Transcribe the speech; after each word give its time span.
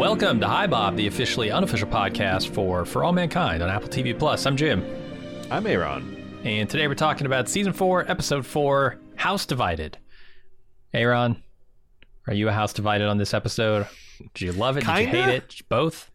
Welcome 0.00 0.40
to 0.40 0.48
Hi 0.48 0.66
Bob, 0.66 0.96
the 0.96 1.06
officially 1.08 1.50
unofficial 1.50 1.86
podcast 1.86 2.54
for 2.54 2.86
For 2.86 3.04
All 3.04 3.12
Mankind 3.12 3.62
on 3.62 3.68
Apple 3.68 3.90
TV 3.90 4.18
Plus. 4.18 4.46
I'm 4.46 4.56
Jim, 4.56 4.82
I'm 5.50 5.66
Aaron. 5.66 6.40
and 6.42 6.70
today 6.70 6.88
we're 6.88 6.94
talking 6.94 7.26
about 7.26 7.50
season 7.50 7.74
four, 7.74 8.10
episode 8.10 8.46
four, 8.46 8.96
House 9.16 9.44
Divided. 9.44 9.98
Aaron, 10.94 11.42
are 12.26 12.32
you 12.32 12.48
a 12.48 12.52
house 12.52 12.72
divided 12.72 13.08
on 13.08 13.18
this 13.18 13.34
episode? 13.34 13.88
Did 14.32 14.40
you 14.40 14.52
love 14.52 14.78
it? 14.78 14.86
Did 14.86 14.98
you 15.00 15.06
hate 15.06 15.34
it? 15.34 15.56
Both? 15.68 16.10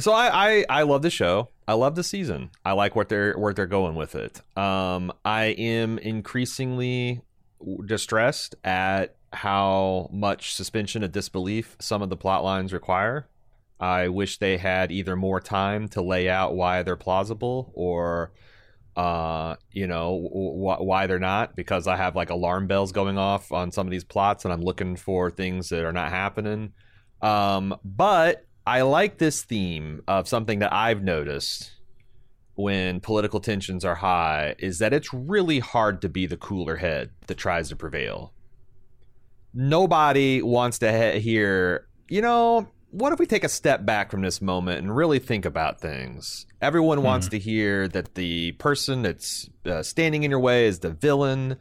So 0.00 0.12
I, 0.12 0.48
I 0.58 0.64
I 0.68 0.82
love 0.82 1.02
the 1.02 1.10
show. 1.10 1.50
I 1.68 1.74
love 1.74 1.94
the 1.94 2.02
season. 2.02 2.50
I 2.64 2.72
like 2.72 2.96
what 2.96 3.08
they're 3.08 3.34
where 3.34 3.54
they're 3.54 3.66
going 3.66 3.94
with 3.94 4.16
it. 4.16 4.42
Um, 4.58 5.12
I 5.24 5.44
am 5.56 5.98
increasingly 5.98 7.20
distressed 7.86 8.56
at 8.64 9.14
how 9.32 10.08
much 10.12 10.54
suspension 10.54 11.02
of 11.02 11.12
disbelief 11.12 11.76
some 11.80 12.02
of 12.02 12.10
the 12.10 12.16
plot 12.16 12.44
lines 12.44 12.72
require. 12.72 13.28
I 13.80 14.08
wish 14.08 14.38
they 14.38 14.56
had 14.56 14.90
either 14.90 15.16
more 15.16 15.40
time 15.40 15.88
to 15.90 16.02
lay 16.02 16.28
out 16.28 16.54
why 16.56 16.82
they're 16.82 16.96
plausible 16.96 17.70
or 17.74 18.32
uh 18.96 19.54
you 19.70 19.86
know 19.86 20.18
wh- 20.18 20.82
why 20.82 21.06
they're 21.06 21.20
not 21.20 21.54
because 21.54 21.86
i 21.86 21.94
have 21.94 22.16
like 22.16 22.30
alarm 22.30 22.66
bells 22.66 22.90
going 22.90 23.16
off 23.16 23.52
on 23.52 23.70
some 23.70 23.86
of 23.86 23.92
these 23.92 24.02
plots 24.02 24.44
and 24.44 24.52
i'm 24.52 24.60
looking 24.60 24.96
for 24.96 25.30
things 25.30 25.68
that 25.68 25.84
are 25.84 25.92
not 25.92 26.10
happening 26.10 26.72
um 27.22 27.76
but 27.84 28.44
i 28.66 28.82
like 28.82 29.18
this 29.18 29.44
theme 29.44 30.02
of 30.08 30.26
something 30.26 30.58
that 30.58 30.72
i've 30.72 31.04
noticed 31.04 31.70
when 32.56 32.98
political 32.98 33.38
tensions 33.38 33.84
are 33.84 33.94
high 33.94 34.56
is 34.58 34.80
that 34.80 34.92
it's 34.92 35.14
really 35.14 35.60
hard 35.60 36.02
to 36.02 36.08
be 36.08 36.26
the 36.26 36.36
cooler 36.36 36.74
head 36.74 37.10
that 37.28 37.36
tries 37.36 37.68
to 37.68 37.76
prevail 37.76 38.32
nobody 39.54 40.42
wants 40.42 40.78
to 40.78 41.12
he- 41.12 41.20
hear 41.20 41.86
you 42.08 42.22
know 42.22 42.68
what 42.90 43.12
if 43.12 43.18
we 43.18 43.26
take 43.26 43.44
a 43.44 43.48
step 43.48 43.84
back 43.84 44.10
from 44.10 44.22
this 44.22 44.40
moment 44.40 44.78
and 44.78 44.94
really 44.94 45.18
think 45.18 45.44
about 45.44 45.80
things? 45.80 46.46
Everyone 46.62 47.02
wants 47.02 47.28
to 47.28 47.38
hear 47.38 47.86
that 47.88 48.14
the 48.14 48.52
person 48.52 49.02
that's 49.02 49.48
uh, 49.66 49.82
standing 49.82 50.22
in 50.22 50.30
your 50.30 50.40
way 50.40 50.66
is 50.66 50.78
the 50.78 50.90
villain, 50.90 51.56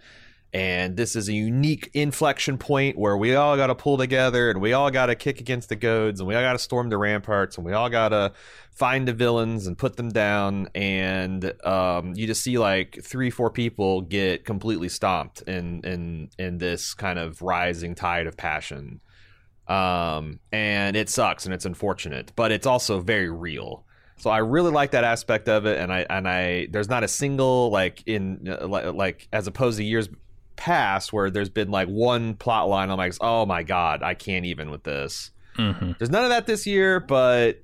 and 0.54 0.96
this 0.98 1.16
is 1.16 1.28
a 1.30 1.34
unique 1.34 1.90
inflection 1.94 2.58
point 2.58 2.98
where 2.98 3.18
we 3.18 3.36
all 3.36 3.58
got 3.58 3.68
to 3.68 3.76
pull 3.76 3.98
together 3.98 4.50
and 4.50 4.62
we 4.62 4.74
all 4.74 4.90
got 4.90 5.08
to 5.08 5.16
kick 5.16 5.40
against 5.40 5.70
the 5.70 5.76
goads 5.76 6.20
and 6.20 6.28
we 6.28 6.36
all 6.36 6.42
got 6.42 6.54
to 6.54 6.60
storm 6.60 6.90
the 6.90 6.98
ramparts 6.98 7.58
and 7.58 7.66
we 7.66 7.74
all 7.74 7.90
got 7.90 8.10
to 8.10 8.32
find 8.72 9.08
the 9.08 9.14
villains 9.14 9.68
and 9.68 9.78
put 9.78 9.98
them 9.98 10.10
down. 10.10 10.70
And 10.74 11.54
um, 11.66 12.14
you 12.16 12.28
just 12.28 12.44
see 12.44 12.58
like 12.58 13.00
three, 13.04 13.30
four 13.30 13.50
people 13.50 14.02
get 14.02 14.46
completely 14.46 14.90
stomped 14.90 15.42
in 15.42 15.82
in 15.84 16.30
in 16.38 16.58
this 16.58 16.94
kind 16.94 17.20
of 17.20 17.42
rising 17.42 17.96
tide 17.96 18.28
of 18.28 18.38
passion 18.38 19.02
um, 19.68 20.40
and 20.52 20.96
it 20.96 21.10
sucks 21.10 21.46
and 21.46 21.54
it's 21.54 21.66
unfortunate, 21.66 22.32
but 22.36 22.52
it's 22.52 22.66
also 22.66 23.00
very 23.00 23.30
real. 23.30 23.86
So 24.18 24.30
I 24.30 24.40
really 24.40 24.72
like 24.72 24.92
that 24.92 25.04
aspect 25.04 25.48
of 25.48 25.66
it, 25.66 25.80
and 25.80 25.94
I 25.94 26.06
and 26.10 26.28
I 26.28 26.68
there's 26.72 26.90
not 26.90 27.04
a 27.04 27.08
single 27.08 27.70
like 27.70 28.02
in 28.08 28.48
uh, 28.48 28.68
like, 28.68 28.94
like 28.94 29.28
as 29.32 29.46
opposed 29.46 29.78
to 29.78 29.84
years 29.84 30.10
past 30.58 31.14
where 31.14 31.30
there's 31.30 31.50
been 31.50 31.70
like 31.72 31.88
one 31.88 32.34
plot 32.36 32.68
line 32.68 32.90
I'm 32.90 32.98
like 32.98 33.14
oh 33.22 33.46
my 33.46 33.64
god 33.64 34.04
I 34.04 34.14
can't 34.14 34.46
even 34.46 34.70
with 34.72 34.84
this. 34.84 35.32
Mm-hmm. 35.58 35.94
There's 35.98 36.10
none 36.12 36.24
of 36.24 36.30
that 36.30 36.46
this 36.46 36.68
year, 36.68 37.00
but 37.00 37.64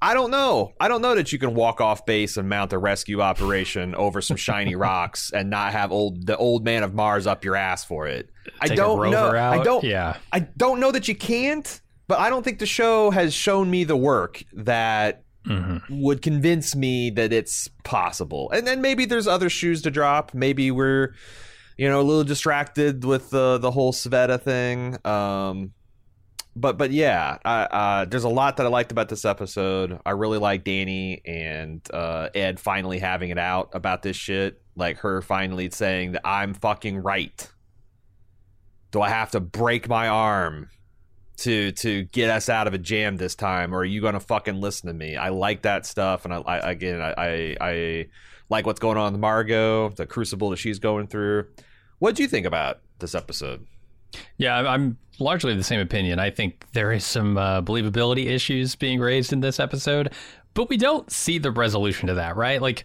I 0.00 0.12
don't 0.14 0.30
know. 0.30 0.72
I 0.78 0.88
don't 0.88 1.00
know 1.00 1.14
that 1.14 1.32
you 1.32 1.38
can 1.38 1.54
walk 1.54 1.80
off 1.80 2.04
base 2.04 2.36
and 2.36 2.48
mount 2.48 2.72
a 2.72 2.78
rescue 2.78 3.22
operation 3.22 3.94
over 3.94 4.20
some 4.20 4.36
shiny 4.36 4.76
rocks 4.76 5.32
and 5.32 5.48
not 5.50 5.72
have 5.72 5.90
old 5.90 6.26
the 6.26 6.36
old 6.36 6.64
man 6.64 6.82
of 6.82 6.94
Mars 6.94 7.26
up 7.26 7.44
your 7.44 7.56
ass 7.56 7.84
for 7.84 8.06
it. 8.06 8.28
I 8.60 8.68
don't 8.68 9.10
know. 9.10 9.34
out? 9.34 9.58
I 9.58 9.62
don't. 9.62 9.82
Yeah. 9.82 10.18
I 10.32 10.40
don't 10.40 10.80
know 10.80 10.92
that 10.92 11.08
you 11.08 11.16
can't, 11.16 11.80
but 12.08 12.18
I 12.20 12.28
don't 12.28 12.42
think 12.44 12.58
the 12.58 12.66
show 12.66 13.10
has 13.10 13.32
shown 13.34 13.70
me 13.70 13.84
the 13.84 13.96
work 13.96 14.42
that 14.52 15.22
Mm-hmm. 15.46 16.02
would 16.02 16.22
convince 16.22 16.74
me 16.74 17.08
that 17.10 17.32
it's 17.32 17.68
possible. 17.84 18.50
And 18.50 18.66
then 18.66 18.80
maybe 18.80 19.04
there's 19.04 19.28
other 19.28 19.48
shoes 19.48 19.80
to 19.82 19.92
drop. 19.92 20.34
Maybe 20.34 20.72
we're, 20.72 21.14
you 21.76 21.88
know, 21.88 22.00
a 22.00 22.02
little 22.02 22.24
distracted 22.24 23.04
with 23.04 23.30
the 23.30 23.58
the 23.58 23.70
whole 23.70 23.92
Sveta 23.92 24.40
thing. 24.40 24.96
Um, 25.04 25.72
but 26.56 26.78
but 26.78 26.90
yeah, 26.90 27.36
I, 27.44 27.62
uh, 27.64 28.04
there's 28.06 28.24
a 28.24 28.30
lot 28.30 28.56
that 28.56 28.66
I 28.66 28.68
liked 28.70 28.90
about 28.90 29.08
this 29.10 29.24
episode. 29.24 30.00
I 30.06 30.12
really 30.12 30.38
like 30.38 30.64
Dani 30.64 31.20
and 31.26 31.86
uh, 31.92 32.30
Ed 32.34 32.58
finally 32.58 32.98
having 32.98 33.30
it 33.30 33.38
out 33.38 33.70
about 33.74 34.02
this 34.02 34.16
shit. 34.16 34.60
Like 34.74 34.98
her 34.98 35.20
finally 35.22 35.70
saying 35.70 36.12
that 36.12 36.22
I'm 36.26 36.54
fucking 36.54 36.98
right. 36.98 37.48
Do 38.90 39.02
I 39.02 39.10
have 39.10 39.32
to 39.32 39.40
break 39.40 39.88
my 39.88 40.08
arm 40.08 40.70
to 41.38 41.72
to 41.72 42.04
get 42.04 42.30
us 42.30 42.48
out 42.48 42.66
of 42.66 42.72
a 42.72 42.78
jam 42.78 43.18
this 43.18 43.34
time, 43.34 43.74
or 43.74 43.80
are 43.80 43.84
you 43.84 44.00
gonna 44.00 44.20
fucking 44.20 44.58
listen 44.58 44.86
to 44.86 44.94
me? 44.94 45.16
I 45.16 45.28
like 45.28 45.62
that 45.62 45.84
stuff, 45.84 46.24
and 46.24 46.32
I, 46.32 46.38
I 46.38 46.70
again 46.70 47.02
I, 47.02 47.14
I 47.18 47.56
I 47.60 48.06
like 48.48 48.64
what's 48.64 48.80
going 48.80 48.96
on 48.96 49.12
with 49.12 49.20
Margo, 49.20 49.90
the 49.90 50.06
crucible 50.06 50.50
that 50.50 50.56
she's 50.56 50.78
going 50.78 51.08
through. 51.08 51.46
What 51.98 52.14
do 52.14 52.22
you 52.22 52.28
think 52.28 52.46
about 52.46 52.80
this 52.98 53.14
episode? 53.14 53.66
Yeah, 54.38 54.56
I'm- 54.56 54.98
largely 55.18 55.52
of 55.52 55.58
the 55.58 55.64
same 55.64 55.80
opinion. 55.80 56.18
I 56.18 56.30
think 56.30 56.64
there 56.72 56.92
is 56.92 57.04
some 57.04 57.38
uh, 57.38 57.62
believability 57.62 58.26
issues 58.26 58.74
being 58.76 59.00
raised 59.00 59.32
in 59.32 59.40
this 59.40 59.58
episode, 59.58 60.12
but 60.54 60.68
we 60.68 60.76
don't 60.76 61.10
see 61.10 61.38
the 61.38 61.50
resolution 61.50 62.08
to 62.08 62.14
that, 62.14 62.36
right? 62.36 62.60
Like, 62.60 62.84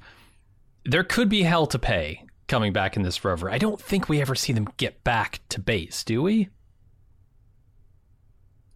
there 0.85 1.03
could 1.03 1.29
be 1.29 1.43
hell 1.43 1.67
to 1.67 1.77
pay 1.79 2.25
coming 2.47 2.73
back 2.73 2.95
in 2.97 3.03
this 3.03 3.23
rover. 3.23 3.49
I 3.49 3.57
don't 3.57 3.79
think 3.81 4.09
we 4.09 4.21
ever 4.21 4.35
see 4.35 4.53
them 4.53 4.67
get 4.77 5.03
back 5.03 5.39
to 5.49 5.59
base, 5.59 6.03
do 6.03 6.21
we? 6.21 6.49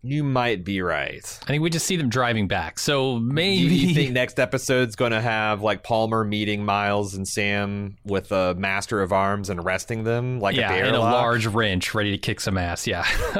You 0.05 0.23
might 0.23 0.63
be 0.63 0.81
right. 0.83 1.39
I 1.43 1.45
think 1.47 1.63
we 1.63 1.71
just 1.71 1.87
see 1.87 1.95
them 1.95 2.09
driving 2.09 2.47
back. 2.47 2.77
So 2.77 3.17
maybe 3.17 3.73
you, 3.73 3.87
you 3.87 3.95
think 3.95 4.11
next 4.13 4.39
episode's 4.39 4.95
going 4.95 5.13
to 5.13 5.21
have 5.21 5.63
like 5.63 5.81
Palmer 5.81 6.23
meeting 6.23 6.63
Miles 6.63 7.15
and 7.15 7.27
Sam 7.27 7.97
with 8.05 8.31
a 8.31 8.53
master 8.53 9.01
of 9.01 9.11
arms 9.11 9.49
and 9.49 9.59
arresting 9.59 10.03
them 10.03 10.39
like 10.39 10.55
yeah, 10.55 10.71
a 10.71 10.87
in 10.87 10.93
a 10.93 10.99
large 10.99 11.47
wrench, 11.47 11.95
ready 11.95 12.11
to 12.11 12.19
kick 12.19 12.39
some 12.39 12.55
ass. 12.55 12.85
Yeah, 12.85 13.03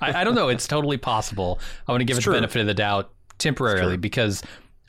I, 0.00 0.20
I 0.20 0.24
don't 0.24 0.34
know. 0.34 0.48
It's 0.48 0.66
totally 0.66 0.96
possible. 0.96 1.60
I 1.86 1.92
want 1.92 2.00
to 2.00 2.04
give 2.04 2.16
It's 2.16 2.26
it 2.26 2.30
the 2.30 2.36
benefit 2.36 2.60
of 2.62 2.66
the 2.66 2.74
doubt 2.74 3.12
temporarily 3.38 3.96
because 3.96 4.42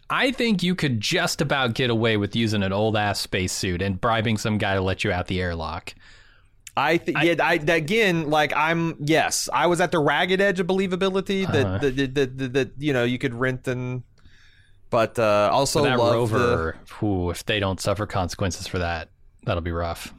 I 0.10 0.32
think 0.32 0.64
you 0.64 0.74
could 0.74 1.00
just 1.00 1.42
about 1.42 1.76
get 1.76 1.90
away 1.90 2.18
with 2.18 2.36
using 2.36 2.64
an 2.64 2.74
old 2.74 2.96
ass 2.98 3.20
spacesuit 3.20 3.82
and 3.82 4.00
bribing 4.00 4.38
some 4.38 4.58
guy 4.58 4.76
to 4.76 4.82
let 4.82 5.04
you 5.04 5.12
out 5.12 5.28
the 5.28 5.42
airlock. 5.42 5.94
I 6.78 6.98
think 6.98 7.18
yeah. 7.24 7.36
I 7.44 7.54
again, 7.56 8.30
like 8.30 8.54
I'm 8.56 8.96
yes, 9.00 9.50
I 9.52 9.66
was 9.68 9.82
at 9.82 9.92
the 9.92 10.00
ragged 10.00 10.40
edge 10.40 10.60
of 10.60 10.68
believability 10.68 11.52
that 11.52 11.66
Uh-huh. 11.66 11.78
that, 11.80 12.16
that, 12.38 12.54
that, 12.54 12.72
you 12.78 12.94
know 12.94 13.04
you 13.04 13.18
could 13.18 13.34
rent 13.34 13.68
and, 13.68 14.04
but 14.92 15.18
uh, 15.18 15.50
also 15.52 15.84
that 15.84 15.98
love 15.98 16.30
the- 16.30 16.38
rover, 16.38 16.78
whew, 17.00 17.30
if 17.32 17.44
they 17.46 17.60
don't 17.60 17.82
suffer 17.82 18.06
consequences 18.06 18.68
for 18.68 18.78
that, 18.80 19.10
that'll 19.44 19.62
be 19.62 19.72
rough. 19.72 20.14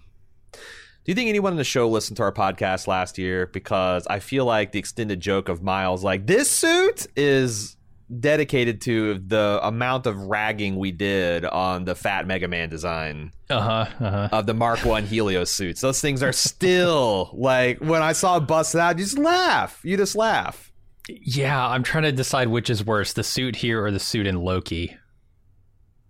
Do 0.53 1.13
you 1.13 1.15
think 1.15 1.31
anyone 1.31 1.53
in 1.55 1.57
the 1.57 1.65
show 1.65 1.89
listened 1.89 2.19
to 2.19 2.23
our 2.23 2.33
podcast 2.33 2.87
last 2.87 3.17
year? 3.17 3.47
Because 3.47 4.07
I 4.09 4.19
feel 4.19 4.45
like 4.45 4.73
the 4.73 4.79
extended 4.79 5.21
joke 5.21 5.49
of 5.49 5.63
Miles, 5.63 6.05
like 6.05 6.27
this 6.27 6.51
suit 6.51 7.07
is 7.17 7.78
dedicated 8.21 8.81
to 8.83 9.19
the 9.19 9.61
amount 9.63 10.07
of 10.07 10.17
ragging 10.23 10.77
we 10.77 10.93
did 10.93 11.45
on 11.45 11.85
the 11.85 11.95
Fat 11.95 12.27
Mega 12.27 12.49
Man 12.49 12.69
design 12.69 13.33
Uh 13.51 13.61
huh. 13.61 14.05
Uh 14.05 14.11
huh. 14.11 14.29
of 14.33 14.47
the 14.47 14.55
Mark 14.55 14.85
One 14.85 15.05
Helios 15.05 15.51
suits. 15.51 15.81
Those 15.81 16.01
things 16.01 16.23
are 16.23 16.33
still 16.33 17.31
like 17.35 17.79
when 17.79 18.03
I 18.03 18.13
saw 18.13 18.37
it 18.39 18.41
busted 18.41 18.81
out, 18.81 18.99
you 18.99 19.05
just 19.05 19.19
laugh. 19.19 19.81
You 19.85 19.97
just 19.97 20.17
laugh. 20.17 20.73
Yeah, 21.09 21.67
I'm 21.67 21.83
trying 21.83 22.05
to 22.05 22.13
decide 22.13 22.49
which 22.49 22.69
is 22.71 22.85
worse, 22.85 23.13
the 23.15 23.23
suit 23.25 23.57
here 23.57 23.85
or 23.85 23.91
the 23.91 23.99
suit 23.99 24.27
in 24.27 24.37
Loki. 24.43 24.97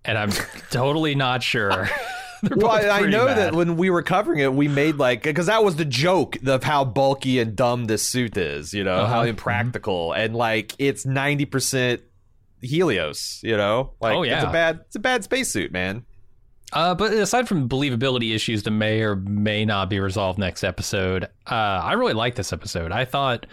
And 0.05 0.17
I'm 0.19 0.31
totally 0.71 1.15
not 1.15 1.43
sure. 1.43 1.89
Well, 2.57 2.71
I, 2.71 3.01
know 3.07 3.27
bad. 3.27 3.37
that 3.39 3.55
when 3.55 3.77
we 3.77 3.91
were 3.91 4.03
covering 4.03 4.39
it, 4.41 4.53
we 4.53 4.69
made 4.69 4.97
like 4.97 5.23
because 5.23 5.47
that 5.47 5.65
was 5.65 5.77
the 5.77 5.85
joke 5.85 6.37
of 6.47 6.63
how 6.65 6.85
bulky 6.85 7.39
and 7.41 7.57
dumb 7.57 7.87
this 7.87 8.03
suit 8.03 8.37
is. 8.37 8.73
You 8.75 8.85
know 8.85 8.95
Uh-huh. 8.97 9.13
how 9.15 9.23
impractical 9.23 10.13
and 10.13 10.35
like 10.37 10.75
it's 10.79 11.05
ninety 11.07 11.45
percent 11.45 12.03
Helios. 12.61 13.41
You 13.43 13.57
know, 13.57 13.93
like 14.01 14.15
Oh, 14.17 14.23
it's 14.23 14.31
yeah. 14.31 14.49
a 14.49 14.53
bad 14.53 14.81
it's 14.87 14.97
a 14.97 15.01
bad 15.01 15.25
spacesuit, 15.25 15.73
man. 15.73 16.05
Uh, 16.73 16.95
but 16.95 17.13
aside 17.15 17.49
from 17.49 17.67
believability 17.69 18.35
issues 18.35 18.63
that 18.65 18.71
may 18.73 19.01
or 19.01 19.17
may 19.17 19.65
not 19.65 19.89
be 19.89 19.99
resolved 20.01 20.39
next 20.39 20.63
episode, 20.63 21.25
uh, 21.51 21.55
I 21.55 21.95
really 21.95 22.13
like 22.13 22.35
this 22.35 22.53
episode. 22.53 22.93
I 22.93 23.07
thought 23.07 23.47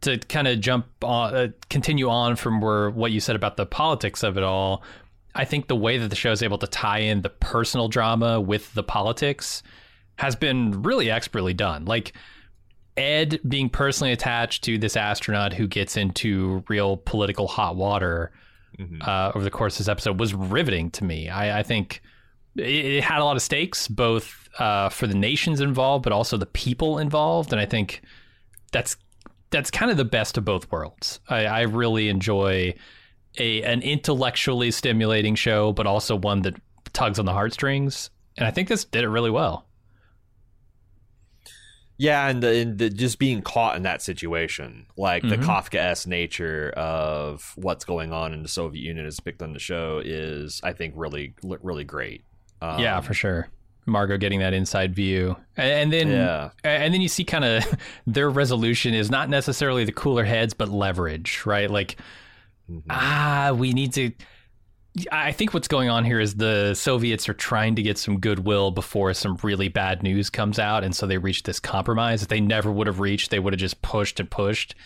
to 0.00 0.16
kind 0.18 0.48
of 0.48 0.60
jump 0.60 0.86
on, 1.02 1.34
uh, 1.34 1.48
continue 1.68 2.08
on 2.08 2.36
from 2.36 2.62
where 2.62 2.88
what 2.90 3.12
you 3.12 3.20
said 3.20 3.36
about 3.36 3.58
the 3.58 3.66
politics 3.66 4.22
of 4.22 4.38
it 4.38 4.42
all. 4.42 4.82
I 5.34 5.44
think 5.44 5.66
the 5.66 5.76
way 5.76 5.98
that 5.98 6.08
the 6.08 6.16
show 6.16 6.32
is 6.32 6.42
able 6.42 6.58
to 6.58 6.66
tie 6.66 6.98
in 6.98 7.22
the 7.22 7.30
personal 7.30 7.88
drama 7.88 8.40
with 8.40 8.72
the 8.74 8.82
politics 8.82 9.62
has 10.16 10.36
been 10.36 10.82
really 10.82 11.10
expertly 11.10 11.54
done. 11.54 11.84
Like 11.84 12.12
Ed 12.96 13.40
being 13.46 13.68
personally 13.68 14.12
attached 14.12 14.62
to 14.64 14.78
this 14.78 14.96
astronaut 14.96 15.52
who 15.52 15.66
gets 15.66 15.96
into 15.96 16.62
real 16.68 16.98
political 16.98 17.48
hot 17.48 17.74
water 17.74 18.32
mm-hmm. 18.78 18.98
uh, 19.02 19.32
over 19.34 19.42
the 19.42 19.50
course 19.50 19.74
of 19.74 19.78
this 19.78 19.88
episode 19.88 20.20
was 20.20 20.34
riveting 20.34 20.90
to 20.92 21.04
me. 21.04 21.28
I, 21.28 21.60
I 21.60 21.62
think 21.62 22.00
it, 22.56 22.62
it, 22.62 23.04
had 23.04 23.20
a 23.20 23.24
lot 23.24 23.34
of 23.34 23.42
stakes, 23.42 23.88
both 23.88 24.48
uh, 24.58 24.88
for 24.88 25.08
the 25.08 25.14
nations 25.14 25.60
involved, 25.60 26.04
but 26.04 26.12
also 26.12 26.36
the 26.36 26.46
people 26.46 26.98
involved, 26.98 27.52
and 27.52 27.60
I 27.60 27.66
think 27.66 28.02
that's 28.70 28.96
that's 29.50 29.70
kind 29.70 29.90
of 29.90 29.96
the 29.96 30.04
best 30.04 30.36
of 30.36 30.44
both 30.44 30.70
worlds. 30.70 31.20
I, 31.28 31.46
I 31.46 31.60
really 31.62 32.08
enjoy 32.08 32.74
a 33.38 33.62
an 33.62 33.82
intellectually 33.82 34.70
stimulating 34.70 35.34
show, 35.34 35.72
but 35.72 35.86
also 35.86 36.16
one 36.16 36.42
that 36.42 36.54
tugs 36.92 37.18
on 37.18 37.24
the 37.24 37.32
heartstrings, 37.32 38.10
and 38.36 38.46
I 38.46 38.50
think 38.50 38.68
this 38.68 38.84
did 38.84 39.04
it 39.04 39.08
really 39.08 39.30
well. 39.30 39.66
Yeah, 41.96 42.28
and, 42.28 42.42
the, 42.42 42.48
and 42.48 42.78
the, 42.78 42.90
just 42.90 43.18
being 43.18 43.40
caught 43.40 43.76
in 43.76 43.84
that 43.84 44.02
situation, 44.02 44.86
like 44.96 45.22
mm-hmm. 45.22 45.40
the 45.40 45.46
Kafka-esque 45.46 46.08
nature 46.08 46.70
of 46.76 47.52
what's 47.54 47.84
going 47.84 48.12
on 48.12 48.32
in 48.32 48.42
the 48.42 48.48
Soviet 48.48 48.82
Union 48.82 49.06
as 49.06 49.20
picked 49.20 49.42
on 49.42 49.52
the 49.52 49.60
show 49.60 50.02
is, 50.04 50.60
I 50.64 50.72
think, 50.72 50.94
really, 50.96 51.34
really 51.42 51.84
great. 51.84 52.24
Um, 52.60 52.80
yeah, 52.80 53.00
for 53.00 53.14
sure. 53.14 53.48
Margo 53.86 54.16
getting 54.16 54.40
that 54.40 54.54
inside 54.54 54.94
view, 54.94 55.36
and, 55.58 55.92
then 55.92 56.08
yeah. 56.08 56.50
and 56.64 56.92
then 56.92 57.02
you 57.02 57.08
see 57.08 57.22
kind 57.22 57.44
of 57.44 57.64
their 58.06 58.30
resolution 58.30 58.94
is 58.94 59.10
not 59.10 59.28
necessarily 59.28 59.84
the 59.84 59.92
cooler 59.92 60.24
heads, 60.24 60.54
but 60.54 60.70
leverage, 60.70 61.44
right? 61.44 61.70
Like, 61.70 61.96
mm-hmm. 62.70 62.90
ah, 62.90 63.52
we 63.54 63.72
need 63.72 63.92
to 63.94 64.12
I 65.10 65.32
think 65.32 65.52
what's 65.52 65.66
going 65.66 65.88
on 65.88 66.04
here 66.04 66.20
is 66.20 66.36
the 66.36 66.74
Soviets 66.74 67.28
are 67.28 67.34
trying 67.34 67.74
to 67.76 67.82
get 67.82 67.98
some 67.98 68.20
goodwill 68.20 68.70
before 68.70 69.12
some 69.12 69.36
really 69.42 69.68
bad 69.68 70.04
news 70.04 70.30
comes 70.30 70.58
out, 70.58 70.84
and 70.84 70.94
so 70.94 71.06
they 71.06 71.18
reached 71.18 71.46
this 71.46 71.58
compromise 71.58 72.20
that 72.20 72.28
they 72.28 72.40
never 72.40 72.70
would 72.70 72.86
have 72.86 73.00
reached. 73.00 73.30
They 73.30 73.40
would 73.40 73.52
have 73.52 73.60
just 73.60 73.82
pushed 73.82 74.20
and 74.20 74.30
pushed, 74.30 74.76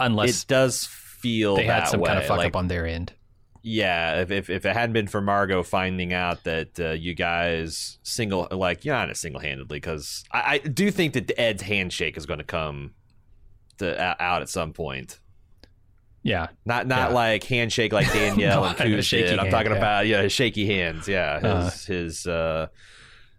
unless 0.00 0.42
it 0.42 0.48
does 0.48 0.86
feel 0.86 1.56
they 1.56 1.64
had 1.64 1.88
some 1.88 2.00
way. 2.00 2.08
kind 2.08 2.20
of 2.20 2.26
fuck 2.26 2.38
like, 2.38 2.46
up 2.48 2.56
on 2.56 2.68
their 2.68 2.86
end. 2.86 3.12
Yeah, 3.62 4.22
if, 4.22 4.30
if, 4.30 4.48
if 4.48 4.64
it 4.64 4.72
hadn't 4.74 4.94
been 4.94 5.08
for 5.08 5.20
Margo 5.20 5.62
finding 5.62 6.14
out 6.14 6.44
that 6.44 6.80
uh, 6.80 6.90
you 6.92 7.14
guys 7.14 7.98
single 8.02 8.48
like 8.50 8.86
you're 8.86 8.94
not 8.94 9.14
single 9.16 9.42
handedly 9.42 9.76
because 9.76 10.24
I, 10.32 10.54
I 10.54 10.58
do 10.58 10.90
think 10.90 11.12
that 11.14 11.38
Ed's 11.38 11.62
handshake 11.62 12.16
is 12.16 12.24
going 12.24 12.38
to 12.38 12.44
come 12.44 12.94
to, 13.78 14.22
out 14.22 14.40
at 14.40 14.48
some 14.48 14.72
point. 14.72 15.20
Yeah, 16.24 16.48
not 16.64 16.86
not 16.86 17.10
yeah. 17.10 17.14
like 17.14 17.44
handshake 17.44 17.92
like 17.92 18.10
Danielle 18.12 18.64
and 18.64 18.78
did. 18.78 19.38
I'm 19.38 19.50
talking 19.50 19.72
yeah. 19.72 19.78
about 19.78 20.06
yeah, 20.06 20.22
his 20.22 20.32
shaky 20.32 20.66
hands. 20.66 21.06
Yeah, 21.06 21.38
his 21.38 21.44
uh, 21.44 21.92
his 21.92 22.26
uh, 22.26 22.66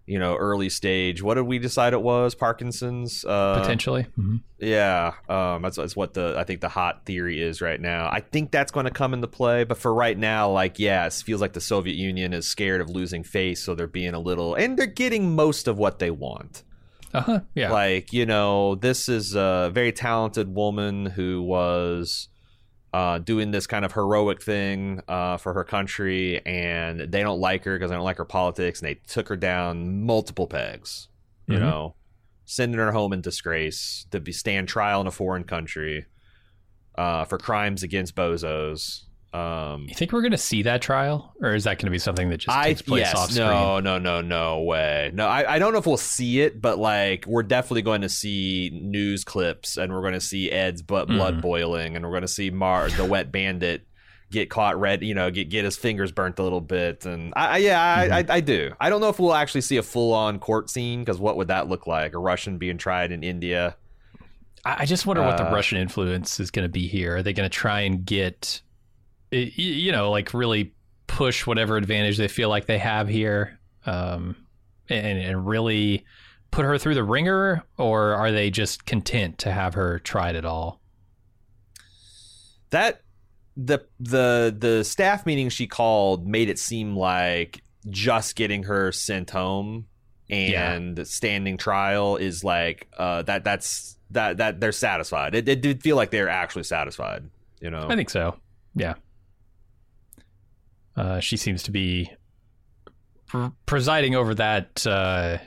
you 0.05 0.19
know 0.19 0.35
early 0.35 0.69
stage. 0.69 1.23
What 1.23 1.33
did 1.33 1.47
we 1.47 1.57
decide 1.57 1.93
it 1.93 2.01
was? 2.01 2.35
Parkinson's 2.35 3.25
uh, 3.25 3.59
potentially. 3.59 4.03
Mm-hmm. 4.19 4.35
Yeah, 4.59 5.13
um, 5.27 5.63
that's, 5.63 5.77
that's 5.77 5.95
what 5.95 6.13
the 6.13 6.35
I 6.37 6.43
think 6.43 6.61
the 6.61 6.69
hot 6.69 7.07
theory 7.07 7.41
is 7.41 7.59
right 7.59 7.81
now. 7.81 8.07
I 8.11 8.19
think 8.19 8.51
that's 8.51 8.71
going 8.71 8.85
to 8.85 8.91
come 8.91 9.15
into 9.15 9.27
play, 9.27 9.63
but 9.63 9.79
for 9.79 9.91
right 9.91 10.17
now, 10.17 10.51
like 10.51 10.77
yeah, 10.77 11.07
it 11.07 11.13
feels 11.13 11.41
like 11.41 11.53
the 11.53 11.61
Soviet 11.61 11.95
Union 11.95 12.33
is 12.33 12.47
scared 12.47 12.81
of 12.81 12.89
losing 12.91 13.23
face, 13.23 13.63
so 13.63 13.73
they're 13.73 13.87
being 13.87 14.13
a 14.13 14.19
little 14.19 14.53
and 14.53 14.77
they're 14.77 14.85
getting 14.85 15.35
most 15.35 15.67
of 15.67 15.79
what 15.79 15.97
they 15.97 16.11
want. 16.11 16.61
Uh 17.15 17.21
huh. 17.21 17.39
Yeah. 17.55 17.71
Like 17.71 18.13
you 18.13 18.27
know, 18.27 18.75
this 18.75 19.09
is 19.09 19.35
a 19.35 19.71
very 19.73 19.91
talented 19.91 20.53
woman 20.53 21.07
who 21.07 21.41
was 21.41 22.29
uh, 22.95 23.17
doing 23.17 23.51
this 23.51 23.67
kind 23.67 23.83
of 23.83 23.91
heroic 23.91 24.41
thing 24.41 25.01
uh, 25.09 25.35
for 25.35 25.51
her 25.51 25.65
country, 25.65 26.41
and 26.45 27.01
they 27.01 27.21
don't 27.21 27.41
like 27.41 27.65
her 27.65 27.75
because 27.75 27.89
they 27.89 27.95
don't 27.95 28.05
like 28.05 28.15
her 28.17 28.23
politics, 28.23 28.79
and 28.79 28.87
they 28.87 28.95
took 29.05 29.27
her 29.27 29.35
down 29.35 30.05
multiple 30.05 30.47
pegs. 30.47 31.09
You 31.45 31.55
mm-hmm. 31.55 31.65
know, 31.65 31.95
sending 32.45 32.79
her 32.79 32.93
home 32.93 33.11
in 33.11 33.19
disgrace 33.19 34.05
to 34.11 34.21
be 34.21 34.31
stand 34.31 34.69
trial 34.69 35.01
in 35.01 35.07
a 35.07 35.11
foreign 35.11 35.43
country 35.43 36.05
uh, 36.97 37.25
for 37.25 37.37
crimes 37.37 37.83
against 37.83 38.15
bozos. 38.15 39.04
Um, 39.35 39.85
you 39.89 39.95
think 39.95 40.13
we're 40.13 40.21
going 40.21 40.31
to 40.31 40.37
see 40.37 40.63
that 40.63 40.81
trial, 40.81 41.33
or 41.41 41.53
is 41.53 41.65
that 41.65 41.77
going 41.77 41.87
to 41.87 41.91
be 41.91 41.99
something 41.99 42.29
that 42.29 42.37
just 42.37 42.61
takes 42.63 42.81
place 42.81 43.01
yes, 43.01 43.15
off 43.15 43.31
screen? 43.31 43.47
No, 43.47 43.79
no, 43.81 43.99
no, 43.99 44.21
no 44.21 44.61
way. 44.61 45.11
No, 45.13 45.27
I, 45.27 45.55
I 45.55 45.59
don't 45.59 45.73
know 45.73 45.79
if 45.79 45.85
we'll 45.85 45.97
see 45.97 46.39
it, 46.39 46.61
but 46.61 46.79
like 46.79 47.25
we're 47.27 47.43
definitely 47.43 47.81
going 47.81 48.01
to 48.01 48.09
see 48.09 48.71
news 48.73 49.25
clips, 49.25 49.75
and 49.75 49.91
we're 49.91 50.01
going 50.01 50.13
to 50.13 50.21
see 50.21 50.49
Ed's 50.49 50.81
butt 50.81 51.07
blood 51.07 51.35
mm. 51.35 51.41
boiling, 51.41 51.95
and 51.95 52.05
we're 52.05 52.11
going 52.11 52.21
to 52.21 52.29
see 52.29 52.49
Marv 52.49 52.95
the 52.95 53.03
wet 53.03 53.31
bandit 53.31 53.85
get 54.31 54.49
caught 54.49 54.79
red, 54.79 55.03
you 55.03 55.13
know, 55.13 55.29
get 55.29 55.49
get 55.49 55.65
his 55.65 55.75
fingers 55.75 56.13
burnt 56.13 56.39
a 56.39 56.43
little 56.43 56.61
bit, 56.61 57.05
and 57.05 57.33
I, 57.35 57.57
yeah, 57.57 58.03
mm-hmm. 58.03 58.13
I, 58.13 58.17
I, 58.17 58.37
I 58.37 58.39
do. 58.39 58.71
I 58.79 58.89
don't 58.89 59.01
know 59.01 59.09
if 59.09 59.19
we'll 59.19 59.33
actually 59.33 59.61
see 59.61 59.77
a 59.77 59.83
full 59.83 60.13
on 60.13 60.39
court 60.39 60.69
scene 60.69 61.01
because 61.01 61.19
what 61.19 61.35
would 61.35 61.49
that 61.49 61.67
look 61.67 61.87
like? 61.87 62.13
A 62.13 62.19
Russian 62.19 62.57
being 62.57 62.77
tried 62.77 63.11
in 63.11 63.21
India. 63.21 63.75
I 64.63 64.85
just 64.87 65.05
wonder 65.05 65.21
what 65.21 65.37
the 65.37 65.47
uh, 65.47 65.53
Russian 65.53 65.77
influence 65.77 66.39
is 66.39 66.49
going 66.49 66.65
to 66.65 66.69
be 66.69 66.87
here. 66.87 67.17
Are 67.17 67.23
they 67.23 67.33
going 67.33 67.47
to 67.47 67.55
try 67.55 67.81
and 67.81 68.03
get 68.03 68.61
you 69.35 69.91
know, 69.91 70.11
like 70.11 70.33
really 70.33 70.73
push 71.07 71.45
whatever 71.45 71.77
advantage 71.77 72.17
they 72.17 72.27
feel 72.27 72.49
like 72.49 72.65
they 72.65 72.77
have 72.77 73.07
here, 73.07 73.59
um, 73.85 74.35
and, 74.89 75.19
and 75.19 75.47
really 75.47 76.05
put 76.51 76.65
her 76.65 76.77
through 76.77 76.95
the 76.95 77.03
ringer, 77.03 77.63
or 77.77 78.13
are 78.13 78.31
they 78.31 78.49
just 78.49 78.85
content 78.85 79.37
to 79.39 79.51
have 79.51 79.73
her 79.73 79.99
tried 79.99 80.35
at 80.35 80.45
all? 80.45 80.79
That 82.69 83.01
the 83.57 83.85
the 83.99 84.55
the 84.57 84.83
staff 84.83 85.25
meeting 85.25 85.49
she 85.49 85.67
called 85.67 86.27
made 86.27 86.49
it 86.49 86.59
seem 86.59 86.95
like 86.95 87.61
just 87.89 88.35
getting 88.35 88.63
her 88.63 88.91
sent 88.91 89.29
home 89.29 89.85
and 90.29 90.97
yeah. 90.97 91.03
standing 91.03 91.57
trial 91.57 92.17
is 92.17 92.43
like 92.43 92.87
uh, 92.97 93.21
that 93.23 93.43
that's 93.43 93.97
that 94.11 94.37
that 94.37 94.59
they're 94.59 94.71
satisfied. 94.71 95.35
It, 95.35 95.47
it 95.47 95.61
did 95.61 95.81
feel 95.81 95.95
like 95.95 96.11
they're 96.11 96.29
actually 96.29 96.63
satisfied. 96.63 97.29
You 97.61 97.69
know, 97.69 97.87
I 97.89 97.95
think 97.95 98.09
so. 98.09 98.35
Yeah. 98.75 98.95
Uh, 100.97 101.19
she 101.19 101.37
seems 101.37 101.63
to 101.63 101.71
be 101.71 102.11
pr- 103.27 103.47
presiding 103.65 104.15
over 104.15 104.33
that 104.35 104.85
uh, 104.87 105.37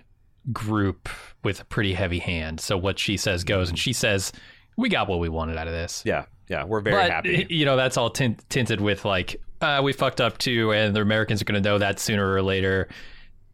group 0.53 1.09
with 1.45 1.61
a 1.61 1.65
pretty 1.65 1.95
heavy 1.95 2.19
hand. 2.19 2.61
So 2.61 2.77
what 2.77 2.99
she 2.99 3.17
says 3.17 3.45
goes, 3.45 3.69
and 3.69 3.79
she 3.79 3.93
says, 3.93 4.33
"We 4.77 4.89
got 4.89 5.09
what 5.09 5.21
we 5.21 5.29
wanted 5.29 5.57
out 5.57 5.67
of 5.67 5.73
this." 5.73 6.03
Yeah, 6.05 6.27
yeah, 6.49 6.65
we're 6.65 6.81
very 6.81 6.97
but, 6.97 7.11
happy. 7.11 7.47
You 7.49 7.65
know, 7.65 7.77
that's 7.77 7.97
all 7.97 8.11
tint- 8.11 8.49
tinted 8.49 8.81
with 8.81 9.05
like, 9.05 9.41
uh, 9.61 9.81
"We 9.83 9.93
fucked 9.93 10.21
up 10.21 10.39
too," 10.39 10.73
and 10.73 10.95
the 10.95 11.01
Americans 11.01 11.41
are 11.43 11.45
going 11.45 11.63
to 11.63 11.69
know 11.69 11.79
that 11.79 11.99
sooner 11.99 12.31
or 12.31 12.43
later. 12.43 12.89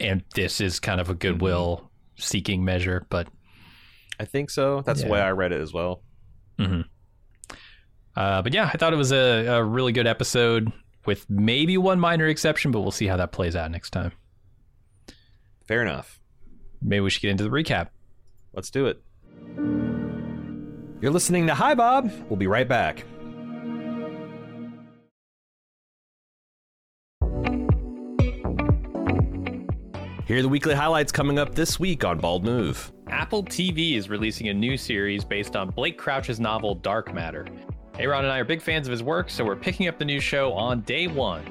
And 0.00 0.24
this 0.34 0.60
is 0.60 0.80
kind 0.80 1.00
of 1.00 1.08
a 1.08 1.14
goodwill 1.14 1.76
mm-hmm. 1.76 2.22
seeking 2.22 2.64
measure, 2.64 3.06
but 3.10 3.28
I 4.18 4.24
think 4.24 4.50
so. 4.50 4.82
That's 4.82 5.00
yeah. 5.00 5.06
the 5.06 5.12
way 5.12 5.20
I 5.20 5.30
read 5.30 5.52
it 5.52 5.60
as 5.60 5.72
well. 5.72 6.02
Mm-hmm. 6.58 6.82
Uh, 8.16 8.42
but 8.42 8.52
yeah, 8.52 8.70
I 8.72 8.76
thought 8.76 8.92
it 8.92 8.96
was 8.96 9.12
a, 9.12 9.46
a 9.46 9.64
really 9.64 9.92
good 9.92 10.06
episode 10.06 10.72
with 11.06 11.28
maybe 11.28 11.76
one 11.76 12.00
minor 12.00 12.26
exception, 12.26 12.70
but 12.70 12.80
we'll 12.80 12.90
see 12.90 13.06
how 13.06 13.16
that 13.16 13.32
plays 13.32 13.56
out 13.56 13.70
next 13.70 13.90
time. 13.90 14.12
Fair 15.66 15.82
enough. 15.82 16.20
Maybe 16.82 17.00
we 17.00 17.10
should 17.10 17.22
get 17.22 17.30
into 17.30 17.44
the 17.44 17.50
recap. 17.50 17.88
Let's 18.52 18.70
do 18.70 18.86
it. 18.86 19.02
You're 21.00 21.12
listening 21.12 21.46
to 21.48 21.54
Hi 21.54 21.74
Bob. 21.74 22.10
We'll 22.28 22.36
be 22.36 22.46
right 22.46 22.68
back. 22.68 23.04
Here 30.26 30.38
are 30.38 30.42
the 30.42 30.48
weekly 30.48 30.74
highlights 30.74 31.12
coming 31.12 31.38
up 31.38 31.54
this 31.54 31.78
week 31.78 32.02
on 32.02 32.18
Bald 32.18 32.44
Move. 32.44 32.90
Apple 33.08 33.44
TV 33.44 33.96
is 33.96 34.08
releasing 34.08 34.48
a 34.48 34.54
new 34.54 34.78
series 34.78 35.22
based 35.22 35.54
on 35.54 35.68
Blake 35.68 35.98
Crouch's 35.98 36.40
novel 36.40 36.74
Dark 36.74 37.12
Matter. 37.12 37.46
Aaron 37.98 38.24
and 38.24 38.32
I 38.32 38.38
are 38.38 38.44
big 38.44 38.60
fans 38.60 38.88
of 38.88 38.90
his 38.90 39.02
work, 39.02 39.30
so 39.30 39.44
we're 39.44 39.54
picking 39.54 39.86
up 39.86 39.98
the 39.98 40.04
new 40.04 40.18
show 40.20 40.52
on 40.52 40.80
day 40.80 41.06
one. 41.06 41.44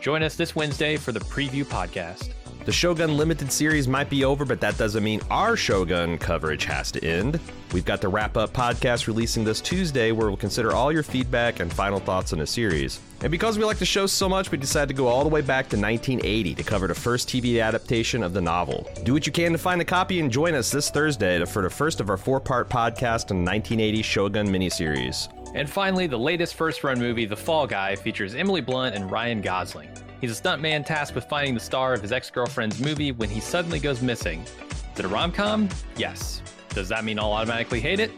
Join 0.00 0.22
us 0.22 0.36
this 0.36 0.54
Wednesday 0.54 0.96
for 0.96 1.12
the 1.12 1.20
preview 1.20 1.64
podcast. 1.64 2.30
The 2.66 2.72
Shogun 2.72 3.16
Limited 3.16 3.52
series 3.52 3.86
might 3.86 4.10
be 4.10 4.24
over, 4.24 4.44
but 4.44 4.60
that 4.60 4.76
doesn't 4.76 5.04
mean 5.04 5.20
our 5.30 5.56
Shogun 5.56 6.18
coverage 6.18 6.64
has 6.64 6.90
to 6.90 7.04
end. 7.04 7.38
We've 7.72 7.84
got 7.84 8.00
the 8.00 8.08
wrap 8.08 8.36
up 8.36 8.52
podcast 8.52 9.06
releasing 9.06 9.44
this 9.44 9.60
Tuesday 9.60 10.10
where 10.10 10.26
we'll 10.26 10.36
consider 10.36 10.72
all 10.72 10.90
your 10.90 11.04
feedback 11.04 11.60
and 11.60 11.72
final 11.72 12.00
thoughts 12.00 12.32
on 12.32 12.40
the 12.40 12.46
series. 12.46 12.98
And 13.20 13.30
because 13.30 13.56
we 13.56 13.64
like 13.64 13.78
the 13.78 13.86
show 13.86 14.06
so 14.06 14.28
much, 14.28 14.50
we 14.50 14.58
decided 14.58 14.88
to 14.88 14.94
go 14.94 15.06
all 15.06 15.22
the 15.22 15.30
way 15.30 15.42
back 15.42 15.68
to 15.68 15.76
1980 15.76 16.56
to 16.56 16.62
cover 16.64 16.88
the 16.88 16.94
first 16.96 17.28
TV 17.28 17.62
adaptation 17.62 18.24
of 18.24 18.32
the 18.32 18.40
novel. 18.40 18.90
Do 19.04 19.12
what 19.12 19.28
you 19.28 19.32
can 19.32 19.52
to 19.52 19.58
find 19.58 19.80
a 19.80 19.84
copy 19.84 20.18
and 20.18 20.28
join 20.28 20.54
us 20.54 20.72
this 20.72 20.90
Thursday 20.90 21.44
for 21.44 21.62
the 21.62 21.70
first 21.70 22.00
of 22.00 22.10
our 22.10 22.16
four 22.16 22.40
part 22.40 22.68
podcast 22.68 23.30
on 23.30 23.44
the 23.44 23.48
1980 23.48 24.02
Shogun 24.02 24.48
miniseries. 24.48 25.28
And 25.54 25.70
finally, 25.70 26.08
the 26.08 26.18
latest 26.18 26.56
first 26.56 26.82
run 26.82 26.98
movie, 26.98 27.26
The 27.26 27.36
Fall 27.36 27.68
Guy, 27.68 27.94
features 27.94 28.34
Emily 28.34 28.60
Blunt 28.60 28.96
and 28.96 29.08
Ryan 29.08 29.40
Gosling. 29.40 29.88
He's 30.20 30.38
a 30.38 30.42
stuntman 30.42 30.84
tasked 30.84 31.14
with 31.14 31.24
finding 31.24 31.54
the 31.54 31.60
star 31.60 31.94
of 31.94 32.02
his 32.02 32.12
ex 32.12 32.30
girlfriend's 32.30 32.80
movie 32.80 33.12
when 33.12 33.28
he 33.28 33.40
suddenly 33.40 33.78
goes 33.78 34.02
missing. 34.02 34.42
Is 34.42 35.00
it 35.00 35.04
a 35.04 35.08
rom 35.08 35.32
com? 35.32 35.68
Yes. 35.96 36.42
Does 36.70 36.88
that 36.88 37.04
mean 37.04 37.18
I'll 37.18 37.32
automatically 37.32 37.80
hate 37.80 38.00
it? 38.00 38.12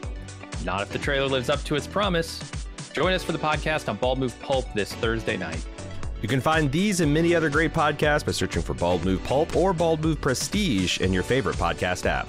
Not 0.64 0.83
if 0.83 0.90
the 0.90 0.99
trailer 0.99 1.28
lives 1.28 1.50
up 1.50 1.62
to 1.64 1.76
its 1.76 1.87
promise. 1.87 2.40
Join 2.93 3.12
us 3.12 3.23
for 3.23 3.33
the 3.33 3.38
podcast 3.38 3.88
on 3.88 3.97
Bald 3.97 4.19
Move 4.19 4.38
Pulp 4.40 4.73
this 4.75 4.93
Thursday 4.95 5.37
night. 5.37 5.64
You 6.21 6.28
can 6.28 6.40
find 6.40 6.71
these 6.73 7.00
and 7.00 7.14
many 7.14 7.35
other 7.35 7.49
great 7.49 7.73
podcasts 7.73 8.26
by 8.26 8.33
searching 8.33 8.62
for 8.62 8.75
Bald 8.75 9.05
Move 9.05 9.23
Pulp 9.23 9.55
or 9.55 9.73
Bald 9.73 10.00
Move 10.00 10.21
Prestige 10.21 10.99
in 10.99 11.12
your 11.12 11.23
favorite 11.23 11.57
podcast 11.57 12.07
app. 12.07 12.28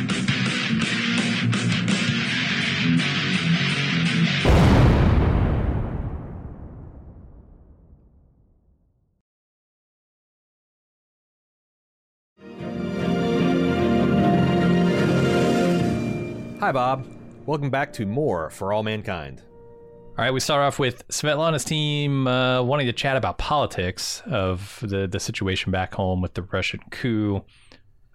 Hi, 16.71 16.73
Bob. 16.73 17.05
Welcome 17.45 17.69
back 17.69 17.91
to 17.91 18.05
More 18.05 18.49
for 18.49 18.71
All 18.71 18.81
Mankind. 18.81 19.41
All 19.61 20.15
right, 20.17 20.31
we 20.31 20.39
start 20.39 20.61
off 20.61 20.79
with 20.79 21.05
Svetlana's 21.09 21.65
team 21.65 22.29
uh, 22.29 22.63
wanting 22.63 22.87
to 22.87 22.93
chat 22.93 23.17
about 23.17 23.37
politics 23.37 24.23
of 24.27 24.79
the, 24.81 25.05
the 25.05 25.19
situation 25.19 25.73
back 25.73 25.93
home 25.93 26.21
with 26.21 26.33
the 26.33 26.43
Russian 26.43 26.79
coup. 26.89 27.43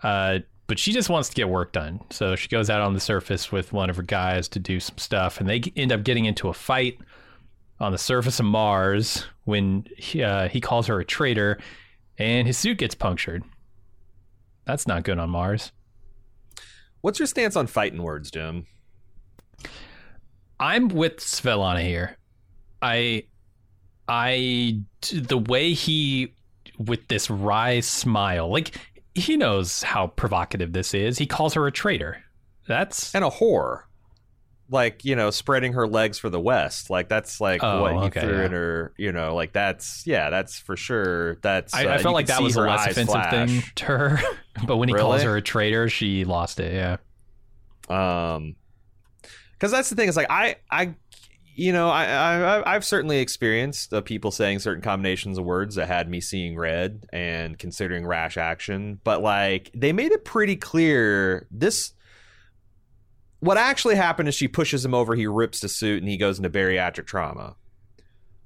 Uh, 0.02 0.38
but 0.68 0.78
she 0.78 0.94
just 0.94 1.10
wants 1.10 1.28
to 1.28 1.34
get 1.34 1.50
work 1.50 1.74
done. 1.74 2.00
So 2.08 2.34
she 2.34 2.48
goes 2.48 2.70
out 2.70 2.80
on 2.80 2.94
the 2.94 3.00
surface 3.00 3.52
with 3.52 3.74
one 3.74 3.90
of 3.90 3.96
her 3.96 4.02
guys 4.02 4.48
to 4.48 4.58
do 4.58 4.80
some 4.80 4.96
stuff, 4.96 5.38
and 5.38 5.46
they 5.46 5.60
end 5.76 5.92
up 5.92 6.02
getting 6.02 6.24
into 6.24 6.48
a 6.48 6.54
fight 6.54 6.98
on 7.78 7.92
the 7.92 7.98
surface 7.98 8.40
of 8.40 8.46
Mars 8.46 9.26
when 9.44 9.86
he, 9.98 10.22
uh, 10.22 10.48
he 10.48 10.62
calls 10.62 10.86
her 10.86 10.98
a 10.98 11.04
traitor, 11.04 11.58
and 12.16 12.46
his 12.46 12.56
suit 12.56 12.78
gets 12.78 12.94
punctured. 12.94 13.44
That's 14.64 14.86
not 14.86 15.02
good 15.02 15.18
on 15.18 15.28
Mars. 15.28 15.72
What's 17.00 17.18
your 17.18 17.26
stance 17.26 17.56
on 17.56 17.66
fighting 17.66 18.02
words, 18.02 18.30
Jim? 18.30 18.66
I'm 20.58 20.88
with 20.88 21.18
Svetlana 21.18 21.82
here. 21.82 22.16
I, 22.82 23.24
I, 24.08 24.80
the 25.12 25.38
way 25.38 25.72
he, 25.72 26.34
with 26.78 27.08
this 27.08 27.30
wry 27.30 27.80
smile, 27.80 28.50
like 28.50 28.76
he 29.14 29.36
knows 29.36 29.82
how 29.82 30.08
provocative 30.08 30.72
this 30.72 30.94
is. 30.94 31.18
He 31.18 31.26
calls 31.26 31.54
her 31.54 31.66
a 31.66 31.72
traitor. 31.72 32.22
That's 32.68 33.14
And 33.14 33.24
a 33.24 33.30
whore. 33.30 33.82
Like, 34.68 35.04
you 35.04 35.14
know, 35.14 35.30
spreading 35.30 35.74
her 35.74 35.86
legs 35.86 36.18
for 36.18 36.28
the 36.28 36.40
West. 36.40 36.90
Like, 36.90 37.08
that's 37.08 37.40
like 37.40 37.62
Oh, 37.62 37.82
what 37.82 37.92
he 37.92 37.98
okay, 38.08 38.20
threw 38.20 38.38
yeah. 38.38 38.44
in 38.46 38.52
her, 38.52 38.92
you 38.96 39.12
know, 39.12 39.34
like 39.34 39.52
that's, 39.52 40.04
yeah, 40.06 40.28
that's 40.30 40.58
for 40.58 40.76
sure. 40.76 41.36
That's, 41.36 41.72
I, 41.72 41.86
uh, 41.86 41.94
I 41.94 41.98
felt 41.98 42.14
like 42.14 42.26
that 42.26 42.42
was 42.42 42.56
a 42.56 42.62
less 42.62 42.82
offensive 42.86 43.06
flash. 43.12 43.48
thing 43.50 43.62
to 43.76 43.84
her. 43.84 44.20
but 44.66 44.76
when 44.78 44.88
he 44.88 44.94
calls 44.94 45.22
her 45.22 45.36
a 45.36 45.42
traitor, 45.42 45.88
she 45.88 46.24
lost 46.24 46.58
it. 46.60 46.72
Yeah. 46.74 46.96
Um, 47.88 48.56
because 49.52 49.70
that's 49.70 49.88
the 49.88 49.96
thing 49.96 50.08
is 50.08 50.16
like 50.16 50.26
I 50.28 50.56
I 50.70 50.94
you 51.54 51.72
know 51.72 51.88
I, 51.88 52.04
I 52.04 52.74
I've 52.74 52.84
certainly 52.84 53.20
experienced 53.20 53.94
uh, 53.94 54.00
people 54.02 54.30
saying 54.30 54.58
certain 54.58 54.82
combinations 54.82 55.38
of 55.38 55.44
words 55.44 55.76
that 55.76 55.86
had 55.86 56.08
me 56.10 56.20
seeing 56.20 56.56
red 56.56 57.06
and 57.12 57.58
considering 57.58 58.04
rash 58.06 58.36
action, 58.36 59.00
but 59.04 59.22
like 59.22 59.70
they 59.74 59.92
made 59.92 60.12
it 60.12 60.24
pretty 60.24 60.56
clear 60.56 61.46
this. 61.50 61.92
What 63.40 63.58
actually 63.58 63.96
happened 63.96 64.28
is 64.28 64.34
she 64.34 64.48
pushes 64.48 64.84
him 64.84 64.94
over, 64.94 65.14
he 65.14 65.26
rips 65.26 65.60
the 65.60 65.68
suit, 65.68 66.02
and 66.02 66.10
he 66.10 66.16
goes 66.16 66.38
into 66.38 66.50
bariatric 66.50 67.06
trauma. 67.06 67.56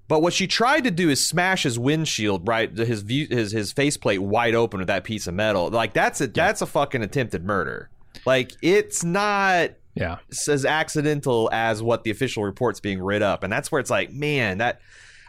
But 0.09 0.23
what 0.23 0.33
she 0.33 0.49
tried 0.49 0.83
to 0.85 0.91
do 0.91 1.09
is 1.09 1.25
smash 1.25 1.63
his 1.63 1.79
windshield, 1.79 2.49
right? 2.49 2.77
His 2.77 3.03
view, 3.03 3.29
his 3.31 3.53
his 3.53 3.71
faceplate 3.71 4.21
wide 4.21 4.57
open 4.57 4.79
with 4.81 4.89
that 4.89 5.05
piece 5.05 5.29
of 5.29 5.35
metal. 5.35 5.71
Like 5.71 5.93
that's 5.93 6.21
a 6.21 6.27
that's 6.27 6.61
a 6.63 6.67
fucking 6.67 7.03
attempted 7.03 7.45
murder. 7.45 7.91
Like 8.27 8.51
it's 8.61 9.05
not 9.05 9.71
Yeah. 9.95 10.19
as 10.49 10.65
accidental 10.67 11.49
as 11.53 11.81
what 11.81 12.03
the 12.03 12.11
official 12.11 12.43
report's 12.43 12.81
being 12.81 13.01
writ 13.01 13.23
up, 13.23 13.45
and 13.45 13.53
that's 13.53 13.71
where 13.71 13.81
it's 13.81 13.91
like, 13.91 14.13
man, 14.13 14.59
that 14.59 14.81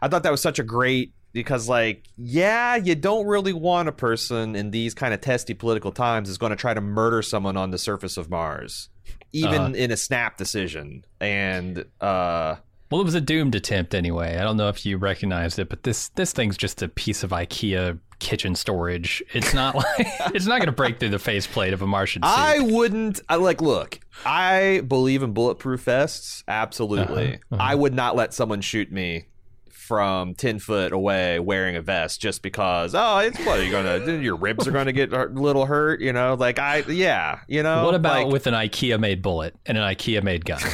I 0.01 0.07
thought 0.07 0.23
that 0.23 0.31
was 0.31 0.41
such 0.41 0.57
a 0.57 0.63
great 0.63 1.13
because 1.31 1.69
like, 1.69 2.07
yeah, 2.17 2.75
you 2.75 2.95
don't 2.95 3.27
really 3.27 3.53
want 3.53 3.87
a 3.87 3.91
person 3.93 4.55
in 4.55 4.71
these 4.71 4.95
kind 4.95 5.13
of 5.13 5.21
testy 5.21 5.53
political 5.53 5.91
times 5.91 6.27
is 6.27 6.39
going 6.39 6.49
to 6.49 6.55
try 6.55 6.73
to 6.73 6.81
murder 6.81 7.21
someone 7.21 7.55
on 7.55 7.69
the 7.69 7.77
surface 7.77 8.17
of 8.17 8.29
Mars, 8.31 8.89
even 9.33 9.61
Uh-huh. 9.61 9.73
in 9.75 9.91
a 9.91 9.97
snap 9.97 10.37
decision, 10.37 11.05
and 11.19 11.85
uh. 12.01 12.55
Well, 12.89 12.99
it 12.99 13.05
was 13.05 13.15
a 13.15 13.21
doomed 13.21 13.55
attempt 13.55 13.95
anyway. 13.95 14.35
I 14.37 14.43
don't 14.43 14.57
know 14.57 14.67
if 14.67 14.85
you 14.85 14.97
recognized 14.97 15.57
it, 15.59 15.69
but 15.69 15.83
this 15.83 16.09
this 16.09 16.33
thing's 16.33 16.57
just 16.57 16.81
a 16.81 16.89
piece 16.89 17.23
of 17.23 17.29
IKEA 17.29 17.99
kitchen 18.19 18.53
storage. 18.53 19.23
It's 19.33 19.53
not 19.53 19.75
like 19.75 19.85
it's 20.35 20.45
not 20.45 20.57
going 20.59 20.65
to 20.65 20.73
break 20.73 20.99
through 20.99 21.09
the 21.11 21.17
faceplate 21.19 21.71
of 21.71 21.81
a 21.81 21.87
Martian 21.87 22.21
suit. 22.21 22.27
I 22.29 22.59
wouldn't. 22.59 23.21
I 23.29 23.35
like. 23.37 23.61
Look, 23.61 23.99
I 24.25 24.81
believe 24.85 25.23
in 25.23 25.31
bulletproof 25.31 25.83
vests. 25.83 26.43
Absolutely, 26.49 27.35
Uh-huh, 27.35 27.55
uh-huh. 27.55 27.63
I 27.63 27.75
would 27.75 27.93
not 27.93 28.17
let 28.17 28.33
someone 28.33 28.59
shoot 28.59 28.91
me 28.91 29.27
from 29.81 30.35
ten 30.35 30.59
foot 30.59 30.93
away 30.93 31.39
wearing 31.39 31.75
a 31.75 31.81
vest 31.81 32.21
just 32.21 32.41
because. 32.41 32.93
Oh, 32.95 33.17
it's 33.19 33.37
what 33.39 33.59
are 33.59 33.63
you 33.63 33.71
gonna? 33.71 34.19
your 34.21 34.35
ribs 34.35 34.67
are 34.67 34.71
gonna 34.71 34.93
get 34.93 35.11
a 35.11 35.25
little 35.25 35.65
hurt. 35.65 36.01
You 36.01 36.13
know, 36.13 36.35
like 36.35 36.59
I. 36.59 36.77
Yeah, 36.87 37.39
you 37.47 37.63
know. 37.63 37.83
what 37.85 37.95
about 37.95 38.23
like, 38.25 38.33
with 38.33 38.47
an 38.47 38.53
IKEA 38.53 38.99
made 38.99 39.21
bullet 39.21 39.55
and 39.65 39.77
an 39.77 39.83
IKEA 39.83 40.23
made 40.23 40.45
gun? 40.45 40.61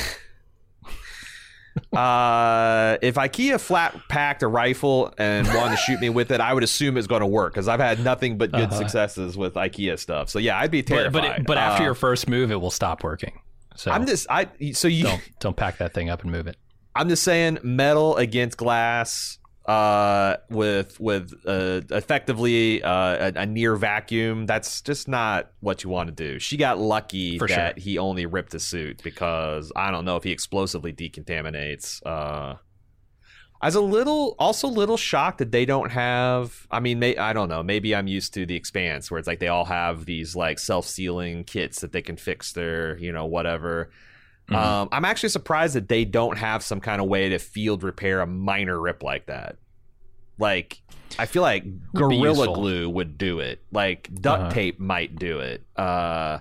uh, 1.94 2.98
if 3.02 3.16
IKEA 3.16 3.60
flat 3.60 3.96
packed 4.10 4.44
a 4.44 4.48
rifle 4.48 5.14
and 5.18 5.48
wanted 5.48 5.72
to 5.72 5.78
shoot 5.78 6.00
me 6.00 6.10
with 6.10 6.32
it, 6.32 6.42
I 6.42 6.54
would 6.54 6.64
assume 6.64 6.98
it's 6.98 7.08
going 7.08 7.22
to 7.22 7.28
work 7.28 7.54
because 7.54 7.68
I've 7.68 7.80
had 7.80 8.04
nothing 8.04 8.38
but 8.38 8.52
good 8.52 8.74
successes 8.74 9.38
with 9.38 9.54
IKEA 9.54 9.98
stuff. 10.00 10.30
So 10.30 10.40
yeah, 10.40 10.60
I'd 10.60 10.72
be 10.72 10.82
But 10.82 10.88
terrified. 10.88 11.14
but, 11.14 11.24
it, 11.40 11.46
but 11.48 11.58
after 11.58 11.84
Uh, 11.84 11.88
your 11.88 11.96
first 11.96 12.28
move, 12.28 12.52
it 12.52 12.60
will 12.60 12.72
stop 12.72 13.04
working. 13.04 13.40
So 13.76 13.92
I'm 13.92 14.08
just 14.08 14.26
I 14.30 14.48
so 14.74 14.88
you 14.88 15.04
don't 15.04 15.22
don't 15.40 15.56
pack 15.56 15.78
that 15.78 15.94
thing 15.94 16.10
up 16.10 16.24
and 16.24 16.32
move 16.32 16.48
it. 16.48 16.58
I'm 16.98 17.10
just 17.10 17.24
saying 17.24 17.60
metal 17.64 18.16
against 18.18 18.58
glass 18.58 19.40
uh 19.68 20.38
with 20.50 20.98
with 20.98 21.34
uh 21.46 21.82
effectively 21.90 22.82
uh 22.82 23.32
a, 23.36 23.42
a 23.42 23.46
near 23.46 23.76
vacuum 23.76 24.46
that's 24.46 24.82
just 24.82 25.10
not 25.10 25.52
what 25.60 25.84
you 25.84 25.90
want 25.90 26.08
to 26.08 26.14
do 26.16 26.40
she 26.40 26.56
got 26.56 26.80
lucky 26.80 27.38
For 27.38 27.50
that 27.50 27.76
sure. 27.76 27.84
he 27.84 27.98
only 27.98 28.26
ripped 28.26 28.52
the 28.52 28.62
suit 28.62 29.04
because 29.04 29.70
i 29.76 29.92
don't 29.92 30.06
know 30.06 30.16
if 30.16 30.24
he 30.24 30.32
explosively 30.32 30.94
decontaminates 30.94 32.02
uh 32.06 32.56
I 33.60 33.66
was 33.66 33.76
a 33.76 33.82
little, 33.82 34.36
also 34.38 34.68
a 34.68 34.70
little 34.70 34.98
shocked 34.98 35.40
that 35.40 35.52
they 35.52 35.66
don't 35.66 35.90
have. 35.90 36.68
I 36.70 36.80
mean, 36.80 37.00
may, 37.00 37.18
I 37.18 37.34
don't 37.34 37.50
know. 37.50 37.64
Maybe 37.64 37.96
I'm 37.96 38.06
used 38.06 38.36
to 38.36 38.46
the 38.46 38.56
Expanse, 38.56 39.10
where 39.10 39.18
it's 39.18 39.28
like 39.28 39.40
they 39.40 39.48
all 39.48 39.66
have 39.66 40.06
these 40.06 40.36
like 40.36 40.60
self-sealing 40.60 41.46
kits 41.46 41.82
that 41.82 41.92
they 41.92 42.04
can 42.04 42.18
fix 42.18 42.54
their, 42.54 42.98
you 43.00 43.12
know, 43.12 43.26
whatever. 43.26 43.90
Mhm. 44.50 44.56
Um, 44.56 44.90
I'm 44.92 45.04
actually 45.06 45.30
surprised 45.30 45.76
that 45.76 45.90
they 45.90 46.06
don't 46.06 46.38
have 46.38 46.64
some 46.64 46.80
kind 46.80 47.02
of 47.02 47.08
way 47.08 47.30
to 47.30 47.40
field 47.40 47.84
repair 47.84 48.22
a 48.22 48.28
minor 48.28 48.80
rip 48.80 49.04
like 49.04 49.26
that. 49.28 49.58
Like, 50.40 50.82
I 51.20 51.26
feel 51.26 51.42
like 51.42 51.66
Gorilla. 51.94 52.54
Glue 52.54 52.90
would 52.90 53.18
do 53.18 53.40
it. 53.40 53.62
Like 53.72 54.10
duct 54.22 54.42
Uh-huh. 54.44 54.52
tape 54.52 54.80
might 54.80 55.18
do 55.18 55.40
it. 55.40 55.66
Uh, 55.76 56.40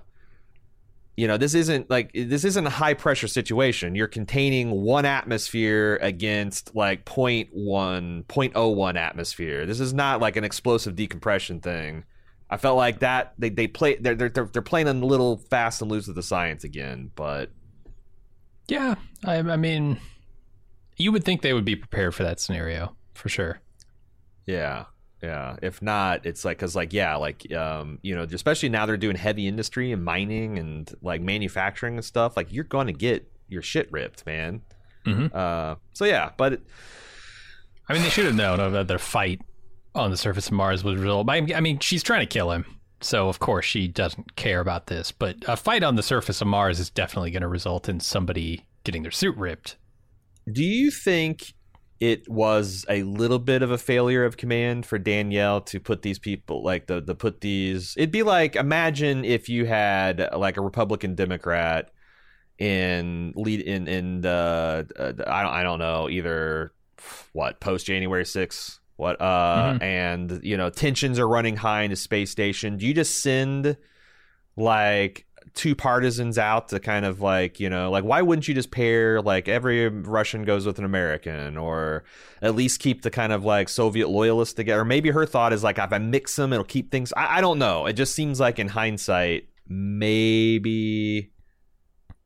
you 1.16 1.26
know, 1.26 1.38
this 1.38 1.54
isn't 1.54 1.88
like 1.88 2.12
this 2.12 2.44
isn't 2.44 2.66
a 2.66 2.70
high 2.70 2.92
pressure 2.94 3.26
situation. 3.26 3.94
You're 3.94 4.06
containing 4.06 4.70
one 4.70 5.06
atmosphere 5.06 5.98
against 6.02 6.74
like 6.76 7.06
0.1, 7.06 8.24
0.01 8.28 8.96
atmosphere. 8.96 9.64
This 9.64 9.80
is 9.80 9.94
not 9.94 10.20
like 10.20 10.36
an 10.36 10.44
explosive 10.44 10.94
decompression 10.94 11.60
thing. 11.60 12.04
I 12.50 12.58
felt 12.58 12.76
like 12.76 13.00
that 13.00 13.32
they 13.38 13.48
they 13.48 13.66
play 13.66 13.96
they're 13.96 14.14
they're, 14.14 14.28
they're 14.28 14.62
playing 14.62 14.88
a 14.88 14.92
little 14.92 15.38
fast 15.38 15.80
and 15.80 15.90
loose 15.90 16.06
with 16.06 16.16
the 16.16 16.22
science 16.22 16.64
again, 16.64 17.10
but 17.16 17.50
Yeah, 18.68 18.96
I, 19.24 19.36
I 19.36 19.56
mean, 19.56 19.98
you 20.96 21.12
would 21.12 21.24
think 21.24 21.42
they 21.42 21.52
would 21.52 21.64
be 21.64 21.76
prepared 21.76 22.14
for 22.14 22.22
that 22.24 22.40
scenario 22.40 22.96
for 23.14 23.28
sure. 23.28 23.60
Yeah. 24.46 24.86
Yeah. 25.22 25.56
If 25.62 25.80
not, 25.82 26.26
it's 26.26 26.44
like, 26.44 26.58
cause 26.58 26.76
like, 26.76 26.92
yeah, 26.92 27.16
like, 27.16 27.50
um, 27.52 27.98
you 28.02 28.14
know, 28.14 28.22
especially 28.30 28.68
now 28.68 28.86
they're 28.86 28.96
doing 28.96 29.16
heavy 29.16 29.46
industry 29.46 29.92
and 29.92 30.04
mining 30.04 30.58
and 30.58 30.92
like 31.02 31.20
manufacturing 31.20 31.94
and 31.94 32.04
stuff. 32.04 32.36
Like, 32.36 32.52
you're 32.52 32.64
going 32.64 32.86
to 32.88 32.92
get 32.92 33.30
your 33.48 33.62
shit 33.62 33.90
ripped, 33.92 34.26
man. 34.26 34.62
Mhm. 35.04 35.34
Uh, 35.34 35.76
so 35.92 36.04
yeah, 36.04 36.30
but 36.36 36.54
it, 36.54 36.62
I 37.88 37.92
mean, 37.92 38.02
they 38.02 38.08
should 38.10 38.26
have 38.26 38.34
known 38.34 38.72
that 38.72 38.88
their 38.88 38.98
fight 38.98 39.40
on 39.94 40.10
the 40.10 40.16
surface 40.16 40.48
of 40.48 40.52
Mars 40.52 40.82
would 40.82 40.98
result. 40.98 41.30
I 41.30 41.40
mean, 41.40 41.78
she's 41.78 42.02
trying 42.02 42.20
to 42.20 42.26
kill 42.26 42.50
him, 42.50 42.64
so 43.06 43.28
of 43.28 43.38
course 43.38 43.64
she 43.64 43.88
doesn't 43.88 44.36
care 44.36 44.60
about 44.60 44.88
this. 44.88 45.12
But 45.12 45.36
a 45.46 45.56
fight 45.56 45.82
on 45.82 45.96
the 45.96 46.02
surface 46.02 46.40
of 46.40 46.48
Mars 46.48 46.80
is 46.80 46.90
definitely 46.90 47.30
going 47.30 47.42
to 47.42 47.48
result 47.48 47.88
in 47.88 48.00
somebody 48.00 48.66
getting 48.84 49.02
their 49.02 49.12
suit 49.12 49.36
ripped. 49.36 49.76
do 50.50 50.64
you 50.64 50.90
think 50.90 51.54
it 51.98 52.28
was 52.28 52.84
a 52.90 53.02
little 53.04 53.38
bit 53.38 53.62
of 53.62 53.70
a 53.70 53.78
failure 53.78 54.24
of 54.24 54.36
command 54.36 54.84
for 54.84 54.98
Danielle 54.98 55.62
to 55.62 55.80
put 55.80 56.02
these 56.02 56.18
people 56.18 56.62
like 56.62 56.86
the 56.86 57.00
the 57.00 57.14
put 57.14 57.40
these? 57.40 57.94
It'd 57.96 58.10
be 58.10 58.22
like 58.22 58.56
imagine 58.56 59.24
if 59.24 59.48
you 59.48 59.64
had 59.64 60.28
like 60.36 60.56
a 60.56 60.62
Republican 60.62 61.14
Democrat 61.14 61.90
in 62.58 63.32
lead 63.36 63.60
in 63.60 63.86
in 63.88 64.20
the 64.20 64.86
uh, 64.98 65.12
I 65.26 65.42
don't 65.42 65.52
I 65.52 65.62
don't 65.62 65.78
know 65.78 66.08
either 66.08 66.72
what 67.32 67.60
post 67.60 67.86
January 67.86 68.24
6th 68.24 68.78
what 68.96 69.20
uh 69.20 69.74
Mhm. 69.74 69.82
and 69.82 70.40
you 70.42 70.56
know 70.56 70.70
tensions 70.70 71.18
are 71.18 71.28
running 71.28 71.56
high 71.56 71.82
in 71.82 71.90
the 71.90 71.96
space 71.96 72.30
station. 72.30 72.76
Do 72.78 72.86
you 72.86 72.94
just 72.94 73.20
send 73.22 73.76
like 74.56 75.26
two 75.54 75.74
partisans 75.74 76.36
out 76.38 76.68
to 76.68 76.78
kind 76.80 77.06
of 77.06 77.20
like 77.20 77.60
you 77.60 77.70
know 77.70 77.90
like 77.90 78.04
why 78.04 78.20
wouldn't 78.20 78.46
you 78.48 78.52
just 78.54 78.70
pair 78.70 79.22
like 79.22 79.48
every 79.48 79.88
russian 79.88 80.44
goes 80.44 80.66
with 80.66 80.78
an 80.78 80.84
american 80.84 81.56
or 81.56 82.04
at 82.42 82.54
least 82.54 82.78
keep 82.80 83.00
the 83.02 83.10
kind 83.10 83.32
of 83.32 83.42
like 83.44 83.68
soviet 83.68 84.08
loyalists 84.08 84.52
together? 84.54 84.82
Or 84.82 84.84
maybe 84.84 85.10
her 85.10 85.24
thought 85.24 85.52
is 85.54 85.62
like 85.64 85.78
if 85.78 85.92
i 85.92 85.98
mix 85.98 86.36
them 86.36 86.52
it'll 86.52 86.64
keep 86.64 86.90
things 86.90 87.12
i, 87.16 87.38
I 87.38 87.40
don't 87.40 87.58
know. 87.58 87.86
It 87.86 87.94
just 87.94 88.14
seems 88.14 88.38
like 88.40 88.58
in 88.58 88.68
hindsight 88.68 89.48
maybe 89.68 91.30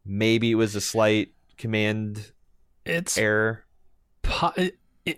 maybe 0.04 0.50
it 0.50 0.54
was 0.56 0.74
a 0.74 0.80
slight 0.80 1.32
command 1.58 2.32
It's 2.84 3.16
error. 3.18 3.64
po- 4.22 4.52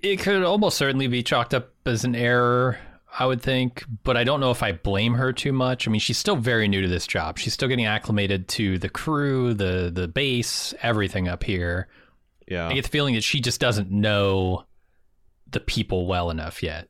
it, 0.03 0.21
could 0.21 0.43
almost 0.43 0.79
certainly 0.79 1.07
be 1.09 1.23
chalked 1.23 1.55
up 1.55 1.71
as 1.87 2.05
an 2.05 2.15
error, 2.15 2.79
I 3.19 3.27
would 3.27 3.43
think, 3.43 3.85
but 4.05 4.17
I 4.17 4.25
don't 4.25 4.41
know 4.41 4.51
if 4.51 4.63
I 4.63 4.73
blame 4.73 5.15
her 5.15 5.33
too 5.33 5.53
much. 5.53 5.87
I 5.87 5.91
mean, 5.91 6.01
she's 6.01 6.19
still 6.19 6.37
very 6.37 6.69
new 6.69 6.81
to 6.83 6.89
this 6.89 7.07
job. 7.07 7.39
She's 7.39 7.53
still 7.53 7.69
getting 7.69 7.87
acclimated 7.87 8.49
to 8.49 8.79
the 8.79 8.89
crew, 8.89 9.55
the 9.55 9.91
the 9.93 10.09
base, 10.09 10.73
everything 10.83 11.29
up 11.29 11.43
here. 11.45 11.89
yeah 12.49 12.69
I 12.69 12.75
get 12.75 12.85
the 12.85 12.91
feeling 12.91 13.15
that 13.15 13.25
she 13.25 13.41
just 13.41 13.61
doesn't 13.61 13.91
know 13.91 14.65
the 15.51 15.61
people 15.61 16.07
well 16.07 16.31
enough 16.31 16.63
yet. 16.63 16.89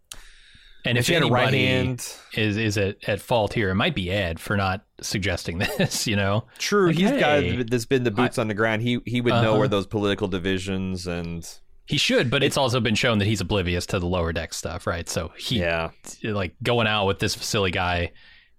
And 0.85 0.99
if 0.99 1.05
she 1.07 1.15
had 1.15 1.23
a 1.23 1.27
anybody 1.27 1.45
right 1.45 1.55
hand 1.55 2.09
is 2.35 2.57
is 2.57 2.77
at, 2.77 2.97
at 3.09 3.21
fault 3.21 3.53
here, 3.53 3.71
it 3.71 3.77
might 3.77 3.95
be 3.95 4.11
Ed 4.11 4.41
for 4.41 4.57
not 4.57 4.85
suggesting 5.01 5.59
this. 5.79 6.07
You 6.09 6.17
know, 6.17 6.45
True, 6.59 6.89
Like, 6.89 6.97
he's 6.97 7.11
hey, 7.11 7.57
got 7.57 7.67
that's 7.71 7.85
been 7.87 8.03
the 8.05 8.11
boots 8.11 8.37
on 8.39 8.49
the 8.49 8.55
ground. 8.55 8.83
He 8.83 8.99
he 9.07 9.21
would 9.21 9.31
know 9.31 9.51
Uh-huh. 9.51 9.59
where 9.59 9.69
those 9.69 9.87
political 9.87 10.27
divisions 10.29 11.07
and 11.07 11.49
he 11.93 11.99
should, 11.99 12.31
but 12.31 12.43
it's 12.43 12.57
also 12.57 12.81
been 12.81 12.95
shown 12.95 13.19
that 13.19 13.27
he's 13.27 13.41
oblivious 13.41 13.85
to 13.87 13.99
the 13.99 14.07
lower 14.07 14.33
deck 14.33 14.55
stuff, 14.55 14.87
right? 14.87 15.09
So 15.09 15.31
he 15.37 15.61
yeah, 15.61 15.91
like 16.25 16.55
going 16.63 16.87
out 16.87 17.07
with 17.07 17.19
this 17.19 17.35
Vasily 17.35 17.71
guy, 17.71 18.13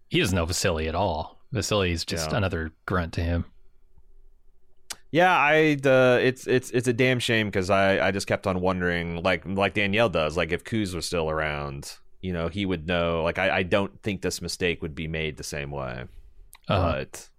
he 0.10 0.20
doesn't 0.20 0.36
know 0.36 0.46
Vasily 0.46 0.88
at 0.88 0.96
all. 0.96 1.40
Vasily's 1.52 2.06
just 2.06 2.32
Yeah. 2.32 2.38
another 2.38 2.72
grunt 2.86 3.14
to 3.14 3.22
him. 3.22 3.46
yeah. 5.12 5.36
I 5.36 5.78
uh, 5.86 6.20
it's 6.22 6.48
it's 6.48 6.72
it's 6.72 6.88
a 6.88 6.94
damn 6.94 7.20
shame 7.20 7.48
because 7.48 7.70
I 7.70 8.08
I 8.08 8.12
just 8.12 8.28
kept 8.28 8.48
on 8.48 8.62
wondering 8.62 9.22
like 9.24 9.46
like 9.46 9.74
Danielle 9.74 10.10
does 10.10 10.36
like 10.38 10.52
if 10.52 10.64
Kuz 10.64 10.94
was 10.96 11.06
still 11.06 11.30
around, 11.30 11.98
you 12.22 12.34
know, 12.34 12.48
he 12.48 12.66
would 12.66 12.88
know. 12.88 13.24
Like 13.24 13.38
I 13.40 13.58
I 13.58 13.64
don't 13.64 14.02
think 14.02 14.22
this 14.22 14.42
mistake 14.42 14.82
would 14.82 14.96
be 14.96 15.08
made 15.08 15.38
the 15.38 15.44
same 15.44 15.72
way, 15.72 16.06
Uh, 16.68 16.92
but. 16.94 17.30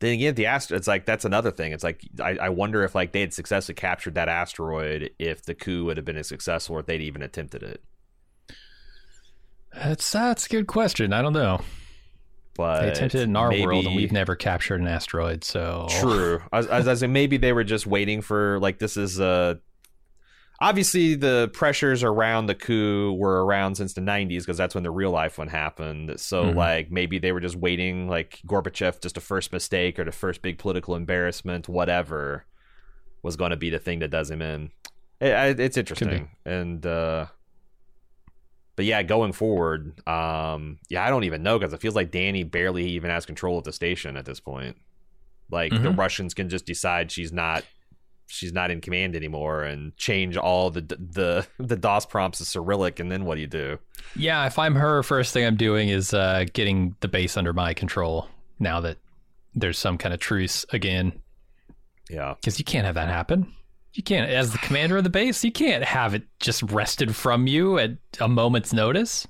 Then 0.00 0.12
again, 0.12 0.34
the 0.34 0.46
astro 0.46 0.76
it's 0.76 0.86
like 0.86 1.06
that's 1.06 1.24
another 1.24 1.50
thing. 1.50 1.72
It's 1.72 1.82
like 1.82 2.02
I, 2.20 2.36
I 2.42 2.48
wonder 2.50 2.84
if 2.84 2.94
like 2.94 3.12
they 3.12 3.20
had 3.20 3.34
successfully 3.34 3.74
captured 3.74 4.14
that 4.14 4.28
asteroid, 4.28 5.10
if 5.18 5.42
the 5.42 5.54
coup 5.54 5.86
would 5.86 5.96
have 5.96 6.06
been 6.06 6.16
as 6.16 6.28
successful, 6.28 6.76
or 6.76 6.80
if 6.80 6.86
they'd 6.86 7.02
even 7.02 7.22
attempted 7.22 7.62
it. 7.62 7.82
that's 9.74 10.10
that's 10.12 10.46
a 10.46 10.48
good 10.48 10.66
question. 10.68 11.12
I 11.12 11.22
don't 11.22 11.32
know. 11.32 11.60
But 12.54 12.82
They 12.82 12.88
attempted 12.90 13.20
it 13.20 13.24
in 13.24 13.36
our 13.36 13.50
world, 13.50 13.86
and 13.86 13.94
we've 13.94 14.10
never 14.10 14.34
captured 14.34 14.80
an 14.80 14.88
asteroid. 14.88 15.44
So 15.44 15.86
True. 16.00 16.42
As, 16.52 16.66
as 16.68 16.86
I 16.86 16.90
was 16.90 17.00
say, 17.00 17.06
maybe 17.06 17.36
they 17.36 17.52
were 17.52 17.64
just 17.64 17.86
waiting 17.86 18.20
for 18.20 18.58
like 18.60 18.78
this 18.78 18.96
is 18.96 19.20
uh 19.20 19.54
obviously 20.60 21.14
the 21.14 21.50
pressures 21.52 22.02
around 22.02 22.46
the 22.46 22.54
coup 22.54 23.12
were 23.12 23.44
around 23.44 23.76
since 23.76 23.92
the 23.94 24.00
90s 24.00 24.40
because 24.42 24.56
that's 24.56 24.74
when 24.74 24.84
the 24.84 24.90
real 24.90 25.10
life 25.10 25.38
one 25.38 25.48
happened. 25.48 26.18
So 26.20 26.50
Mhm. 26.50 26.56
like 26.56 26.90
maybe 26.90 27.18
they 27.18 27.32
were 27.32 27.40
just 27.40 27.56
waiting 27.56 28.08
like 28.08 28.40
Gorbachev 28.46 29.00
just 29.00 29.16
a 29.16 29.20
first 29.20 29.52
mistake 29.52 29.98
or 29.98 30.04
the 30.04 30.12
first 30.12 30.42
big 30.42 30.58
political 30.58 30.96
embarrassment, 30.96 31.68
whatever 31.68 32.44
was 33.22 33.36
going 33.36 33.50
to 33.50 33.56
be 33.56 33.70
the 33.70 33.78
thing 33.78 34.00
that 34.00 34.10
does 34.10 34.30
him 34.30 34.42
in. 34.42 34.70
It, 35.20 35.58
it's 35.60 35.76
interesting 35.76 36.30
and 36.44 36.84
uh 36.86 37.26
but 38.76 38.84
yeah, 38.84 39.02
going 39.02 39.32
forward, 39.32 40.06
um, 40.08 40.78
yeah, 40.88 41.04
I 41.04 41.10
don't 41.10 41.24
even 41.24 41.42
know 41.42 41.58
because 41.58 41.72
it 41.72 41.80
feels 41.80 41.96
like 41.96 42.12
Dani 42.12 42.48
barely 42.48 42.84
even 42.90 43.10
has 43.10 43.26
control 43.26 43.58
of 43.58 43.64
the 43.64 43.72
station 43.72 44.16
at 44.16 44.24
this 44.24 44.38
point. 44.38 44.76
Like 45.50 45.72
the 45.72 45.78
Mhm. 45.78 45.98
Russians 45.98 46.32
can 46.32 46.48
just 46.48 46.64
decide 46.64 47.10
she's 47.10 47.32
not 47.32 47.64
she's 48.28 48.52
not 48.52 48.70
in 48.70 48.80
command 48.80 49.16
anymore 49.16 49.64
and 49.64 49.96
change 49.96 50.36
all 50.36 50.70
the 50.70 50.82
the 50.82 51.46
the 51.58 51.76
DOS 51.76 52.06
prompts 52.06 52.38
to 52.38 52.44
Cyrillic, 52.44 53.00
and 53.00 53.10
then 53.10 53.24
what 53.24 53.34
do 53.34 53.40
you 53.40 53.46
do? 53.48 53.78
yeah, 54.14 54.46
if 54.46 54.58
I'm 54.58 54.74
her, 54.76 55.02
first 55.02 55.32
thing 55.34 55.44
I'm 55.44 55.56
doing 55.56 55.88
is 55.88 56.14
uh, 56.14 56.44
getting 56.52 56.94
the 57.00 57.08
base 57.08 57.36
under 57.36 57.52
my 57.52 57.74
control. 57.74 58.28
Now 58.60 58.80
that 58.80 58.98
there's 59.54 59.78
some 59.78 59.98
kind 59.98 60.14
of 60.14 60.20
truce 60.20 60.64
again, 60.72 61.20
Yeah, 62.08 62.34
because 62.34 62.58
you 62.58 62.64
can't 62.64 62.86
have 62.86 62.94
that 62.94 63.08
happen. 63.08 63.52
You 63.94 64.02
can't, 64.02 64.30
as 64.30 64.52
the 64.52 64.58
commander 64.58 64.96
of 64.98 65.04
the 65.04 65.10
base, 65.10 65.42
you 65.42 65.50
can't 65.50 65.82
have 65.82 66.14
it 66.14 66.22
just 66.38 66.62
wrested 66.62 67.16
from 67.16 67.46
you 67.46 67.78
at 67.78 67.92
a 68.20 68.28
moment's 68.28 68.72
notice. 68.72 69.26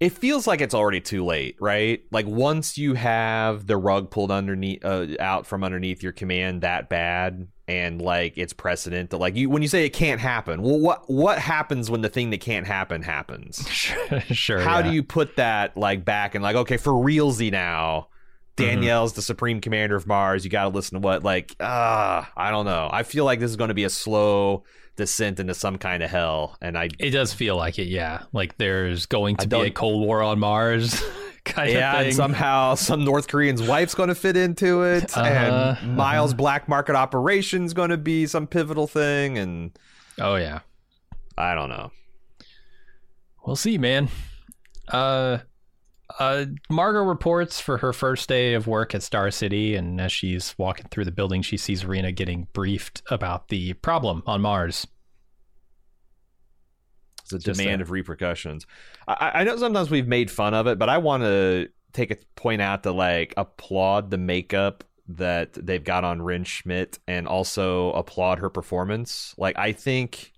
it 0.00 0.10
feels 0.12 0.46
like 0.46 0.60
it's 0.60 0.74
already 0.74 1.00
too 1.00 1.24
late, 1.24 1.56
right? 1.60 2.02
Like 2.10 2.26
once 2.26 2.76
you 2.76 2.94
have 2.94 3.66
the 3.66 3.76
rug 3.78 4.10
pulled 4.10 4.30
underneath 4.30 4.84
uh, 4.84 5.06
out 5.20 5.46
from 5.46 5.64
underneath 5.64 6.02
your 6.02 6.12
command 6.12 6.62
that 6.62 6.88
bad, 6.90 7.46
and 7.68 8.00
like 8.00 8.34
it's 8.36 8.52
precedent 8.52 9.10
that 9.10 9.18
like 9.18 9.34
you 9.34 9.50
when 9.50 9.62
you 9.62 9.68
say 9.68 9.84
it 9.84 9.90
can't 9.90 10.20
happen, 10.20 10.62
well, 10.62 10.78
what 10.78 11.08
what 11.10 11.38
happens 11.38 11.90
when 11.90 12.02
the 12.02 12.08
thing 12.08 12.30
that 12.30 12.40
can't 12.40 12.66
happen 12.66 13.02
happens? 13.02 13.66
sure. 14.30 14.60
How 14.60 14.78
yeah. 14.78 14.82
do 14.82 14.92
you 14.92 15.02
put 15.02 15.36
that 15.36 15.76
like 15.76 16.04
back 16.04 16.34
and 16.34 16.42
like 16.42 16.56
okay 16.56 16.76
for 16.76 16.92
realsy 16.92 17.50
now? 17.50 18.08
Danielle's 18.56 19.12
the 19.12 19.20
supreme 19.20 19.60
commander 19.60 19.96
of 19.96 20.06
Mars. 20.06 20.42
You 20.42 20.50
got 20.50 20.62
to 20.62 20.68
listen 20.70 21.00
to 21.00 21.06
what 21.06 21.22
like 21.22 21.54
ah, 21.60 22.30
I 22.36 22.50
don't 22.50 22.64
know. 22.64 22.88
I 22.90 23.02
feel 23.02 23.24
like 23.24 23.40
this 23.40 23.50
is 23.50 23.56
going 23.56 23.68
to 23.68 23.74
be 23.74 23.84
a 23.84 23.90
slow 23.90 24.64
descent 24.96 25.38
into 25.38 25.54
some 25.54 25.76
kind 25.76 26.02
of 26.02 26.10
hell, 26.10 26.56
and 26.62 26.78
I 26.78 26.88
It 26.98 27.10
does 27.10 27.34
feel 27.34 27.56
like 27.56 27.78
it, 27.78 27.88
yeah. 27.88 28.22
Like 28.32 28.56
there's 28.56 29.06
going 29.06 29.36
to 29.36 29.48
be 29.48 29.60
a 29.60 29.70
Cold 29.70 30.06
War 30.06 30.22
on 30.22 30.38
Mars 30.38 31.02
kind 31.46 31.70
yeah, 31.70 31.92
of 31.92 31.98
and 32.00 32.06
thing. 32.08 32.14
somehow 32.16 32.74
some 32.74 33.04
North 33.04 33.28
Korean's 33.28 33.62
wife's 33.62 33.94
going 33.94 34.08
to 34.10 34.14
fit 34.14 34.36
into 34.36 34.82
it, 34.82 35.16
Uh-huh, 35.16 35.76
and 35.80 35.96
Miles' 35.96 36.34
black 36.34 36.68
market 36.68 36.94
operation's 36.94 37.72
going 37.72 37.90
to 37.90 37.96
be 37.96 38.26
some 38.26 38.46
pivotal 38.46 38.86
thing, 38.86 39.38
and 39.38 39.78
oh 40.20 40.36
yeah. 40.36 40.60
I 41.38 41.54
don't 41.54 41.68
know. 41.68 41.90
We'll 43.46 43.56
see, 43.56 43.78
man. 43.78 44.08
Uh, 44.88 45.38
uh, 46.18 46.46
Margo 46.70 47.02
reports 47.02 47.60
for 47.60 47.78
her 47.78 47.92
first 47.92 48.28
day 48.28 48.54
of 48.54 48.66
work 48.66 48.94
at 48.94 49.02
Star 49.02 49.30
City, 49.30 49.74
and 49.76 50.00
as 50.00 50.12
she's 50.12 50.54
walking 50.58 50.86
through 50.90 51.04
the 51.04 51.12
building, 51.12 51.42
she 51.42 51.56
sees 51.56 51.84
Rena 51.84 52.10
getting 52.12 52.48
briefed 52.52 53.02
about 53.10 53.48
the 53.48 53.74
problem 53.74 54.22
on 54.26 54.40
Mars. 54.40 54.86
Just 57.30 57.44
demand 57.58 57.80
that. 57.80 57.82
of 57.82 57.90
repercussions. 57.90 58.66
I, 59.06 59.30
I 59.34 59.44
know 59.44 59.56
sometimes 59.56 59.90
we've 59.90 60.08
made 60.08 60.30
fun 60.30 60.54
of 60.54 60.66
it, 60.66 60.78
but 60.78 60.88
I 60.88 60.98
want 60.98 61.22
to 61.22 61.68
take 61.92 62.10
a 62.10 62.16
point 62.34 62.60
out 62.60 62.82
to 62.82 62.92
like 62.92 63.34
applaud 63.36 64.10
the 64.10 64.18
makeup 64.18 64.84
that 65.08 65.52
they've 65.54 65.84
got 65.84 66.04
on 66.04 66.20
Wrenn 66.20 66.44
Schmidt, 66.44 66.98
and 67.06 67.28
also 67.28 67.92
applaud 67.92 68.40
her 68.40 68.50
performance. 68.50 69.34
Like 69.38 69.56
I 69.56 69.72
think 69.72 70.32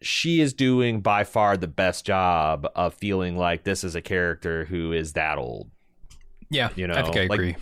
she 0.00 0.40
is 0.40 0.52
doing 0.52 1.00
by 1.00 1.24
far 1.24 1.56
the 1.56 1.68
best 1.68 2.04
job 2.04 2.66
of 2.74 2.94
feeling 2.94 3.36
like 3.36 3.64
this 3.64 3.84
is 3.84 3.94
a 3.94 4.02
character 4.02 4.64
who 4.64 4.92
is 4.92 5.12
that 5.12 5.38
old. 5.38 5.70
Yeah, 6.50 6.68
You 6.76 6.86
know, 6.86 6.94
I 6.94 7.02
think 7.02 7.16
I 7.16 7.20
agree. 7.20 7.56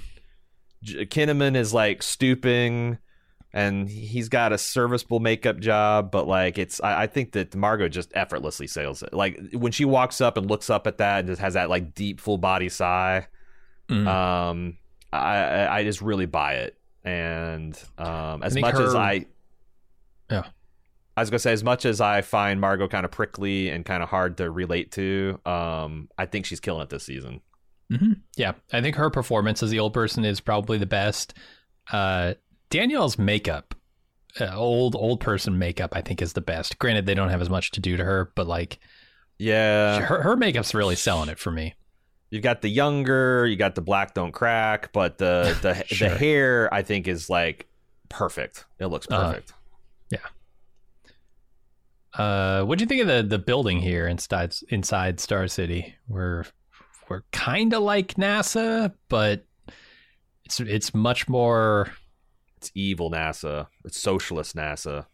J- 0.82 1.06
Kinnaman 1.06 1.54
is 1.54 1.72
like 1.72 2.02
stooping 2.02 2.98
and 3.52 3.88
he's 3.88 4.28
got 4.28 4.52
a 4.52 4.58
serviceable 4.58 5.20
makeup 5.20 5.58
job, 5.58 6.10
but 6.10 6.26
like 6.28 6.58
it's 6.58 6.80
I, 6.80 7.02
I 7.02 7.06
think 7.06 7.32
that 7.32 7.54
Margo 7.54 7.88
just 7.88 8.10
effortlessly 8.14 8.66
sails 8.66 9.02
it. 9.02 9.12
Like 9.12 9.38
when 9.52 9.72
she 9.72 9.84
walks 9.84 10.20
up 10.20 10.36
and 10.36 10.48
looks 10.48 10.70
up 10.70 10.86
at 10.86 10.98
that 10.98 11.20
and 11.20 11.28
just 11.28 11.40
has 11.40 11.54
that 11.54 11.68
like 11.70 11.94
deep 11.94 12.20
full 12.20 12.38
body 12.38 12.68
sigh, 12.68 13.26
Mhm. 13.88 14.06
um 14.06 14.76
I 15.12 15.66
I 15.80 15.84
just 15.84 16.00
really 16.00 16.26
buy 16.26 16.54
it. 16.54 16.76
And 17.04 17.76
um 17.98 18.42
as 18.42 18.56
much 18.56 18.74
as 18.76 18.94
I 18.94 19.26
Yeah. 20.30 20.44
I 21.16 21.20
was 21.22 21.28
gonna 21.30 21.40
say, 21.40 21.52
as 21.52 21.64
much 21.64 21.84
as 21.84 22.00
I 22.00 22.20
find 22.22 22.60
Margo 22.60 22.86
kind 22.88 23.04
of 23.04 23.10
prickly 23.10 23.68
and 23.68 23.84
kind 23.84 24.02
of 24.02 24.08
hard 24.08 24.36
to 24.38 24.48
relate 24.50 24.92
to, 24.92 25.38
um, 25.44 26.08
I 26.16 26.24
think 26.26 26.46
she's 26.46 26.60
killing 26.60 26.82
it 26.82 26.88
this 26.88 27.04
season. 27.04 27.40
hmm 27.90 28.12
Yeah, 28.36 28.52
I 28.72 28.80
think 28.80 28.94
her 28.96 29.10
performance 29.10 29.62
as 29.62 29.70
the 29.70 29.80
old 29.80 29.92
person 29.92 30.24
is 30.24 30.40
probably 30.40 30.78
the 30.78 30.86
best. 30.86 31.34
Uh, 31.92 32.34
Danielle's 32.70 33.18
makeup, 33.18 33.74
uh, 34.40 34.54
old 34.54 34.94
old 34.96 35.20
person 35.20 35.58
makeup, 35.58 35.90
I 35.94 36.00
think 36.02 36.22
is 36.22 36.32
the 36.32 36.40
best. 36.40 36.78
Granted, 36.78 37.06
they 37.06 37.14
don't 37.14 37.28
have 37.30 37.42
as 37.42 37.50
much 37.50 37.70
to 37.72 37.80
do 37.80 37.96
to 37.96 38.04
her, 38.04 38.32
but 38.34 38.46
like 38.46 38.78
Yeah, 39.38 40.00
her 40.00 40.22
her 40.22 40.36
makeup's 40.36 40.74
really 40.74 40.96
selling 40.96 41.28
it 41.28 41.38
for 41.38 41.50
me. 41.50 41.74
You've 42.30 42.42
got 42.44 42.62
the 42.62 42.68
younger, 42.68 43.44
you 43.46 43.56
got 43.56 43.74
the 43.74 43.80
black 43.82 44.14
don't 44.14 44.32
crack, 44.32 44.92
but 44.92 45.18
the 45.18 45.56
the 45.62 45.82
Sure. 45.94 46.08
the 46.10 46.16
hair 46.16 46.72
I 46.72 46.82
think 46.82 47.08
is 47.08 47.28
like 47.28 47.66
perfect. 48.08 48.64
It 48.78 48.86
looks 48.86 49.06
Uh-huh. 49.10 49.30
perfect. 49.32 49.52
Uh, 52.12 52.64
what 52.64 52.76
do 52.76 52.82
you 52.82 52.88
think 52.88 53.00
of 53.02 53.06
the 53.06 53.22
the 53.22 53.38
building 53.38 53.78
here 53.78 54.08
inside 54.08 54.52
inside 54.70 55.20
Star 55.20 55.46
City? 55.46 55.94
We're 56.08 56.44
we're 57.08 57.22
kind 57.30 57.72
of 57.72 57.82
like 57.84 58.14
NASA, 58.14 58.92
but 59.08 59.44
it's 60.44 60.58
it's 60.58 60.92
much 60.92 61.28
more. 61.28 61.92
It's 62.60 62.70
evil 62.74 63.10
NASA. 63.10 63.68
It's 63.84 63.98
socialist 63.98 64.54
NASA. 64.54 65.06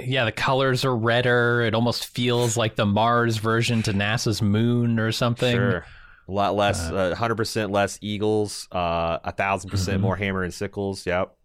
Yeah, 0.00 0.24
the 0.24 0.32
colors 0.32 0.84
are 0.84 0.96
redder. 0.96 1.60
It 1.60 1.74
almost 1.74 2.06
feels 2.06 2.56
like 2.62 2.76
the 2.76 2.86
Mars 2.86 3.36
version 3.36 3.82
to 3.82 3.92
NASA's 3.92 4.40
moon 4.40 4.98
or 4.98 5.12
something. 5.12 5.54
Sure. 5.54 5.84
A 6.26 6.32
lot 6.32 6.54
less, 6.56 6.90
Uh, 6.90 6.94
uh, 6.94 7.14
hundred 7.14 7.34
percent 7.36 7.70
less 7.70 7.98
eagles, 8.00 8.66
uh, 8.72 9.18
a 9.22 9.32
thousand 9.32 9.68
percent 9.70 9.98
Mhm. 9.98 10.02
more 10.02 10.16
hammer 10.16 10.42
and 10.42 10.54
sickles. 10.54 11.04
Yep. 11.06 11.36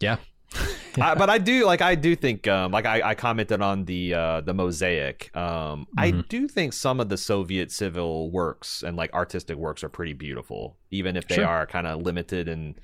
Yeah. 0.00 0.16
I, 1.00 1.14
but 1.14 1.30
I 1.30 1.38
do 1.38 1.64
like 1.64 1.80
I 1.80 1.94
do 1.94 2.14
think 2.16 2.46
um, 2.48 2.72
like 2.72 2.84
I, 2.84 3.10
I 3.10 3.14
commented 3.14 3.62
on 3.62 3.84
the 3.86 4.12
uh, 4.14 4.40
the 4.42 4.52
mosaic. 4.52 5.34
Um, 5.36 5.86
I 5.96 6.12
Mhm. 6.12 6.28
do 6.28 6.48
think 6.48 6.72
some 6.74 7.00
of 7.00 7.08
the 7.08 7.16
Soviet 7.16 7.70
civil 7.70 8.30
works 8.30 8.82
and 8.82 8.96
like 8.98 9.12
artistic 9.14 9.56
works 9.56 9.82
are 9.84 9.88
pretty 9.88 10.12
beautiful, 10.14 10.76
even 10.90 11.16
if 11.16 11.26
they 11.28 11.36
Sure. 11.36 11.46
are 11.46 11.66
kind 11.66 11.86
of 11.86 12.02
limited 12.02 12.48
in 12.48 12.74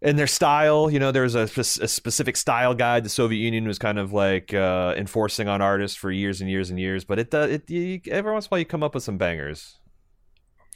in 0.00 0.16
their 0.16 0.26
style. 0.26 0.90
You 0.90 0.98
know, 0.98 1.12
there's 1.12 1.34
a, 1.34 1.42
a 1.42 1.88
specific 1.88 2.36
style 2.36 2.74
guide 2.74 3.04
the 3.04 3.08
Soviet 3.08 3.40
Union 3.40 3.66
was 3.66 3.78
kind 3.78 3.98
of 3.98 4.12
like 4.12 4.54
uh, 4.54 4.94
enforcing 4.96 5.48
on 5.48 5.60
artists 5.60 5.96
for 5.96 6.10
years 6.10 6.40
and 6.40 6.48
years 6.50 6.70
and 6.70 6.78
years. 6.78 7.04
But 7.04 7.18
it 7.18 7.30
does 7.30 7.50
it 7.50 7.70
you, 7.70 8.00
every 8.10 8.32
once 8.32 8.46
in 8.46 8.48
a 8.48 8.50
while 8.50 8.58
you 8.60 8.64
come 8.64 8.82
up 8.82 8.94
with 8.94 9.04
some 9.04 9.18
bangers. 9.18 9.78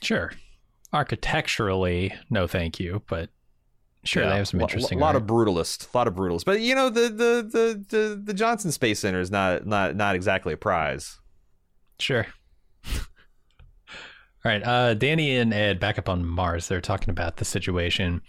Sure. 0.00 0.32
Architecturally, 0.92 2.12
no, 2.28 2.46
thank 2.46 2.78
you, 2.78 3.02
but 3.08 3.30
sure, 4.04 4.24
Yeah, 4.24 4.30
they 4.30 4.36
have 4.36 4.48
some 4.48 4.60
interesting. 4.60 4.98
A 4.98 5.00
lot 5.00 5.14
art. 5.14 5.22
of 5.22 5.28
brutalist, 5.28 5.92
a 5.92 5.96
lot 5.96 6.06
of 6.06 6.14
brutalist. 6.14 6.44
But 6.44 6.60
you 6.60 6.74
know, 6.74 6.90
the 6.90 7.02
the 7.02 7.48
the 7.50 7.84
the, 7.88 8.22
the 8.22 8.34
Johnson 8.34 8.72
Space 8.72 8.98
Center 9.00 9.20
is 9.20 9.30
not 9.30 9.66
not 9.66 9.96
not 9.96 10.14
exactly 10.14 10.52
a 10.52 10.56
prize. 10.56 11.18
Sure. 11.98 12.26
All 14.44 14.50
right. 14.50 14.62
Uh, 14.62 14.94
Dani 14.94 15.40
and 15.40 15.54
Ed 15.54 15.78
back 15.78 15.98
up 15.98 16.08
on 16.08 16.26
Mars. 16.26 16.68
They're 16.68 16.80
talking 16.80 17.10
about 17.10 17.36
the 17.36 17.44
situation. 17.44 18.20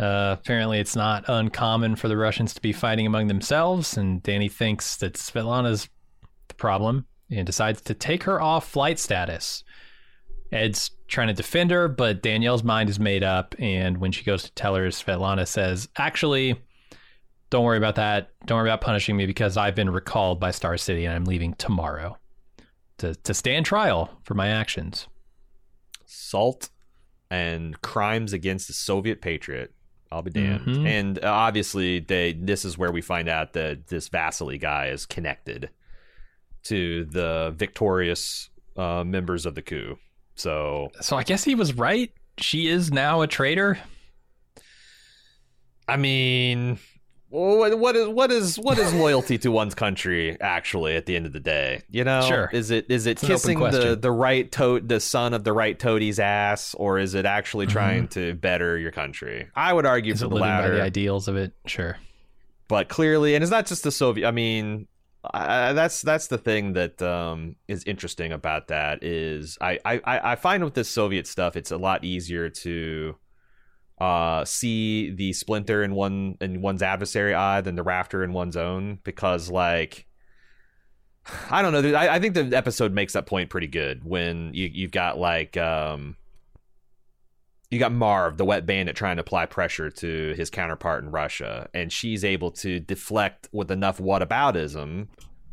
Uh, 0.00 0.36
apparently, 0.40 0.80
it's 0.80 0.96
not 0.96 1.24
uncommon 1.28 1.94
for 1.94 2.08
the 2.08 2.16
Russians 2.16 2.54
to 2.54 2.60
be 2.62 2.72
fighting 2.72 3.06
among 3.06 3.26
themselves, 3.26 3.98
and 3.98 4.22
Dani 4.22 4.50
thinks 4.50 4.96
that 4.96 5.14
Svetlana's 5.14 5.90
the 6.48 6.54
problem 6.54 7.04
and 7.30 7.44
decides 7.44 7.82
to 7.82 7.94
take 7.94 8.22
her 8.22 8.40
off 8.40 8.66
flight 8.66 8.98
status. 8.98 9.62
Ed's 10.52 10.90
trying 11.06 11.28
to 11.28 11.34
defend 11.34 11.70
her, 11.70 11.86
but 11.86 12.22
Danielle's 12.22 12.64
mind 12.64 12.88
is 12.88 12.98
made 12.98 13.22
up, 13.22 13.54
and 13.58 13.98
when 13.98 14.10
she 14.10 14.24
goes 14.24 14.42
to 14.44 14.52
tell 14.52 14.74
her, 14.74 14.88
Svetlana 14.88 15.46
says, 15.46 15.88
Actually, 15.96 16.56
don't 17.50 17.64
worry 17.64 17.78
about 17.78 17.96
that. 17.96 18.30
Don't 18.46 18.58
worry 18.58 18.70
about 18.70 18.80
punishing 18.80 19.16
me 19.16 19.26
because 19.26 19.56
I've 19.56 19.74
been 19.74 19.90
recalled 19.90 20.40
by 20.40 20.52
Star 20.52 20.78
City 20.78 21.04
and 21.04 21.14
I'm 21.14 21.24
leaving 21.24 21.54
tomorrow 21.54 22.16
to, 22.98 23.14
to 23.16 23.34
stand 23.34 23.66
trial 23.66 24.18
for 24.22 24.34
my 24.34 24.48
actions. 24.48 25.08
Salt 26.06 26.70
and 27.28 27.80
crimes 27.82 28.32
against 28.32 28.68
the 28.68 28.72
Soviet 28.72 29.20
patriot. 29.20 29.74
I'll 30.12 30.22
be 30.22 30.30
damned. 30.30 30.66
Mhm. 30.66 30.86
And 30.86 31.24
uh, 31.24 31.30
obviously, 31.30 32.00
they 32.00 32.32
this 32.32 32.64
is 32.64 32.76
where 32.76 32.90
we 32.90 33.00
find 33.00 33.28
out 33.28 33.52
that 33.52 33.86
this 33.88 34.08
Vasily 34.08 34.58
guy 34.58 34.88
is 34.88 35.06
connected 35.06 35.70
to 36.64 37.04
the 37.06 37.54
victorious 37.56 38.50
uh, 38.76 39.04
members 39.04 39.46
of 39.46 39.54
the 39.54 39.62
coup. 39.62 39.98
So 40.34 40.90
So 41.00 41.16
I 41.16 41.22
guess 41.22 41.44
he 41.44 41.54
was 41.54 41.74
right. 41.74 42.12
She 42.38 42.68
is 42.68 42.90
now 42.92 43.20
a 43.22 43.26
traitor. 43.26 43.78
I 45.86 45.96
mean, 45.96 46.78
what 47.30 47.78
what 47.78 47.96
is 47.96 48.08
what 48.08 48.30
is 48.32 48.56
what 48.58 48.78
is 48.78 48.92
loyalty 48.92 49.38
to 49.38 49.50
one's 49.50 49.74
country 49.74 50.36
actually 50.40 50.96
at 50.96 51.06
the 51.06 51.14
end 51.16 51.26
of 51.26 51.32
the 51.32 51.40
day? 51.40 51.82
You 51.88 52.04
know, 52.04 52.22
Sure. 52.22 52.50
is 52.52 52.70
it 52.70 52.86
is 52.90 53.06
it 53.06 53.12
It's 53.12 53.24
kissing 53.24 53.58
the 53.60 53.96
the 53.96 54.10
right 54.10 54.50
toad 54.50 54.88
the 54.88 55.00
son 55.00 55.32
of 55.32 55.44
the 55.44 55.52
right 55.52 55.78
toadie's 55.78 56.18
ass, 56.18 56.74
or 56.74 56.98
is 56.98 57.14
it 57.14 57.26
actually 57.26 57.66
trying 57.66 58.08
to 58.08 58.34
better 58.34 58.76
your 58.76 58.90
country? 58.90 59.48
I 59.54 59.72
would 59.72 59.86
argue 59.86 60.12
Mm-hmm. 60.12 60.16
Is 60.16 60.22
for 60.22 60.28
the 60.28 60.34
latter, 60.36 60.74
the 60.76 60.82
ideals 60.82 61.28
of 61.28 61.36
it? 61.36 61.52
Sure. 61.66 61.96
but 62.68 62.88
clearly, 62.88 63.34
and 63.34 63.42
it's 63.42 63.50
not 63.50 63.66
just 63.66 63.84
the 63.84 63.92
Soviet. 63.92 64.26
I 64.26 64.32
mean. 64.32 64.86
I, 65.34 65.74
that's 65.74 66.00
that's 66.00 66.28
the 66.28 66.38
thing 66.38 66.72
that 66.72 67.02
um, 67.02 67.56
is 67.68 67.84
interesting 67.84 68.32
about 68.32 68.68
that 68.68 69.04
is 69.04 69.58
I, 69.60 69.78
I 69.84 70.00
I 70.32 70.34
find 70.36 70.64
with 70.64 70.72
this 70.72 70.88
Soviet 70.88 71.26
stuff 71.26 71.56
it's 71.56 71.70
a 71.70 71.76
lot 71.76 72.04
easier 72.04 72.48
to 72.48 73.16
uh, 74.00 74.44
see 74.44 75.10
the 75.10 75.32
splinter 75.32 75.82
in 75.82 75.94
one 75.94 76.36
in 76.40 76.62
one's 76.62 76.82
adversary 76.82 77.34
eye 77.34 77.60
than 77.60 77.74
the 77.74 77.82
rafter 77.82 78.24
in 78.24 78.32
one's 78.32 78.56
own 78.56 78.98
because 79.04 79.50
like 79.50 80.06
I 81.50 81.62
don't 81.62 81.72
know. 81.72 81.96
I, 81.96 82.14
I 82.14 82.18
think 82.18 82.34
the 82.34 82.56
episode 82.56 82.92
makes 82.92 83.12
that 83.12 83.26
point 83.26 83.50
pretty 83.50 83.66
good 83.66 84.04
when 84.04 84.52
you 84.54 84.70
you've 84.72 84.92
got 84.92 85.18
like 85.18 85.56
um 85.56 86.16
you 87.70 87.78
got 87.78 87.92
Marv, 87.92 88.36
the 88.36 88.44
wet 88.44 88.66
bandit, 88.66 88.96
trying 88.96 89.16
to 89.16 89.20
apply 89.20 89.46
pressure 89.46 89.90
to 89.90 90.34
his 90.36 90.50
counterpart 90.50 91.04
in 91.04 91.10
Russia, 91.10 91.68
and 91.72 91.92
she's 91.92 92.24
able 92.24 92.50
to 92.50 92.80
deflect 92.80 93.48
with 93.52 93.70
enough 93.70 93.98
whataboutism 93.98 95.06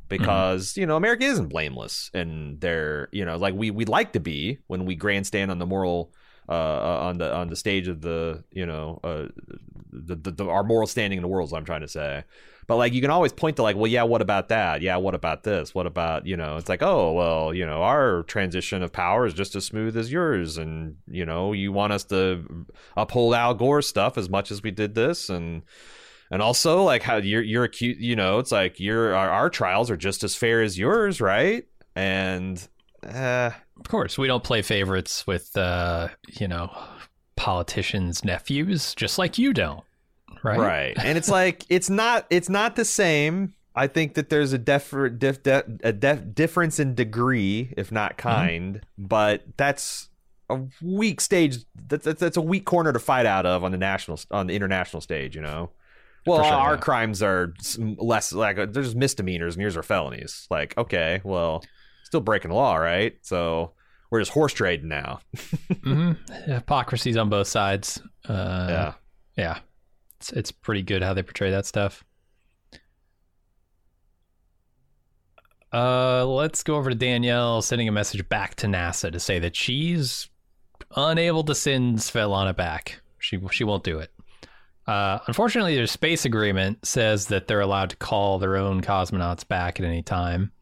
because 0.09 0.75
you 0.77 0.85
know 0.85 0.95
America 0.95 1.25
isn't 1.25 1.49
blameless, 1.49 2.09
and 2.13 2.59
they're 2.59 3.09
you 3.11 3.25
know 3.25 3.35
like 3.35 3.53
we 3.53 3.71
we'd 3.71 3.89
like 3.89 4.13
to 4.13 4.19
be 4.19 4.57
when 4.67 4.85
we 4.85 4.95
grandstand 4.95 5.51
on 5.51 5.59
the 5.59 5.65
moral 5.65 6.11
uh, 6.49 6.99
on 7.01 7.17
the 7.17 7.33
on 7.33 7.49
the 7.49 7.55
stage 7.55 7.87
of 7.87 8.01
the 8.01 8.43
you 8.51 8.65
know 8.65 8.99
uh, 9.03 9.27
the, 9.91 10.15
the, 10.15 10.31
the 10.31 10.45
our 10.47 10.63
moral 10.63 10.87
standing 10.87 11.17
in 11.17 11.21
the 11.21 11.27
world. 11.27 11.49
Is 11.49 11.51
what 11.51 11.59
I'm 11.59 11.65
trying 11.65 11.81
to 11.81 11.87
say. 11.87 12.23
But 12.67 12.75
like 12.75 12.93
you 12.93 13.01
can 13.01 13.11
always 13.11 13.31
point 13.31 13.55
to 13.55 13.63
like, 13.63 13.77
well, 13.77 13.87
yeah, 13.87 14.03
what 14.03 14.21
about 14.21 14.49
that? 14.49 14.81
Yeah, 14.81 14.97
what 14.97 15.15
about 15.15 15.43
this? 15.43 15.73
What 15.73 15.87
about 15.87 16.25
you 16.27 16.35
know? 16.35 16.57
It's 16.57 16.67
like, 16.67 16.83
oh, 16.83 17.13
well, 17.13 17.53
you 17.53 17.65
know, 17.65 17.81
our 17.81 18.23
transition 18.23 18.83
of 18.83 18.91
power 18.91 19.25
is 19.25 19.33
just 19.33 19.55
as 19.55 19.65
smooth 19.65 19.95
as 19.95 20.11
yours, 20.11 20.57
and 20.57 20.97
you 21.07 21.25
know, 21.25 21.53
you 21.53 21.71
want 21.71 21.93
us 21.93 22.03
to 22.05 22.65
uphold 22.97 23.35
Al 23.35 23.53
Gore 23.53 23.81
stuff 23.81 24.17
as 24.17 24.29
much 24.29 24.51
as 24.51 24.61
we 24.61 24.71
did 24.71 24.95
this, 24.95 25.29
and 25.29 25.63
and 26.29 26.41
also 26.41 26.83
like 26.83 27.03
how 27.03 27.17
you're 27.17 27.41
you're 27.41 27.63
acute, 27.63 27.99
you 27.99 28.17
know, 28.17 28.39
it's 28.39 28.51
like 28.51 28.79
your 28.81 29.15
our, 29.15 29.29
our 29.29 29.49
trials 29.49 29.89
are 29.89 29.97
just 29.97 30.25
as 30.25 30.35
fair 30.35 30.61
as 30.61 30.77
yours, 30.77 31.21
right? 31.21 31.65
And 31.95 32.65
uh, 33.07 33.51
of 33.79 33.87
course, 33.87 34.17
we 34.17 34.27
don't 34.27 34.43
play 34.43 34.61
favorites 34.61 35.25
with 35.25 35.55
uh, 35.57 36.09
you 36.39 36.47
know 36.47 36.71
politicians' 37.35 38.25
nephews, 38.25 38.95
just 38.95 39.17
like 39.17 39.37
you 39.37 39.53
don't 39.53 39.83
right? 40.43 40.59
Right. 40.59 40.97
And 41.03 41.17
it's 41.17 41.29
like 41.29 41.65
it's 41.69 41.89
not 41.89 42.25
it's 42.29 42.49
not 42.49 42.75
the 42.75 42.85
same. 42.85 43.53
I 43.75 43.87
think 43.87 44.15
that 44.15 44.29
there's 44.29 44.53
a 44.53 44.57
def, 44.57 44.91
def, 45.19 45.43
def 45.43 45.63
a 45.83 45.93
def, 45.93 46.33
difference 46.33 46.79
in 46.79 46.95
degree, 46.95 47.73
if 47.77 47.91
not 47.91 48.17
mm-hmm. 48.17 48.29
kind, 48.29 48.75
mm-hmm. 48.75 49.05
but 49.05 49.43
that's 49.55 50.09
a 50.49 50.61
weak 50.81 51.21
stage. 51.21 51.59
That's, 51.75 52.05
that's, 52.05 52.19
that's 52.19 52.37
a 52.37 52.41
weak 52.41 52.65
corner 52.65 52.91
to 52.91 52.99
fight 52.99 53.25
out 53.25 53.45
of 53.45 53.63
on 53.63 53.71
the 53.71 53.77
national 53.77 54.19
on 54.31 54.47
the 54.47 54.55
international 54.55 55.01
stage. 55.01 55.35
You 55.35 55.41
know. 55.41 55.71
Well, 56.25 56.43
sure, 56.43 56.53
our 56.53 56.73
yeah. 56.73 56.79
crimes 56.81 57.23
are 57.23 57.53
less 57.77 58.33
like 58.33 58.57
they're 58.57 58.83
just 58.83 58.97
misdemeanors, 58.97 59.55
and 59.55 59.61
yours 59.61 59.77
are 59.77 59.83
felonies. 59.83 60.45
Like, 60.49 60.77
okay, 60.77 61.21
well, 61.23 61.63
still 62.07 62.21
breaking 62.21 62.49
the 62.49 62.55
law, 62.55 62.77
right? 62.77 63.13
So 63.21 63.73
we're 64.09 64.21
just 64.21 64.31
horse 64.31 64.53
trading 64.53 64.87
now. 64.87 65.19
mm-hmm. 65.35 66.13
Hypocrisies 66.51 67.17
on 67.17 67.29
both 67.29 67.47
sides. 67.47 68.01
Uh, 68.27 68.67
yeah, 68.69 68.93
yeah. 69.37 69.59
It's 70.17 70.31
it's 70.31 70.51
pretty 70.51 70.81
good 70.81 71.03
how 71.03 71.13
they 71.13 71.21
portray 71.21 71.51
that 71.51 71.65
stuff. 71.65 72.03
Uh, 75.73 76.25
let's 76.25 76.63
go 76.63 76.75
over 76.75 76.89
to 76.89 76.95
Danielle 76.95 77.61
sending 77.61 77.89
a 77.89 77.91
message 77.91 78.27
back 78.29 78.55
to 78.55 78.67
NASA 78.67 79.11
to 79.11 79.19
say 79.19 79.37
that 79.39 79.55
she's 79.55 80.29
unable 80.95 81.43
to 81.43 81.53
send 81.53 81.97
Svetlana 81.97 82.55
back. 82.55 83.01
She 83.19 83.39
she 83.51 83.65
won't 83.65 83.83
do 83.83 83.99
it. 83.99 84.11
Uh, 84.87 85.19
unfortunately, 85.27 85.75
their 85.75 85.85
space 85.85 86.23
agreement 86.23 86.85
says 86.85 87.27
that 87.27 87.47
they're 87.47 87.59
allowed 87.59 87.89
to 87.89 87.97
call 87.97 88.39
their 88.39 88.55
own 88.55 88.81
cosmonauts 88.81 89.45
back 89.45 89.81
at 89.81 89.85
any 89.85 90.01
time. 90.01 90.53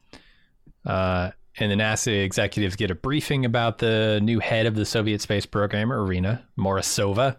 Uh, 0.86 1.32
and 1.58 1.72
the 1.72 1.76
NASA 1.76 2.24
executives 2.24 2.76
get 2.76 2.92
a 2.92 2.96
briefing 2.96 3.46
about 3.46 3.78
the 3.78 4.20
new 4.22 4.40
head 4.40 4.66
of 4.66 4.76
the 4.76 4.86
Soviet 4.86 5.22
space 5.22 5.46
program, 5.46 5.92
Irina 5.92 6.46
Morozova. 6.58 7.38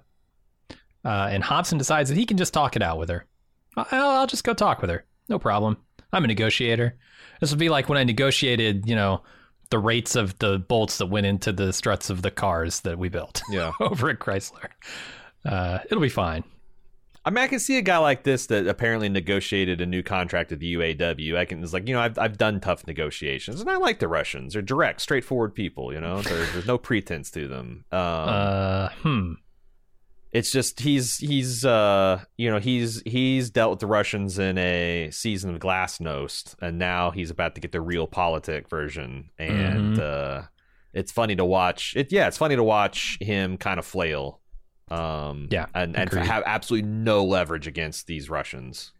Uh, 1.04 1.28
and 1.30 1.44
Hobson 1.44 1.78
decides 1.78 2.08
that 2.08 2.16
he 2.16 2.26
can 2.26 2.36
just 2.36 2.54
talk 2.54 2.76
it 2.76 2.82
out 2.82 2.98
with 2.98 3.10
her. 3.10 3.26
I'll, 3.76 3.86
I'll 3.92 4.26
just 4.26 4.44
go 4.44 4.54
talk 4.54 4.80
with 4.80 4.90
her. 4.90 5.04
No 5.28 5.38
problem. 5.38 5.76
I'm 6.12 6.24
a 6.24 6.28
negotiator. 6.28 6.96
This 7.40 7.50
would 7.50 7.58
be 7.58 7.68
like 7.68 7.88
when 7.88 7.98
I 7.98 8.04
negotiated, 8.04 8.88
you 8.88 8.96
know, 8.96 9.22
the 9.70 9.78
rates 9.78 10.16
of 10.16 10.38
the 10.38 10.58
bolts 10.58 10.98
that 10.98 11.06
went 11.06 11.26
into 11.26 11.52
the 11.52 11.72
struts 11.72 12.08
of 12.10 12.22
the 12.22 12.30
cars 12.30 12.80
that 12.80 12.98
we 12.98 13.08
built. 13.08 13.42
Yeah. 13.50 13.72
over 13.80 14.08
at 14.10 14.18
Chrysler. 14.18 14.68
Uh, 15.44 15.78
it'll 15.86 16.00
be 16.00 16.08
fine. 16.08 16.44
I 17.26 17.30
mean, 17.30 17.42
I 17.42 17.48
can 17.48 17.58
see 17.58 17.76
a 17.76 17.82
guy 17.82 17.98
like 17.98 18.22
this 18.22 18.46
that 18.46 18.68
apparently 18.68 19.08
negotiated 19.08 19.80
a 19.80 19.86
new 19.86 20.02
contract 20.02 20.50
with 20.50 20.60
the 20.60 20.74
UAW. 20.74 21.36
I 21.36 21.44
can, 21.44 21.62
it's 21.62 21.72
like, 21.72 21.88
you 21.88 21.94
know, 21.94 22.00
I've, 22.00 22.18
I've 22.18 22.38
done 22.38 22.60
tough 22.60 22.86
negotiations, 22.86 23.60
and 23.60 23.68
I 23.68 23.76
like 23.76 23.98
the 23.98 24.06
Russians. 24.06 24.52
They're 24.52 24.62
direct, 24.62 25.00
straightforward 25.00 25.54
people, 25.54 25.92
you 25.92 26.00
know, 26.00 26.22
there's, 26.22 26.52
there's 26.52 26.66
no 26.66 26.78
pretense 26.78 27.30
to 27.32 27.48
them. 27.48 27.84
Um, 27.90 28.00
uh, 28.00 28.88
hmm 29.02 29.32
it's 30.36 30.50
just 30.50 30.80
he's 30.80 31.16
he's 31.16 31.64
uh 31.64 32.22
you 32.36 32.50
know 32.50 32.58
he's 32.58 33.00
he's 33.06 33.48
dealt 33.48 33.70
with 33.70 33.80
the 33.80 33.86
Russians 33.86 34.38
in 34.38 34.58
a 34.58 35.08
season 35.10 35.54
of 35.54 35.60
Glasnost, 35.60 36.54
and 36.60 36.78
now 36.78 37.10
he's 37.10 37.30
about 37.30 37.54
to 37.54 37.60
get 37.60 37.72
the 37.72 37.78
realpolitik 37.78 38.68
version, 38.68 39.30
and 39.38 39.96
mm-hmm. 39.96 40.42
uh, 40.42 40.46
it's 40.92 41.10
funny 41.10 41.36
to 41.36 41.44
watch. 41.44 41.94
It 41.96 42.12
yeah, 42.12 42.26
it's 42.26 42.36
funny 42.36 42.54
to 42.54 42.62
watch 42.62 43.16
him 43.20 43.56
kind 43.56 43.78
of 43.78 43.86
flail, 43.86 44.40
um, 44.90 45.48
yeah, 45.50 45.66
and 45.74 45.96
and 45.96 46.12
have 46.12 46.42
absolutely 46.46 46.88
no 46.88 47.24
leverage 47.24 47.66
against 47.66 48.06
these 48.06 48.30
Russians. 48.30 48.92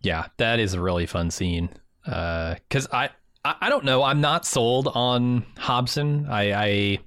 Yeah, 0.00 0.26
that 0.38 0.58
is 0.58 0.74
a 0.74 0.80
really 0.80 1.06
fun 1.06 1.30
scene 1.30 1.70
because 2.04 2.86
uh, 2.88 2.96
I, 2.96 3.10
I 3.44 3.54
I 3.62 3.68
don't 3.68 3.84
know, 3.84 4.02
I'm 4.02 4.20
not 4.20 4.46
sold 4.46 4.88
on 4.88 5.44
Hobson. 5.58 6.26
I. 6.28 6.52
I 6.52 6.98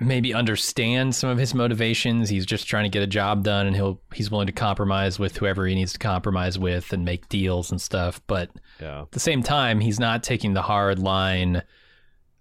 maybe 0.00 0.32
understand 0.32 1.14
some 1.14 1.28
of 1.28 1.38
his 1.38 1.54
motivations. 1.54 2.28
He's 2.28 2.46
just 2.46 2.68
trying 2.68 2.84
to 2.84 2.88
get 2.88 3.02
a 3.02 3.06
job 3.06 3.42
done, 3.42 3.66
and 3.66 3.74
he'll 3.74 4.00
he's 4.14 4.30
willing 4.30 4.46
to 4.46 4.52
compromise 4.52 5.18
with 5.18 5.36
whoever 5.36 5.66
he 5.66 5.74
needs 5.74 5.92
to 5.94 5.98
compromise 5.98 6.58
with 6.58 6.92
and 6.92 7.04
make 7.04 7.28
deals 7.28 7.70
and 7.70 7.80
stuff. 7.80 8.20
But 8.26 8.50
yeah. 8.80 9.02
at 9.02 9.12
the 9.12 9.20
same 9.20 9.42
time, 9.42 9.80
he's 9.80 9.98
not 9.98 10.22
taking 10.22 10.54
the 10.54 10.62
hard 10.62 10.98
line 10.98 11.62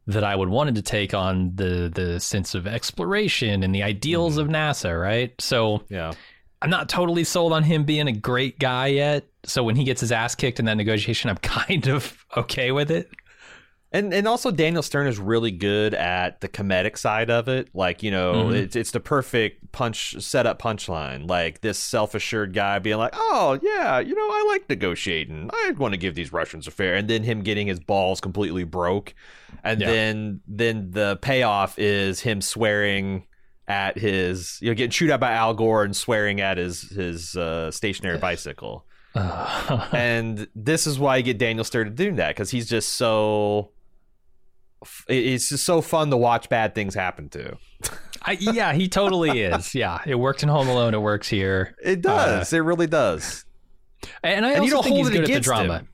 that 0.07 0.23
I 0.23 0.35
would 0.35 0.49
wanted 0.49 0.75
to 0.75 0.81
take 0.81 1.13
on 1.13 1.51
the 1.55 1.91
the 1.93 2.19
sense 2.19 2.55
of 2.55 2.65
exploration 2.65 3.63
and 3.63 3.75
the 3.75 3.83
ideals 3.83 4.37
mm. 4.37 4.41
of 4.41 4.47
NASA. 4.47 4.99
Right. 4.99 5.33
So 5.39 5.83
yeah. 5.89 6.13
I'm 6.61 6.71
not 6.71 6.89
totally 6.89 7.23
sold 7.23 7.53
on 7.53 7.61
him 7.61 7.83
being 7.83 8.07
a 8.07 8.11
great 8.11 8.57
guy 8.57 8.87
yet. 8.87 9.27
So 9.43 9.63
when 9.63 9.75
he 9.75 9.83
gets 9.83 10.01
his 10.01 10.11
ass 10.11 10.33
kicked 10.33 10.59
in 10.59 10.65
that 10.65 10.77
negotiation, 10.77 11.29
I'm 11.29 11.37
kind 11.41 11.87
of 11.87 12.25
okay 12.35 12.71
with 12.71 12.89
it. 12.89 13.09
And 13.91 14.13
and 14.13 14.27
also 14.27 14.51
Daniel 14.51 14.83
Stern 14.83 15.07
is 15.07 15.17
really 15.17 15.51
good 15.51 15.93
at 15.93 16.41
the 16.41 16.49
comedic 16.49 16.97
side 16.97 17.29
of 17.29 17.47
it. 17.47 17.69
Like, 17.73 18.03
you 18.03 18.11
know, 18.11 18.33
mm-hmm. 18.33 18.55
it's 18.55 18.75
it's 18.75 18.91
the 18.91 18.99
perfect 18.99 19.71
punch 19.71 20.15
setup 20.19 20.61
punchline. 20.61 21.29
Like 21.29 21.61
this 21.61 21.79
self 21.79 22.13
assured 22.13 22.53
guy 22.53 22.79
being 22.79 22.97
like, 22.97 23.13
Oh 23.15 23.57
yeah, 23.61 23.99
you 23.99 24.13
know, 24.13 24.29
I 24.29 24.45
like 24.49 24.67
negotiating. 24.67 25.49
I 25.53 25.71
want 25.77 25.93
to 25.93 25.97
give 25.97 26.15
these 26.15 26.33
Russians 26.33 26.67
a 26.67 26.71
fair 26.71 26.95
and 26.95 27.07
then 27.07 27.23
him 27.23 27.43
getting 27.43 27.67
his 27.67 27.79
balls 27.79 28.19
completely 28.19 28.65
broke. 28.65 29.13
And 29.63 29.79
yeah. 29.79 29.87
then 29.87 30.41
then 30.47 30.91
the 30.91 31.17
payoff 31.21 31.79
is 31.79 32.19
him 32.19 32.41
swearing 32.41 33.25
at 33.69 33.97
his 33.97 34.59
you 34.61 34.69
know, 34.69 34.75
getting 34.75 34.91
chewed 34.91 35.11
out 35.11 35.21
by 35.21 35.31
Al 35.31 35.53
Gore 35.53 35.85
and 35.85 35.95
swearing 35.95 36.41
at 36.41 36.57
his 36.57 36.81
his 36.81 37.37
uh, 37.37 37.71
stationary 37.71 38.17
bicycle. 38.17 38.85
and 39.15 40.47
this 40.53 40.85
is 40.85 40.99
why 40.99 41.17
you 41.17 41.23
get 41.23 41.37
Daniel 41.37 41.63
Stern 41.63 41.87
to 41.87 41.93
do 41.93 42.11
that 42.15 42.35
because 42.35 42.51
he's 42.51 42.69
just 42.69 42.93
so 42.93 43.71
it's 45.07 45.49
just 45.49 45.65
so 45.65 45.81
fun 45.81 46.09
to 46.09 46.17
watch 46.17 46.49
bad 46.49 46.75
things 46.75 46.93
happen 46.93 47.29
to. 47.29 47.57
I, 48.21 48.37
yeah, 48.39 48.73
he 48.73 48.87
totally 48.87 49.41
is. 49.41 49.73
Yeah, 49.75 49.99
it 50.05 50.15
worked 50.15 50.43
in 50.43 50.49
Home 50.49 50.67
Alone. 50.67 50.93
It 50.93 51.01
works 51.01 51.27
here. 51.27 51.75
It 51.83 52.01
does. 52.01 52.51
Uh, 52.51 52.57
it 52.57 52.59
really 52.59 52.87
does. 52.87 53.45
And 54.23 54.45
I 54.45 54.53
and 54.53 54.65
you 54.65 54.71
don't 54.71 54.85
hold 54.85 55.07
it 55.07 55.23
against 55.23 55.43
drama, 55.43 55.79
him, 55.79 55.89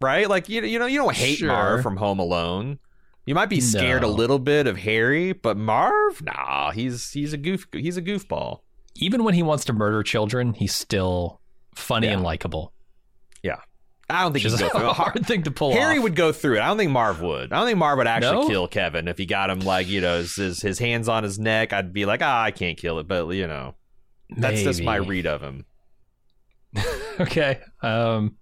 right? 0.00 0.28
Like 0.28 0.48
you, 0.48 0.62
you 0.62 0.78
know, 0.78 0.86
you 0.86 0.98
don't 0.98 1.14
hate 1.14 1.38
sure. 1.38 1.48
Marv 1.48 1.82
from 1.82 1.96
Home 1.96 2.18
Alone. 2.18 2.78
You 3.26 3.34
might 3.34 3.48
be 3.48 3.60
scared 3.60 4.02
no. 4.02 4.08
a 4.08 4.10
little 4.10 4.38
bit 4.38 4.66
of 4.66 4.76
Harry, 4.76 5.32
but 5.32 5.56
Marv, 5.56 6.22
nah, 6.22 6.72
he's 6.72 7.10
he's 7.10 7.32
a 7.32 7.38
goof, 7.38 7.66
he's 7.72 7.96
a 7.96 8.02
goofball. 8.02 8.60
Even 8.96 9.24
when 9.24 9.34
he 9.34 9.42
wants 9.42 9.64
to 9.66 9.72
murder 9.72 10.02
children, 10.02 10.52
he's 10.52 10.74
still 10.74 11.40
funny 11.74 12.06
yeah. 12.06 12.14
and 12.14 12.22
likable. 12.22 12.73
I 14.08 14.22
don't 14.22 14.32
think 14.32 14.42
he's 14.42 14.60
a 14.60 14.92
hard 14.92 15.26
thing 15.26 15.44
to 15.44 15.50
pull 15.50 15.72
Harry 15.72 15.96
off. 15.96 16.02
would 16.02 16.16
go 16.16 16.30
through 16.30 16.56
it. 16.56 16.60
I 16.60 16.66
don't 16.66 16.76
think 16.76 16.90
Marv 16.90 17.22
would. 17.22 17.52
I 17.52 17.56
don't 17.56 17.66
think 17.66 17.78
Marv 17.78 17.96
would 17.98 18.06
actually 18.06 18.42
no? 18.42 18.48
kill 18.48 18.68
Kevin 18.68 19.08
if 19.08 19.16
he 19.16 19.24
got 19.24 19.48
him 19.48 19.60
like 19.60 19.88
you 19.88 20.00
know 20.00 20.18
his 20.18 20.60
his 20.60 20.78
hands 20.78 21.08
on 21.08 21.24
his 21.24 21.38
neck. 21.38 21.72
I'd 21.72 21.92
be 21.92 22.04
like, 22.04 22.20
ah, 22.22 22.42
I 22.42 22.50
can't 22.50 22.76
kill 22.76 22.98
it, 22.98 23.08
but 23.08 23.28
you 23.28 23.46
know, 23.46 23.74
that's 24.28 24.56
Maybe. 24.56 24.64
just 24.64 24.82
my 24.82 24.96
read 24.96 25.26
of 25.26 25.40
him. 25.40 25.64
okay. 27.20 27.60
Um. 27.82 28.36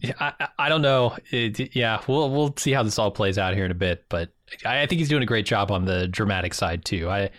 Yeah, 0.00 0.12
I, 0.20 0.48
I 0.58 0.68
don't 0.68 0.82
know. 0.82 1.16
It, 1.30 1.74
yeah, 1.74 2.00
we'll 2.06 2.30
we'll 2.30 2.54
see 2.56 2.72
how 2.72 2.82
this 2.82 2.98
all 2.98 3.10
plays 3.10 3.38
out 3.38 3.54
here 3.54 3.64
in 3.64 3.70
a 3.70 3.76
bit, 3.76 4.04
but 4.08 4.30
I, 4.64 4.82
I 4.82 4.86
think 4.86 4.98
he's 4.98 5.08
doing 5.08 5.22
a 5.22 5.26
great 5.26 5.46
job 5.46 5.70
on 5.70 5.86
the 5.86 6.06
dramatic 6.06 6.54
side 6.54 6.84
too. 6.84 7.08
I 7.08 7.30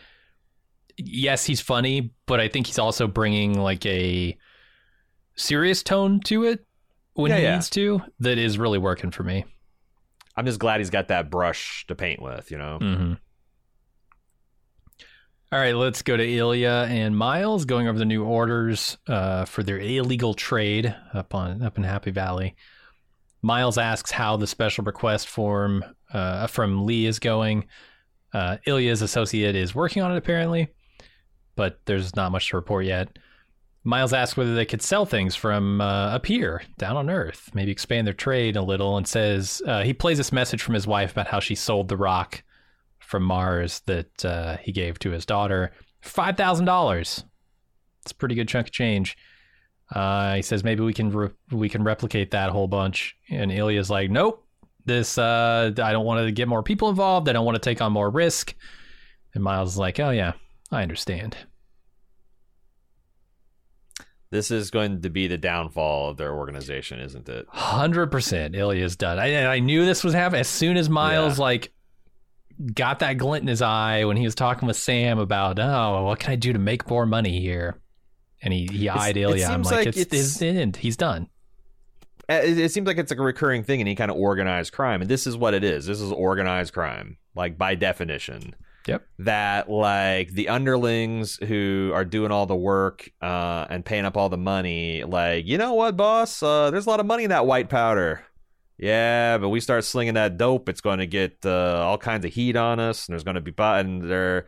yes, 0.97 1.45
he's 1.45 1.61
funny, 1.61 2.13
but 2.25 2.39
I 2.39 2.47
think 2.47 2.67
he's 2.67 2.79
also 2.79 3.07
bringing 3.07 3.59
like 3.59 3.85
a 3.85 4.37
serious 5.35 5.83
tone 5.83 6.19
to 6.21 6.43
it 6.43 6.65
when 7.13 7.31
yeah, 7.31 7.37
he 7.37 7.43
yeah. 7.43 7.53
needs 7.55 7.69
to 7.71 8.01
that 8.19 8.37
is 8.37 8.57
really 8.57 8.77
working 8.77 9.11
for 9.11 9.23
me. 9.23 9.45
I'm 10.37 10.45
just 10.45 10.59
glad 10.59 10.79
he's 10.79 10.89
got 10.89 11.07
that 11.07 11.29
brush 11.29 11.85
to 11.87 11.95
paint 11.95 12.21
with, 12.21 12.51
you 12.51 12.57
know. 12.57 12.79
Mm-hmm. 12.81 13.13
All 15.51 15.59
right, 15.59 15.75
let's 15.75 16.01
go 16.01 16.17
to 16.17 16.27
Ilya 16.27 16.87
and 16.89 17.15
Miles 17.17 17.63
going 17.63 17.87
over 17.87 17.97
the 17.97 18.03
new 18.05 18.25
orders 18.25 18.97
uh, 19.07 19.45
for 19.45 19.63
their 19.63 19.79
illegal 19.79 20.33
trade 20.33 20.93
up 21.13 21.33
on 21.33 21.61
up 21.61 21.77
in 21.77 21.83
Happy 21.83 22.11
Valley. 22.11 22.55
Miles 23.41 23.77
asks 23.77 24.11
how 24.11 24.35
the 24.35 24.47
special 24.47 24.83
request 24.83 25.27
form 25.27 25.85
uh, 26.11 26.47
from 26.47 26.85
Lee 26.85 27.05
is 27.05 27.19
going. 27.19 27.67
Uh, 28.33 28.57
Ilya's 28.65 29.01
associate 29.01 29.55
is 29.55 29.73
working 29.73 30.01
on 30.01 30.11
it 30.11 30.17
apparently, 30.17 30.67
but 31.55 31.79
there's 31.85 32.15
not 32.15 32.31
much 32.31 32.49
to 32.49 32.57
report 32.57 32.85
yet. 32.85 33.17
Miles 33.87 34.13
asks 34.13 34.35
whether 34.35 34.55
they 34.55 34.65
could 34.65 34.81
sell 34.81 35.05
things 35.05 35.35
from 35.35 35.79
uh, 35.79 36.15
up 36.15 36.25
here, 36.25 36.63
down 36.79 36.97
on 36.97 37.09
Earth, 37.09 37.51
maybe 37.53 37.71
expand 37.71 38.07
their 38.07 38.15
trade 38.15 38.55
a 38.55 38.61
little, 38.63 38.97
and 38.97 39.07
says 39.07 39.61
uh, 39.67 39.83
he 39.83 39.93
plays 39.93 40.17
this 40.17 40.31
message 40.31 40.63
from 40.63 40.73
his 40.73 40.87
wife 40.87 41.11
about 41.11 41.27
how 41.27 41.39
she 41.39 41.53
sold 41.53 41.87
the 41.87 41.95
rock 41.95 42.43
from 42.99 43.21
Mars 43.21 43.81
that 43.85 44.25
uh, 44.25 44.57
he 44.57 44.71
gave 44.71 44.97
to 44.99 45.11
his 45.11 45.25
daughter 45.25 45.71
five 46.01 46.35
thousand 46.35 46.65
dollars. 46.65 47.23
It's 48.01 48.11
a 48.11 48.15
pretty 48.15 48.35
good 48.35 48.47
chunk 48.47 48.67
of 48.67 48.73
change. 48.73 49.15
Uh, 49.93 50.35
he 50.35 50.41
says 50.41 50.63
maybe 50.63 50.83
we 50.83 50.93
can 50.93 51.11
re- 51.11 51.29
we 51.51 51.69
can 51.69 51.83
replicate 51.83 52.31
that 52.31 52.49
whole 52.49 52.67
bunch. 52.67 53.15
And 53.29 53.51
Ilya's 53.51 53.89
like, 53.91 54.09
nope. 54.09 54.41
This 54.85 55.17
uh, 55.17 55.71
I 55.77 55.91
don't 55.91 56.05
want 56.05 56.25
to 56.25 56.31
get 56.31 56.47
more 56.47 56.63
people 56.63 56.89
involved. 56.89 57.29
I 57.29 57.33
don't 57.33 57.45
want 57.45 57.55
to 57.55 57.69
take 57.69 57.81
on 57.81 57.91
more 57.91 58.09
risk. 58.09 58.55
And 59.35 59.43
Miles 59.43 59.73
is 59.73 59.77
like, 59.77 59.99
oh 59.99 60.11
yeah, 60.11 60.33
I 60.71 60.81
understand. 60.81 61.37
This 64.35 64.51
is 64.51 64.69
going 64.69 65.01
to 65.01 65.09
be 65.09 65.27
the 65.27 65.37
downfall 65.37 66.09
of 66.09 66.17
their 66.17 66.33
organization, 66.33 66.99
isn't 66.99 67.27
it? 67.29 67.45
Hundred 67.49 68.07
percent, 68.11 68.55
Ilya's 68.55 68.95
done. 68.97 69.17
I, 69.17 69.45
I 69.45 69.59
knew 69.59 69.85
this 69.85 70.03
was 70.03 70.13
happening 70.13 70.41
as 70.41 70.49
soon 70.49 70.75
as 70.77 70.89
Miles 70.89 71.37
Yeah. 71.37 71.43
like 71.43 71.73
got 72.73 72.99
that 72.99 73.13
glint 73.17 73.43
in 73.43 73.47
his 73.47 73.61
eye 73.61 74.03
when 74.05 74.17
he 74.17 74.23
was 74.25 74.35
talking 74.35 74.67
with 74.67 74.77
Sam 74.77 75.19
about, 75.19 75.59
oh, 75.59 76.03
what 76.03 76.19
can 76.19 76.31
I 76.33 76.35
do 76.35 76.53
to 76.53 76.59
make 76.59 76.89
more 76.89 77.05
money 77.05 77.39
here? 77.39 77.79
And 78.41 78.53
he 78.53 78.67
he 78.71 78.89
eyed 78.89 79.17
Ilya. 79.17 79.45
I'm 79.47 79.61
like, 79.63 79.73
like 79.85 79.87
it's, 79.87 79.97
it's- 79.99 80.41
end. 80.41 80.75
He's 80.77 80.97
done. 80.97 81.29
Uh, 82.29 82.41
It, 82.43 82.57
it 82.59 82.71
seems 82.71 82.87
like 82.87 82.97
it's 82.97 83.11
like 83.11 83.19
a 83.19 83.23
recurring 83.23 83.63
thing 83.63 83.79
in 83.79 83.87
any 83.87 83.95
kind 83.95 84.11
of 84.11 84.17
organized 84.17 84.73
crime, 84.73 85.01
and 85.01 85.09
this 85.09 85.25
is 85.25 85.37
what 85.37 85.53
it 85.53 85.63
is. 85.63 85.85
This 85.85 86.01
is 86.01 86.11
organized 86.11 86.73
crime, 86.73 87.17
like 87.35 87.57
by 87.57 87.75
definition. 87.75 88.55
Yep. 88.87 89.07
That 89.19 89.69
like 89.69 90.29
the 90.31 90.49
underlings 90.49 91.37
who 91.37 91.91
are 91.93 92.05
doing 92.05 92.31
all 92.31 92.45
the 92.45 92.55
work 92.55 93.09
uh, 93.21 93.65
and 93.69 93.83
paying 93.83 94.05
up 94.05 94.15
all 94.15 94.29
the 94.29 94.37
money, 94.37 95.03
like 95.03 95.45
you 95.47 95.57
know 95.57 95.73
what, 95.73 95.97
boss? 95.97 96.43
Uh, 96.43 96.69
there's 96.71 96.85
a 96.85 96.89
lot 96.89 96.99
of 96.99 97.05
money 97.05 97.23
in 97.23 97.29
that 97.31 97.45
white 97.47 97.69
powder. 97.69 98.23
Yeah, 98.77 99.37
but 99.37 99.49
we 99.49 99.61
start 99.61 99.85
slinging 99.85 100.15
that 100.15 100.37
dope, 100.37 100.67
it's 100.67 100.81
going 100.81 100.99
to 100.99 101.07
get 101.07 101.37
uh, 101.45 101.81
all 101.85 101.97
kinds 101.97 102.25
of 102.25 102.33
heat 102.33 102.55
on 102.57 102.79
us, 102.79 103.07
and 103.07 103.13
there's 103.13 103.23
going 103.23 103.35
to 103.35 103.41
be 103.41 103.53
and 103.57 104.01
there, 104.01 104.47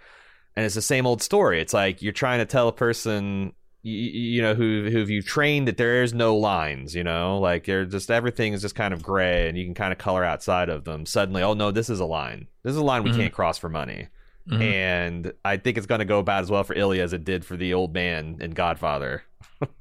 and 0.56 0.66
it's 0.66 0.76
the 0.76 0.82
same 0.82 1.08
old 1.08 1.22
story. 1.22 1.62
It's 1.62 1.74
like 1.74 2.02
you're 2.02 2.12
trying 2.12 2.40
to 2.40 2.46
tell 2.46 2.68
a 2.68 2.74
person, 2.74 3.54
you, 3.84 3.94
you 3.96 4.42
know, 4.42 4.54
who 4.54 4.90
who 4.92 5.00
you 5.06 5.22
trained 5.22 5.70
that 5.70 5.78
there 5.78 6.04
is 6.04 6.14
no 6.14 6.36
lines, 6.36 6.94
you 6.94 7.06
know, 7.06 7.40
like 7.40 7.66
they're 7.66 7.86
just 7.86 8.12
everything 8.12 8.52
is 8.52 8.62
just 8.62 8.76
kind 8.76 8.94
of 8.94 9.02
gray, 9.02 9.48
and 9.48 9.58
you 9.58 9.64
can 9.64 9.74
kind 9.74 9.94
of 9.94 9.98
color 9.98 10.26
outside 10.26 10.68
of 10.68 10.84
them. 10.84 11.06
Suddenly, 11.06 11.42
oh 11.42 11.54
no, 11.54 11.72
this 11.72 11.90
is 11.90 12.02
a 12.02 12.06
line. 12.06 12.48
This 12.64 12.72
is 12.72 12.78
a 12.78 12.84
line 12.84 13.04
we 13.04 13.12
Mhm. 13.12 13.18
can't 13.18 13.34
cross 13.34 13.58
for 13.58 13.70
money. 13.70 14.10
Mhm. 14.50 14.62
And 14.62 15.34
I 15.44 15.58
think 15.58 15.78
it's 15.78 15.88
going 15.88 16.00
to 16.00 16.06
go 16.06 16.20
about 16.20 16.42
as 16.44 16.50
well 16.50 16.64
for 16.64 16.74
Ilya 16.74 17.04
as 17.04 17.14
it 17.14 17.26
did 17.26 17.44
for 17.44 17.58
the 17.58 17.74
old 17.74 17.94
man 17.94 18.38
in 18.40 18.52
Godfather. 18.52 19.24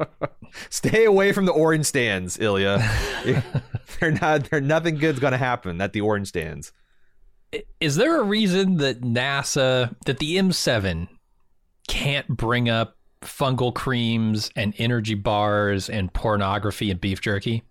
Stay 0.71 1.05
away 1.05 1.33
from 1.33 1.45
the 1.45 1.53
orange 1.53 1.87
stands, 1.87 2.39
Ilya. 2.39 2.79
they're 4.01 4.11
not. 4.11 4.51
They're 4.51 4.61
nothing 4.61 4.97
good's 4.97 5.21
going 5.21 5.33
to 5.33 5.39
happen 5.39 5.81
at 5.81 5.93
the 5.93 6.01
orange 6.01 6.29
stands. 6.29 6.73
Is 7.81 7.97
there 7.97 8.21
a 8.21 8.25
reason 8.25 8.79
that 8.79 9.03
NASA, 9.03 9.95
that 10.07 10.19
the 10.19 10.37
M7 10.37 11.09
can't 11.89 12.27
bring 12.29 12.69
up 12.69 12.97
fungal 13.23 13.73
creams 13.73 14.51
and 14.57 14.75
energy 14.79 15.15
bars 15.15 15.89
and 15.89 16.13
pornography 16.13 16.91
and 16.91 17.01
beef 17.01 17.21
jerky? 17.21 17.63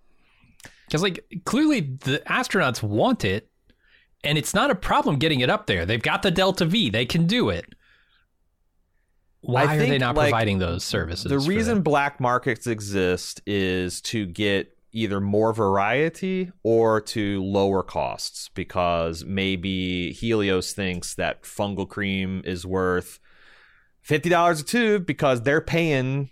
Because, 0.87 1.01
like, 1.01 1.25
clearly 1.45 1.81
the 1.81 2.21
astronauts 2.27 2.81
want 2.81 3.25
it, 3.25 3.49
and 4.25 4.37
it's 4.37 4.53
not 4.53 4.71
a 4.71 4.75
problem 4.75 5.17
getting 5.17 5.39
it 5.39 5.49
up 5.49 5.67
there. 5.67 5.85
They've 5.85 6.01
got 6.01 6.21
the 6.21 6.31
Delta 6.31 6.65
V, 6.65 6.89
they 6.89 7.05
can 7.05 7.27
do 7.27 7.49
it. 7.49 7.73
Why 9.41 9.75
are 9.75 9.77
they 9.77 9.99
not 9.99 10.15
like, 10.15 10.31
providing 10.31 10.57
those 10.57 10.83
services? 10.83 11.29
The 11.29 11.39
reason 11.39 11.81
black 11.81 12.19
markets 12.19 12.65
exist 12.65 13.41
is 13.45 14.01
to 14.01 14.25
get 14.25 14.75
either 14.91 15.19
more 15.19 15.53
variety 15.53 16.51
or 16.63 17.01
to 17.01 17.43
lower 17.43 17.83
costs 17.83 18.49
because 18.55 19.23
maybe 19.25 20.13
Helios 20.13 20.73
thinks 20.73 21.13
that 21.15 21.43
fungal 21.43 21.87
cream 21.87 22.41
is 22.45 22.65
worth 22.65 23.19
$50 24.07 24.61
a 24.61 24.63
tube 24.63 25.05
because 25.05 25.41
they're 25.41 25.61
paying 25.61 26.31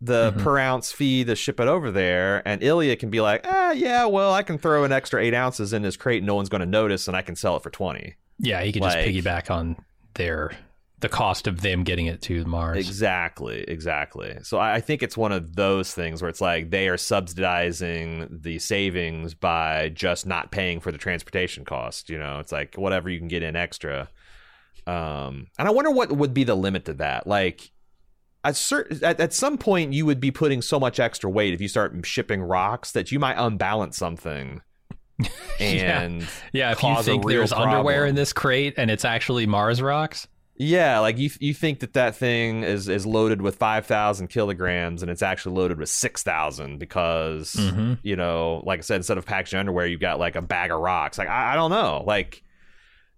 the 0.00 0.32
Mhm. 0.32 0.42
per 0.42 0.58
ounce 0.58 0.92
fee 0.92 1.24
to 1.24 1.34
ship 1.34 1.58
it 1.58 1.68
over 1.68 1.90
there. 1.90 2.46
And 2.46 2.62
Ilya 2.62 2.96
can 2.96 3.08
be 3.10 3.20
like, 3.20 3.40
ah, 3.46 3.72
yeah, 3.72 4.04
well, 4.04 4.32
I 4.34 4.42
can 4.42 4.58
throw 4.58 4.84
an 4.84 4.92
extra 4.92 5.22
eight 5.22 5.32
ounces 5.34 5.72
in 5.72 5.82
this 5.82 5.96
crate. 5.96 6.22
No 6.22 6.34
one's 6.34 6.48
going 6.50 6.60
to 6.60 6.66
notice 6.66 7.08
and 7.08 7.16
I 7.16 7.22
can 7.22 7.34
sell 7.36 7.56
it 7.56 7.62
for 7.62 7.70
20. 7.70 8.14
Yeah, 8.38 8.62
he 8.62 8.72
can 8.72 8.82
like- 8.82 8.92
just 9.04 9.08
piggyback 9.08 9.50
on 9.50 9.76
their 10.14 10.52
the 11.00 11.08
cost 11.10 11.46
of 11.46 11.60
them 11.60 11.82
getting 11.84 12.06
it 12.06 12.22
to 12.22 12.42
Mars. 12.46 12.78
Exactly, 12.78 13.62
exactly. 13.68 14.38
So 14.42 14.56
I 14.58 14.76
I 14.76 14.80
think 14.80 15.02
it's 15.02 15.14
one 15.16 15.30
of 15.30 15.54
those 15.54 15.92
things 15.92 16.22
where 16.22 16.30
it's 16.30 16.40
like 16.40 16.70
they 16.70 16.88
are 16.88 16.96
subsidizing 16.96 18.28
the 18.42 18.58
savings 18.58 19.34
by 19.34 19.90
just 19.90 20.26
not 20.26 20.50
paying 20.50 20.80
for 20.80 20.90
the 20.92 20.98
transportation 20.98 21.64
cost. 21.66 22.08
You 22.08 22.18
know, 22.18 22.38
it's 22.38 22.50
like 22.52 22.76
whatever 22.76 23.10
you 23.10 23.18
can 23.18 23.28
get 23.28 23.42
in 23.42 23.56
extra. 23.56 24.08
Um, 24.86 25.48
and 25.58 25.66
I 25.68 25.70
wonder 25.70 25.90
what 25.90 26.12
would 26.12 26.32
be 26.32 26.44
the 26.44 26.54
limit 26.54 26.84
to 26.86 26.94
that. 26.94 27.26
Like, 27.26 27.70
at, 28.48 28.56
certain, 28.56 29.04
at 29.04 29.20
at 29.20 29.32
some 29.32 29.58
point, 29.58 29.92
you 29.92 30.06
would 30.06 30.20
be 30.20 30.30
putting 30.30 30.62
so 30.62 30.78
much 30.80 30.98
extra 31.00 31.28
weight 31.30 31.54
if 31.54 31.60
you 31.60 31.68
start 31.68 31.94
shipping 32.06 32.42
rocks 32.42 32.92
that 32.92 33.12
you 33.12 33.18
might 33.18 33.34
unbalance 33.36 33.96
something. 33.96 34.60
Yeah. 35.58 36.02
And 36.02 36.26
Yeah, 36.52 36.72
if 36.72 36.82
you 36.82 37.02
think 37.02 37.26
there's 37.26 37.52
underwear 37.52 38.04
in 38.04 38.14
this 38.14 38.32
crate 38.34 38.74
and 38.76 38.90
it's 38.90 39.04
actually 39.04 39.46
Mars 39.46 39.80
rocks, 39.80 40.28
Yeah, 40.56 40.98
like 40.98 41.16
you 41.16 41.30
you 41.40 41.54
think 41.54 41.80
that 41.80 41.94
that 41.94 42.16
thing 42.16 42.62
is 42.62 42.88
is 42.88 43.06
loaded 43.06 43.40
with 43.40 43.56
five 43.56 43.86
thousand 43.86 44.28
kilograms 44.28 45.00
and 45.00 45.10
it's 45.10 45.22
actually 45.22 45.54
loaded 45.56 45.78
with 45.78 45.88
six 45.88 46.22
thousand 46.22 46.78
because 46.78 47.52
Mhm. 47.54 47.98
you 48.02 48.16
know, 48.16 48.62
like 48.66 48.80
I 48.80 48.82
said, 48.82 48.96
instead 48.96 49.16
of 49.16 49.24
packaging 49.24 49.58
underwear, 49.58 49.86
you've 49.86 50.00
got 50.00 50.18
like 50.18 50.36
a 50.36 50.42
bag 50.42 50.70
of 50.70 50.80
rocks. 50.80 51.16
Like 51.16 51.28
I, 51.28 51.52
I 51.52 51.54
don't 51.54 51.70
know, 51.70 52.04
like. 52.06 52.42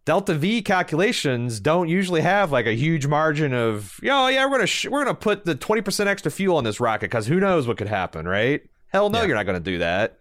Delta 0.09 0.33
V 0.33 0.63
calculations 0.63 1.61
don't 1.61 1.87
usually 1.91 2.23
have 2.23 2.51
like 2.51 2.65
a 2.65 2.73
huge 2.75 3.07
margin 3.07 3.53
of, 3.53 4.01
yo, 4.03 4.29
yeah, 4.29 4.47
we're 4.47 4.53
gonna 4.53 4.67
sh- 4.67 4.87
we're 4.89 5.05
gonna 5.05 5.15
put 5.15 5.45
the 5.45 5.55
twenty 5.55 5.83
percent 5.83 6.09
extra 6.09 6.31
fuel 6.31 6.57
on 6.57 6.65
this 6.65 6.81
rocket 6.81 7.11
because 7.11 7.27
who 7.27 7.39
knows 7.39 7.69
what 7.69 7.77
could 7.77 7.89
happen, 7.89 8.27
right? 8.27 8.63
Hell 8.87 9.11
no, 9.11 9.21
Yeah. 9.21 9.27
you're 9.27 9.37
not 9.37 9.45
gonna 9.45 9.61
do 9.61 9.77
that. 9.81 10.17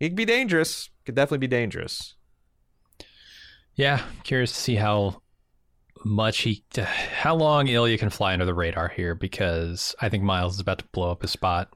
It 0.00 0.10
could 0.10 0.16
be 0.16 0.26
dangerous. 0.26 0.90
Could 1.06 1.14
definitely 1.14 1.38
be 1.38 1.46
dangerous. 1.46 2.14
yeah, 3.74 4.02
curious 4.22 4.52
to 4.52 4.60
see 4.60 4.74
how 4.76 5.22
much 6.04 6.40
he, 6.42 6.62
how 7.14 7.34
long 7.34 7.68
Ilya 7.68 7.96
can 7.96 8.10
fly 8.10 8.34
under 8.34 8.44
the 8.44 8.52
radar 8.52 8.88
here 8.88 9.14
because 9.14 9.94
I 9.98 10.10
think 10.10 10.24
Miles 10.24 10.54
is 10.56 10.60
about 10.60 10.80
to 10.80 10.84
blow 10.92 11.10
up 11.10 11.22
his 11.22 11.30
spot. 11.30 11.72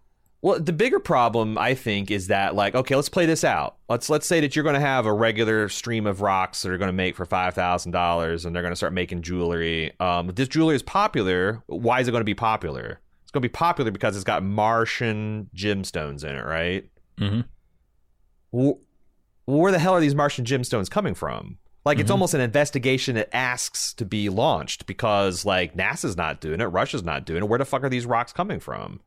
Well, 0.46 0.60
the 0.60 0.72
bigger 0.72 1.00
problem 1.00 1.58
I 1.58 1.74
think 1.74 2.08
is 2.08 2.28
that 2.28 2.54
like, 2.54 2.76
okay, 2.76 2.94
let's 2.94 3.08
play 3.08 3.26
this 3.26 3.42
out. 3.42 3.78
Let's 3.88 4.08
let's 4.08 4.28
say 4.28 4.38
that 4.42 4.54
you're 4.54 4.62
going 4.62 4.76
to 4.76 4.80
have 4.80 5.04
a 5.04 5.12
regular 5.12 5.68
stream 5.68 6.06
of 6.06 6.20
rocks 6.20 6.62
that 6.62 6.70
are 6.70 6.78
going 6.78 6.86
to 6.86 6.92
make 6.92 7.16
for 7.16 7.24
five 7.24 7.52
thousand 7.54 7.90
dollars, 7.90 8.44
and 8.44 8.54
they're 8.54 8.62
going 8.62 8.70
to 8.70 8.76
start 8.76 8.92
making 8.92 9.22
jewelry. 9.22 9.92
Um, 9.98 10.28
if 10.28 10.36
this 10.36 10.46
jewelry 10.46 10.76
is 10.76 10.84
popular, 10.84 11.64
why 11.66 11.98
is 11.98 12.06
it 12.06 12.12
going 12.12 12.20
to 12.20 12.24
be 12.24 12.32
popular? 12.36 13.00
It's 13.24 13.32
going 13.32 13.42
to 13.42 13.48
be 13.48 13.52
popular 13.52 13.90
because 13.90 14.14
it's 14.14 14.22
got 14.22 14.44
Martian 14.44 15.50
gemstones 15.52 16.22
in 16.22 16.36
it, 16.36 16.44
right? 16.44 16.88
Wh- 18.56 18.78
Where 19.46 19.72
the 19.72 19.80
hell 19.80 19.94
are 19.94 20.00
these 20.00 20.14
Martian 20.14 20.44
gemstones 20.44 20.88
coming 20.88 21.14
from? 21.14 21.58
Like 21.84 21.98
it's 21.98 22.08
Mhm. 22.08 22.12
almost 22.14 22.34
an 22.34 22.40
investigation 22.40 23.16
that 23.16 23.34
asks 23.34 23.92
to 23.94 24.04
be 24.04 24.28
launched 24.28 24.86
because 24.86 25.44
like 25.44 25.76
NASA's 25.76 26.16
not 26.16 26.40
doing 26.40 26.60
it, 26.60 26.66
Russia's 26.66 27.02
not 27.02 27.26
doing 27.26 27.42
it. 27.42 27.48
Where 27.48 27.58
the 27.58 27.64
fuck 27.64 27.82
are 27.82 27.88
these 27.88 28.06
rocks 28.06 28.32
coming 28.32 28.60
from? 28.60 29.00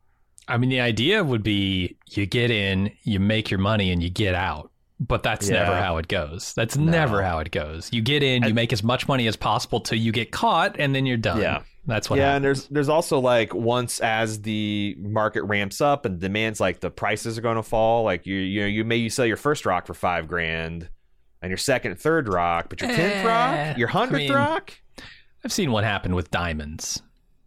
I 0.50 0.56
mean, 0.58 0.70
the 0.70 0.80
idea 0.80 1.22
would 1.24 1.42
be 1.42 1.96
you 2.10 2.26
get 2.26 2.50
in, 2.50 2.90
you 3.04 3.20
make 3.20 3.50
your 3.50 3.60
money, 3.60 3.90
and 3.92 4.02
you 4.02 4.10
get 4.10 4.34
out. 4.34 4.70
But 4.98 5.22
that's 5.22 5.48
never 5.48 5.74
how 5.74 5.96
it 5.96 6.08
goes. 6.08 6.52
That's 6.52 6.76
No. 6.76 6.90
never 6.92 7.22
how 7.22 7.38
it 7.38 7.50
goes. 7.50 7.88
You 7.90 8.02
get 8.02 8.22
in, 8.22 8.42
you 8.42 8.48
And- 8.48 8.54
make 8.54 8.70
as 8.72 8.82
much 8.82 9.08
money 9.08 9.26
as 9.28 9.34
possible 9.36 9.80
till 9.80 9.96
you 9.98 10.12
get 10.12 10.30
caught, 10.30 10.76
and 10.78 10.94
then 10.94 11.06
you're 11.06 11.16
done. 11.16 11.40
Yeah. 11.40 11.62
That's 11.86 12.10
what 12.10 12.18
yeah, 12.18 12.26
happens. 12.32 12.36
and 12.36 12.44
there's 12.44 12.68
there's 12.68 12.88
also 12.90 13.18
like 13.18 13.54
once 13.54 14.00
as 14.00 14.42
the 14.42 14.94
market 14.98 15.42
ramps 15.44 15.80
up 15.80 16.04
and 16.04 16.20
demands 16.20 16.60
like 16.60 16.80
the 16.80 16.90
prices 16.90 17.38
are 17.38 17.40
going 17.40 17.56
to 17.56 17.62
fall. 17.62 18.04
Like 18.04 18.26
you 18.26 18.36
you 18.36 18.60
know 18.60 18.66
you 18.66 18.84
may 18.84 18.96
you 18.96 19.08
sell 19.08 19.24
your 19.24 19.38
first 19.38 19.64
rock 19.64 19.86
for 19.86 19.94
five 19.94 20.28
grand, 20.28 20.90
and 21.40 21.50
your 21.50 21.56
second, 21.56 21.92
and 21.92 22.00
third 22.00 22.28
rock, 22.28 22.66
but 22.68 22.82
your 22.82 22.90
tenth 22.90 23.24
Eh, 23.24 23.26
rock, 23.26 23.78
your 23.78 23.88
I 23.88 23.92
hundredth 23.92 24.18
mean- 24.24 24.32
rock. 24.32 24.74
I've 25.42 25.52
seen 25.52 25.72
what 25.72 25.84
happened 25.84 26.14
with 26.14 26.30
diamonds, 26.30 27.00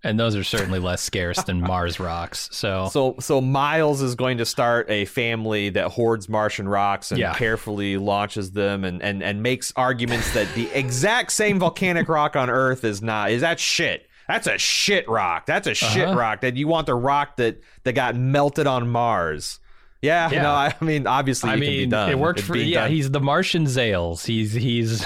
and 0.04 0.20
those 0.20 0.36
are 0.36 0.44
certainly 0.44 0.80
less 0.80 1.02
scarce 1.02 1.42
than 1.44 1.62
Mars 1.72 2.00
rocks. 2.00 2.50
So, 2.52 2.90
So 2.92 3.16
so 3.20 3.40
Miles 3.42 4.02
is 4.02 4.16
going 4.16 4.38
to 4.40 4.46
start 4.46 4.90
a 4.90 5.06
family 5.06 5.70
that 5.70 5.90
hoards 5.90 6.28
Martian 6.28 6.68
rocks 6.68 7.12
and 7.12 7.20
Yeah. 7.20 7.34
carefully 7.34 7.98
launches 7.98 8.52
them 8.52 8.84
and, 8.84 9.02
and 9.02 9.24
and 9.24 9.42
makes 9.42 9.72
arguments 9.76 10.34
that 10.34 10.48
the 10.56 10.70
exact 10.78 11.32
same 11.32 11.60
volcanic 11.60 12.10
rock 12.10 12.36
on 12.36 12.50
Earth 12.50 12.84
is 12.84 13.02
not 13.02 13.32
is 13.32 13.42
that 13.42 13.60
shit. 13.60 14.08
That's 14.28 14.48
a 14.48 14.58
shit 14.58 15.08
rock. 15.10 15.46
That's 15.46 15.68
a 15.68 15.74
shit 15.74 16.08
Uh-huh. 16.08 16.18
rock. 16.18 16.42
That 16.42 16.56
you 16.56 16.68
want 16.68 16.88
the 16.88 16.96
rock 16.96 17.38
that 17.38 17.62
that 17.84 17.94
got 17.94 18.16
melted 18.16 18.68
on 18.68 18.88
Mars. 18.90 19.60
Yeah, 20.02 20.30
Yeah. 20.32 20.42
no, 20.42 20.52
I 20.52 20.74
mean 20.82 21.08
obviously 21.08 21.50
I 21.50 21.54
it 21.54 21.58
can 21.58 21.62
be 21.62 21.80
mean, 21.82 21.90
done. 21.90 22.10
it 22.10 22.20
worked 22.20 22.40
It's 22.40 22.48
for 22.48 22.58
yeah. 22.58 22.82
done. 22.82 22.92
He's 22.92 23.10
the 23.12 23.20
Martian 23.22 23.66
Zales. 23.66 24.26
He's 24.26 24.52
he's 24.54 25.06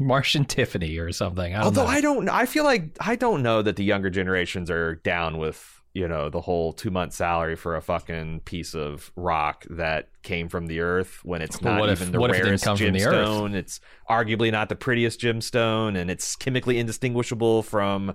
Martian 0.00 0.44
Tiffany 0.44 0.96
or 0.98 1.12
something. 1.12 1.54
I 1.54 1.58
don't 1.58 1.64
Although 1.66 1.82
know. 1.84 1.88
I 1.90 2.00
don't, 2.00 2.28
I 2.28 2.46
feel 2.46 2.64
like 2.64 2.96
I 3.00 3.14
don't 3.16 3.42
know 3.42 3.62
that 3.62 3.76
the 3.76 3.84
younger 3.84 4.10
generations 4.10 4.70
are 4.70 4.96
down 4.96 5.38
with 5.38 5.76
you 5.92 6.06
know 6.06 6.30
the 6.30 6.40
whole 6.40 6.72
two 6.72 6.90
month 6.90 7.12
salary 7.12 7.56
for 7.56 7.74
a 7.76 7.82
fucking 7.82 8.40
piece 8.44 8.74
of 8.74 9.10
rock 9.16 9.64
that 9.70 10.08
came 10.22 10.48
from 10.48 10.66
the 10.68 10.80
earth 10.80 11.18
when 11.24 11.42
it's 11.42 11.60
Well, 11.60 11.78
not 11.78 11.88
if- 11.90 12.00
even 12.00 12.12
the 12.12 12.20
if 12.22 12.30
it 12.30 12.32
didn't 12.34 12.46
rarest 12.46 12.64
come 12.64 12.76
from 12.76 12.92
the 12.92 12.98
gemstone. 13.00 13.54
It's 13.54 13.80
arguably 14.08 14.50
not 14.52 14.68
the 14.68 14.76
prettiest 14.76 15.20
gemstone, 15.20 15.96
and 15.98 16.10
it's 16.10 16.36
chemically 16.36 16.78
indistinguishable 16.78 17.62
from 17.64 18.14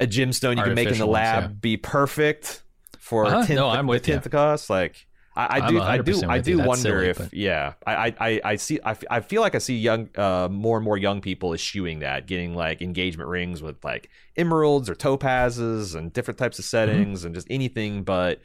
a 0.00 0.06
gemstone 0.06 0.56
you 0.56 0.62
can 0.64 0.74
make 0.74 0.88
in 0.88 0.98
the 0.98 1.04
Artificial 1.04 1.08
ones, 1.08 1.14
lab 1.14 1.42
yeah. 1.42 1.48
be 1.60 1.76
perfect 1.76 2.62
for 2.98 3.26
Uh-huh. 3.26 3.40
a 3.40 3.46
tenth, 3.46 3.56
No, 3.58 3.68
I'm 3.68 3.86
with 3.86 4.02
the 4.04 4.08
you. 4.08 4.14
tenth 4.14 4.26
of 4.26 4.32
cost. 4.32 4.70
Like 4.70 5.06
I, 5.34 5.60
I 5.62 5.70
do, 5.70 5.80
I 5.80 5.98
do, 5.98 6.22
I 6.28 6.38
do 6.40 6.58
wonder 6.58 6.76
silly, 6.76 7.08
if 7.08 7.18
but- 7.18 7.32
yeah, 7.32 7.72
I, 7.86 8.14
I, 8.20 8.40
I, 8.44 8.56
see, 8.56 8.78
I, 8.84 8.90
f- 8.90 9.04
I 9.10 9.20
feel 9.20 9.40
like 9.40 9.54
I 9.54 9.58
see 9.58 9.78
young, 9.78 10.10
uh, 10.16 10.48
more 10.50 10.76
and 10.76 10.84
more 10.84 10.98
young 10.98 11.20
people 11.22 11.54
eschewing 11.54 12.00
that, 12.00 12.26
getting 12.26 12.54
like 12.54 12.82
engagement 12.82 13.30
rings 13.30 13.62
with 13.62 13.82
like 13.82 14.10
emeralds 14.36 14.90
or 14.90 14.94
topazes 14.94 15.94
and 15.94 16.12
different 16.12 16.36
types 16.38 16.58
of 16.58 16.64
Mm-hmm. 16.64 16.68
settings 16.68 17.24
and 17.24 17.34
just 17.34 17.46
anything 17.50 18.02
but 18.04 18.40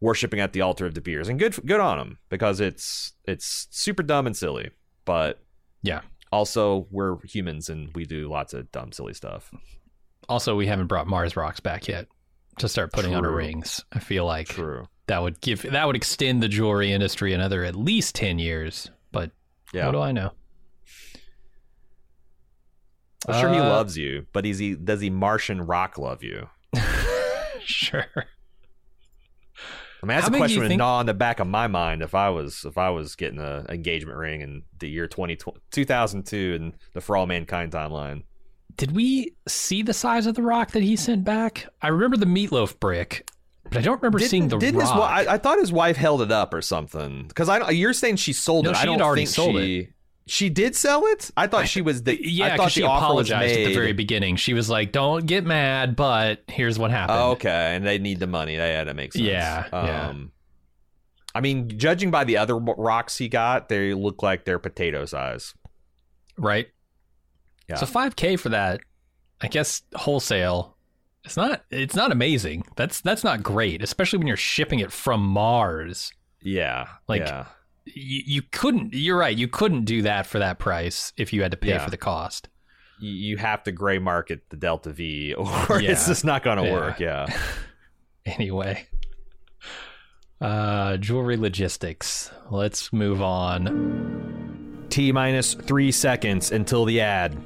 worshiping 0.00 0.38
at 0.38 0.52
the 0.52 0.60
altar 0.60 0.86
of 0.86 0.94
De 0.94 1.00
Beers. 1.00 1.28
And 1.28 1.38
good, 1.40 1.56
good 1.66 1.80
on 1.80 1.98
them 1.98 2.18
because 2.28 2.60
it's 2.60 3.12
it's 3.24 3.66
super 3.70 4.04
dumb 4.04 4.26
and 4.28 4.36
silly, 4.36 4.70
but 5.04 5.42
Yeah. 5.82 6.02
also 6.30 6.86
we're 6.92 7.18
humans 7.24 7.68
and 7.68 7.90
we 7.96 8.04
do 8.04 8.28
lots 8.28 8.54
of 8.54 8.70
dumb, 8.70 8.92
silly 8.92 9.12
stuff. 9.14 9.50
Also, 10.28 10.54
we 10.54 10.66
haven't 10.68 10.86
brought 10.86 11.06
Mars 11.08 11.36
rocks 11.36 11.58
back 11.58 11.88
yet 11.88 12.06
to 12.58 12.68
start 12.68 12.92
putting 12.92 13.14
on 13.14 13.24
our 13.24 13.32
rings. 13.32 13.82
I 13.92 13.98
feel 13.98 14.24
like 14.24 14.46
True. 14.48 14.86
That 15.08 15.20
would 15.22 15.40
give 15.40 15.62
that 15.62 15.86
would 15.86 15.96
extend 15.96 16.42
the 16.42 16.48
jewelry 16.48 16.92
industry 16.92 17.32
another 17.32 17.64
at 17.64 17.74
least 17.76 18.14
ten 18.14 18.38
years. 18.38 18.90
But 19.12 19.32
Yeah. 19.72 19.86
what 19.86 19.92
do 19.92 20.00
I 20.00 20.12
know? 20.12 20.30
I'm 23.26 23.40
sure 23.40 23.52
he 23.52 23.58
Uh, 23.58 23.68
loves 23.68 23.98
you, 23.98 24.26
but 24.32 24.46
is 24.46 24.58
he 24.58 24.74
does 24.74 25.00
he 25.00 25.10
Martian 25.10 25.60
rock 25.62 25.98
love 25.98 26.22
you? 26.22 26.48
sure. 27.60 28.06
I 30.00 30.06
mean, 30.06 30.14
that's 30.16 30.28
How 30.28 30.34
a 30.34 30.38
question 30.38 30.60
would 30.60 30.68
think- 30.68 30.78
gnaw 30.78 30.98
on 30.98 31.06
the 31.06 31.14
back 31.14 31.40
of 31.40 31.48
my 31.48 31.66
mind 31.66 32.02
if 32.02 32.14
I 32.14 32.28
was 32.30 32.64
if 32.64 32.78
I 32.78 32.90
was 32.90 33.16
getting 33.16 33.40
an 33.40 33.66
engagement 33.68 34.16
ring 34.16 34.40
in 34.42 34.62
the 34.78 34.88
year 34.88 35.08
20, 35.08 35.36
2002 35.72 36.54
in 36.54 36.74
the 36.94 37.00
For 37.00 37.16
All 37.16 37.26
Mankind 37.26 37.72
timeline. 37.72 38.22
Did 38.76 38.92
we 38.94 39.34
see 39.48 39.82
the 39.82 39.92
size 39.92 40.26
of 40.26 40.36
the 40.36 40.42
rock 40.42 40.70
that 40.70 40.84
he 40.84 40.94
sent 40.94 41.24
back? 41.24 41.66
I 41.82 41.88
remember 41.88 42.16
the 42.16 42.26
meatloaf 42.26 42.78
brick, 42.78 43.28
but 43.70 43.78
I 43.78 43.80
don't 43.82 44.00
remember 44.00 44.18
seeing 44.18 44.48
the 44.48 44.58
didn't 44.58 44.80
rock. 44.80 45.18
His, 45.18 45.28
I, 45.28 45.34
I 45.34 45.38
thought 45.38 45.58
his 45.58 45.72
wife 45.72 45.96
held 45.96 46.22
it 46.22 46.32
up 46.32 46.52
or 46.54 46.62
something 46.62 47.26
because 47.28 47.48
I 47.48 47.70
you're 47.70 47.92
saying 47.92 48.16
she 48.16 48.32
sold 48.32 48.64
No, 48.64 48.70
it. 48.70 48.76
I 48.76 48.80
she 48.80 48.86
don't 48.86 48.98
had 48.98 49.04
already 49.04 49.22
think 49.26 49.34
sold 49.34 49.56
she 49.56 49.88
she 50.26 50.50
did 50.50 50.76
sell 50.76 51.06
it. 51.06 51.30
I 51.36 51.46
thought 51.46 51.66
she 51.68 51.80
was 51.80 52.02
the 52.02 52.18
yeah, 52.22 52.54
I 52.54 52.56
thought 52.56 52.70
she 52.70 52.82
the 52.82 52.86
offer 52.86 53.14
was 53.14 53.30
apologized 53.30 53.60
at 53.60 53.64
the 53.66 53.74
very 53.74 53.92
beginning. 53.92 54.36
She 54.36 54.52
was 54.52 54.68
like, 54.68 54.92
"Don't 54.92 55.24
get 55.26 55.44
mad, 55.44 55.96
but 55.96 56.42
here's 56.48 56.78
what 56.78 56.90
happened." 56.90 57.18
Oh, 57.18 57.30
okay, 57.32 57.74
and 57.74 57.86
they 57.86 57.98
need 57.98 58.20
the 58.20 58.26
money. 58.26 58.56
Yeah, 58.56 58.84
that 58.84 58.94
makes 58.94 59.14
sense. 59.14 59.26
Yeah, 59.26 59.66
yeah. 59.72 60.08
Um, 60.08 60.32
I 61.34 61.40
mean, 61.40 61.68
judging 61.78 62.10
by 62.10 62.24
the 62.24 62.36
other 62.36 62.56
rocks 62.56 63.16
he 63.16 63.28
got, 63.28 63.68
they 63.68 63.94
look 63.94 64.22
like 64.22 64.44
they're 64.44 64.58
potato 64.58 65.04
size. 65.06 65.54
right? 66.36 66.68
Yeah. 67.68 67.76
So 67.76 67.86
five 67.86 68.16
k 68.16 68.36
for 68.36 68.48
that, 68.50 68.80
I 69.40 69.48
guess 69.48 69.82
wholesale. 69.94 70.76
It's 71.28 71.36
not. 71.36 71.64
It's 71.70 71.94
not 71.94 72.10
amazing. 72.10 72.64
That's 72.76 73.00
that's 73.00 73.22
not 73.22 73.42
great, 73.42 73.82
especially 73.82 74.18
when 74.18 74.26
you're 74.26 74.36
shipping 74.36 74.80
it 74.80 74.90
from 74.90 75.20
Mars. 75.24 76.10
Yeah, 76.42 76.86
Like, 77.08 77.20
yeah. 77.22 77.46
You, 77.84 78.22
you 78.26 78.42
couldn't. 78.42 78.94
You're 78.94 79.16
right. 79.18 79.36
You 79.36 79.48
couldn't 79.48 79.84
do 79.84 80.02
that 80.02 80.26
for 80.26 80.38
that 80.38 80.58
price 80.58 81.12
if 81.16 81.32
you 81.32 81.42
had 81.42 81.50
to 81.50 81.56
pay 81.56 81.70
Yeah. 81.70 81.84
for 81.84 81.90
the 81.90 81.96
cost. 81.96 82.48
you, 83.00 83.36
have 83.36 83.62
to 83.64 83.72
gray 83.72 83.98
market 83.98 84.42
the 84.50 84.56
Delta 84.56 84.90
V, 84.92 85.34
or 85.38 85.80
Yeah. 85.80 85.90
it's 85.92 86.06
just 86.06 86.24
not 86.24 86.42
going 86.42 86.62
to 86.64 86.70
work. 86.72 86.98
Yeah. 87.00 87.26
Anyway, 88.26 88.86
uh, 90.40 90.96
jewelry 90.98 91.36
logistics. 91.38 92.30
Let's 92.50 92.92
move 92.92 93.22
on. 93.22 94.86
T 94.90 95.12
minus 95.12 95.54
three 95.54 95.90
seconds 95.92 96.52
until 96.52 96.84
the 96.84 97.00
ad. 97.00 97.38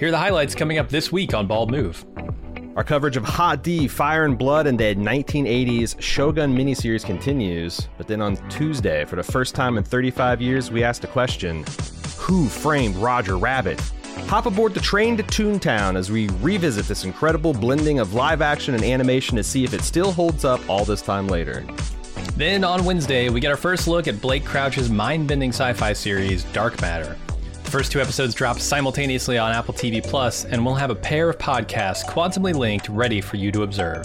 Here 0.00 0.08
are 0.08 0.12
the 0.12 0.16
highlights 0.16 0.54
coming 0.54 0.78
up 0.78 0.88
this 0.88 1.12
week 1.12 1.34
on 1.34 1.46
Bald 1.46 1.70
Move. 1.70 2.06
Our 2.74 2.82
coverage 2.82 3.18
of 3.18 3.24
Hot 3.24 3.62
D, 3.62 3.86
Fire 3.86 4.24
and 4.24 4.38
Blood, 4.38 4.66
and 4.66 4.80
the 4.80 4.94
1980s 4.94 6.00
Shogun 6.00 6.56
miniseries 6.56 7.04
continues. 7.04 7.86
But 7.98 8.06
then 8.06 8.22
on 8.22 8.36
Tuesday, 8.48 9.04
for 9.04 9.16
the 9.16 9.22
first 9.22 9.54
time 9.54 9.76
in 9.76 9.84
35 9.84 10.40
years, 10.40 10.70
we 10.70 10.82
asked 10.82 11.04
a 11.04 11.06
question 11.06 11.66
Who 12.16 12.48
framed 12.48 12.96
Roger 12.96 13.36
Rabbit? 13.36 13.78
Hop 14.28 14.46
aboard 14.46 14.72
the 14.72 14.80
train 14.80 15.18
to 15.18 15.22
Toontown 15.22 15.96
as 15.96 16.10
we 16.10 16.30
revisit 16.40 16.86
this 16.86 17.04
incredible 17.04 17.52
blending 17.52 17.98
of 17.98 18.14
live 18.14 18.40
action 18.40 18.74
and 18.74 18.82
animation 18.82 19.36
to 19.36 19.42
see 19.44 19.64
if 19.64 19.74
it 19.74 19.82
still 19.82 20.12
holds 20.12 20.46
up 20.46 20.66
all 20.66 20.86
this 20.86 21.02
time 21.02 21.28
later. 21.28 21.62
Then 22.36 22.64
on 22.64 22.86
Wednesday, 22.86 23.28
we 23.28 23.38
get 23.38 23.50
our 23.50 23.56
first 23.58 23.86
look 23.86 24.08
at 24.08 24.22
Blake 24.22 24.46
Crouch's 24.46 24.88
mind 24.88 25.28
bending 25.28 25.50
sci 25.50 25.74
fi 25.74 25.92
series, 25.92 26.44
Dark 26.44 26.80
Matter. 26.80 27.18
The 27.70 27.78
first 27.78 27.92
two 27.92 28.00
episodes 28.00 28.34
drop 28.34 28.58
simultaneously 28.58 29.38
on 29.38 29.52
Apple 29.52 29.72
TV 29.72 30.02
Plus, 30.02 30.44
and 30.44 30.66
we'll 30.66 30.74
have 30.74 30.90
a 30.90 30.94
pair 30.96 31.30
of 31.30 31.38
podcasts 31.38 32.04
quantumly 32.04 32.52
linked 32.52 32.88
ready 32.88 33.20
for 33.20 33.36
you 33.36 33.52
to 33.52 33.62
observe. 33.62 34.04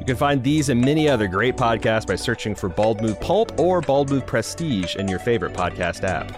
You 0.00 0.04
can 0.04 0.16
find 0.16 0.42
these 0.42 0.70
and 0.70 0.80
many 0.80 1.08
other 1.08 1.28
great 1.28 1.56
podcasts 1.56 2.04
by 2.04 2.16
searching 2.16 2.52
for 2.52 2.68
Bald 2.68 3.00
Move 3.00 3.20
Pulp 3.20 3.60
or 3.60 3.80
Bald 3.80 4.10
Move 4.10 4.26
Prestige 4.26 4.96
in 4.96 5.06
your 5.06 5.20
favorite 5.20 5.52
podcast 5.52 6.02
app. 6.02 6.32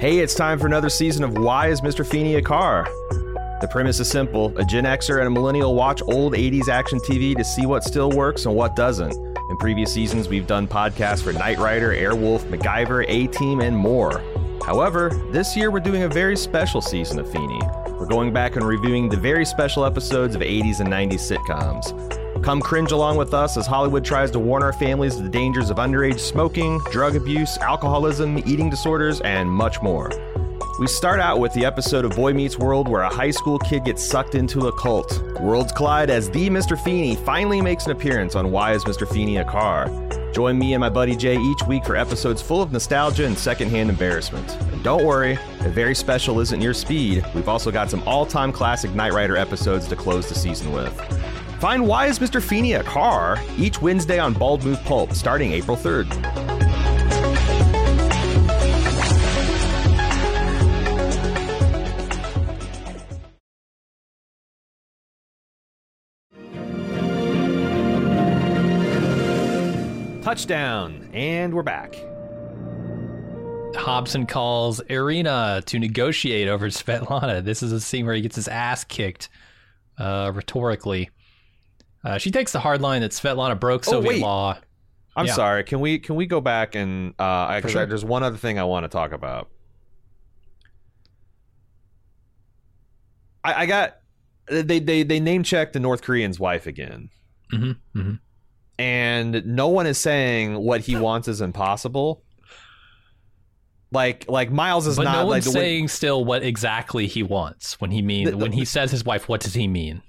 Hey, 0.00 0.20
it's 0.20 0.34
time 0.34 0.58
for 0.58 0.66
another 0.66 0.88
season 0.88 1.22
of 1.22 1.36
Why 1.36 1.68
is 1.68 1.82
Mr. 1.82 2.06
Feeney 2.06 2.36
a 2.36 2.40
Car? 2.40 2.88
The 3.60 3.66
premise 3.66 3.98
is 3.98 4.08
simple 4.08 4.56
a 4.56 4.64
Gen 4.64 4.84
Xer 4.84 5.18
and 5.18 5.26
a 5.26 5.30
millennial 5.30 5.74
watch 5.74 6.00
old 6.02 6.34
80s 6.34 6.68
action 6.68 7.00
TV 7.00 7.36
to 7.36 7.42
see 7.42 7.66
what 7.66 7.82
still 7.82 8.10
works 8.10 8.46
and 8.46 8.54
what 8.54 8.76
doesn't. 8.76 9.14
In 9.14 9.56
previous 9.56 9.92
seasons, 9.92 10.28
we've 10.28 10.46
done 10.46 10.68
podcasts 10.68 11.24
for 11.24 11.32
Knight 11.32 11.58
Rider, 11.58 11.92
Airwolf, 11.92 12.42
MacGyver, 12.50 13.04
A 13.08 13.26
Team, 13.26 13.60
and 13.60 13.76
more. 13.76 14.22
However, 14.64 15.10
this 15.32 15.56
year 15.56 15.72
we're 15.72 15.80
doing 15.80 16.04
a 16.04 16.08
very 16.08 16.36
special 16.36 16.80
season 16.80 17.18
of 17.18 17.28
Feeney. 17.32 17.60
We're 17.98 18.06
going 18.06 18.32
back 18.32 18.54
and 18.54 18.64
reviewing 18.64 19.08
the 19.08 19.16
very 19.16 19.44
special 19.44 19.84
episodes 19.84 20.36
of 20.36 20.42
80s 20.42 20.78
and 20.78 20.88
90s 20.88 21.36
sitcoms. 21.36 22.18
Come 22.44 22.60
cringe 22.60 22.92
along 22.92 23.16
with 23.16 23.34
us 23.34 23.56
as 23.56 23.66
Hollywood 23.66 24.04
tries 24.04 24.30
to 24.30 24.38
warn 24.38 24.62
our 24.62 24.72
families 24.72 25.16
of 25.16 25.24
the 25.24 25.28
dangers 25.28 25.70
of 25.70 25.78
underage 25.78 26.20
smoking, 26.20 26.78
drug 26.92 27.16
abuse, 27.16 27.58
alcoholism, 27.58 28.38
eating 28.46 28.70
disorders, 28.70 29.20
and 29.22 29.50
much 29.50 29.82
more. 29.82 30.12
We 30.78 30.86
start 30.86 31.18
out 31.18 31.40
with 31.40 31.52
the 31.54 31.64
episode 31.64 32.04
of 32.04 32.14
Boy 32.14 32.32
Meets 32.32 32.56
World 32.56 32.86
where 32.86 33.02
a 33.02 33.12
high 33.12 33.32
school 33.32 33.58
kid 33.58 33.84
gets 33.84 34.06
sucked 34.06 34.36
into 34.36 34.68
a 34.68 34.72
cult. 34.72 35.20
Worlds 35.40 35.72
collide 35.72 36.08
as 36.08 36.30
the 36.30 36.48
Mr. 36.48 36.80
Feeney 36.80 37.16
finally 37.16 37.60
makes 37.60 37.86
an 37.86 37.90
appearance 37.90 38.36
on 38.36 38.52
Why 38.52 38.74
is 38.74 38.84
Mr. 38.84 39.12
Feeney 39.12 39.38
a 39.38 39.44
Car? 39.44 39.90
Join 40.32 40.56
me 40.56 40.74
and 40.74 40.80
my 40.80 40.88
buddy 40.88 41.16
Jay 41.16 41.36
each 41.36 41.64
week 41.66 41.84
for 41.84 41.96
episodes 41.96 42.40
full 42.40 42.62
of 42.62 42.70
nostalgia 42.70 43.26
and 43.26 43.36
secondhand 43.36 43.90
embarrassment. 43.90 44.48
And 44.72 44.84
don't 44.84 45.04
worry, 45.04 45.32
if 45.32 45.72
very 45.72 45.96
special 45.96 46.38
isn't 46.38 46.60
your 46.60 46.74
speed, 46.74 47.24
we've 47.34 47.48
also 47.48 47.72
got 47.72 47.90
some 47.90 48.04
all 48.06 48.24
time 48.24 48.52
classic 48.52 48.94
Knight 48.94 49.12
Rider 49.12 49.36
episodes 49.36 49.88
to 49.88 49.96
close 49.96 50.28
the 50.28 50.36
season 50.36 50.70
with. 50.70 50.96
Find 51.58 51.88
Why 51.88 52.06
is 52.06 52.20
Mr. 52.20 52.40
Feeney 52.40 52.74
a 52.74 52.84
Car 52.84 53.36
each 53.56 53.82
Wednesday 53.82 54.20
on 54.20 54.32
Bald 54.32 54.64
Move 54.64 54.80
Pulp 54.84 55.12
starting 55.12 55.50
April 55.50 55.76
3rd. 55.76 56.67
Touchdown, 70.32 71.08
and 71.14 71.54
we're 71.54 71.62
back. 71.62 71.94
Hobson 73.74 74.26
calls 74.26 74.78
Irina 74.80 75.62
to 75.64 75.78
negotiate 75.78 76.48
over 76.48 76.66
Svetlana. 76.68 77.42
This 77.42 77.62
is 77.62 77.72
a 77.72 77.80
scene 77.80 78.04
where 78.04 78.14
he 78.14 78.20
gets 78.20 78.36
his 78.36 78.46
ass 78.46 78.84
kicked 78.84 79.30
uh, 79.96 80.30
rhetorically. 80.34 81.08
Uh, 82.04 82.18
she 82.18 82.30
takes 82.30 82.52
the 82.52 82.60
hard 82.60 82.82
line 82.82 83.00
that 83.00 83.12
Svetlana 83.12 83.58
broke 83.58 83.88
Oh, 83.88 83.92
Soviet 83.92 84.08
wait. 84.10 84.20
law. 84.20 84.58
I'm 85.16 85.24
Yeah. 85.24 85.32
sorry. 85.32 85.64
Can 85.64 85.80
we 85.80 85.98
can 85.98 86.14
we 86.14 86.26
go 86.26 86.42
back 86.42 86.74
and 86.74 87.14
uh, 87.18 87.56
because 87.56 87.72
sure. 87.72 87.86
there's 87.86 88.04
one 88.04 88.22
other 88.22 88.36
thing 88.36 88.58
I 88.58 88.64
want 88.64 88.84
to 88.84 88.88
talk 88.90 89.12
about. 89.12 89.48
I, 93.42 93.62
I 93.62 93.64
got 93.66 93.96
they 94.50 94.78
they 94.78 95.04
they 95.04 95.20
name 95.20 95.42
checked 95.42 95.72
the 95.72 95.80
North 95.80 96.02
Korean's 96.02 96.38
wife 96.38 96.66
again, 96.66 97.08
Mm-hmm, 97.50 97.98
mm-hmm. 97.98 98.14
And 98.78 99.44
no 99.46 99.68
one 99.68 99.86
is 99.86 99.98
saying 99.98 100.54
what 100.58 100.82
he 100.82 100.96
wants 100.96 101.28
is 101.28 101.40
impossible. 101.40 102.22
Like 103.90 104.26
like 104.28 104.50
Miles 104.50 104.86
is 104.86 104.96
But 104.96 105.04
not 105.04 105.12
no 105.12 105.18
like 105.24 105.28
one's 105.44 105.46
way- 105.48 105.52
saying 105.54 105.88
still 105.88 106.24
what 106.24 106.42
exactly 106.42 107.06
he 107.06 107.22
wants 107.22 107.80
when 107.80 107.90
he 107.90 108.02
mean 108.02 108.26
The- 108.26 108.30
the- 108.32 108.36
when 108.36 108.52
he 108.52 108.64
says 108.64 108.90
his 108.90 109.04
wife. 109.04 109.28
What 109.28 109.40
does 109.40 109.54
he 109.54 109.66
mean? 109.66 110.02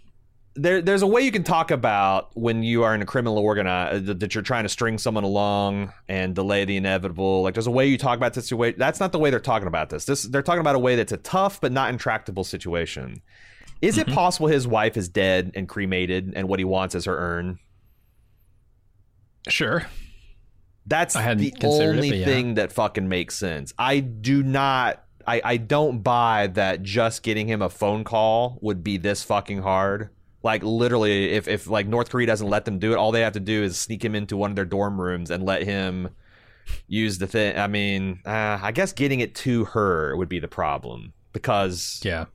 there, 0.55 0.81
there's 0.81 1.03
a 1.03 1.07
way 1.07 1.21
you 1.21 1.31
can 1.31 1.43
talk 1.43 1.71
about 1.71 2.31
when 2.35 2.63
you 2.63 2.83
are 2.83 2.93
in 2.93 3.01
a 3.01 3.05
criminal 3.05 3.37
organize 3.37 4.03
that 4.03 4.35
you're 4.35 4.41
trying 4.41 4.63
to 4.63 4.69
string 4.69 4.97
someone 4.97 5.23
along 5.23 5.93
and 6.09 6.35
delay 6.35 6.65
the 6.65 6.75
inevitable. 6.75 7.43
Like 7.43 7.53
there's 7.53 7.67
a 7.67 7.71
way 7.71 7.85
you 7.87 7.97
talk 7.97 8.17
about 8.17 8.33
this 8.33 8.49
situation. 8.49 8.77
That's 8.77 8.99
not 8.99 9.13
the 9.13 9.19
way 9.19 9.29
they're 9.29 9.39
talking 9.39 9.69
about 9.69 9.89
this. 9.89 10.03
This 10.03 10.23
they're 10.23 10.41
talking 10.41 10.59
about 10.59 10.75
a 10.75 10.79
way 10.79 10.97
that's 10.97 11.13
a 11.13 11.17
tough 11.17 11.61
but 11.61 11.71
not 11.71 11.89
intractable 11.91 12.43
situation. 12.43 13.21
Is 13.81 13.95
Mm-hmm. 13.97 14.09
it 14.09 14.13
possible 14.13 14.47
his 14.47 14.67
wife 14.67 14.97
is 14.97 15.07
dead 15.07 15.51
and 15.55 15.69
cremated, 15.69 16.33
and 16.35 16.49
what 16.49 16.59
he 16.59 16.65
wants 16.65 16.93
is 16.95 17.05
her 17.05 17.17
urn? 17.17 17.59
Sure. 19.51 19.85
That's 20.85 21.13
the 21.13 21.51
considered 21.51 21.95
it, 21.95 21.97
only 21.97 22.17
yeah. 22.17 22.25
thing 22.25 22.55
that 22.55 22.71
fucking 22.71 23.07
makes 23.07 23.35
sense. 23.35 23.73
I 23.77 23.99
do 23.99 24.41
not. 24.43 25.03
I, 25.27 25.41
I 25.43 25.57
don't 25.57 25.99
buy 25.99 26.47
that 26.53 26.81
just 26.81 27.21
getting 27.21 27.47
him 27.47 27.61
a 27.61 27.69
phone 27.69 28.03
call 28.03 28.57
would 28.61 28.83
be 28.83 28.97
this 28.97 29.23
fucking 29.23 29.61
hard. 29.61 30.09
Like 30.41 30.63
literally, 30.63 31.31
if 31.31 31.47
if 31.47 31.67
like 31.67 31.85
North 31.85 32.09
Korea 32.09 32.25
doesn't 32.25 32.49
let 32.49 32.65
them 32.65 32.79
do 32.79 32.93
it, 32.93 32.95
all 32.95 33.11
they 33.11 33.21
have 33.21 33.33
to 33.33 33.39
do 33.39 33.61
is 33.61 33.77
sneak 33.77 34.03
him 34.03 34.15
into 34.15 34.35
one 34.35 34.49
of 34.49 34.55
their 34.55 34.65
dorm 34.65 34.99
rooms 34.99 35.29
and 35.29 35.43
let 35.43 35.63
him 35.63 36.09
use 36.87 37.19
the 37.19 37.27
thing. 37.27 37.57
I 37.57 37.67
mean, 37.67 38.21
uh, 38.25 38.59
I 38.61 38.71
guess 38.71 38.91
getting 38.93 39.19
it 39.19 39.35
to 39.35 39.65
her 39.65 40.15
would 40.15 40.29
be 40.29 40.39
the 40.39 40.47
problem 40.47 41.13
because 41.33 42.01
Yeah. 42.03 42.25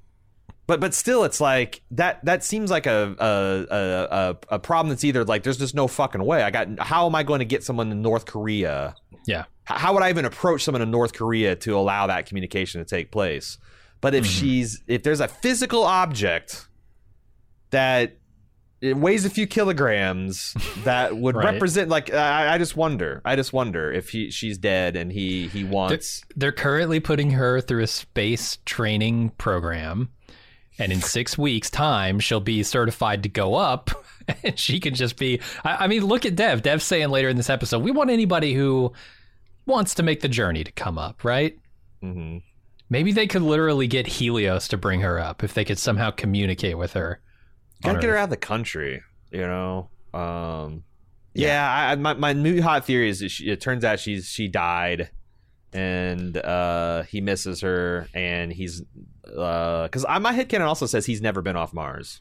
But 0.66 0.80
but 0.80 0.94
still, 0.94 1.24
it's 1.24 1.40
like 1.40 1.82
that. 1.92 2.24
That 2.24 2.44
seems 2.44 2.70
like 2.70 2.86
a 2.86 3.14
a, 3.18 4.16
a 4.16 4.36
a 4.56 4.58
problem 4.58 4.90
that's 4.90 5.04
either 5.04 5.24
like 5.24 5.42
there's 5.42 5.58
just 5.58 5.74
no 5.74 5.88
fucking 5.88 6.24
way. 6.24 6.42
I 6.42 6.50
got. 6.50 6.78
How 6.78 7.06
am 7.06 7.14
I 7.14 7.22
going 7.22 7.40
to 7.40 7.44
get 7.44 7.62
someone 7.62 7.90
in 7.92 8.02
North 8.02 8.26
Korea? 8.26 8.94
Yeah. 9.26 9.44
How 9.64 9.94
would 9.94 10.02
I 10.02 10.10
even 10.10 10.24
approach 10.24 10.62
someone 10.64 10.82
in 10.82 10.90
North 10.90 11.14
Korea 11.14 11.56
to 11.56 11.76
allow 11.76 12.06
that 12.06 12.26
communication 12.26 12.80
to 12.80 12.84
take 12.84 13.10
place? 13.10 13.58
But 14.00 14.14
if 14.14 14.24
mm-hmm. 14.24 14.32
she's 14.32 14.82
if 14.86 15.02
there's 15.02 15.20
a 15.20 15.28
physical 15.28 15.82
object 15.82 16.68
that 17.70 18.18
it 18.80 18.98
weighs 18.98 19.24
a 19.24 19.30
few 19.30 19.46
kilograms 19.46 20.54
that 20.84 21.16
would 21.16 21.36
Right. 21.36 21.54
represent 21.54 21.88
like 21.88 22.12
I, 22.12 22.54
I 22.54 22.58
just 22.58 22.76
wonder 22.76 23.22
I 23.24 23.34
just 23.34 23.54
wonder 23.54 23.90
if 23.90 24.10
he 24.10 24.30
she's 24.30 24.58
dead 24.58 24.96
and 24.96 25.10
he 25.10 25.48
he 25.48 25.64
wants 25.64 26.22
They're 26.36 26.52
currently 26.52 27.00
putting 27.00 27.30
her 27.30 27.62
through 27.62 27.82
a 27.82 27.86
space 27.86 28.58
training 28.66 29.30
program, 29.38 30.10
and 30.78 30.92
in 30.92 31.00
six 31.00 31.36
weeks' 31.38 31.70
time, 31.70 32.18
she'll 32.20 32.40
be 32.40 32.62
certified 32.62 33.22
to 33.24 33.28
go 33.28 33.54
up, 33.54 33.90
and 34.42 34.58
she 34.58 34.80
can 34.80 34.94
just 34.94 35.16
be. 35.16 35.40
I, 35.64 35.84
I 35.84 35.86
mean, 35.86 36.04
look 36.04 36.24
at 36.26 36.36
Dev. 36.36 36.62
Dev's 36.62 36.84
saying 36.84 37.08
later 37.10 37.28
in 37.28 37.36
this 37.36 37.50
episode, 37.50 37.82
we 37.82 37.90
want 37.90 38.10
anybody 38.10 38.54
who 38.54 38.92
wants 39.66 39.94
to 39.94 40.02
make 40.02 40.20
the 40.20 40.28
journey 40.28 40.64
to 40.64 40.72
come 40.72 40.98
up, 40.98 41.24
right? 41.24 41.58
Mhm. 42.02 42.42
Maybe 42.90 43.12
they 43.12 43.26
could 43.26 43.42
literally 43.42 43.86
get 43.86 44.06
Helios 44.06 44.68
to 44.68 44.76
bring 44.76 45.00
her 45.00 45.18
up 45.18 45.42
if 45.42 45.54
they 45.54 45.64
could 45.64 45.78
somehow 45.78 46.10
communicate 46.10 46.76
with 46.76 46.92
her. 46.92 47.20
Gotta 47.82 47.98
get 47.98 48.10
her 48.10 48.16
out 48.16 48.24
of 48.24 48.30
the 48.30 48.36
country, 48.36 49.02
you 49.30 49.40
know. 49.40 49.88
Um, 50.12 50.84
yeah, 51.34 51.68
I, 51.68 51.92
I, 51.92 51.94
my 51.96 52.14
my 52.14 52.32
new 52.32 52.62
hot 52.62 52.84
theory 52.84 53.08
is 53.08 53.24
she, 53.28 53.48
it 53.50 53.60
turns 53.60 53.84
out 53.84 54.00
she's 54.00 54.26
she 54.28 54.48
died, 54.48 55.10
and 55.72 56.36
uh, 56.36 57.02
he 57.04 57.20
misses 57.20 57.60
her, 57.62 58.08
and 58.14 58.52
he's 58.52 58.82
because 59.24 60.04
uh, 60.08 60.20
my 60.20 60.34
headcanon 60.34 60.66
also 60.66 60.86
says 60.86 61.06
he's 61.06 61.22
never 61.22 61.42
been 61.42 61.56
off 61.56 61.72
Mars. 61.72 62.20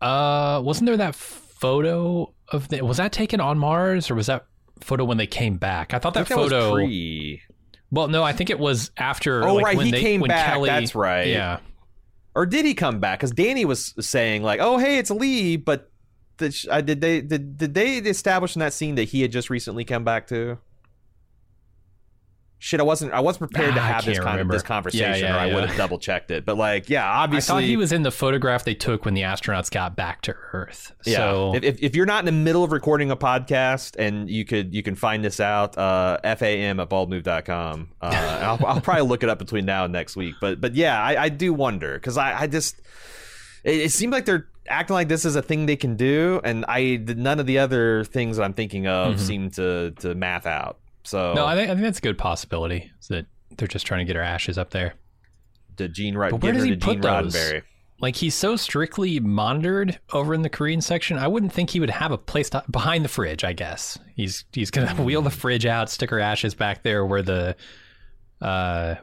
Uh, 0.00 0.60
wasn't 0.64 0.86
there 0.86 0.96
that 0.96 1.14
photo 1.14 2.32
of 2.48 2.68
the, 2.68 2.82
was 2.82 2.98
that 2.98 3.12
taken 3.12 3.40
on 3.40 3.58
Mars 3.58 4.10
or 4.10 4.14
was 4.14 4.26
that 4.26 4.46
photo 4.80 5.04
when 5.04 5.16
they 5.16 5.26
came 5.26 5.56
back? 5.56 5.94
I 5.94 5.98
thought 5.98 6.16
I 6.16 6.22
that 6.22 6.36
was 6.36 6.50
photo. 6.50 6.74
pre, 6.74 7.40
Well, 7.90 8.08
no, 8.08 8.22
I 8.22 8.32
think 8.32 8.50
it 8.50 8.58
was 8.58 8.90
after. 8.96 9.44
Oh, 9.44 9.54
like, 9.54 9.64
right, 9.64 9.76
when 9.76 9.86
he 9.86 9.92
they, 9.92 10.00
came 10.00 10.20
when 10.20 10.28
back, 10.28 10.52
Kelly, 10.52 10.68
that's 10.68 10.94
right. 10.94 11.28
Yeah, 11.28 11.60
or 12.34 12.44
did 12.44 12.64
he 12.64 12.74
come 12.74 13.00
back? 13.00 13.20
Because 13.20 13.32
Dani 13.32 13.64
was 13.64 13.94
saying 14.00 14.42
like, 14.42 14.60
"Oh, 14.60 14.78
hey, 14.78 14.98
it's 14.98 15.10
Lee," 15.10 15.56
but 15.56 15.90
did, 16.36 16.54
uh, 16.68 16.80
did 16.80 17.00
they 17.00 17.20
did, 17.20 17.56
did 17.56 17.74
they 17.74 17.98
establish 17.98 18.56
in 18.56 18.60
that 18.60 18.72
scene 18.72 18.96
that 18.96 19.04
he 19.04 19.22
had 19.22 19.32
just 19.32 19.48
recently 19.48 19.84
come 19.84 20.04
back 20.04 20.26
too? 20.26 20.58
Shit, 22.64 22.80
I 22.80 22.82
wasn't 22.82 23.12
I 23.12 23.20
wasn't 23.20 23.50
prepared 23.50 23.74
to 23.74 23.80
Ah, 23.82 23.84
I 23.84 23.86
have 23.88 24.06
this 24.06 24.16
this 24.16 24.62
conversation, 24.62 25.06
Yeah, 25.06 25.16
yeah, 25.16 25.36
or 25.36 25.38
I 25.38 25.46
yeah. 25.48 25.54
would 25.54 25.68
have 25.68 25.76
double 25.76 25.98
checked 25.98 26.30
it. 26.30 26.46
But 26.46 26.56
like, 26.56 26.88
yeah, 26.88 27.06
obviously, 27.06 27.52
I 27.52 27.56
thought 27.56 27.64
he 27.64 27.76
was 27.76 27.92
in 27.92 28.04
the 28.04 28.10
photograph 28.10 28.64
they 28.64 28.74
took 28.74 29.04
when 29.04 29.12
the 29.12 29.20
astronauts 29.20 29.70
got 29.70 29.96
back 29.96 30.22
to 30.22 30.34
Earth. 30.54 30.94
Yeah. 31.04 31.16
So 31.18 31.54
if, 31.56 31.62
if, 31.62 31.82
if 31.82 31.94
you're 31.94 32.06
not 32.06 32.20
in 32.20 32.24
the 32.24 32.32
middle 32.32 32.64
of 32.64 32.72
recording 32.72 33.10
a 33.10 33.18
podcast 33.18 33.96
and 33.98 34.30
you 34.30 34.46
could 34.46 34.74
you 34.74 34.82
can 34.82 34.94
find 34.94 35.22
this 35.22 35.40
out, 35.40 35.76
uh, 35.76 36.16
fam 36.36 36.80
at 36.80 36.88
baldmove.com. 36.88 37.90
Uh, 38.00 38.06
I'll, 38.58 38.66
I'll 38.66 38.80
probably 38.80 39.02
look 39.02 39.22
it 39.22 39.28
up 39.28 39.38
between 39.38 39.66
now 39.66 39.84
and 39.84 39.92
next 39.92 40.16
week. 40.16 40.36
But 40.40 40.58
but 40.58 40.74
yeah, 40.74 40.98
I, 40.98 41.24
I 41.24 41.28
do 41.28 41.52
wonder 41.52 41.92
because 41.92 42.16
I, 42.16 42.40
I 42.40 42.46
just 42.46 42.80
it, 43.62 43.76
it 43.76 43.92
seems 43.92 44.10
like 44.10 44.24
they're 44.24 44.48
acting 44.70 44.94
like 44.94 45.08
this 45.08 45.26
is 45.26 45.36
a 45.36 45.42
thing 45.42 45.66
they 45.66 45.76
can 45.76 45.96
do, 45.96 46.40
and 46.42 46.64
I 46.66 46.96
none 46.96 47.40
of 47.40 47.44
the 47.44 47.58
other 47.58 48.04
things 48.04 48.38
that 48.38 48.44
I'm 48.44 48.54
thinking 48.54 48.86
of 48.86 49.20
seem 49.20 49.50
to 49.50 49.90
to 50.00 50.14
math 50.14 50.46
out. 50.46 50.78
So 51.04 51.34
no, 51.34 51.46
I 51.46 51.54
think 51.54 51.70
I 51.70 51.74
think 51.74 51.84
that's 51.84 51.98
a 51.98 52.02
good 52.02 52.18
possibility. 52.18 52.90
Is 53.00 53.08
that 53.08 53.26
they're 53.56 53.68
just 53.68 53.86
trying 53.86 54.00
to 54.00 54.04
get 54.04 54.16
her 54.16 54.22
ashes 54.22 54.58
up 54.58 54.70
there. 54.70 54.94
to 55.76 55.88
Gene 55.88 56.16
Rod, 56.16 56.32
But 56.32 56.42
where 56.42 56.52
does 56.52 56.64
he 56.64 56.70
to 56.70 56.76
Gene 56.76 57.00
put 57.00 57.02
those? 57.02 57.34
Roddenberry. 57.34 57.62
Like 58.00 58.16
he's 58.16 58.34
so 58.34 58.56
strictly 58.56 59.20
monitored 59.20 60.00
over 60.12 60.34
in 60.34 60.42
the 60.42 60.48
Korean 60.48 60.80
section. 60.80 61.16
I 61.16 61.28
wouldn't 61.28 61.52
think 61.52 61.70
he 61.70 61.78
would 61.80 61.90
have 61.90 62.10
a 62.10 62.18
place 62.18 62.50
to, 62.50 62.64
behind 62.68 63.04
the 63.04 63.08
fridge. 63.08 63.44
I 63.44 63.52
guess 63.52 63.98
he's 64.16 64.44
he's 64.52 64.70
gonna 64.70 64.94
wheel 65.02 65.22
the 65.22 65.30
fridge 65.30 65.64
out, 65.64 65.88
stick 65.90 66.10
her 66.10 66.18
ashes 66.20 66.54
back 66.54 66.82
there 66.82 67.06
where 67.06 67.22
the 67.22 67.56
uh 68.40 68.96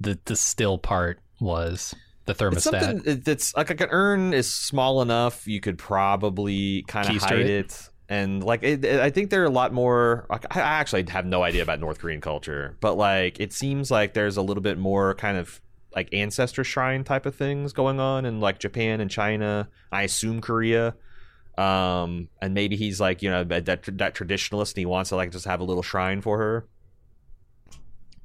the 0.00 0.18
the 0.24 0.36
still 0.36 0.76
part 0.76 1.20
was 1.40 1.94
the 2.26 2.32
It's 2.32 2.40
thermostat. 2.40 2.80
something 2.80 3.20
that's 3.24 3.54
like, 3.56 3.70
like 3.70 3.80
an 3.80 3.88
urn 3.90 4.34
is 4.34 4.52
small 4.52 5.00
enough 5.02 5.46
you 5.46 5.60
could 5.60 5.78
probably 5.78 6.82
kind 6.88 7.08
of 7.08 7.22
hide 7.22 7.38
it. 7.38 7.48
it. 7.48 7.88
And 8.08 8.42
like, 8.44 8.62
it, 8.62 8.84
it- 8.84 9.00
I 9.00 9.10
think 9.10 9.30
there 9.30 9.42
are 9.42 9.46
a 9.46 9.50
lot 9.50 9.72
more. 9.72 10.26
Like, 10.30 10.56
I 10.56 10.60
actually 10.60 11.04
have 11.10 11.26
no 11.26 11.42
idea 11.42 11.62
about 11.62 11.80
North 11.80 11.98
Korean 11.98 12.20
culture, 12.20 12.76
but 12.80 12.96
like, 12.96 13.40
it 13.40 13.52
seems 13.52 13.90
like 13.90 14.14
there's 14.14 14.36
a 14.36 14.42
little 14.42 14.62
bit 14.62 14.78
more 14.78 15.14
kind 15.14 15.36
of 15.36 15.60
like 15.94 16.08
ancestor 16.12 16.62
shrine 16.62 17.04
type 17.04 17.24
of 17.26 17.34
things 17.34 17.72
going 17.72 17.98
on 17.98 18.26
in 18.26 18.38
like 18.40 18.58
Japan 18.58 19.00
and 19.00 19.10
China. 19.10 19.68
I 19.90 20.02
assume 20.02 20.40
Korea. 20.40 20.94
Um, 21.58 22.28
and 22.42 22.52
maybe 22.52 22.76
he's 22.76 23.00
like, 23.00 23.22
you 23.22 23.30
know, 23.30 23.42
that 23.44 23.64
that, 23.64 23.82
traditionalist, 24.14 24.72
and 24.72 24.78
he 24.78 24.86
wants 24.86 25.08
to 25.08 25.16
like 25.16 25.32
just 25.32 25.46
have 25.46 25.60
a 25.60 25.64
little 25.64 25.82
shrine 25.82 26.20
for 26.20 26.36
her. 26.38 26.68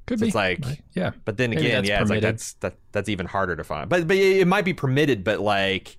Could 0.06 0.18
so 0.18 0.24
be 0.24 0.28
it's 0.28 0.34
like- 0.34 0.82
yeah. 0.92 1.12
But 1.24 1.36
then 1.38 1.50
Maybe 1.50 1.66
again, 1.66 1.84
yeah, 1.84 2.02
it's 2.02 2.10
like 2.10 2.20
that's 2.20 2.52
that 2.54 2.74
that's 2.92 3.08
even 3.08 3.26
harder 3.26 3.56
to 3.56 3.64
find. 3.64 3.88
But 3.88 4.06
but 4.06 4.16
it 4.16 4.46
might 4.46 4.64
be 4.64 4.74
permitted, 4.74 5.24
but 5.24 5.40
like 5.40 5.96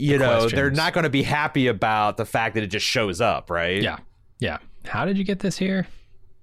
you 0.00 0.18
The 0.18 0.24
know, 0.24 0.30
questions. 0.38 0.52
they're 0.52 0.70
not 0.70 0.92
going 0.92 1.04
to 1.04 1.10
be 1.10 1.22
happy 1.22 1.66
about 1.68 2.16
the 2.16 2.24
fact 2.24 2.54
that 2.54 2.62
it 2.64 2.68
just 2.68 2.86
shows 2.86 3.20
up, 3.20 3.50
right? 3.50 3.80
Yeah, 3.82 3.98
yeah. 4.38 4.58
How 4.84 5.04
did 5.04 5.18
you 5.18 5.24
get 5.24 5.40
this 5.40 5.58
here? 5.58 5.86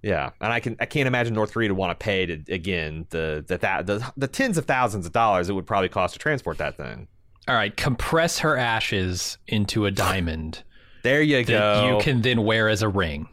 yeah. 0.04 0.30
And 0.40 0.54
I 0.54 0.60
can 0.60 0.78
I 0.80 0.86
can't 0.86 1.08
imagine 1.08 1.34
North 1.34 1.54
Korea 1.54 1.70
to 1.70 1.74
want 1.76 1.98
to 2.00 2.04
pay 2.04 2.26
to 2.28 2.54
again 2.54 3.08
the 3.10 3.44
the, 3.48 3.58
th- 3.58 3.86
the 3.86 4.12
the 4.16 4.28
tens 4.28 4.58
of 4.58 4.66
thousands 4.66 5.06
of 5.06 5.12
dollars 5.12 5.50
it 5.50 5.54
would 5.54 5.66
probably 5.66 5.90
cost 5.90 6.14
to 6.14 6.20
transport 6.20 6.60
that 6.60 6.78
thing. 6.78 7.08
All 7.48 7.56
right, 7.56 7.76
compress 7.76 8.40
her 8.40 8.56
ashes 8.58 9.38
into 9.48 9.86
a 9.86 9.92
diamond 9.92 10.64
There 11.04 11.22
you 11.22 11.38
that 11.46 11.48
go. 11.48 11.96
you 11.98 12.04
can 12.04 12.22
then 12.22 12.44
wear 12.44 12.68
as 12.70 12.82
a 12.84 12.90
ring. 12.90 13.28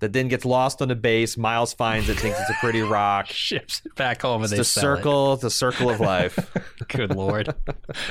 that 0.00 0.12
then 0.14 0.28
gets 0.28 0.44
lost 0.44 0.80
on 0.82 0.88
the 0.88 0.94
base. 0.96 1.36
Miles 1.36 1.72
finds 1.74 2.08
it, 2.08 2.18
thinks 2.18 2.40
it's 2.40 2.50
a 2.50 2.54
pretty 2.54 2.80
rock. 2.80 3.26
Ships 3.30 3.82
it 3.84 3.94
back 3.94 4.22
home 4.22 4.42
and 4.42 4.44
It's 4.44 4.50
they 4.52 4.56
the 4.58 4.64
sell 4.64 4.94
it. 4.94 4.96
circle, 4.96 5.36
the 5.36 5.50
circle 5.50 5.90
of 5.90 6.00
life. 6.00 6.50
Good 6.88 7.14
lord. 7.14 7.54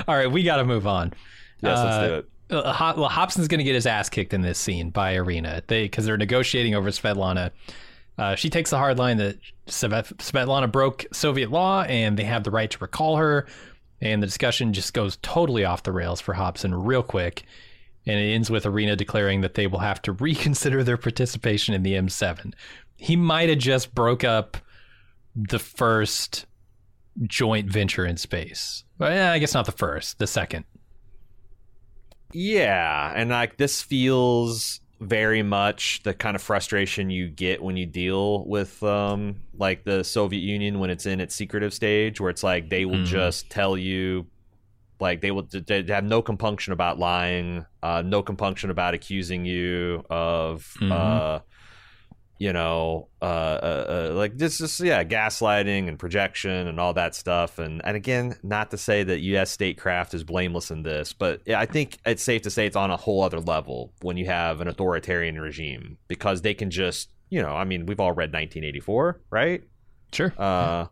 All 0.08 0.16
right, 0.16 0.32
we 0.32 0.44
got 0.44 0.58
to 0.58 0.66
move 0.66 0.86
on. 0.88 1.14
Yes, 1.62 1.78
let's 1.78 1.96
Uh, 1.96 2.08
do 2.08 2.14
it. 2.16 2.26
Uh, 2.52 2.94
well, 2.98 3.10
Hobson's 3.10 3.48
going 3.48 3.60
to 3.60 3.64
get 3.64 3.76
his 3.76 3.86
ass 3.86 4.10
kicked 4.10 4.34
in 4.34 4.42
this 4.42 4.60
scene 4.60 4.90
by 4.90 5.12
Irina. 5.14 5.64
They 5.68 5.84
because 5.84 6.06
they're 6.06 6.18
negotiating 6.18 6.76
over 6.76 6.90
Svetlana. 6.90 7.52
Uh, 8.18 8.36
she 8.36 8.50
takes 8.50 8.70
the 8.72 8.78
hard 8.78 9.00
line 9.00 9.18
that 9.18 9.38
Svetlana 9.68 10.70
broke 10.72 11.06
Soviet 11.14 11.50
law 11.50 11.84
and 11.84 12.18
they 12.18 12.26
have 12.26 12.44
the 12.44 12.52
right 12.52 12.70
to 12.70 12.78
recall 12.80 13.16
her. 13.18 13.48
And 14.02 14.22
the 14.22 14.28
discussion 14.28 14.74
just 14.74 14.94
goes 14.94 15.18
totally 15.22 15.64
off 15.64 15.84
the 15.84 15.92
rails 15.92 16.20
for 16.20 16.34
Hobson 16.34 16.74
real 16.76 17.04
quick. 17.04 17.44
And 18.06 18.20
it 18.20 18.34
ends 18.34 18.50
with 18.50 18.66
Irina 18.66 18.96
declaring 18.96 19.42
that 19.42 19.54
they 19.54 19.68
will 19.68 19.80
have 19.80 20.02
to 20.04 20.12
reconsider 20.20 20.84
their 20.84 20.98
participation 20.98 21.74
in 21.74 21.84
the 21.84 21.94
M7. 21.94 22.54
He 22.98 23.16
might 23.16 23.50
have 23.50 23.60
just 23.60 23.96
broke 23.96 24.24
up 24.24 24.58
the 25.36 25.60
first 25.60 26.46
joint 27.24 27.70
venture 27.70 28.06
in 28.06 28.18
space. 28.18 28.84
Well, 28.98 29.12
eh, 29.12 29.32
I 29.32 29.40
guess 29.40 29.54
not 29.54 29.66
the 29.66 29.72
first, 29.72 30.20
the 30.20 30.28
second. 30.28 30.66
Yeah, 32.34 33.12
and 33.16 33.30
like 33.30 33.58
this 33.58 33.82
feels 33.82 34.80
very 35.00 35.42
much 35.42 36.02
the 36.04 36.14
kind 36.14 36.36
of 36.36 36.42
frustration 36.44 37.10
you 37.10 37.28
get 37.28 37.62
when 37.64 37.76
you 37.76 37.88
deal 37.88 38.46
with 38.46 38.82
um 38.84 39.38
like 39.58 39.84
the 39.84 40.04
Soviet 40.04 40.42
Union 40.42 40.80
when 40.80 40.92
it's 40.92 41.08
in 41.08 41.20
its 41.20 41.34
secretive 41.34 41.74
stage 41.74 42.22
where 42.22 42.30
it's 42.30 42.44
like 42.44 42.70
they 42.70 42.86
will 42.86 43.00
Mhm. 43.00 43.06
just 43.06 43.50
tell 43.50 43.76
you 43.76 44.28
like 45.00 45.22
they 45.22 45.32
will 45.32 45.48
they 45.52 45.82
have 45.88 46.04
no 46.04 46.22
compunction 46.22 46.72
about 46.72 47.00
lying, 47.00 47.66
uh 47.82 48.04
no 48.06 48.22
compunction 48.22 48.70
about 48.70 48.94
accusing 48.94 49.44
you 49.44 50.04
of 50.12 50.78
Mhm. 50.80 50.92
uh 50.92 51.40
you 52.42 52.54
know, 52.54 53.08
uh, 53.22 53.26
uh, 53.26 54.08
uh, 54.10 54.14
like 54.16 54.36
this 54.36 54.62
is 54.62 54.80
yeah, 54.80 55.04
gaslighting 55.04 55.88
and 55.88 56.00
projection 56.00 56.68
and 56.68 56.80
all 56.80 56.92
that 56.92 57.14
stuff. 57.14 57.60
And 57.60 57.84
and 57.86 57.96
again, 57.96 58.36
not 58.42 58.72
to 58.72 58.80
say 58.80 59.04
that 59.04 59.20
U.S. 59.20 59.52
statecraft 59.52 60.16
is 60.16 60.24
blameless 60.24 60.72
in 60.72 60.82
this, 60.82 61.14
but 61.14 61.48
I 61.48 61.68
think 61.68 62.00
it's 62.04 62.24
safe 62.24 62.42
to 62.42 62.50
say 62.50 62.66
it's 62.66 62.76
on 62.76 62.90
a 62.90 62.98
whole 62.98 63.22
other 63.22 63.40
level 63.40 63.94
when 64.02 64.18
you 64.18 64.26
have 64.26 64.60
an 64.60 64.68
authoritarian 64.68 65.40
regime 65.40 66.00
because 66.08 66.42
they 66.42 66.56
can 66.56 66.72
just, 66.72 67.14
you 67.30 67.44
know, 67.44 67.52
I 67.52 67.64
mean, 67.64 67.86
we've 67.86 68.00
all 68.00 68.10
read 68.10 68.34
1984, 68.34 69.22
right? 69.30 69.62
Sure. 70.12 70.34
Uh, 70.36 70.88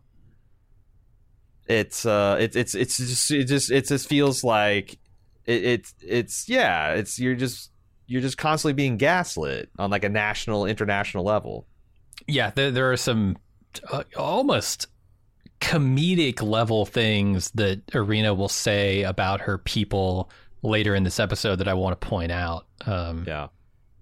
it's 1.66 2.06
uh, 2.06 2.36
it's 2.38 2.54
it's 2.54 2.76
it's 2.76 2.96
just 2.96 3.28
it 3.32 3.44
just 3.46 3.72
it 3.72 3.88
just 3.88 4.08
feels 4.08 4.44
like 4.44 5.00
it, 5.46 5.64
it's 5.64 5.94
it's 6.00 6.48
yeah, 6.48 6.92
it's 6.92 7.18
you're 7.18 7.34
just 7.34 7.72
you're 8.10 8.20
just 8.20 8.36
constantly 8.36 8.72
being 8.72 8.96
gaslit 8.96 9.70
on 9.78 9.88
like 9.90 10.04
a 10.04 10.08
national 10.08 10.66
international 10.66 11.24
level. 11.24 11.66
Yeah, 12.26 12.50
there 12.50 12.70
there 12.70 12.90
are 12.92 12.96
some 12.96 13.36
uh, 13.90 14.02
almost 14.16 14.88
comedic 15.60 16.42
level 16.42 16.86
things 16.86 17.50
that 17.52 17.82
Irina 17.94 18.34
will 18.34 18.48
say 18.48 19.02
about 19.02 19.42
her 19.42 19.58
people 19.58 20.30
later 20.62 20.94
in 20.94 21.04
this 21.04 21.20
episode 21.20 21.56
that 21.56 21.68
I 21.68 21.74
want 21.74 22.00
to 22.00 22.06
point 22.06 22.32
out. 22.32 22.66
Um, 22.86 23.24
Yeah. 23.26 23.48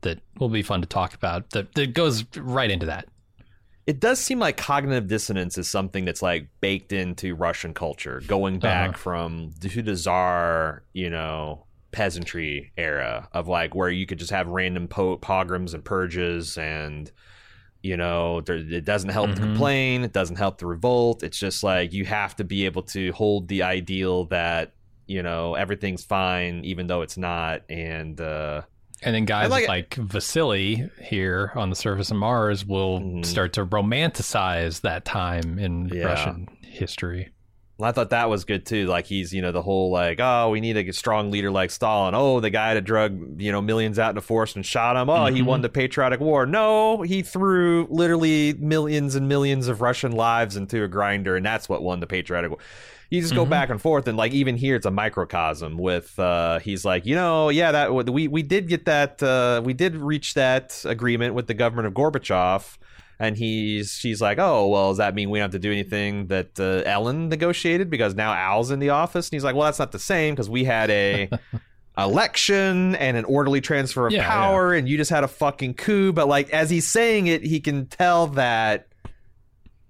that 0.03 0.21
will 0.39 0.49
be 0.49 0.63
fun 0.63 0.81
to 0.81 0.87
talk 0.87 1.15
about. 1.15 1.51
That 1.51 1.75
that 1.75 1.93
goes 1.95 2.25
right 2.37 2.71
into 2.71 2.87
that. 2.87 3.07
It 3.87 4.01
does 4.01 4.19
seem 4.21 4.39
like 4.39 4.57
cognitive 4.57 5.09
dissonance 5.09 5.57
is 5.59 5.69
something 5.69 6.05
that's 6.05 6.23
like 6.23 6.49
baked 6.61 6.93
into 6.93 7.35
Russian 7.35 7.73
culture, 7.75 8.23
going 8.27 8.59
back 8.59 8.91
Uh-huh. 8.91 8.99
from 8.99 9.51
to 9.61 9.83
the 9.83 9.97
czar, 9.97 10.83
you 10.93 11.11
know, 11.11 11.65
peasantry 11.91 12.73
era 12.77 13.29
of 13.33 13.49
like 13.49 13.75
where 13.75 13.91
you 13.91 14.07
could 14.07 14.19
just 14.19 14.31
have 14.31 14.47
random 14.49 14.89
po- 14.89 15.17
pogroms 15.17 15.75
and 15.75 15.85
purges 15.85 16.59
and 16.59 17.11
you 17.83 17.97
know 17.97 18.41
there, 18.43 18.57
it 18.57 18.85
doesn't 18.85 19.11
help 19.11 19.31
to 19.31 19.37
Mhm. 19.37 19.45
complain 19.45 20.05
it 20.05 20.13
doesn't 20.13 20.37
help 20.37 20.59
to 20.59 20.67
revolt 20.67 21.23
it's 21.23 21.39
just 21.39 21.63
like 21.63 21.93
you 21.93 22.05
have 22.05 22.35
to 22.37 22.45
be 22.45 22.67
able 22.67 22.83
to 22.83 23.13
hold 23.13 23.49
the 23.49 23.63
ideal 23.63 24.25
that 24.27 24.73
you 25.07 25.23
know 25.23 25.55
everything's 25.55 26.05
fine 26.05 26.63
even 26.65 26.87
though 26.89 27.03
it's 27.03 27.17
not 27.17 27.63
and 27.71 28.21
uh 28.21 28.63
And 29.03 29.15
then 29.15 29.25
guys 29.25 29.49
like 29.51 29.69
like. 29.69 29.95
Vasily 29.95 30.91
here 31.01 31.53
on 31.55 31.71
the 31.71 31.77
surface 31.77 32.11
of 32.11 32.17
Mars 32.17 32.67
will 32.67 33.01
Mhm. 33.01 33.25
start 33.25 33.53
to 33.55 33.65
romanticize 33.65 34.81
that 34.83 35.05
time 35.05 35.59
in 35.59 35.89
Yeah. 35.89 36.05
Russian 36.05 36.49
history. 36.63 37.29
I 37.81 37.93
thought 37.93 38.11
that 38.11 38.29
was 38.29 38.45
good 38.45 38.67
too. 38.67 38.87
Like 38.87 39.07
he's, 39.07 39.33
you 39.33 39.41
know, 39.41 39.53
the 39.53 39.63
whole 39.63 39.91
like, 39.93 40.19
oh, 40.21 40.51
we 40.51 40.61
need 40.61 40.77
a 40.77 40.93
strong 40.93 41.31
leader 41.31 41.51
like 41.51 41.71
Stalin. 41.71 42.13
Oh, 42.15 42.41
the 42.41 42.51
guy 42.51 42.75
that 42.75 42.81
drug, 42.83 43.41
you 43.41 43.53
know, 43.53 43.63
millions 43.63 44.01
out 44.01 44.11
into 44.11 44.21
the 44.21 44.27
forest 44.27 44.57
and 44.57 44.67
shot 44.67 44.97
him. 44.97 45.09
Oh, 45.09 45.27
he 45.27 45.41
Mhm. 45.43 45.45
won 45.47 45.61
the 45.63 45.69
patriotic 45.69 46.19
war. 46.19 46.45
No, 46.45 47.03
he 47.03 47.23
threw 47.23 47.87
literally 47.89 48.55
millions 48.55 49.15
and 49.15 49.29
millions 49.29 49.69
of 49.69 49.81
Russian 49.81 50.11
lives 50.11 50.57
into 50.57 50.83
a 50.83 50.89
grinder, 50.89 51.37
and 51.37 51.47
that's 51.47 51.69
what 51.69 51.83
won 51.83 52.01
the 52.01 52.07
patriotic 52.09 52.51
war. 52.51 52.59
You 53.11 53.21
just 53.23 53.35
go 53.35 53.47
Mhm. 53.47 53.51
back 53.51 53.71
and 53.71 53.81
forth, 53.81 54.09
and 54.09 54.19
like 54.19 54.33
even 54.33 54.57
here, 54.57 54.75
it's 54.75 54.85
a 54.85 54.91
microcosm. 54.91 55.79
With 55.79 56.19
uh, 56.19 56.59
he's 56.59 56.85
like, 56.85 57.07
you 57.07 57.15
know, 57.15 57.49
yeah, 57.49 57.71
that 57.71 57.95
we 58.13 58.27
we 58.27 58.43
did 58.43 58.67
get 58.69 58.87
that, 58.87 59.23
uh, 59.23 59.63
we 59.65 59.73
did 59.73 59.95
reach 59.97 60.35
that 60.35 60.83
agreement 60.85 61.35
with 61.35 61.47
the 61.47 61.55
government 61.55 61.87
of 61.87 61.95
Gorbachev 61.95 62.77
and 63.19 63.37
he's 63.37 63.93
she's 63.93 64.21
like, 64.21 64.39
oh 64.39 64.69
well, 64.69 64.91
does 64.91 64.99
that 64.99 65.15
mean 65.15 65.31
we 65.31 65.39
don't 65.39 65.45
have 65.45 65.53
to 65.53 65.59
do 65.59 65.73
anything 65.73 66.29
that 66.29 66.59
uh, 66.61 66.83
Ellen 66.89 67.29
negotiated 67.29 67.91
because 67.91 68.15
now 68.15 68.33
Al's 68.33 68.71
in 68.71 68.79
the 68.79 68.91
office? 68.91 69.29
And 69.29 69.37
he's 69.37 69.45
like, 69.45 69.55
well, 69.55 69.65
that's 69.65 69.79
not 69.79 69.93
the 69.93 69.99
same 69.99 70.35
because 70.35 70.51
we 70.51 70.65
had 70.65 70.91
a 70.91 71.31
election 71.99 72.95
and 72.97 73.17
an 73.17 73.25
orderly 73.25 73.61
transfer 73.61 74.07
of 74.07 74.13
Yeah, 74.13 74.29
power, 74.29 74.73
and 74.73 74.89
you 74.89 74.97
just 74.97 75.11
had 75.11 75.25
a 75.25 75.29
fucking 75.29 75.75
coup. 75.75 76.13
But 76.13 76.29
like 76.29 76.51
as 76.51 76.71
he's 76.71 76.87
saying 76.87 77.27
it, 77.27 77.43
he 77.43 77.61
can 77.61 77.87
tell 77.87 78.29
that 78.29 78.88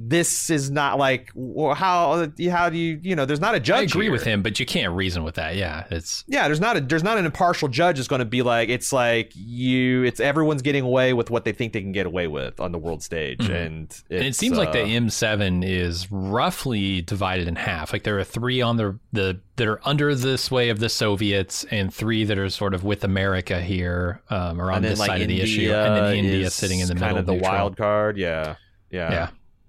this 0.01 0.49
is 0.49 0.71
not 0.71 0.97
like 0.99 1.31
well, 1.35 1.75
how 1.75 2.29
how 2.51 2.69
do 2.71 2.77
you 2.77 3.01
you 3.03 3.17
know 3.17 3.25
there's 3.25 3.41
not 3.41 3.55
a 3.55 3.61
judge. 3.61 3.79
I 3.81 3.83
agree 3.83 4.05
here. 4.07 4.13
with 4.13 4.23
him, 4.23 4.43
but 4.43 4.61
you 4.61 4.67
can't 4.67 4.95
reason 4.95 5.25
with 5.25 5.35
that. 5.35 5.57
Yeah, 5.57 5.87
it's 5.91 6.25
Yeah, 6.29 6.47
there's 6.47 6.61
not 6.61 6.77
a 6.77 6.81
there's 6.81 7.03
not 7.03 7.19
an 7.19 7.25
impartial 7.27 7.69
judge 7.69 7.97
that's 7.97 8.07
going 8.09 8.21
to 8.21 8.25
be 8.25 8.43
like 8.43 8.69
it's 8.69 8.93
like 8.93 9.33
you 9.35 10.05
it's 10.05 10.21
everyone's 10.21 10.63
getting 10.63 10.85
away 10.85 11.13
with 11.15 11.31
what 11.31 11.45
they 11.45 11.53
think 11.53 11.73
they 11.73 11.81
can 11.81 11.93
get 11.93 12.07
away 12.07 12.29
with 12.29 12.61
on 12.61 12.71
the 12.73 12.79
world 12.79 13.03
stage, 13.03 13.39
Mhm. 13.41 13.67
and 13.67 13.85
it's, 13.91 14.05
and 14.11 14.23
it 14.25 14.37
seems 14.37 14.57
like 14.57 14.73
the 14.73 14.83
uh, 14.83 14.87
M7 14.87 15.65
is 15.69 16.07
roughly 16.13 17.03
divided 17.03 17.49
in 17.49 17.57
half. 17.57 17.93
Like 17.93 18.05
there 18.05 18.19
are 18.19 18.25
three 18.25 18.61
on 18.63 18.77
the 18.77 18.99
the 19.13 19.41
that 19.57 19.67
are 19.67 19.81
under 19.85 20.15
the 20.15 20.39
sway 20.39 20.69
of 20.69 20.79
the 20.79 20.89
Soviets, 20.89 21.65
and 21.73 21.93
three 21.93 22.23
that 22.25 22.39
are 22.39 22.49
sort 22.49 22.75
of 22.75 22.85
with 22.85 23.03
America 23.03 23.61
here, 23.61 24.23
um, 24.31 24.61
or 24.61 24.71
on 24.71 24.83
this 24.83 25.01
like 25.01 25.09
side 25.09 25.23
India 25.23 25.43
of 25.43 25.49
the 25.49 25.53
issue, 25.53 25.73
and 25.73 25.97
then 25.97 26.15
India 26.17 26.51
sitting 26.51 26.79
in 26.79 26.87
the 26.87 26.95
middle, 26.95 27.17
of 27.19 27.27
the 27.27 27.33
neutral. 27.33 27.51
wild 27.53 27.77
card. 27.77 28.17
Yeah, 28.17 28.55
yeah. 28.91 29.11
yeah, 29.11 29.29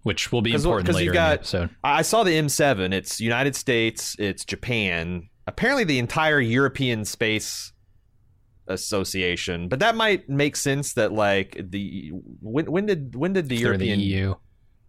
which 0.09 0.31
will 0.31 0.41
be 0.41 0.53
important 0.53 0.87
'cause 0.87 0.95
later 0.95 1.05
you've 1.05 1.15
in 1.15 1.21
the 1.21 1.27
got- 1.29 1.33
episode. 1.39 1.69
I 1.83 2.01
saw 2.01 2.23
the 2.23 2.35
M7. 2.35 2.91
It's 2.93 3.21
United 3.21 3.55
States. 3.55 4.15
It's 4.17 4.43
Japan. 4.43 5.29
Apparently, 5.47 5.83
the 5.83 5.99
entire 5.99 6.39
European 6.39 7.05
Space 7.05 7.71
Association. 8.67 9.67
But 9.67 9.79
that 9.79 9.95
might 9.95 10.29
make 10.29 10.55
sense. 10.55 10.93
That 10.93 11.11
like 11.11 11.57
the 11.71 12.11
when 12.41 12.71
when 12.71 12.85
did 12.85 13.15
when 13.15 13.33
did 13.33 13.49
the 13.49 13.55
If 13.55 13.61
European 13.61 13.99
the 13.99 14.05
EU. 14.05 14.35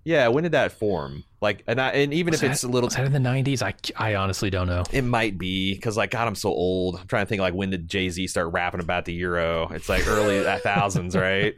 yeah 0.04 0.28
when 0.28 0.42
did 0.42 0.52
that 0.52 0.72
form? 0.72 1.24
Like 1.40 1.62
and 1.66 1.80
I, 1.80 1.88
and 1.92 2.12
even 2.12 2.32
Was 2.32 2.42
if 2.42 2.48
that- 2.48 2.52
it's 2.52 2.62
a 2.64 2.68
little 2.68 2.88
was 2.88 2.96
that 2.96 3.06
in 3.06 3.12
the 3.12 3.18
'90s? 3.18 3.62
I, 3.62 3.72
I 3.96 4.16
honestly 4.16 4.50
don't 4.50 4.66
know. 4.66 4.84
It 4.92 5.02
might 5.04 5.38
be 5.38 5.74
because, 5.74 5.96
like, 5.96 6.10
God, 6.10 6.26
I'm 6.28 6.34
so 6.34 6.50
old. 6.50 6.98
I'm 7.00 7.06
trying 7.06 7.24
to 7.24 7.28
think, 7.28 7.40
like, 7.40 7.54
when 7.54 7.70
did 7.70 7.88
Jay 7.88 8.10
Z 8.10 8.26
start 8.26 8.52
rapping 8.52 8.80
about 8.80 9.06
the 9.06 9.14
euro? 9.14 9.68
It's 9.72 9.88
like 9.88 10.06
early 10.06 10.42
thousands, 10.62 11.16
right? 11.16 11.54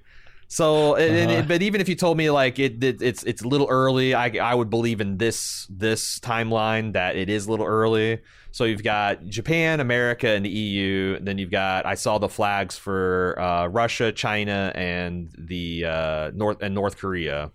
So, 0.52 0.96
and, 0.96 1.16
and- 1.16 1.30
Uh-huh. 1.30 1.42
but 1.48 1.62
even 1.62 1.80
if 1.80 1.88
you 1.88 1.94
told 1.94 2.18
me 2.18 2.28
like 2.30 2.58
it, 2.58 2.84
it, 2.84 3.00
it's 3.00 3.22
it's 3.22 3.40
a 3.42 3.48
little 3.48 3.68
early, 3.70 4.12
I 4.12 4.26
I 4.36 4.54
would 4.54 4.68
believe 4.68 5.00
in 5.00 5.16
this 5.16 5.66
this 5.70 6.18
timeline 6.20 6.92
that 6.92 7.16
it 7.16 7.30
is 7.30 7.46
a 7.46 7.50
little 7.50 7.64
early. 7.64 8.20
So 8.50 8.64
you've 8.64 8.82
got 8.82 9.24
Japan, 9.28 9.80
America, 9.80 10.28
and 10.28 10.44
the 10.44 10.50
EU. 10.50 11.18
Then 11.20 11.38
you've 11.38 11.50
got 11.50 11.86
I 11.86 11.94
saw 11.94 12.18
the 12.18 12.28
flags 12.28 12.76
for 12.76 13.40
uh, 13.40 13.66
Russia, 13.68 14.12
China, 14.12 14.70
and 14.74 15.30
the 15.38 15.86
uh, 15.86 16.30
North 16.34 16.58
and 16.60 16.74
North 16.74 16.98
Korea. 16.98 17.50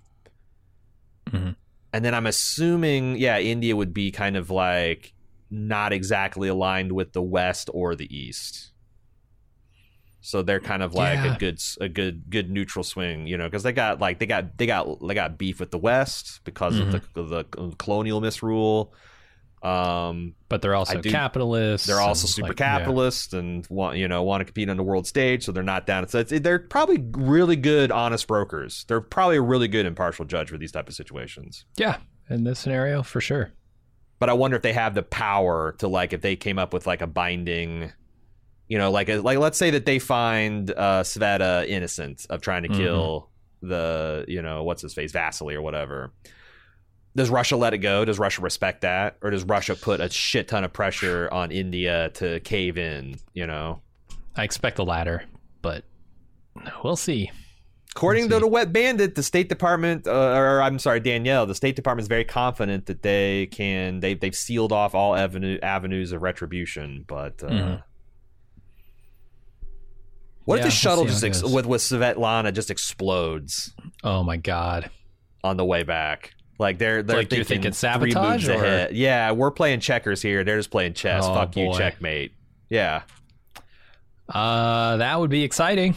Mhm. 1.29 1.55
And 1.93 2.03
then 2.03 2.15
I'm 2.15 2.25
assuming, 2.25 3.17
yeah, 3.17 3.37
India 3.39 3.75
would 3.75 3.93
be 3.93 4.09
kind 4.11 4.35
of 4.35 4.49
like 4.49 5.13
not 5.51 5.93
exactly 5.93 6.47
aligned 6.49 6.91
with 6.93 7.13
the 7.13 7.21
West 7.21 7.69
or 7.73 7.95
the 7.95 8.09
East. 8.15 8.71
So 10.27 10.41
they're 10.41 10.59
kind 10.59 10.83
of 10.83 10.93
like 10.93 11.15
Yeah. 11.19 11.35
a 11.35 11.37
good, 11.39 11.63
a 11.79 11.87
good, 11.87 12.29
good 12.29 12.49
neutral 12.51 12.83
swing, 12.83 13.27
you 13.27 13.37
know, 13.37 13.45
because 13.45 13.63
they 13.63 13.71
got 13.71 14.01
like 14.01 14.19
they 14.19 14.25
got 14.25 14.57
they 14.57 14.65
got 14.65 14.99
they 15.07 15.13
got 15.13 15.37
beef 15.37 15.59
with 15.59 15.71
the 15.71 15.77
West 15.77 16.41
because 16.43 16.77
of 16.79 16.91
the, 16.91 17.01
the 17.23 17.75
colonial 17.77 18.19
misrule. 18.19 18.93
Um, 19.63 20.35
But 20.49 20.61
they're 20.61 20.75
also 20.75 21.01
do- 21.01 21.09
capitalists. 21.09 21.87
they're 21.87 21.99
also 21.99 22.27
super 22.27 22.49
like, 22.49 22.59
yeah. 22.59 23.39
and 23.39 23.65
want 23.69 23.97
you 23.97 24.07
know 24.07 24.21
want 24.23 24.41
to 24.41 24.45
compete 24.45 24.69
on 24.69 24.77
the 24.77 24.83
world 24.83 25.07
stage, 25.07 25.43
so 25.45 25.51
they're 25.51 25.63
not 25.63 25.87
down. 25.87 26.07
So 26.09 26.19
it's, 26.19 26.31
they're 26.41 26.59
probably 26.59 27.03
really 27.13 27.55
good, 27.55 27.89
honest 27.91 28.27
brokers. 28.27 28.85
They're 28.87 29.01
probably 29.01 29.37
a 29.37 29.41
really 29.41 29.67
good 29.67 29.85
impartial 29.85 30.25
judge 30.25 30.49
for 30.49 30.57
these 30.57 30.71
type 30.71 30.87
of 30.89 30.93
situations. 30.93 31.65
Yeah, 31.77 31.97
in 32.29 32.43
this 32.43 32.59
scenario, 32.59 33.01
for 33.01 33.19
sure. 33.19 33.51
But 34.19 34.29
I 34.29 34.33
wonder 34.33 34.57
if 34.57 34.63
they 34.63 34.73
have 34.73 34.93
the 34.93 35.03
power 35.03 35.73
to 35.79 35.87
like 35.87 36.11
if 36.13 36.21
they 36.21 36.35
came 36.35 36.59
up 36.59 36.71
with 36.73 36.85
like 36.85 37.01
a 37.01 37.07
binding, 37.07 37.91
you 38.67 38.77
know, 38.77 38.91
like 38.91 39.07
like 39.09 39.37
let's 39.37 39.57
say 39.57 39.69
that 39.71 39.85
they 39.85 39.99
find 39.99 40.71
uh, 40.71 41.03
Sveta 41.03 41.67
innocent 41.67 42.25
of 42.29 42.41
trying 42.41 42.63
to 42.63 42.69
Mhm. 42.69 42.77
kill 42.77 43.29
the 43.61 44.25
you 44.27 44.41
know 44.41 44.63
what's 44.63 44.81
his 44.81 44.93
face 44.93 45.11
Vasily 45.11 45.55
or 45.55 45.61
whatever. 45.61 46.11
Does 47.15 47.29
Russia 47.31 47.55
let 47.57 47.73
it 47.73 47.79
go? 47.79 48.05
Does 48.05 48.19
Russia 48.19 48.41
respect 48.41 48.81
that, 48.81 49.17
or 49.23 49.31
does 49.31 49.43
Russia 49.43 49.75
put 49.75 49.99
a 50.01 50.09
shit 50.09 50.47
ton 50.47 50.63
of 50.63 50.71
pressure 50.71 51.27
on 51.31 51.51
India 51.51 52.11
to 52.15 52.39
cave 52.41 52.77
in? 52.77 53.15
You 53.33 53.47
know, 53.47 53.81
I 54.35 54.43
expect 54.43 54.75
the 54.77 54.85
latter, 54.85 55.23
but 55.63 55.83
we'll 56.83 56.95
see. 56.95 57.31
according 57.95 58.25
Let's 58.25 58.35
to 58.35 58.39
the 58.41 58.47
Wet 58.47 58.71
Bandit, 58.71 59.15
the 59.15 59.23
State 59.23 59.49
Department, 59.49 60.05
uh, 60.05 60.11
or 60.11 60.61
I'm 60.61 60.77
sorry, 60.77 60.99
Danielle, 60.99 61.47
the 61.47 61.55
State 61.55 61.75
Department 61.75 62.03
is 62.03 62.07
very 62.07 62.25
confident 62.25 62.85
that 62.85 63.01
they 63.01 63.47
can 63.47 63.99
they 64.01 64.13
they've 64.13 64.35
sealed 64.35 64.71
off 64.71 64.93
all 64.93 65.15
avenue, 65.15 65.57
avenues 65.63 66.11
of 66.11 66.21
retribution, 66.21 67.03
but. 67.07 67.41
Uh, 67.43 67.47
Mhm. 67.49 67.83
What 70.47 70.59
if 70.59 70.65
the 70.65 70.71
shuttle 70.71 71.05
just 71.05 71.23
ex- 71.23 71.43
with 71.43 71.65
with 71.65 71.81
Svetlana 71.81 72.53
just 72.53 72.71
explodes 72.71 73.73
Oh 74.03 74.23
my 74.23 74.37
god. 74.37 74.89
on 75.43 75.57
the 75.57 75.65
way 75.65 75.83
back? 75.83 76.33
Like 76.57 76.77
they're 76.79 77.03
they're 77.03 77.17
Like 77.17 77.31
you're 77.31 77.43
thinking, 77.43 77.71
thinking 77.73 77.99
three 77.99 78.11
sabotage, 78.11 78.47
or- 78.49 78.53
ahead. 78.53 78.95
Yeah, 78.95 79.31
we're 79.33 79.51
playing 79.51 79.81
checkers 79.81 80.21
here. 80.21 80.43
They're 80.43 80.57
just 80.57 80.71
playing 80.71 80.93
chess. 80.93 81.23
Oh, 81.25 81.33
Fuck 81.33 81.55
you, 81.57 81.71
checkmate. 81.73 82.31
Yeah. 82.69 83.01
Uh, 84.29 84.97
that 84.97 85.19
would 85.19 85.29
be 85.29 85.43
exciting. 85.43 85.95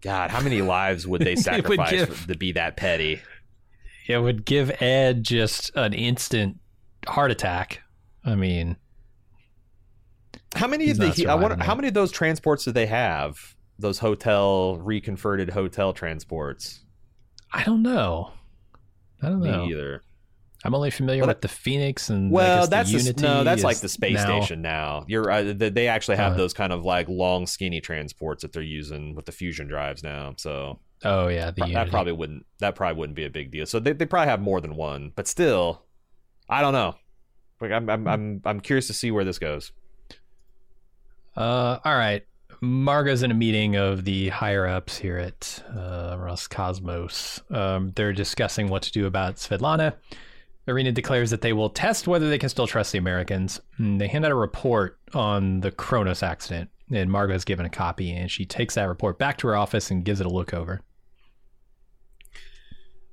God, 0.00 0.30
how 0.30 0.40
many 0.40 0.62
lives 0.62 1.06
would 1.06 1.20
they 1.22 1.32
It 1.32 1.36
would 1.36 1.44
sacrifice 1.44 1.90
give- 1.90 2.26
to 2.28 2.36
be 2.36 2.52
that 2.52 2.76
petty? 2.76 3.20
It 4.08 4.18
would 4.18 4.44
give 4.44 4.70
Ed 4.82 5.22
just 5.22 5.70
an 5.76 5.92
instant 5.92 6.58
heart 7.06 7.30
attack. 7.30 7.82
I 8.24 8.34
mean, 8.34 8.76
How 10.54 10.66
many 10.68 10.90
of 10.90 10.98
the 10.98 11.10
he, 11.10 11.26
I 11.26 11.34
wonder 11.34 11.62
how 11.62 11.74
many 11.74 11.88
of 11.88 11.94
those 11.94 12.12
transports 12.12 12.64
do 12.64 12.72
they 12.72 12.86
have 12.86 13.56
those 13.78 13.98
hotel 13.98 14.76
reconverted 14.76 15.50
hotel 15.50 15.92
transports. 15.92 16.84
I 17.52 17.64
don't 17.64 17.82
know. 17.82 18.32
I 19.22 19.28
don't 19.28 19.40
Me 19.40 19.50
know. 19.50 19.64
either. 19.66 20.02
I'm 20.64 20.74
only 20.74 20.90
familiar 20.90 21.22
But- 21.22 21.28
with 21.28 21.40
the 21.40 21.48
Phoenix 21.48 22.08
and 22.08 22.30
Well, 22.30 22.68
that's 22.68 22.92
the 22.92 23.20
no, 23.20 23.42
that's 23.42 23.64
like 23.64 23.78
the 23.78 23.88
space 23.88 24.14
now- 24.14 24.24
station 24.40 24.62
now. 24.62 25.04
You're 25.08 25.28
uh, 25.30 25.52
they, 25.56 25.88
actually 25.88 26.16
have 26.18 26.34
Uh. 26.34 26.36
those 26.36 26.52
kind 26.54 26.72
of 26.72 26.84
like 26.84 27.08
long, 27.08 27.46
skinny 27.46 27.80
transports 27.80 28.42
that 28.42 28.52
they're 28.52 28.62
using 28.62 29.14
with 29.16 29.26
the 29.26 29.32
fusion 29.32 29.66
drives 29.66 30.02
now. 30.04 30.34
So 30.36 30.78
Oh 31.04 31.26
yeah, 31.26 31.50
that 31.50 31.68
Unity. 31.68 31.90
probably 31.90 32.12
wouldn't 32.12 32.46
that 32.60 32.76
probably 32.76 32.98
wouldn't 33.00 33.16
be 33.16 33.24
a 33.24 33.30
big 33.30 33.50
deal. 33.50 33.66
So 33.66 33.80
they, 33.80 33.92
they 33.92 34.06
probably 34.06 34.28
have 34.28 34.40
more 34.40 34.60
than 34.60 34.76
one, 34.76 35.10
but 35.16 35.26
still, 35.26 35.82
I 36.48 36.60
don't 36.60 36.72
know. 36.72 36.94
Like 37.60 37.72
I'm 37.72 37.90
I'm 37.90 38.06
I'm 38.06 38.40
I'm 38.44 38.60
curious 38.60 38.86
to 38.86 38.92
see 38.92 39.10
where 39.10 39.24
this 39.24 39.40
goes. 39.40 39.72
Uh, 41.36 41.78
all 41.84 41.96
right. 41.96 42.24
Margo's 42.60 43.22
in 43.24 43.30
a 43.32 43.34
meeting 43.34 43.74
of 43.76 44.04
the 44.04 44.28
higher 44.28 44.66
ups 44.66 44.96
here 44.96 45.18
at 45.18 45.64
uh, 45.70 46.16
Roscosmos. 46.16 47.40
Um, 47.52 47.92
they're 47.96 48.12
discussing 48.12 48.68
what 48.68 48.82
to 48.82 48.92
do 48.92 49.06
about 49.06 49.36
Svetlana. 49.36 49.94
Irina 50.68 50.92
declares 50.92 51.30
that 51.30 51.40
they 51.40 51.52
will 51.52 51.70
test 51.70 52.06
whether 52.06 52.30
they 52.30 52.38
can 52.38 52.48
still 52.48 52.68
trust 52.68 52.92
the 52.92 52.98
Americans. 52.98 53.60
Mm, 53.80 53.98
They 53.98 54.06
hand 54.06 54.24
out 54.24 54.30
a 54.30 54.36
report 54.36 55.00
on 55.12 55.58
the 55.60 55.72
Kronos 55.72 56.22
accident, 56.22 56.70
and 56.92 57.10
Margo's 57.10 57.44
given 57.44 57.66
a 57.66 57.70
copy, 57.70 58.12
and 58.12 58.30
she 58.30 58.44
takes 58.44 58.76
that 58.76 58.84
report 58.84 59.18
back 59.18 59.38
to 59.38 59.48
her 59.48 59.56
office 59.56 59.90
and 59.90 60.04
gives 60.04 60.20
it 60.20 60.26
a 60.26 60.30
look 60.30 60.54
over. 60.54 60.82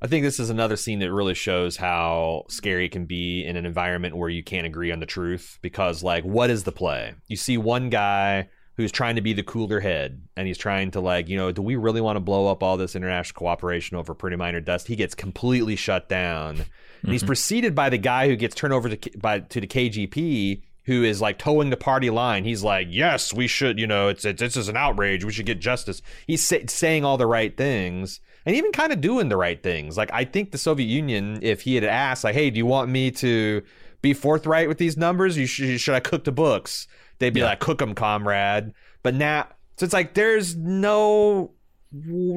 I 0.01 0.07
think 0.07 0.23
this 0.23 0.39
is 0.39 0.49
another 0.49 0.77
scene 0.77 0.99
that 0.99 1.11
really 1.11 1.33
shows 1.33 1.75
how 1.75 2.45
scary 2.47 2.85
it 2.85 2.91
can 2.91 3.05
be 3.05 3.45
in 3.45 3.57
an 3.57 3.65
environment 3.65 4.15
where 4.15 4.29
you 4.29 4.43
can't 4.43 4.65
agree 4.65 4.91
on 4.91 4.99
the 4.99 5.05
truth. 5.05 5.59
Because, 5.61 6.03
like, 6.03 6.23
what 6.23 6.49
is 6.49 6.63
the 6.63 6.71
play? 6.71 7.15
You 7.27 7.35
see 7.35 7.57
one 7.57 7.89
guy 7.89 8.49
who's 8.77 8.93
trying 8.93 9.15
to 9.15 9.21
be 9.21 9.33
the 9.33 9.43
cooler 9.43 9.81
head, 9.81 10.21
and 10.37 10.47
he's 10.47 10.57
trying 10.57 10.91
to, 10.91 11.01
like, 11.01 11.27
you 11.27 11.35
know, 11.35 11.51
do 11.51 11.61
we 11.61 11.75
really 11.75 11.99
want 11.99 12.15
to 12.15 12.21
blow 12.21 12.47
up 12.47 12.63
all 12.63 12.77
this 12.77 12.95
international 12.95 13.37
cooperation 13.37 13.97
over 13.97 14.13
pretty 14.13 14.37
minor 14.37 14.61
dust? 14.61 14.87
He 14.87 14.95
gets 14.95 15.13
completely 15.15 15.75
shut 15.75 16.07
down, 16.07 16.63
and 17.01 17.11
he's 17.11 17.21
mm-hmm. 17.21 17.27
preceded 17.27 17.75
by 17.75 17.89
the 17.89 17.97
guy 17.97 18.29
who 18.29 18.37
gets 18.37 18.55
turned 18.55 18.73
over 18.73 18.95
to 18.95 19.17
by 19.17 19.41
to 19.41 19.59
the 19.59 19.67
KGB. 19.67 20.61
Who 20.85 21.03
is 21.03 21.21
like 21.21 21.37
towing 21.37 21.69
the 21.69 21.77
party 21.77 22.09
line? 22.09 22.45
He's 22.45 22.63
like, 22.63 22.87
"Yes, 22.89 23.33
we 23.33 23.47
should. 23.47 23.77
You 23.77 23.85
know, 23.85 24.07
it's, 24.07 24.23
it's 24.23 24.39
this 24.39 24.55
is 24.55 24.69
an 24.69 24.77
outrage. 24.77 25.25
We 25.25 25.33
should 25.33 25.45
get 25.45 25.59
justice." 25.59 26.01
He's 26.25 26.41
sa- 26.41 26.65
saying 26.67 27.03
all 27.03 27.17
the 27.17 27.27
right 27.27 27.55
things, 27.55 28.21
and 28.49 28.55
even 28.57 28.71
kind 28.71 28.91
of 28.91 28.99
doing 28.99 29.29
the 29.29 29.37
right 29.37 29.61
things. 29.61 29.95
Like 29.95 30.09
I 30.11 30.25
think 30.25 30.49
the 30.49 30.57
Soviet 30.57 30.87
Union, 30.87 31.37
if 31.43 31.61
he 31.61 31.75
had 31.75 31.83
asked, 31.83 32.23
like, 32.23 32.33
"Hey, 32.33 32.49
do 32.49 32.57
you 32.57 32.65
want 32.65 32.89
me 32.89 33.11
to 33.11 33.61
be 34.01 34.15
forthright 34.15 34.67
with 34.67 34.79
these 34.79 34.97
numbers? 34.97 35.37
You 35.37 35.45
should, 35.45 35.79
should 35.79 35.93
I 35.93 35.99
cook 35.99 36.23
the 36.23 36.31
books?" 36.31 36.87
They'd 37.19 37.31
be 37.33 37.41
Yeah. 37.41 37.45
like, 37.47 37.59
"Cook 37.59 37.77
them, 37.77 37.93
comrade." 37.93 38.73
But 39.03 39.13
now, 39.13 39.49
so 39.77 39.83
it's 39.83 39.93
like 39.93 40.15
there's 40.15 40.55
no 40.55 41.51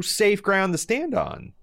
safe 0.03 0.43
ground 0.43 0.75
to 0.75 0.79
stand 0.79 1.15
on. 1.15 1.55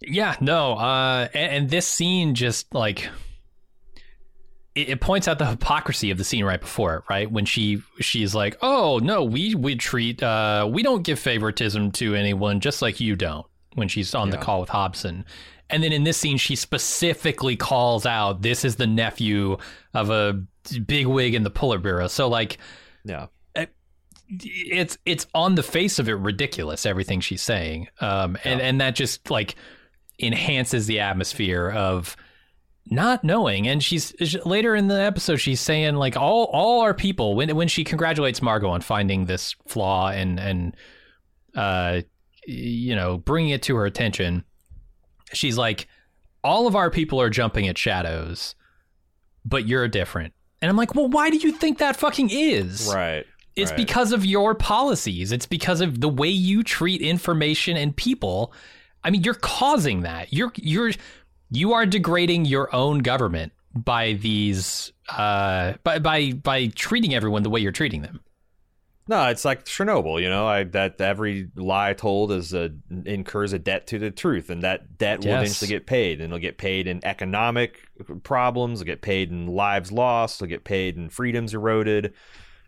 Yeah, 0.00 0.36
no, 0.40 0.72
uh, 0.74 1.28
and, 1.34 1.52
and 1.52 1.70
this 1.70 1.86
scene 1.86 2.34
just 2.34 2.72
like 2.72 3.08
it, 4.78 4.88
it 4.90 5.00
points 5.00 5.28
out 5.28 5.38
the 5.38 5.46
hypocrisy 5.46 6.10
of 6.10 6.18
the 6.18 6.24
scene 6.24 6.44
right 6.44 6.60
before 6.60 6.96
it, 6.96 7.04
right? 7.10 7.30
When 7.30 7.44
she 7.44 7.82
she's 8.00 8.34
like, 8.34 8.56
"Oh 8.62 8.98
no, 9.02 9.24
we 9.24 9.54
we 9.54 9.76
treat 9.76 10.22
uh, 10.22 10.68
we 10.70 10.82
don't 10.82 11.02
give 11.02 11.18
favoritism 11.18 11.92
to 11.92 12.14
anyone, 12.14 12.60
just 12.60 12.82
like 12.82 13.00
you 13.00 13.16
don't." 13.16 13.46
When 13.74 13.88
she's 13.88 14.14
on 14.14 14.30
the 14.30 14.38
call 14.38 14.60
with 14.60 14.70
Hobson, 14.70 15.24
and 15.70 15.82
then 15.82 15.92
in 15.92 16.02
this 16.02 16.16
scene, 16.16 16.36
she 16.38 16.56
specifically 16.56 17.56
calls 17.56 18.06
out, 18.06 18.42
"This 18.42 18.64
is 18.64 18.76
the 18.76 18.86
nephew 18.86 19.58
of 19.94 20.10
a 20.10 20.42
big 20.86 21.06
wig 21.06 21.34
in 21.34 21.42
the 21.44 21.50
Politburo." 21.50 22.10
So 22.10 22.28
like, 22.28 22.58
Yeah. 23.04 23.26
it's 24.30 24.98
it's 25.06 25.26
on 25.34 25.54
the 25.54 25.62
face 25.62 25.98
of 25.98 26.08
it 26.08 26.14
ridiculous 26.14 26.84
everything 26.84 27.18
she's 27.18 27.40
saying 27.40 27.88
um 28.02 28.36
and 28.44 28.60
and 28.60 28.78
that 28.78 28.94
just 28.94 29.30
like 29.30 29.54
enhances 30.20 30.86
the 30.86 31.00
atmosphere 31.00 31.70
of 31.70 32.14
not 32.90 33.24
knowing 33.24 33.66
and 33.68 33.82
she's 33.82 34.14
later 34.44 34.74
in 34.74 34.88
the 34.88 35.00
episode 35.00 35.36
she's 35.36 35.60
saying 35.60 35.94
like 35.94 36.16
all 36.16 36.44
all 36.52 36.80
our 36.80 36.94
people 36.94 37.34
when 37.34 37.54
when 37.56 37.68
she 37.68 37.84
congratulates 37.84 38.40
Margo 38.42 38.68
on 38.68 38.80
finding 38.80 39.26
this 39.26 39.54
flaw 39.66 40.08
and 40.08 40.38
and 40.38 40.76
uh 41.54 42.00
you 42.46 42.94
know 42.96 43.18
bringing 43.18 43.50
it 43.50 43.62
to 43.62 43.76
her 43.76 43.84
attention 43.86 44.44
she's 45.32 45.58
like 45.58 45.86
all 46.42 46.66
of 46.66 46.74
our 46.76 46.90
people 46.90 47.20
are 47.20 47.30
jumping 47.30 47.68
at 47.68 47.76
shadows 47.76 48.54
but 49.44 49.66
you're 49.66 49.86
different 49.88 50.32
and 50.62 50.70
I'm 50.70 50.76
like 50.76 50.94
well 50.94 51.08
why 51.08 51.30
do 51.30 51.36
you 51.36 51.52
think 51.52 51.78
that 51.78 51.96
fucking 51.96 52.30
is 52.30 52.90
Right. 52.92 53.24
it's 53.56 53.70
right. 53.70 53.76
because 53.76 54.12
of 54.12 54.24
your 54.24 54.54
policies. 54.54 55.32
It's 55.32 55.46
because 55.46 55.80
of 55.80 56.00
the 56.00 56.08
way 56.08 56.28
you 56.28 56.62
treat 56.62 57.02
information 57.02 57.76
and 57.76 57.94
people. 57.96 58.52
I 59.04 59.10
mean, 59.10 59.22
you're 59.22 59.34
causing 59.34 60.02
that. 60.02 60.32
You're 60.32 60.52
you're 60.56 60.92
you 61.50 61.72
are 61.72 61.86
degrading 61.86 62.44
your 62.44 62.74
own 62.74 62.98
government 62.98 63.52
by 63.74 64.14
these 64.14 64.92
uh 65.10 65.74
by 65.84 65.98
by 65.98 66.32
by 66.32 66.66
treating 66.68 67.14
everyone 67.14 67.42
the 67.42 67.50
way 67.50 67.60
you're 67.60 67.72
treating 67.72 68.02
them. 68.02 68.20
No, 69.10 69.26
it's 69.28 69.42
like 69.42 69.64
Chernobyl, 69.64 70.20
you 70.20 70.28
know. 70.28 70.46
I, 70.46 70.64
that 70.64 71.00
every 71.00 71.48
lie 71.56 71.94
told 71.94 72.30
is 72.30 72.52
a, 72.52 72.70
incurs 73.06 73.54
a 73.54 73.58
debt 73.58 73.86
to 73.86 73.98
the 73.98 74.10
truth, 74.10 74.50
and 74.50 74.62
that 74.62 74.98
debt 74.98 75.20
will 75.20 75.28
Yes. 75.28 75.44
eventually 75.44 75.68
get 75.68 75.86
paid, 75.86 76.20
and 76.20 76.24
it'll 76.26 76.38
get 76.38 76.58
paid 76.58 76.86
in 76.86 77.02
economic 77.06 77.80
problems, 78.22 78.82
it'll 78.82 78.86
get 78.86 79.00
paid 79.00 79.30
in 79.30 79.46
lives 79.46 79.90
lost, 79.90 80.42
it'll 80.42 80.50
get 80.50 80.64
paid 80.64 80.98
in 80.98 81.08
freedoms 81.08 81.54
eroded, 81.54 82.12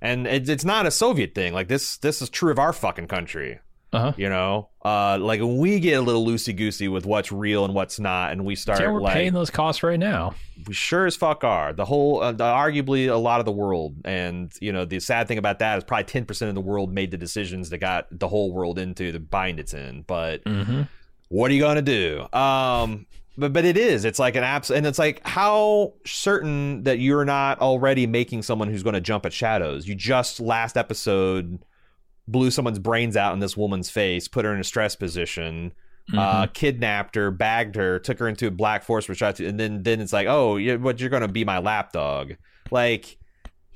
and 0.01 0.27
it's 0.27 0.49
it's 0.49 0.65
not 0.65 0.87
a 0.87 0.91
Soviet 0.91 1.35
thing. 1.35 1.53
Like 1.53 1.69
this, 1.69 1.99
this 1.99 2.23
is 2.23 2.31
true 2.31 2.51
of 2.51 2.59
our 2.59 2.73
fucking 2.73 3.09
country. 3.09 3.61
Uh-huh. 3.93 4.13
You 4.17 4.29
know, 4.29 4.69
uh, 4.85 5.19
like 5.21 5.41
when 5.41 5.59
we 5.59 5.81
get 5.81 5.95
a 5.95 6.01
little 6.01 6.25
loosey 6.25 6.55
goosey 6.57 6.87
with 6.89 7.07
what's 7.07 7.33
real 7.33 7.65
and 7.65 7.75
what's 7.75 7.99
not, 7.99 8.31
and 8.33 8.45
we 8.45 8.55
start 8.55 8.79
Yeah, 8.81 8.93
we're 8.93 9.01
like 9.01 9.15
paying 9.15 9.33
those 9.33 9.51
costs 9.51 9.83
right 9.83 9.99
now. 9.99 10.35
we 10.67 10.73
sure 10.75 11.07
as 11.07 11.17
fuck 11.17 11.43
are. 11.43 11.73
The 11.73 11.85
whole, 11.85 12.23
uh, 12.23 12.31
the, 12.31 12.45
arguably 12.45 13.09
a 13.11 13.17
lot 13.17 13.41
of 13.41 13.47
the 13.47 13.53
world, 13.53 13.97
and 14.05 14.53
you 14.61 14.73
know, 14.73 14.85
the 14.85 15.01
sad 15.01 15.27
thing 15.27 15.39
about 15.39 15.59
that 15.59 15.79
is 15.79 15.85
probably 15.85 16.05
ten 16.05 16.25
percent 16.25 16.51
of 16.51 16.55
the 16.55 16.61
world 16.61 16.93
made 16.93 17.11
the 17.11 17.19
decisions 17.19 17.71
that 17.71 17.79
got 17.79 18.07
the 18.17 18.29
whole 18.29 18.53
world 18.53 18.79
into 18.79 19.11
the 19.11 19.19
bind 19.21 19.59
it's 19.59 19.75
in. 19.75 20.03
But 20.03 20.45
Mm-hmm. 20.45 20.83
what 21.29 21.51
are 21.51 21.55
you 21.55 21.61
gonna 21.61 21.83
do? 21.83 22.29
Um, 22.33 23.07
but 23.37 23.53
but 23.53 23.65
it 23.65 23.77
is. 23.77 24.05
It's 24.05 24.19
like 24.21 24.37
an 24.37 24.45
abs, 24.45 24.71
and 24.71 24.87
it's 24.87 24.99
like 25.01 25.21
how 25.27 25.95
certain 26.07 26.83
that 26.85 26.99
you're 27.01 27.25
not 27.25 27.61
already 27.61 28.07
making 28.07 28.43
someone 28.43 28.69
who's 28.69 28.83
going 28.83 28.95
to 28.95 29.01
jump 29.01 29.25
at 29.27 29.33
shadows. 29.33 29.89
You 29.89 29.95
just 29.95 30.41
last 30.41 30.77
episode 30.77 31.59
blew 32.31 32.51
someone's 32.51 32.79
brains 32.79 33.17
out 33.17 33.33
in 33.33 33.39
this 33.41 33.57
woman's 33.57 33.91
face, 33.91 34.29
put 34.29 34.45
her 34.45 34.55
in 34.55 34.61
a 34.61 34.65
stress 34.65 34.97
position. 34.97 35.73
Uh, 36.17 36.49
kidnapped 36.49 37.15
her, 37.15 37.31
bagged 37.31 37.77
her, 37.77 38.01
took 38.01 38.19
her 38.19 38.27
into 38.27 38.49
a 38.49 38.51
black 38.51 38.83
force 38.83 39.09
retract, 39.09 39.39
and 39.39 39.61
then 39.61 39.85
then 39.85 40.01
it's 40.01 40.13
like, 40.13 40.27
oh, 40.27 40.57
you 40.57 40.77
but 40.77 40.99
you're 41.01 41.09
gonna 41.11 41.29
be 41.29 41.45
my 41.45 41.59
lapdog, 41.59 42.33
like, 42.73 43.17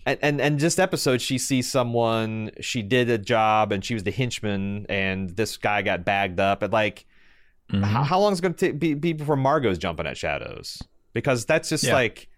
and, 0.05 0.19
and 0.21 0.41
and 0.41 0.59
just 0.59 0.81
episode 0.81 1.23
she 1.23 1.39
sees 1.39 1.71
someone 1.71 2.51
she 2.61 2.83
did 2.83 3.09
a 3.09 3.19
job 3.19 3.71
and 3.71 3.85
she 3.85 3.95
was 3.95 4.03
the 4.03 4.11
henchman 4.11 4.85
and 4.89 5.31
this 5.37 5.57
guy 5.57 5.81
got 5.83 6.05
bagged 6.05 6.41
up 6.41 6.63
and 6.63 6.73
like 6.73 7.07
Mhm. 7.73 7.85
how, 7.85 8.03
how 8.03 8.19
long 8.19 8.33
is 8.33 8.41
it 8.41 8.43
going 8.43 8.55
to 8.55 8.73
be, 8.75 8.93
be 8.95 9.13
before 9.15 9.37
Margo's 9.37 9.79
jumping 9.79 10.07
at 10.07 10.17
shadows? 10.19 10.83
Because 11.13 11.47
that's 11.47 11.69
just 11.69 11.85
Yeah. 11.85 11.95
like 11.95 12.29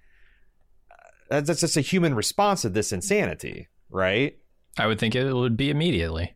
that's, 1.31 1.49
that's 1.49 1.61
just 1.61 1.77
a 1.77 1.81
human 1.81 2.15
response 2.15 2.63
to 2.63 2.69
this 2.69 2.93
insanity, 2.93 3.69
right? 3.91 4.37
I 4.79 4.87
would 4.87 4.99
think 4.99 5.15
it 5.15 5.33
would 5.33 5.57
be 5.57 5.71
immediately. 5.71 6.35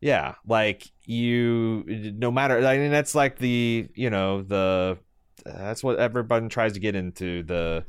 Yeah, 0.00 0.34
like 0.46 0.90
you, 1.04 1.84
no 2.16 2.30
matter. 2.30 2.66
I 2.66 2.78
mean, 2.78 2.90
that's 2.90 3.14
like 3.14 3.38
the 3.38 3.88
you 3.94 4.10
know 4.10 4.42
the 4.42 4.98
that's 5.44 5.82
what 5.84 5.98
everyone 5.98 6.48
tries 6.48 6.72
to 6.72 6.80
get 6.80 6.94
into 6.94 7.42
the. 7.42 7.84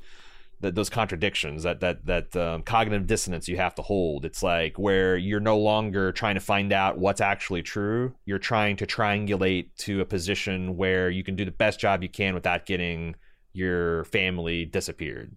the 0.61 0.71
those 0.71 0.89
contradictions 0.89 1.63
that 1.63 1.81
that 1.81 2.05
that 2.05 2.33
um, 2.37 2.63
cognitive 2.63 3.05
dissonance 3.05 3.49
you 3.49 3.57
have 3.57 3.75
to 3.75 3.81
hold 3.81 4.23
it's 4.23 4.41
like 4.41 4.79
where 4.79 5.17
you're 5.17 5.41
no 5.41 5.57
longer 5.57 6.13
trying 6.13 6.35
to 6.35 6.39
find 6.39 6.71
out 6.71 6.97
what's 6.97 7.19
actually 7.19 7.61
true 7.61 8.13
you're 8.23 8.39
trying 8.39 8.77
to 8.77 8.85
triangulate 8.85 9.67
to 9.77 9.99
a 9.99 10.05
position 10.05 10.77
where 10.77 11.09
you 11.09 11.21
can 11.21 11.35
do 11.35 11.43
the 11.43 11.51
best 11.51 11.81
job 11.81 12.01
you 12.01 12.07
can 12.07 12.33
without 12.33 12.65
getting 12.65 13.13
your 13.51 14.05
family 14.05 14.63
disappeared 14.63 15.35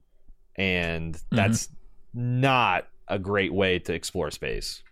and 0.54 1.20
that's 1.32 1.70
not 2.14 2.86
a 3.08 3.18
great 3.18 3.52
way 3.52 3.78
to 3.78 3.92
explore 3.94 4.30
space 4.30 4.82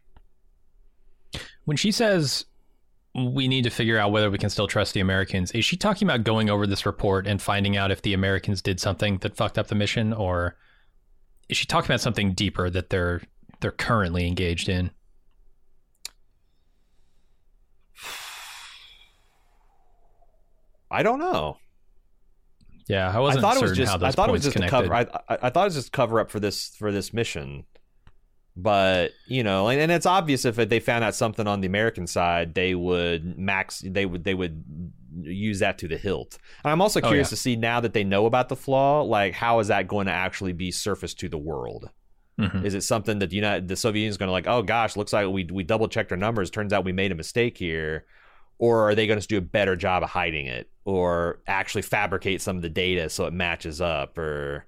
When 1.64 1.76
she 1.76 1.90
says 1.92 2.44
we 3.14 3.46
need 3.48 3.62
to 3.64 3.70
figure 3.70 3.98
out 3.98 4.10
whether 4.12 4.30
we 4.30 4.38
can 4.38 4.50
still 4.50 4.66
trust 4.66 4.92
the 4.94 5.00
Americans, 5.00 5.52
is 5.52 5.64
she 5.64 5.76
talking 5.76 6.08
about 6.08 6.24
going 6.24 6.50
over 6.50 6.66
this 6.66 6.84
report 6.84 7.26
and 7.26 7.40
finding 7.40 7.76
out 7.76 7.90
if 7.92 8.02
the 8.02 8.12
Americans 8.14 8.60
did 8.60 8.80
something 8.80 9.18
that 9.18 9.36
fucked 9.36 9.56
up 9.58 9.68
the 9.68 9.74
mission, 9.76 10.12
or 10.12 10.56
is 11.48 11.56
she 11.56 11.66
talking 11.66 11.86
about 11.90 12.00
something 12.00 12.34
deeper 12.34 12.70
that 12.70 12.90
they're 12.90 13.22
they're 13.60 13.70
currently 13.72 14.26
engaged 14.26 14.68
in? 14.68 14.90
i 20.90 21.02
don't 21.02 21.18
know 21.18 21.58
Yeah, 22.86 23.10
I 23.14 23.20
I 23.26 23.38
wasn't 23.38 23.40
thought 23.40 23.56
it 23.56 23.60
was 23.62 23.72
just. 23.72 24.02
I 24.02 24.12
thought 24.12 24.28
it 24.28 24.32
was 24.32 24.42
just 24.42 24.56
a 24.56 24.60
connected. 24.60 24.90
cover. 24.90 24.94
I, 24.94 25.00
I, 25.28 25.38
I 25.44 25.50
thought 25.50 25.62
it 25.62 25.66
was 25.66 25.74
just 25.74 25.92
cover 25.92 26.20
up 26.20 26.30
for 26.30 26.40
this 26.40 26.74
for 26.76 26.92
this 26.92 27.12
mission. 27.12 27.64
But 28.56 29.12
you 29.26 29.42
know, 29.42 29.68
and, 29.68 29.80
and 29.80 29.90
it's 29.92 30.06
obvious 30.06 30.44
if 30.44 30.56
they 30.56 30.80
found 30.80 31.04
out 31.04 31.14
something 31.14 31.46
on 31.46 31.60
the 31.60 31.66
American 31.66 32.06
side, 32.06 32.54
they 32.54 32.74
would 32.74 33.38
max, 33.38 33.82
they 33.84 34.06
would, 34.06 34.24
they 34.24 34.34
would 34.34 34.64
use 35.22 35.58
that 35.60 35.78
to 35.78 35.88
the 35.88 35.96
hilt. 35.96 36.38
And 36.64 36.72
I'm 36.72 36.80
also 36.80 37.00
Oh, 37.00 37.06
curious 37.06 37.28
yeah. 37.28 37.30
to 37.30 37.36
see 37.36 37.56
now 37.56 37.80
that 37.80 37.92
they 37.92 38.04
know 38.04 38.26
about 38.26 38.48
the 38.48 38.56
flaw, 38.56 39.02
like 39.02 39.32
how 39.34 39.58
is 39.60 39.68
that 39.68 39.88
going 39.88 40.06
to 40.06 40.12
actually 40.12 40.52
be 40.52 40.70
surfaced 40.70 41.18
to 41.20 41.28
the 41.28 41.38
world? 41.38 41.90
Mhm. 42.40 42.64
Is 42.64 42.74
it 42.74 42.82
something 42.82 43.20
that 43.20 43.30
the 43.30 43.36
United, 43.36 43.68
the 43.68 43.76
Soviet 43.76 44.00
Union 44.02 44.10
is 44.10 44.16
going 44.16 44.26
to 44.28 44.32
like, 44.32 44.48
oh 44.48 44.62
gosh, 44.62 44.96
looks 44.96 45.12
like 45.12 45.28
we 45.28 45.44
we 45.44 45.62
double 45.62 45.86
checked 45.86 46.10
our 46.10 46.18
numbers. 46.18 46.50
Turns 46.50 46.72
out 46.72 46.84
we 46.84 46.92
made 46.92 47.12
a 47.12 47.14
mistake 47.14 47.56
here, 47.58 48.06
or 48.58 48.88
are 48.88 48.94
they 48.96 49.06
going 49.06 49.20
to 49.20 49.26
do 49.26 49.38
a 49.38 49.40
better 49.40 49.76
job 49.76 50.02
of 50.02 50.10
hiding 50.10 50.46
it, 50.46 50.68
or 50.84 51.38
actually 51.46 51.82
fabricate 51.82 52.42
some 52.42 52.56
of 52.56 52.62
the 52.62 52.68
data 52.68 53.08
so 53.08 53.26
it 53.26 53.32
matches 53.32 53.80
up, 53.80 54.18
or 54.18 54.66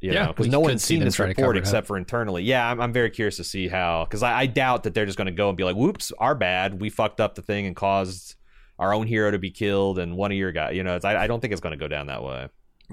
you 0.00 0.12
Yeah, 0.12 0.28
because 0.28 0.48
no 0.48 0.60
one's 0.60 0.82
seen 0.82 1.04
this 1.04 1.16
try 1.16 1.26
to 1.26 1.34
cover 1.34 1.48
report 1.48 1.56
except 1.58 1.86
for 1.86 1.96
internally. 1.96 2.42
Yeah, 2.42 2.70
I'm, 2.70 2.80
I'm 2.80 2.92
very 2.92 3.10
curious 3.10 3.36
to 3.36 3.44
see 3.44 3.68
how, 3.68 4.04
because 4.04 4.22
I, 4.22 4.40
I 4.40 4.46
doubt 4.46 4.84
that 4.84 4.94
they're 4.94 5.06
just 5.06 5.18
going 5.18 5.26
to 5.26 5.32
go 5.32 5.48
and 5.48 5.56
be 5.56 5.64
like, 5.64 5.76
whoops, 5.76 6.12
our 6.18 6.34
bad, 6.34 6.80
we 6.80 6.90
fucked 6.90 7.20
up 7.20 7.34
the 7.34 7.42
thing 7.42 7.66
and 7.66 7.76
caused 7.76 8.36
our 8.78 8.94
own 8.94 9.06
hero 9.06 9.30
to 9.30 9.38
be 9.38 9.50
killed 9.50 9.98
and 9.98 10.16
one 10.16 10.32
of 10.32 10.38
your 10.38 10.52
guys. 10.52 10.74
You 10.74 10.82
know, 10.82 10.96
it's, 10.96 11.04
I, 11.04 11.24
I 11.24 11.26
don't 11.26 11.40
think 11.40 11.52
it's 11.52 11.60
going 11.60 11.78
to 11.78 11.82
go 11.82 11.88
down 11.88 12.06
that 12.06 12.22
way. 12.22 12.48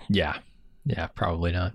Yeah. 0.09 0.37
Yeah, 0.85 1.07
probably 1.07 1.51
not. 1.51 1.73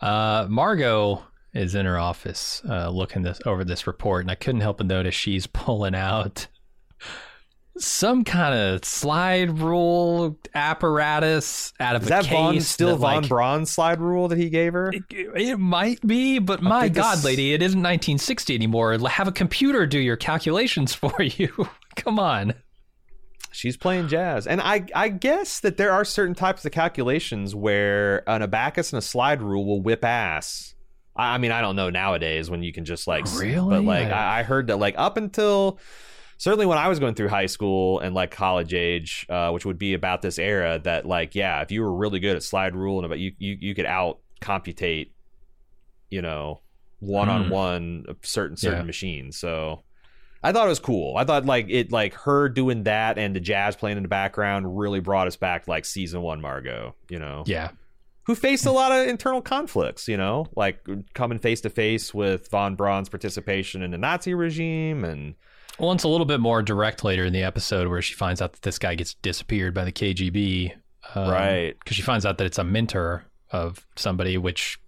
Uh, 0.00 0.46
Margo 0.48 1.24
is 1.54 1.74
in 1.74 1.86
her 1.86 1.98
office 1.98 2.60
uh, 2.68 2.90
looking 2.90 3.22
this 3.22 3.40
over 3.46 3.64
this 3.64 3.86
report, 3.86 4.22
and 4.22 4.30
I 4.30 4.34
couldn't 4.34 4.60
help 4.60 4.78
but 4.78 4.86
notice 4.86 5.14
she's 5.14 5.46
pulling 5.52 5.94
out 5.94 6.46
some 7.76 8.22
kind 8.24 8.54
of 8.54 8.84
slide 8.84 9.58
rule 9.58 10.38
apparatus 10.54 11.72
out 11.80 11.96
of 11.96 12.02
Is 12.02 12.08
a 12.08 12.10
that 12.10 12.24
case. 12.24 12.32
Von 12.32 12.60
still 12.60 12.88
that, 12.90 12.96
Von 12.98 13.22
like, 13.22 13.28
Braun 13.28 13.66
slide 13.66 14.00
rule 14.00 14.28
that 14.28 14.38
he 14.38 14.48
gave 14.50 14.72
her? 14.72 14.92
It, 14.92 15.02
it 15.10 15.56
might 15.58 16.00
be, 16.06 16.38
but 16.38 16.62
my 16.62 16.88
God, 16.88 17.24
lady, 17.24 17.52
it 17.52 17.62
isn't 17.62 17.78
1960 17.80 18.54
anymore. 18.54 18.96
Have 19.08 19.28
a 19.28 19.32
computer 19.32 19.86
do 19.86 19.98
your 19.98 20.16
calculations 20.16 20.94
for 20.94 21.20
you. 21.22 21.68
Come 21.96 22.18
on. 22.18 22.54
She's 23.52 23.76
playing 23.76 24.08
jazz, 24.08 24.48
and 24.48 24.60
I 24.60 24.84
I 24.96 25.08
guess 25.08 25.60
that 25.60 25.76
there 25.76 25.92
are 25.92 26.04
certain 26.04 26.34
types 26.34 26.64
of 26.64 26.72
calculations 26.72 27.54
where 27.54 28.28
an 28.28 28.42
abacus 28.42 28.92
and 28.92 28.98
a 28.98 29.02
slide 29.02 29.40
rule 29.42 29.64
will 29.64 29.80
whip 29.80 30.04
ass. 30.04 30.74
I, 31.14 31.34
I 31.34 31.38
mean, 31.38 31.52
I 31.52 31.60
don't 31.60 31.76
know 31.76 31.88
nowadays 31.88 32.50
when 32.50 32.64
you 32.64 32.72
can 32.72 32.84
just 32.84 33.06
like, 33.06 33.24
Really? 33.36 33.76
but 33.76 33.84
like 33.84 34.08
I- 34.08 34.38
I, 34.38 34.40
I 34.40 34.42
heard 34.42 34.66
that 34.66 34.78
like 34.78 34.96
up 34.98 35.16
until 35.16 35.78
certainly 36.44 36.66
when 36.66 36.76
I 36.76 36.88
was 36.88 36.98
going 36.98 37.14
through 37.14 37.28
high 37.28 37.46
school 37.46 38.00
and 38.00 38.14
like 38.14 38.30
college 38.30 38.74
age, 38.74 39.24
uh, 39.30 39.48
which 39.50 39.64
would 39.64 39.78
be 39.78 39.94
about 39.94 40.20
this 40.20 40.38
era, 40.38 40.78
that 40.84 41.06
like 41.06 41.34
yeah, 41.34 41.62
if 41.62 41.72
you 41.72 41.80
were 41.80 41.94
really 41.94 42.20
good 42.20 42.36
at 42.36 42.42
slide 42.42 42.76
rule 42.76 42.98
and 42.98 43.06
about 43.06 43.18
you 43.18 43.32
you 43.38 43.56
you 43.58 43.74
could 43.74 43.86
out 43.86 44.18
computate, 44.42 45.14
you 46.10 46.20
know, 46.20 46.60
one 47.00 47.30
on 47.30 47.48
one 47.48 48.04
certain 48.22 48.58
certain 48.58 48.80
Yeah. 48.80 48.84
machines. 48.84 49.38
So. 49.38 49.82
I 50.46 50.52
thought 50.52 50.66
it 50.66 50.68
was 50.68 50.78
cool. 50.78 51.16
I 51.16 51.24
thought 51.24 51.46
like 51.46 51.68
it 51.70 51.90
like 51.90 52.12
her 52.12 52.50
doing 52.50 52.82
that 52.82 53.16
and 53.16 53.34
the 53.34 53.40
jazz 53.40 53.76
playing 53.76 53.96
in 53.96 54.02
the 54.02 54.10
background 54.10 54.78
really 54.78 55.00
brought 55.00 55.26
us 55.26 55.36
back 55.36 55.66
like 55.66 55.86
season 55.86 56.20
one 56.20 56.42
Margo, 56.42 56.94
you 57.08 57.18
know. 57.18 57.44
Yeah. 57.46 57.70
Who 58.26 58.34
faced 58.34 58.66
a 58.66 58.70
lot 58.70 58.92
of 58.92 59.08
internal 59.08 59.40
conflicts, 59.40 60.06
you 60.06 60.18
know, 60.18 60.44
like 60.54 60.86
coming 61.14 61.38
face 61.38 61.62
to 61.62 61.70
face 61.70 62.12
with 62.12 62.50
von 62.50 62.76
Braun's 62.76 63.08
participation 63.08 63.82
in 63.82 63.90
the 63.90 63.96
Nazi 63.96 64.34
regime 64.34 65.02
and 65.02 65.34
Well, 65.78 65.92
it's 65.92 66.04
a 66.04 66.08
little 66.08 66.26
bit 66.26 66.40
more 66.40 66.62
direct 66.62 67.02
later 67.04 67.24
in 67.24 67.32
the 67.32 67.42
episode 67.42 67.88
where 67.88 68.00
she 68.02 68.14
finds 68.14 68.40
out 68.40 68.52
that 68.52 68.62
this 68.62 68.78
guy 68.78 68.94
gets 68.94 69.14
disappeared 69.14 69.74
by 69.74 69.84
the 69.84 69.92
KGB. 69.92 70.72
Um, 71.14 71.30
Right. 71.30 71.74
Because 71.78 71.96
she 71.96 72.02
finds 72.02 72.24
out 72.24 72.38
that 72.38 72.44
it's 72.46 72.58
a 72.58 72.64
mentor 72.64 73.24
of 73.50 73.84
somebody, 73.96 74.38
which 74.38 74.78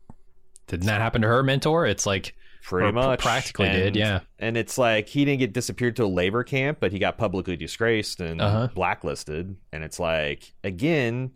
didn't 0.68 0.86
that 0.86 1.00
happen 1.00 1.22
to 1.22 1.28
her 1.28 1.42
mentor? 1.42 1.86
It's 1.86 2.06
like, 2.06 2.34
pretty 2.62 2.90
much 2.92 3.20
practically 3.20 3.66
and, 3.66 3.76
did, 3.76 3.96
yeah. 3.96 4.20
And 4.40 4.56
it's 4.56 4.76
like 4.76 5.08
he 5.08 5.24
didn't 5.24 5.38
get 5.40 5.52
disappeared 5.52 5.94
to 5.96 6.04
a 6.04 6.06
labor 6.08 6.42
camp, 6.42 6.78
but 6.80 6.90
he 6.90 6.98
got 6.98 7.16
publicly 7.16 7.56
disgraced 7.56 8.20
and 8.20 8.40
Uh-huh. 8.40 8.68
blacklisted. 8.74 9.54
And 9.72 9.84
it's 9.84 10.00
like 10.00 10.52
again, 10.64 11.32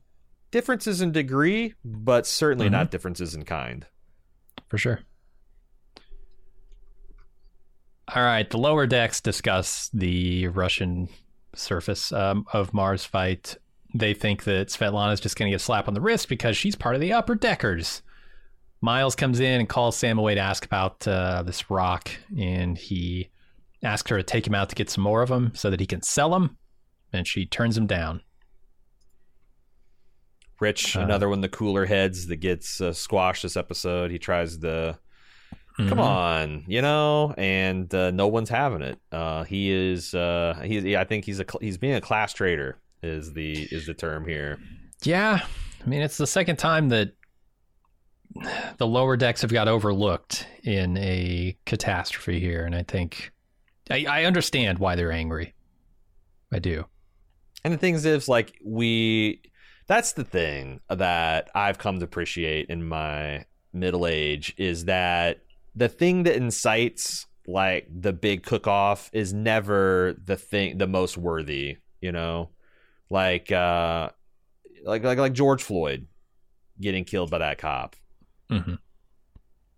differences 0.51 1.01
in 1.01 1.13
degree, 1.13 1.75
but 1.85 2.27
certainly 2.27 2.67
Mhm. 2.69 2.73
not 2.73 2.91
differences 2.91 3.35
in 3.35 3.45
kind. 3.45 3.87
for 4.69 4.79
sure. 4.79 5.01
All 8.15 8.23
right. 8.23 8.49
The 8.49 8.59
lower 8.59 8.87
decks 8.87 9.21
discuss 9.21 9.89
the 9.93 10.49
Russian 10.49 11.09
surface 11.55 12.13
um, 12.13 12.45
of 12.53 12.75
Mars 12.75 13.05
fight. 13.05 13.57
They 13.95 14.15
think 14.15 14.45
that 14.45 14.69
Svetlana 14.69 15.13
is 15.13 15.21
just 15.21 15.37
going 15.37 15.49
to 15.49 15.53
get 15.53 15.61
a 15.61 15.65
slap 15.65 15.89
on 15.89 15.95
the 15.95 16.01
wrist 16.01 16.29
because 16.29 16.57
she's 16.57 16.77
part 16.77 16.95
of 16.95 17.01
the 17.01 17.13
upper 17.13 17.35
deckers. 17.35 18.03
Miles 18.81 19.15
comes 19.15 19.41
in 19.41 19.61
and 19.61 19.69
calls 19.69 19.97
Sam 19.97 20.19
away 20.19 20.35
to 20.35 20.41
ask 20.41 20.65
about 20.65 21.07
uh, 21.07 21.43
this 21.43 21.71
rock, 21.71 22.11
and 22.39 22.79
he 22.79 23.29
asks 23.83 24.09
her 24.11 24.17
to 24.17 24.23
take 24.23 24.47
him 24.47 24.55
out 24.55 24.71
to 24.71 24.75
get 24.75 24.89
some 24.89 25.05
more 25.05 25.23
of 25.23 25.29
them 25.29 25.53
so 25.55 25.71
that 25.71 25.81
he 25.81 25.87
can 25.87 26.03
sell 26.03 26.31
them, 26.31 26.57
and 27.13 27.27
she 27.27 27.45
turns 27.45 27.77
him 27.77 27.87
down. 27.87 28.23
Rich, 30.61 30.97
Uh, 30.97 31.01
another 31.01 31.29
one 31.29 31.39
of 31.39 31.43
the 31.43 31.49
cooler 31.49 31.87
heads 31.87 32.27
that 32.29 32.37
gets 32.37 32.81
uh, 32.81 32.93
squashed 32.93 33.43
this 33.43 33.57
episode. 33.57 34.11
He 34.11 34.19
tries 34.19 34.59
to 35.83 35.89
come 35.89 36.01
on, 36.01 36.65
you 36.67 36.83
know, 36.83 37.35
and 37.37 37.93
uh, 37.95 38.11
no 38.11 38.27
one's 38.27 38.49
having 38.49 38.83
it. 38.83 38.99
Uh, 39.11 39.45
he 39.45 39.71
is. 39.71 40.15
Uh, 40.15 40.61
he, 40.65 40.97
I 40.97 41.05
think 41.05 41.25
he's 41.25 41.41
a. 41.41 41.47
He's 41.61 41.79
being 41.79 41.95
a 41.95 42.01
class 42.01 42.33
traitor. 42.33 42.79
Is 43.03 43.33
the 43.33 43.67
is 43.71 43.87
the 43.87 43.95
term 43.95 44.27
here? 44.27 44.59
Yeah, 45.03 45.41
I 45.85 45.89
mean 45.89 46.03
it's 46.03 46.19
the 46.19 46.27
second 46.27 46.57
time 46.57 46.91
that 46.91 47.13
the 48.79 48.87
lower 48.87 49.17
decks 49.17 49.43
have 49.43 49.53
got 49.53 49.69
overlooked 49.69 50.47
in 50.63 50.97
a 50.99 51.57
catastrophe 51.67 52.41
here, 52.41 52.65
and 52.65 52.75
I 52.75 52.83
think 52.83 53.33
I, 53.91 54.07
I 54.09 54.25
understand 54.25 54.79
why 54.79 54.97
they're 54.97 55.13
angry. 55.13 55.55
I 56.53 56.59
do. 56.59 56.87
And 57.65 57.75
the 57.75 57.79
thing 57.79 57.95
is 57.95 58.29
like 58.29 58.59
we. 58.65 59.43
That's 59.87 60.13
the 60.13 60.25
thing 60.25 60.81
that 60.89 61.51
I've 61.53 61.79
come 61.79 61.99
to 61.99 62.05
appreciate 62.05 62.69
in 62.69 62.87
my 62.87 63.45
middle 63.73 64.07
age 64.07 64.55
is 64.57 64.85
that 64.85 65.41
the 65.75 65.89
thing 65.89 66.25
that 66.25 66.37
incites 66.37 67.27
like 67.47 67.89
the 67.91 68.13
big 68.13 68.43
cook 68.43 68.67
off 68.67 69.11
is 69.13 69.33
never 69.33 70.15
the 70.25 70.37
thing 70.37 70.79
the 70.79 70.87
most 70.87 71.17
worthy, 71.17 71.79
you 72.01 72.13
know? 72.13 72.51
Like 73.11 73.51
uh 73.51 74.11
like 74.85 75.03
like 75.03 75.19
like 75.19 75.33
George 75.33 75.63
Floyd 75.63 76.07
getting 76.81 77.05
killed 77.05 77.31
by 77.31 77.39
that 77.39 77.59
cop. 77.59 77.97
hmm 78.49 78.75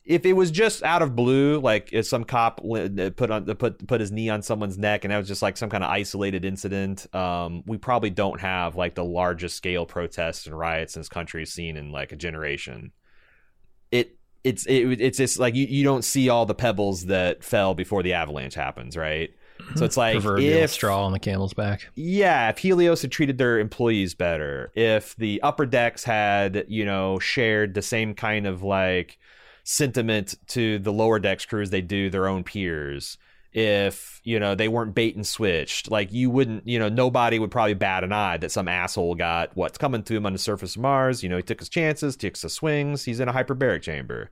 If 0.04 0.26
it 0.26 0.32
was 0.32 0.50
just 0.50 0.82
out 0.82 1.02
of 1.02 1.14
blue, 1.14 1.60
like 1.60 1.90
if 1.92 2.06
some 2.06 2.24
cop 2.24 2.60
put 2.60 3.30
on 3.30 3.44
put 3.54 3.86
put 3.86 4.00
his 4.00 4.10
knee 4.12 4.28
on 4.28 4.42
someone's 4.42 4.76
neck, 4.76 5.04
and 5.04 5.12
that 5.12 5.18
was 5.18 5.28
just 5.28 5.42
like 5.42 5.56
some 5.56 5.70
kind 5.70 5.84
of 5.84 5.90
isolated 5.90 6.44
incident, 6.44 7.12
um, 7.14 7.62
we 7.66 7.78
probably 7.78 8.10
don't 8.10 8.40
have 8.40 8.76
like 8.76 8.94
the 8.94 9.04
largest 9.04 9.56
scale 9.56 9.86
protests 9.86 10.46
and 10.46 10.58
riots 10.58 10.96
in 10.96 11.00
this 11.00 11.08
country 11.08 11.46
seen 11.46 11.76
in 11.76 11.92
like 11.92 12.12
a 12.12 12.16
generation. 12.16 12.92
It 13.90 14.18
it's 14.44 14.66
it, 14.66 15.00
it's 15.00 15.18
just 15.18 15.38
like 15.38 15.54
you, 15.54 15.66
you 15.66 15.84
don't 15.84 16.04
see 16.04 16.28
all 16.28 16.46
the 16.46 16.54
pebbles 16.54 17.06
that 17.06 17.44
fell 17.44 17.74
before 17.74 18.02
the 18.02 18.14
avalanche 18.14 18.54
happens, 18.54 18.96
right? 18.96 19.30
So 19.76 19.84
it's 19.84 19.96
like 19.96 20.14
Proverbial 20.14 20.58
if 20.58 20.70
straw 20.70 21.04
on 21.04 21.12
the 21.12 21.20
camel's 21.20 21.54
back. 21.54 21.88
yeah, 21.94 22.48
if 22.48 22.58
Helios 22.58 23.02
had 23.02 23.12
treated 23.12 23.38
their 23.38 23.58
employees 23.60 24.14
better, 24.14 24.72
if 24.74 25.14
the 25.16 25.40
upper 25.42 25.66
decks 25.66 26.02
had, 26.02 26.64
you 26.68 26.84
know, 26.84 27.18
shared 27.20 27.74
the 27.74 27.82
same 27.82 28.14
kind 28.14 28.46
of 28.46 28.62
like 28.62 29.18
sentiment 29.64 30.34
to 30.48 30.78
the 30.80 30.92
lower 30.92 31.20
decks 31.20 31.44
crews 31.44 31.70
they 31.70 31.80
do 31.80 32.10
their 32.10 32.26
own 32.26 32.42
peers, 32.42 33.18
if, 33.52 34.20
you 34.24 34.40
know, 34.40 34.54
they 34.54 34.68
weren't 34.68 34.94
bait 34.94 35.14
and 35.14 35.26
switched, 35.26 35.90
like 35.90 36.12
you 36.12 36.30
wouldn't, 36.30 36.66
you 36.66 36.78
know, 36.78 36.88
nobody 36.88 37.38
would 37.38 37.50
probably 37.50 37.74
bat 37.74 38.04
an 38.04 38.12
eye 38.12 38.38
that 38.38 38.50
some 38.50 38.68
asshole 38.68 39.14
got 39.14 39.54
what's 39.56 39.78
coming 39.78 40.02
to 40.04 40.16
him 40.16 40.26
on 40.26 40.32
the 40.32 40.38
surface 40.38 40.76
of 40.76 40.82
Mars. 40.82 41.22
You 41.22 41.28
know, 41.28 41.36
he 41.36 41.42
took 41.42 41.58
his 41.58 41.68
chances, 41.68 42.16
took 42.16 42.36
his 42.36 42.52
swings, 42.52 43.04
he's 43.04 43.20
in 43.20 43.28
a 43.28 43.32
hyperbaric 43.32 43.82
chamber. 43.82 44.30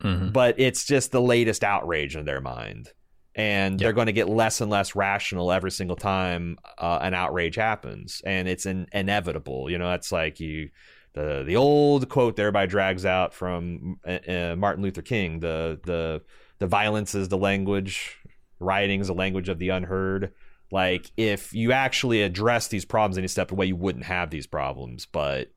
Hmm 0.00 0.30
but 0.30 0.58
it's 0.58 0.86
just 0.86 1.12
the 1.12 1.20
latest 1.20 1.62
outrage 1.62 2.16
in 2.16 2.24
their 2.24 2.40
mind. 2.40 2.88
And 3.34 3.78
they're 3.78 3.92
going 3.92 4.06
to 4.06 4.12
get 4.12 4.28
less 4.28 4.60
and 4.60 4.70
less 4.70 4.96
rational 4.96 5.52
every 5.52 5.70
single 5.70 5.96
time 5.96 6.58
uh, 6.78 6.98
an 7.00 7.14
outrage 7.14 7.54
happens. 7.54 8.20
And 8.24 8.48
it's 8.48 8.66
in- 8.66 8.88
inevitable. 8.92 9.70
You 9.70 9.78
know 9.78 9.88
that's 9.88 10.10
like 10.10 10.40
you 10.40 10.70
the 11.12 11.44
the 11.46 11.56
old 11.56 12.08
quote 12.08 12.36
that 12.36 12.42
everybody 12.42 12.66
drags 12.66 13.04
out 13.04 13.34
from 13.34 13.98
uh, 14.06 14.18
uh, 14.28 14.56
Martin 14.56 14.82
Luther 14.82 15.02
King 15.02 15.40
the 15.40 15.80
the 15.84 16.22
the 16.58 16.66
violence 16.66 17.14
is 17.14 17.28
the 17.28 17.38
language 17.38 18.19
rioting 18.60 19.00
is 19.00 19.08
the 19.08 19.14
language 19.14 19.48
of 19.48 19.58
the 19.58 19.70
unheard 19.70 20.32
like 20.70 21.10
if 21.16 21.52
you 21.52 21.72
actually 21.72 22.22
address 22.22 22.68
these 22.68 22.84
problems 22.84 23.16
and 23.16 23.24
you 23.24 23.28
step 23.28 23.50
away 23.50 23.66
you 23.66 23.76
wouldn't 23.76 24.04
have 24.04 24.30
these 24.30 24.46
problems 24.46 25.06
but 25.06 25.50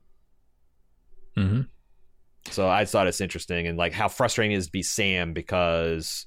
hmm 1.36 1.62
so 2.52 2.68
I 2.70 2.86
thought 2.86 3.08
it's 3.08 3.22
interesting 3.22 3.68
and 3.68 3.78
like 3.78 3.94
how 3.94 4.10
frustrating 4.10 4.52
it 4.52 4.58
is 4.58 4.66
to 4.68 4.72
be 4.72 4.84
Sam 4.84 5.34
because 5.34 6.26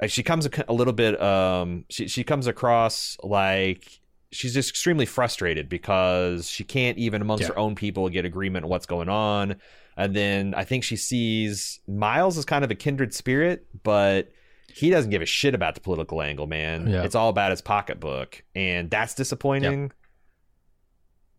like, 0.00 0.10
she 0.10 0.22
comes 0.22 0.46
a, 0.46 0.50
a 0.68 0.72
little 0.72 0.92
bit 0.92 1.20
um 1.20 1.84
she 1.88 2.08
she 2.08 2.24
comes 2.24 2.46
across 2.46 3.16
like 3.22 4.00
she's 4.32 4.54
just 4.54 4.70
extremely 4.70 5.06
frustrated 5.06 5.68
because 5.68 6.48
she 6.48 6.64
can't 6.64 6.98
even 6.98 7.22
amongst 7.22 7.42
Yeah. 7.42 7.48
her 7.48 7.58
own 7.58 7.74
people 7.74 8.08
get 8.08 8.24
agreement 8.24 8.64
on 8.64 8.70
what's 8.70 8.86
going 8.86 9.08
on. 9.08 9.56
And 9.96 10.14
then 10.14 10.52
I 10.54 10.64
think 10.64 10.84
she 10.84 10.96
sees 10.96 11.80
Miles 11.86 12.36
as 12.36 12.44
kind 12.44 12.64
of 12.64 12.70
a 12.70 12.74
kindred 12.74 13.14
spirit, 13.14 13.66
but 13.82 14.30
he 14.76 14.90
doesn't 14.90 15.10
give 15.10 15.22
a 15.22 15.26
shit 15.26 15.54
about 15.54 15.74
the 15.74 15.80
political 15.80 16.20
angle, 16.20 16.46
man. 16.46 16.86
Yeah. 16.86 17.02
It's 17.02 17.14
all 17.14 17.30
about 17.30 17.50
his 17.50 17.62
pocketbook, 17.62 18.42
and 18.54 18.90
that's 18.90 19.14
disappointing. 19.14 19.90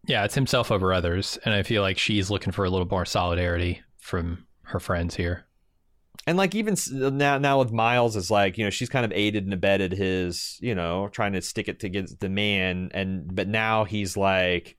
Yeah, 0.08 0.24
it's 0.24 0.34
himself 0.34 0.72
over 0.72 0.92
others, 0.92 1.38
and 1.46 1.54
I 1.54 1.62
feel 1.62 1.84
like 1.84 2.00
she's 2.00 2.32
looking 2.32 2.52
for 2.52 2.66
a 2.66 2.70
little 2.72 2.88
more 2.88 3.06
solidarity 3.06 3.84
from 4.00 4.48
her 4.64 4.80
friends 4.80 5.16
here. 5.16 5.46
And 6.26 6.36
like 6.36 6.56
even 6.56 6.76
now, 6.92 7.38
now 7.38 7.60
with 7.60 7.72
Miles, 7.72 8.16
is 8.16 8.32
like 8.32 8.58
you 8.58 8.64
know 8.64 8.72
she's 8.72 8.90
kind 8.90 9.06
of 9.06 9.12
aided 9.12 9.44
and 9.44 9.54
abetted 9.54 9.92
his, 9.92 10.58
you 10.60 10.74
know, 10.74 11.08
trying 11.10 11.34
to 11.34 11.42
stick 11.44 11.68
it 11.68 11.84
against 11.84 12.20
the 12.20 12.30
man, 12.30 12.90
and 12.96 13.36
but 13.36 13.48
now 13.48 13.84
he's 13.84 14.18
like 14.18 14.77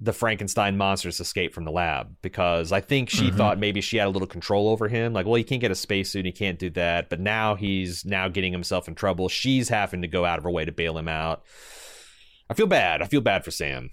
the 0.00 0.12
Frankenstein 0.12 0.76
monsters 0.76 1.20
escape 1.20 1.54
from 1.54 1.64
the 1.64 1.70
lab 1.70 2.16
because 2.20 2.72
I 2.72 2.80
think 2.80 3.08
she 3.08 3.30
Mhm. 3.30 3.36
thought 3.36 3.58
maybe 3.58 3.80
she 3.80 3.96
had 3.96 4.06
a 4.08 4.10
little 4.10 4.26
control 4.28 4.68
over 4.68 4.88
him. 4.88 5.12
Like, 5.12 5.24
well, 5.24 5.36
he 5.36 5.44
can't 5.44 5.60
get 5.60 5.70
a 5.70 5.74
spacesuit, 5.76 6.24
he 6.26 6.32
can't 6.32 6.58
do 6.58 6.68
that. 6.70 7.08
But 7.08 7.20
now 7.20 7.54
he's 7.54 8.04
now 8.04 8.28
getting 8.28 8.52
himself 8.52 8.88
in 8.88 8.94
trouble. 8.96 9.28
She's 9.28 9.68
having 9.68 10.02
to 10.02 10.08
go 10.08 10.24
out 10.24 10.38
of 10.38 10.44
her 10.44 10.50
way 10.50 10.64
to 10.64 10.72
bail 10.72 10.98
him 10.98 11.08
out. 11.08 11.44
I 12.50 12.54
feel 12.54 12.66
bad. 12.66 13.02
I 13.02 13.06
feel 13.06 13.20
bad 13.22 13.44
for 13.44 13.50
Sam. 13.50 13.90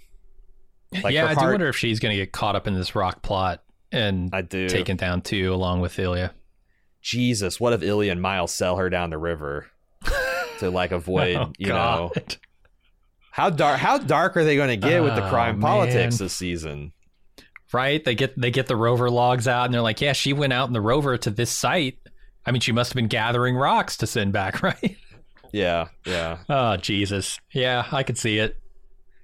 Like, 1.04 1.14
yeah, 1.14 1.28
I 1.28 1.36
do 1.36 1.46
wonder 1.46 1.70
if 1.70 1.78
she's 1.78 2.00
going 2.00 2.12
to 2.14 2.18
get 2.22 2.34
caught 2.34 2.56
up 2.56 2.68
in 2.68 2.74
this 2.74 2.96
rock 2.96 3.22
plot 3.22 3.64
and 3.94 4.30
I 4.34 4.42
do. 4.42 4.68
taken 4.68 4.98
down 4.98 5.22
too, 5.22 5.54
along 5.54 5.80
with 5.80 5.98
Ilya. 5.98 6.34
Jesus, 7.02 7.60
what 7.60 7.74
if 7.74 7.82
Ilya 7.82 8.12
and 8.12 8.22
Miles 8.22 8.54
sell 8.54 8.76
her 8.78 8.90
down 8.90 9.10
the 9.10 9.18
river 9.18 9.68
to 10.60 10.70
like 10.70 10.92
avoid, 10.92 11.36
Oh, 11.38 11.52
you 11.58 11.68
know, 11.68 12.12
God. 12.14 12.38
How 13.32 13.50
dark? 13.50 13.80
How 13.80 13.98
dark 13.98 14.38
are 14.38 14.44
they 14.44 14.56
going 14.56 14.70
to 14.70 14.88
get 14.88 15.02
with 15.04 15.16
the 15.16 15.26
Oh, 15.26 15.30
crime 15.30 15.60
politics 15.60 16.18
this 16.18 16.34
season? 16.34 16.92
right? 17.74 18.04
They 18.04 18.16
get 18.16 18.40
they 18.40 18.52
get 18.52 18.68
the 18.68 18.76
rover 18.76 19.10
logs 19.10 19.48
out, 19.48 19.66
and 19.66 19.74
they're 19.74 19.82
like, 19.82 20.02
"Yeah, 20.02 20.14
she 20.14 20.34
went 20.34 20.52
out 20.54 20.68
in 20.68 20.74
the 20.74 20.82
rover 20.82 21.18
to 21.18 21.30
this 21.30 21.50
site. 21.50 21.98
I 22.46 22.52
mean, 22.52 22.60
she 22.62 22.72
must 22.74 22.92
have 22.92 22.96
been 22.96 23.08
gathering 23.08 23.56
rocks 23.56 23.98
to 23.98 24.08
send 24.08 24.34
back, 24.34 24.62
right?" 24.64 24.98
Yeah, 25.54 25.88
yeah. 26.06 26.38
oh, 26.50 26.78
Jesus. 26.78 27.40
Yeah, 27.54 27.86
I 27.92 28.04
could 28.04 28.18
see 28.18 28.38
it. 28.40 28.58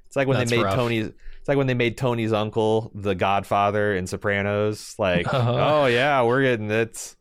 It's 0.08 0.16
like 0.16 0.28
when 0.28 0.38
That's 0.38 0.49
they 0.51 0.58
made 0.58 0.64
rough. 0.64 0.76
Tony's. 0.76 1.08
It's 1.08 1.47
like 1.49 1.58
when 1.58 1.68
they 1.68 1.74
made 1.74 1.97
Tony's 1.97 2.34
uncle 2.34 2.91
the 2.95 3.16
Godfather 3.16 3.95
in 3.95 4.08
Sopranos. 4.08 4.95
Like, 4.97 5.34
Uh-huh. 5.34 5.82
oh 5.84 5.86
yeah, 5.88 6.22
we're 6.24 6.41
getting 6.43 6.72
it. 6.72 7.16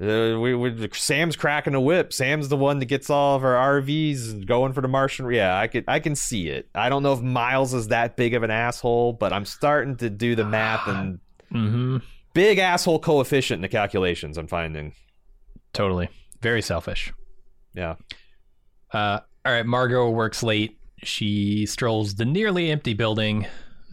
Uh, 0.00 0.38
we, 0.40 0.54
we 0.54 0.88
Sam's 0.94 1.36
cracking 1.36 1.74
a 1.74 1.80
whip. 1.80 2.12
Sam's 2.12 2.48
the 2.48 2.56
one 2.56 2.78
that 2.78 2.86
gets 2.86 3.10
all 3.10 3.36
of 3.36 3.44
our 3.44 3.80
RVs 3.82 4.46
going 4.46 4.72
for 4.72 4.80
the 4.80 4.88
Martian. 4.88 5.30
Yeah, 5.30 5.58
I 5.58 5.66
could 5.66 5.84
I 5.88 6.00
can 6.00 6.14
see 6.16 6.48
it. 6.48 6.68
I 6.74 6.88
don't 6.88 7.02
know 7.02 7.12
if 7.12 7.20
Miles 7.20 7.74
is 7.74 7.88
that 7.88 8.16
big 8.16 8.32
of 8.34 8.42
an 8.42 8.50
asshole, 8.50 9.12
but 9.12 9.32
I'm 9.32 9.44
starting 9.44 9.96
to 9.98 10.08
do 10.08 10.34
the 10.34 10.44
math 10.44 10.86
and 10.88 11.18
Mm-hmm. 11.52 11.96
big 12.32 12.58
asshole 12.58 13.00
coefficient 13.00 13.58
in 13.58 13.62
the 13.62 13.68
calculations. 13.68 14.38
I'm 14.38 14.46
finding. 14.46 14.92
Totally. 15.72 16.08
Very 16.40 16.62
selfish. 16.62 17.12
Yeah. 17.74 17.96
Uh, 18.92 19.18
all 19.44 19.52
right, 19.52 19.66
Margo 19.66 20.08
works 20.10 20.42
late. 20.44 20.78
She 21.02 21.66
strolls 21.66 22.14
the 22.14 22.24
nearly 22.24 22.70
empty 22.70 22.94
building 22.94 23.46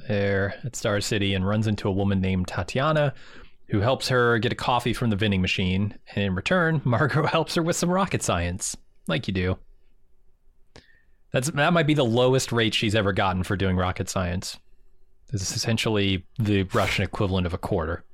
there 0.08 0.54
at 0.64 0.76
Star 0.76 1.02
City 1.02 1.34
and 1.34 1.48
runs 1.48 1.66
into 1.68 1.88
a 1.88 1.92
woman 1.92 2.22
named 2.22 2.48
Tatiana 2.48 3.14
who 3.70 3.82
helps 3.82 4.08
her 4.10 4.38
get 4.40 4.52
a 4.52 4.56
coffee 4.56 4.94
from 4.94 5.10
the 5.10 5.16
vending 5.16 5.42
machine. 5.42 5.98
And 6.16 6.24
in 6.26 6.36
return, 6.36 6.82
Margo 6.86 7.26
helps 7.26 7.56
her 7.56 7.62
with 7.64 7.76
some 7.76 7.90
rocket 7.90 8.24
science, 8.24 8.76
like 9.08 9.28
you 9.28 9.34
do. 9.34 9.58
That's 11.32 11.50
that 11.52 11.74
might 11.74 11.88
be 11.88 11.94
the 11.94 12.06
lowest 12.06 12.52
rate 12.52 12.74
she's 12.74 12.96
ever 12.96 13.12
gotten 13.14 13.44
for 13.44 13.56
doing 13.58 13.76
rocket 13.76 14.10
science. 14.10 14.58
This 15.32 15.42
is 15.42 15.56
essentially 15.58 16.26
the 16.40 16.64
Russian 16.64 17.04
equivalent 17.04 17.46
of 17.46 17.54
a 17.54 17.58
quarter. 17.58 18.06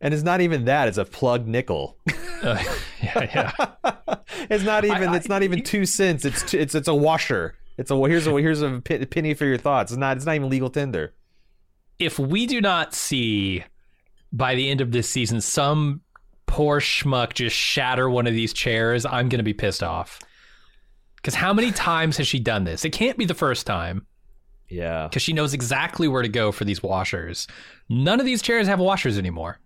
And 0.00 0.12
it's 0.14 0.22
not 0.22 0.40
even 0.40 0.64
that. 0.64 0.88
It's 0.88 0.98
a 0.98 1.04
plug 1.04 1.46
nickel. 1.46 1.96
Uh, 2.42 2.62
yeah, 3.02 3.52
yeah. 3.86 4.14
it's 4.50 4.64
not 4.64 4.84
even. 4.84 5.08
I- 5.08 5.16
it's 5.16 5.30
not 5.30 5.42
even 5.42 5.62
two 5.62 5.86
cents. 5.86 6.26
It's 6.26 6.42
two, 6.42 6.58
it's 6.58 6.74
it's 6.74 6.88
a 6.88 6.94
washer. 6.94 7.54
It's 7.78 7.90
a 7.90 7.96
here's 7.96 8.26
a 8.26 8.32
here's 8.32 8.60
a 8.60 8.82
penny 8.82 9.32
for 9.32 9.46
your 9.46 9.56
thoughts. 9.56 9.92
It's 9.92 9.98
not. 9.98 10.18
It's 10.18 10.26
not 10.26 10.34
even 10.34 10.50
legal 10.50 10.68
tender. 10.68 11.14
if 11.98 12.18
we 12.18 12.44
do 12.46 12.60
not 12.60 12.92
see 12.92 13.64
by 14.36 14.54
the 14.56 14.68
end 14.68 14.80
of 14.80 14.90
this 14.92 15.08
season 15.08 15.40
some 15.40 16.00
poor 16.46 16.80
schmuck 16.80 17.32
just 17.32 17.56
shatter 17.56 18.10
one 18.10 18.26
of 18.26 18.34
these 18.34 18.52
chairs, 18.52 19.06
I'm 19.06 19.28
going 19.28 19.38
to 19.38 19.44
be 19.44 19.54
pissed 19.54 19.82
off. 19.82 20.20
Because 21.16 21.34
how 21.34 21.54
many 21.54 21.72
times 21.72 22.16
has 22.18 22.26
she 22.28 22.38
done 22.38 22.64
this? 22.64 22.84
It 22.84 22.90
can't 22.90 23.16
be 23.16 23.24
the 23.24 23.32
first 23.34 23.66
time 23.66 24.06
Yeah. 24.68 25.06
because 25.08 25.22
she 25.22 25.32
knows 25.32 25.54
exactly 25.54 26.06
where 26.08 26.20
to 26.22 26.28
go 26.28 26.52
for 26.52 26.64
these 26.64 26.82
washers. 26.82 27.46
None 27.88 28.20
of 28.20 28.26
these 28.26 28.42
chairs 28.42 28.66
have 28.66 28.78
washers 28.78 29.16
anymore. 29.18 29.58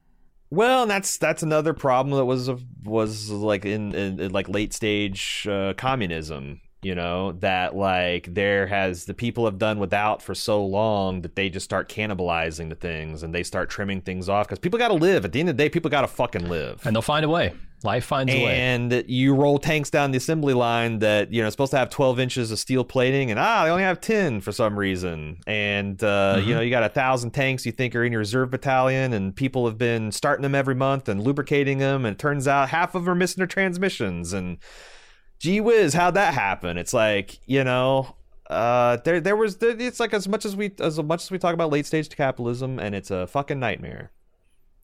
Well, 0.51 0.83
and 0.83 0.91
that's 0.91 1.19
that's 1.19 1.43
another 1.43 1.75
problem 1.75 2.17
that 2.17 2.25
was 2.25 2.49
was 2.85 3.29
like 3.31 3.65
in, 3.67 3.95
in, 3.95 4.19
in 4.21 4.33
like 4.33 4.49
late 4.49 4.73
stage 4.73 5.47
uh, 5.51 5.75
communism. 5.77 6.61
You 6.81 6.95
know 6.95 7.33
that 7.41 7.75
like 7.75 8.33
there 8.33 8.69
has 8.69 9.05
the 9.07 9.15
people 9.15 9.47
have 9.47 9.59
done 9.59 9.81
without 9.81 10.23
for 10.23 10.33
so 10.35 10.65
long 10.65 11.23
that 11.23 11.35
they 11.35 11.49
just 11.51 11.65
start 11.65 11.89
cannibalizing 11.89 12.69
the 12.69 12.77
things 12.77 13.25
and 13.25 13.35
they 13.35 13.43
start 13.43 13.69
trimming 13.69 14.01
things 14.01 14.29
off 14.29 14.47
because 14.47 14.61
people 14.61 14.79
got 14.79 14.89
to 14.89 14.95
live. 14.95 15.25
At 15.25 15.33
the 15.33 15.41
end 15.41 15.49
of 15.49 15.57
the 15.57 15.63
day, 15.65 15.69
people 15.69 15.91
got 15.91 16.03
to 16.03 16.07
fucking 16.07 16.49
live. 16.49 16.87
And 16.87 16.95
they'll 16.95 17.03
find 17.03 17.25
a 17.25 17.29
way. 17.29 17.53
Life 17.83 18.05
finds 18.05 18.33
a 18.33 18.45
way. 18.45 18.57
and 18.61 19.05
you 19.09 19.35
roll 19.35 19.59
tanks 19.59 19.91
down 19.91 20.11
the 20.13 20.19
assembly 20.19 20.55
line 20.55 20.99
that 21.01 21.33
you 21.33 21.43
know 21.43 21.51
supposed 21.51 21.71
to 21.73 21.79
have 21.79 21.91
12 21.91 22.19
inches 22.21 22.51
of 22.53 22.59
steel 22.59 22.83
plating 22.85 23.31
and 23.31 23.39
ah 23.39 23.63
they 23.65 23.71
only 23.71 23.85
have 23.85 24.01
10 24.01 24.41
for 24.41 24.51
some 24.51 24.77
reason 24.77 25.39
and 25.47 26.03
uh, 26.03 26.37
Mm-hmm. 26.39 26.49
you 26.49 26.55
know 26.57 26.61
you 26.61 26.71
got 26.71 26.83
a 26.83 26.89
thousand 26.89 27.31
tanks 27.31 27.65
you 27.65 27.71
think 27.71 27.95
are 27.95 28.03
in 28.03 28.11
your 28.11 28.19
reserve 28.19 28.51
battalion 28.51 29.13
and 29.13 29.35
people 29.37 29.65
have 29.67 29.79
been 29.79 30.11
starting 30.11 30.43
them 30.43 30.57
every 30.57 30.75
month 30.75 31.09
and 31.09 31.23
lubricating 31.23 31.79
them 31.79 32.05
and 32.05 32.15
it 32.15 32.19
turns 32.19 32.49
out 32.49 32.69
half 32.71 32.97
of 32.97 33.05
them 33.05 33.13
are 33.13 33.15
missing 33.15 33.41
their 33.41 33.47
transmissions 33.47 34.33
and 34.33 34.59
gee 35.39 35.61
whiz 35.61 35.95
how'd 35.95 36.15
that 36.15 36.35
happen 36.35 36.77
it's 36.79 36.93
like 36.93 37.39
you 37.47 37.65
know 37.65 38.15
uh, 38.51 38.97
there 39.05 39.21
there 39.21 39.37
was 39.37 39.59
it's 39.61 40.01
like 40.01 40.15
as 40.15 40.27
much 40.27 40.47
as 40.47 40.57
we 40.57 40.73
as 40.81 40.99
much 41.03 41.23
as 41.23 41.31
we 41.31 41.39
talk 41.39 41.53
about 41.53 41.71
late 41.71 41.85
stage 41.85 42.09
capitalism 42.09 42.79
and 42.79 42.95
it's 42.95 43.11
a 43.11 43.27
fucking 43.27 43.61
nightmare 43.61 44.11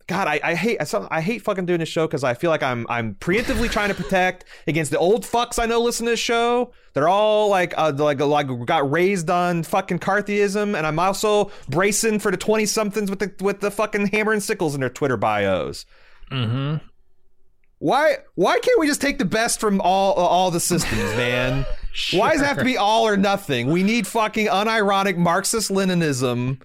God, 0.06 0.28
I, 0.28 0.38
I 0.44 0.54
hate 0.54 0.78
I 1.10 1.20
hate 1.22 1.42
fucking 1.42 1.64
doing 1.64 1.80
this 1.80 1.88
show 1.88 2.06
because 2.06 2.24
I 2.24 2.34
feel 2.34 2.50
like 2.50 2.62
I'm 2.62 2.86
I'm 2.90 3.14
preemptively 3.14 3.70
trying 3.70 3.88
to 3.88 3.94
protect 3.94 4.44
against 4.66 4.90
the 4.90 4.98
old 4.98 5.24
fucks 5.24 5.58
I 5.58 5.64
know 5.64 5.80
listen 5.80 6.04
to 6.04 6.12
this 6.12 6.20
show. 6.20 6.72
They're 6.92 7.08
all 7.08 7.48
like 7.48 7.72
uh, 7.78 7.92
like 7.96 8.20
like 8.20 8.66
got 8.66 8.90
raised 8.90 9.30
on 9.30 9.62
fucking 9.62 10.00
McCarthyism, 10.00 10.76
and 10.76 10.86
I'm 10.86 10.98
also 10.98 11.50
bracing 11.70 12.18
for 12.18 12.30
the 12.30 12.36
twenty 12.36 12.66
somethings 12.66 13.08
with 13.08 13.20
the 13.20 13.32
with 13.42 13.60
the 13.60 13.70
fucking 13.70 14.08
hammer 14.08 14.32
and 14.32 14.42
sickles 14.42 14.74
in 14.74 14.82
their 14.82 14.90
Twitter 14.90 15.16
bios. 15.16 15.86
mm-hmm. 16.30 16.84
Why 17.84 18.16
why 18.34 18.58
can't 18.60 18.80
we 18.80 18.86
just 18.86 19.02
take 19.02 19.18
the 19.18 19.26
best 19.26 19.60
from 19.60 19.78
all 19.82 20.14
all 20.14 20.50
the 20.50 20.58
systems, 20.58 21.02
man? 21.18 21.66
Why 22.14 22.32
does 22.32 22.40
it 22.40 22.46
have 22.46 22.56
to 22.56 22.64
be 22.64 22.78
all 22.78 23.06
or 23.06 23.18
nothing? 23.18 23.66
We 23.70 23.82
need 23.82 24.06
fucking 24.06 24.46
unironic 24.46 25.18
Marxist 25.18 25.70
Leninism. 25.70 26.62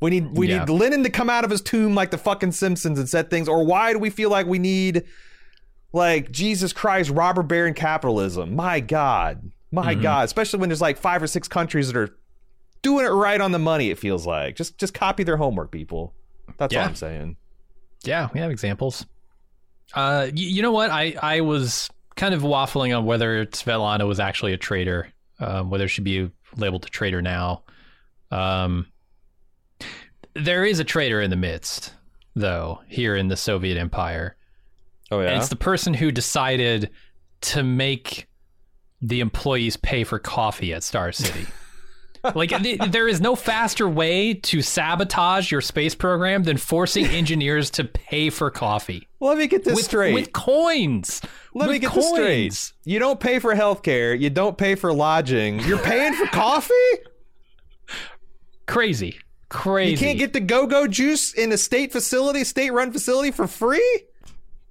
We 0.00 0.10
need 0.10 0.34
we 0.34 0.48
Yeah. 0.48 0.60
need 0.60 0.70
Lenin 0.70 1.02
to 1.02 1.10
come 1.10 1.28
out 1.28 1.44
of 1.44 1.50
his 1.50 1.60
tomb 1.60 1.94
like 1.94 2.10
the 2.10 2.16
fucking 2.16 2.52
Simpsons 2.52 2.98
and 2.98 3.06
set 3.06 3.28
things. 3.28 3.50
Or 3.50 3.66
why 3.66 3.92
do 3.92 3.98
we 3.98 4.08
feel 4.08 4.30
like 4.30 4.46
we 4.46 4.58
need 4.58 5.04
like 5.92 6.30
Jesus 6.30 6.72
Christ 6.72 7.10
robber 7.10 7.42
baron 7.42 7.74
capitalism? 7.74 8.56
My 8.56 8.80
God, 8.80 9.52
my 9.70 9.92
mm-hmm. 9.92 10.02
God! 10.02 10.24
Especially 10.24 10.58
when 10.58 10.70
there's 10.70 10.80
like 10.80 10.96
five 10.96 11.22
or 11.22 11.26
six 11.26 11.48
countries 11.48 11.88
that 11.92 11.98
are 11.98 12.16
doing 12.80 13.04
it 13.04 13.10
right 13.10 13.42
on 13.42 13.52
the 13.52 13.58
money. 13.58 13.90
It 13.90 13.98
feels 13.98 14.26
like 14.26 14.56
just 14.56 14.78
just 14.78 14.94
copy 14.94 15.22
their 15.22 15.36
homework, 15.36 15.70
people. 15.70 16.14
That's 16.56 16.74
all 16.74 16.80
I'm 16.80 16.94
saying. 16.94 17.36
Yeah, 18.04 18.30
we 18.32 18.40
have 18.40 18.50
examples. 18.50 19.04
Uh, 19.94 20.26
y- 20.26 20.32
you 20.34 20.62
know 20.62 20.72
what? 20.72 20.90
I, 20.90 21.14
I 21.22 21.40
was 21.40 21.90
kind 22.16 22.34
of 22.34 22.42
waffling 22.42 22.96
on 22.96 23.04
whether 23.04 23.46
Svetlana 23.46 24.06
was 24.06 24.20
actually 24.20 24.52
a 24.52 24.56
traitor, 24.56 25.08
um, 25.40 25.70
whether 25.70 25.88
she 25.88 25.96
should 25.96 26.04
be 26.04 26.30
labeled 26.56 26.84
a 26.84 26.88
traitor 26.88 27.22
now. 27.22 27.62
Um, 28.30 28.86
there 30.34 30.64
is 30.64 30.78
a 30.78 30.84
traitor 30.84 31.20
in 31.20 31.30
the 31.30 31.36
midst, 31.36 31.92
though, 32.34 32.80
here 32.86 33.16
in 33.16 33.28
the 33.28 33.36
Soviet 33.36 33.76
Empire. 33.78 34.36
Oh 35.10 35.20
And 35.20 35.36
it's 35.36 35.48
the 35.50 35.56
person 35.56 35.92
who 35.92 36.10
decided 36.10 36.90
to 37.42 37.62
make 37.62 38.28
the 39.02 39.20
employees 39.20 39.76
pay 39.76 40.04
for 40.04 40.18
coffee 40.18 40.72
at 40.72 40.82
Star 40.82 41.12
City. 41.12 41.46
like, 42.34 42.50
th- 42.50 42.78
there 42.90 43.08
is 43.08 43.20
no 43.20 43.34
faster 43.36 43.88
way 43.88 44.34
to 44.34 44.62
sabotage 44.62 45.50
your 45.50 45.60
space 45.60 45.94
program 45.94 46.42
than 46.44 46.56
forcing 46.56 47.06
engineers 47.06 47.70
to 47.70 47.84
pay 47.84 48.30
for 48.30 48.50
coffee 48.50 49.08
Let 49.20 49.38
me 49.38 49.46
get 49.46 49.64
this 49.64 49.74
with, 49.76 49.84
straight. 49.84 50.14
with 50.14 50.32
coins. 50.32 51.20
Let 51.54 51.68
with 51.68 51.74
me 51.74 51.78
get 51.80 51.90
coins. 51.90 52.04
this 52.16 52.58
straight. 52.58 52.72
You 52.92 52.98
don't 52.98 53.18
pay 53.20 53.38
for 53.38 53.54
healthcare. 53.54 54.18
You 54.18 54.30
don't 54.30 54.56
pay 54.56 54.74
for 54.74 54.92
lodging. 54.92 55.60
You're 55.60 55.78
paying 55.78 56.14
for 56.14 56.26
coffee. 56.26 56.72
Crazy, 58.66 59.18
crazy. 59.48 59.92
You 59.92 59.98
can't 59.98 60.18
get 60.18 60.32
the 60.32 60.40
go-go 60.40 60.86
juice 60.86 61.32
in 61.34 61.52
a 61.52 61.58
state 61.58 61.92
facility, 61.92 62.44
state-run 62.44 62.92
facility 62.92 63.30
for 63.32 63.46
free. 63.46 64.02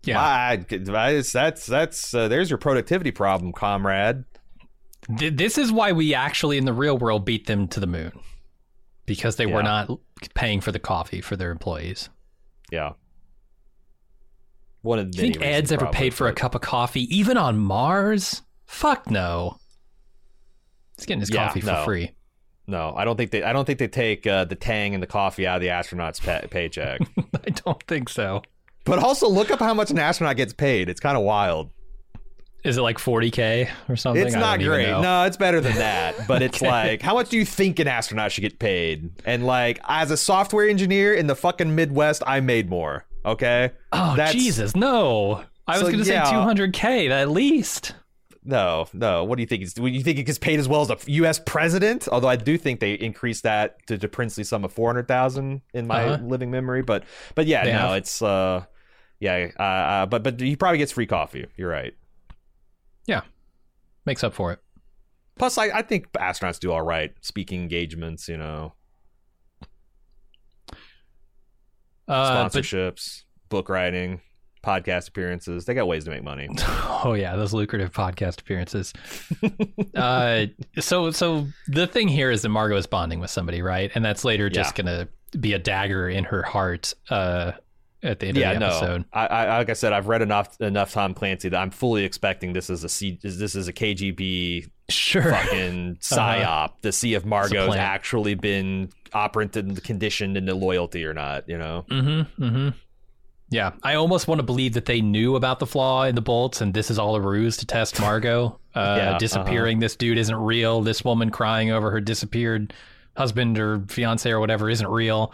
yeah. 0.04 0.20
I, 0.20 0.54
I- 0.54 1.22
that's 1.22 1.66
that's 1.66 2.14
uh, 2.14 2.28
there's 2.28 2.50
your 2.50 2.58
productivity 2.58 3.12
problem, 3.12 3.52
comrade. 3.52 4.24
Th- 5.18 5.34
this 5.36 5.58
is 5.58 5.72
why 5.72 5.92
we 5.92 6.14
actually 6.14 6.58
in 6.58 6.66
the 6.66 6.74
real 6.74 6.98
world 6.98 7.26
beat 7.26 7.48
them 7.48 7.68
to 7.70 7.80
the 7.80 7.88
moon 7.88 8.12
because 9.06 9.36
they 9.36 9.46
were 9.46 9.64
not 9.64 9.90
paying 10.36 10.62
for 10.62 10.72
the 10.72 10.80
coffee 10.80 11.22
for 11.22 11.36
their 11.36 11.52
employees. 11.52 12.10
Yeah. 12.72 12.94
One 14.84 15.00
of 15.00 15.12
the 15.12 15.18
Do 15.18 15.26
you 15.28 15.34
think 15.34 15.46
Ed's 15.46 15.72
ever 15.72 15.88
paid 15.88 16.14
for 16.14 16.28
a 16.28 16.34
cup 16.34 16.56
of 16.56 16.62
coffee, 16.62 17.04
even 17.16 17.38
on 17.38 17.58
Mars? 17.60 18.42
Fuck 18.66 19.10
no. 19.12 19.58
He's 20.98 21.06
getting 21.06 21.20
his 21.20 21.30
Yeah, 21.30 21.48
coffee 21.48 21.62
for 21.62 21.68
no. 21.68 21.84
free. 21.86 22.12
No, 22.68 22.94
I 22.96 23.04
don't 23.06 23.18
think 23.18 23.32
they. 23.32 23.44
I 23.44 23.54
don't 23.54 23.66
think 23.66 23.80
they 23.80 23.88
take 23.88 24.26
uh, 24.26 24.46
the 24.46 24.56
tang 24.56 24.94
and 24.94 25.02
the 25.04 25.08
coffee 25.08 25.46
out 25.46 25.58
of 25.58 25.62
the 25.62 25.70
astronaut's 25.72 26.20
pay- 26.20 26.48
paycheck. 26.50 27.02
I 27.46 27.50
don't 27.50 27.82
think 27.84 28.08
so. 28.08 28.44
but 28.86 29.00
also, 29.00 29.28
look 29.28 29.52
up 29.52 29.60
how 29.60 29.74
much 29.74 29.92
an 29.92 30.00
astronaut 30.00 30.38
gets 30.38 30.54
paid. 30.54 30.88
It's 30.88 31.00
kind 31.00 31.18
of 31.18 31.24
wild. 31.24 31.72
Is 32.64 32.78
it 32.78 32.82
like 32.82 32.98
40k 33.00 33.70
or 33.90 33.96
something? 33.96 34.24
It's 34.26 34.36
not 34.36 34.60
great. 34.60 34.88
No, 34.90 35.24
it's 35.24 35.38
better 35.38 35.62
than 35.62 35.76
that. 35.78 36.28
But 36.28 36.42
it's 36.44 36.58
Okay. 36.62 36.68
like, 36.70 37.02
how 37.02 37.16
much 37.16 37.30
do 37.30 37.38
you 37.38 37.46
think 37.46 37.80
an 37.80 37.88
astronaut 37.88 38.32
should 38.32 38.42
get 38.42 38.60
paid? 38.60 39.10
And 39.26 39.46
like, 39.46 39.80
as 39.88 40.12
a 40.12 40.18
software 40.18 40.68
engineer 40.70 41.14
in 41.14 41.26
the 41.28 41.36
fucking 41.36 41.74
Midwest, 41.76 42.22
I 42.28 42.40
made 42.40 42.70
more. 42.70 43.06
Okay. 43.26 43.72
Oh 43.92 44.16
That's- 44.16 44.34
Jesus, 44.34 44.76
no! 44.76 45.44
I 45.68 45.74
was 45.78 45.82
So, 45.88 45.92
going 45.92 46.04
to 46.04 46.10
yeah. 46.12 46.24
say 46.26 46.32
200k 46.34 47.10
at 47.12 47.30
least. 47.30 47.94
No, 48.44 48.88
no. 48.94 49.24
What 49.24 49.36
do 49.36 49.42
you 49.44 49.48
think? 49.48 49.72
Do 49.76 49.86
you 49.86 50.02
think 50.02 50.18
he 50.18 50.24
gets 50.24 50.40
paid 50.40 50.60
as 50.60 50.68
well 50.68 50.82
as 50.82 50.90
a 50.90 50.98
U.S. 51.12 51.40
president? 51.46 52.08
Although 52.12 52.28
I 52.28 52.36
do 52.36 52.58
think 52.58 52.80
they 52.80 52.94
increased 52.94 53.44
that 53.44 53.78
to 53.86 53.98
the 53.98 54.08
princely 54.08 54.44
sum 54.44 54.66
of 54.66 54.74
four 54.74 54.90
hundred 54.90 55.08
thousand 55.08 55.62
in 55.76 55.86
my 55.86 56.04
Uh-huh. 56.06 56.24
living 56.26 56.50
memory. 56.50 56.82
But, 56.82 57.04
but 57.36 57.46
yeah, 57.46 57.64
They 57.64 57.72
no, 57.74 57.78
have. 57.78 57.98
it's 57.98 58.20
uh, 58.24 58.66
yeah, 59.20 59.50
uh, 59.60 59.64
uh, 59.64 60.06
but 60.08 60.24
but 60.24 60.40
he 60.40 60.56
probably 60.56 60.80
gets 60.80 60.92
free 60.92 61.06
coffee. 61.06 61.46
You're 61.56 61.70
right. 61.70 61.94
Yeah, 64.06 64.06
makes 64.06 64.24
up 64.24 64.34
for 64.34 64.52
it. 64.52 64.60
Plus, 65.38 65.58
I, 65.58 65.66
I 65.66 65.82
think 65.82 66.12
astronauts 66.14 66.60
do 66.60 66.72
all 66.72 66.82
right 66.82 67.14
speaking 67.22 67.62
engagements. 67.62 68.28
You 68.28 68.38
know, 68.38 68.74
Uh, 72.08 72.50
but 72.50 72.52
sponsorships, 72.52 73.24
book 73.50 73.70
writing, 73.70 74.22
podcast 74.64 75.08
appearances. 75.08 75.66
They 75.66 75.74
got 75.74 75.88
ways 75.88 76.04
to 76.06 76.12
make 76.12 76.24
money. 76.24 76.50
oh 77.04 77.14
yeah, 77.14 77.36
those 77.36 77.54
lucrative 77.54 77.92
podcast 77.94 78.42
appearances. 78.42 78.94
uh, 79.96 80.48
so 80.80 81.12
so 81.12 81.48
the 81.68 81.88
thing 81.88 82.08
here 82.08 82.30
is 82.32 82.42
that 82.42 82.50
Margo 82.50 82.76
is 82.76 82.88
bonding 82.88 83.20
with 83.20 83.32
somebody, 83.32 83.62
right? 83.62 83.92
And 83.96 84.04
that's 84.04 84.26
later 84.26 84.50
just 84.50 84.76
gonna 84.76 85.08
be 85.40 85.54
a 85.54 85.60
dagger 85.60 86.10
in 86.10 86.26
her 86.26 86.44
heart. 86.44 86.94
Uh, 87.10 87.54
at 88.04 88.20
the 88.20 88.28
end 88.28 88.38
yeah, 88.38 88.52
of 88.52 88.56
the 88.56 88.60
no. 88.60 88.68
episode. 88.68 89.06
I, 89.14 89.28
I 89.28 89.58
like 89.60 89.70
I 89.70 89.74
said, 89.74 89.94
I've 89.94 90.08
read 90.08 90.22
enough 90.22 90.60
enough 90.62 90.92
Tom 90.94 91.14
Clancy 91.14 91.50
that 91.50 91.58
I'm 91.58 91.72
fully 91.72 92.04
expecting 92.04 92.54
this 92.54 92.70
is 92.70 92.84
a 92.84 92.90
C, 92.90 93.20
this 93.22 93.56
is 93.56 93.68
a 93.68 93.74
KGB 93.74 94.70
Sure. 94.90 95.22
fucking 95.24 95.98
psyop 96.02 96.82
to 96.82 96.92
see 96.92 97.14
if 97.14 97.24
Margo's 97.26 97.76
actually 97.76 98.36
been 98.36 98.90
operated 99.14 99.66
and 99.68 99.84
conditioned 99.84 100.38
into 100.38 100.54
loyalty 100.56 101.06
or 101.06 101.14
not. 101.14 101.48
You 101.48 101.58
know, 101.58 101.86
Mm-hmm. 101.90 102.44
Mm-hmm. 102.44 102.70
Yeah, 103.50 103.74
I 103.84 103.96
almost 103.96 104.30
want 104.30 104.40
to 104.40 104.44
believe 104.44 104.76
that 104.76 104.86
they 104.86 105.02
knew 105.02 105.36
about 105.36 105.60
the 105.60 105.66
flaw 105.68 106.04
in 106.06 106.16
the 106.16 106.22
bolts, 106.22 106.62
and 106.62 106.74
this 106.74 106.90
is 106.90 106.98
all 106.98 107.18
a 107.18 107.20
ruse 107.20 107.58
to 107.58 107.66
test 107.66 108.00
Margo. 108.00 108.58
Uh, 108.74 108.96
Yeah, 108.98 109.18
disappearing. 109.18 109.80
This 109.80 109.98
dude 109.98 110.18
isn't 110.18 110.34
real. 110.38 110.80
This 110.82 111.04
woman 111.04 111.30
crying 111.30 111.72
over 111.72 111.92
her 111.92 112.00
disappeared 112.00 112.74
husband 113.18 113.60
or 113.60 113.82
fiance 113.90 114.32
or 114.32 114.40
whatever 114.40 114.70
isn't 114.70 114.88
real. 114.88 115.34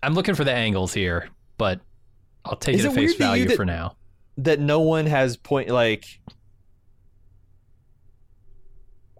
I'm 0.00 0.14
looking 0.14 0.36
for 0.36 0.44
the 0.44 0.52
angles 0.52 0.94
here, 0.94 1.28
but 1.58 1.80
I'll 2.44 2.56
take 2.56 2.76
Is 2.76 2.84
it 2.84 2.88
at 2.88 2.94
face 2.94 3.14
value 3.16 3.46
that- 3.46 3.56
for 3.56 3.64
now. 3.64 3.96
that 4.38 4.60
no 4.60 4.80
one 4.80 5.06
has 5.06 5.36
point 5.36 5.68
like. 5.70 6.04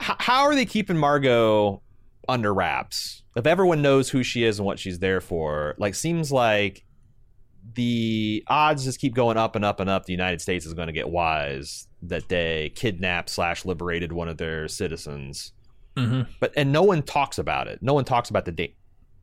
H- 0.01 0.17
how 0.19 0.45
are 0.45 0.55
they 0.55 0.67
keeping 0.67 0.97
Margo 0.97 1.83
under 2.29 2.53
wraps? 2.53 3.23
If 3.35 3.47
everyone 3.47 3.83
knows 3.83 4.11
who 4.11 4.23
she 4.23 4.45
is 4.45 4.59
and 4.59 4.67
what 4.67 4.79
she's 4.79 4.99
there 4.99 5.21
for, 5.21 5.75
like 5.79 5.95
seems 5.95 6.31
like 6.33 6.85
the 7.75 8.45
odds 8.47 8.85
just 8.85 9.01
keep 9.01 9.15
going 9.15 9.37
up 9.37 9.57
and 9.57 9.65
up 9.65 9.81
and 9.81 9.91
up. 9.91 10.07
The 10.07 10.13
United 10.13 10.41
States 10.41 10.65
is 10.67 10.75
going 10.75 10.87
to 10.87 10.93
get 10.93 11.09
wise 11.09 11.89
that 12.03 12.29
they 12.29 12.73
kidnapped 12.77 13.29
slash 13.31 13.65
liberated 13.65 14.13
one 14.13 14.29
of 14.29 14.37
their 14.39 14.69
citizens. 14.69 15.53
Mm-hmm. 15.97 16.31
but 16.41 16.53
and 16.59 16.73
no 16.73 16.83
one 16.83 17.03
talks 17.03 17.39
about 17.39 17.69
it. 17.69 17.79
No 17.83 17.95
one 17.95 18.05
talks 18.05 18.29
about 18.29 18.45
the 18.45 18.53
da- 18.53 18.77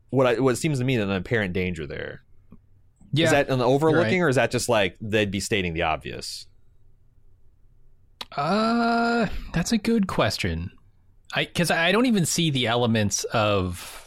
what 0.09 0.25
I, 0.25 0.39
what 0.39 0.57
seems 0.57 0.79
to 0.79 0.85
me 0.85 0.95
an 0.95 1.11
apparent 1.11 1.53
danger 1.53 1.85
there. 1.85 2.23
Yeah, 3.13 3.25
Is 3.25 3.31
that 3.31 3.49
an 3.49 3.61
overlooking, 3.61 4.21
or 4.23 4.29
is 4.29 4.35
that 4.37 4.49
just 4.51 4.67
like 4.67 4.97
they'd 4.99 5.29
be 5.31 5.39
stating 5.39 5.73
the 5.73 5.83
obvious? 5.83 6.47
Uh, 8.35 9.27
that's 9.53 9.71
a 9.71 9.77
good 9.77 10.07
question. 10.07 10.71
I 11.35 11.45
because 11.45 11.71
I 11.71 11.91
don't 11.91 12.05
even 12.05 12.25
see 12.25 12.49
the 12.49 12.67
elements 12.67 13.23
of 13.25 13.99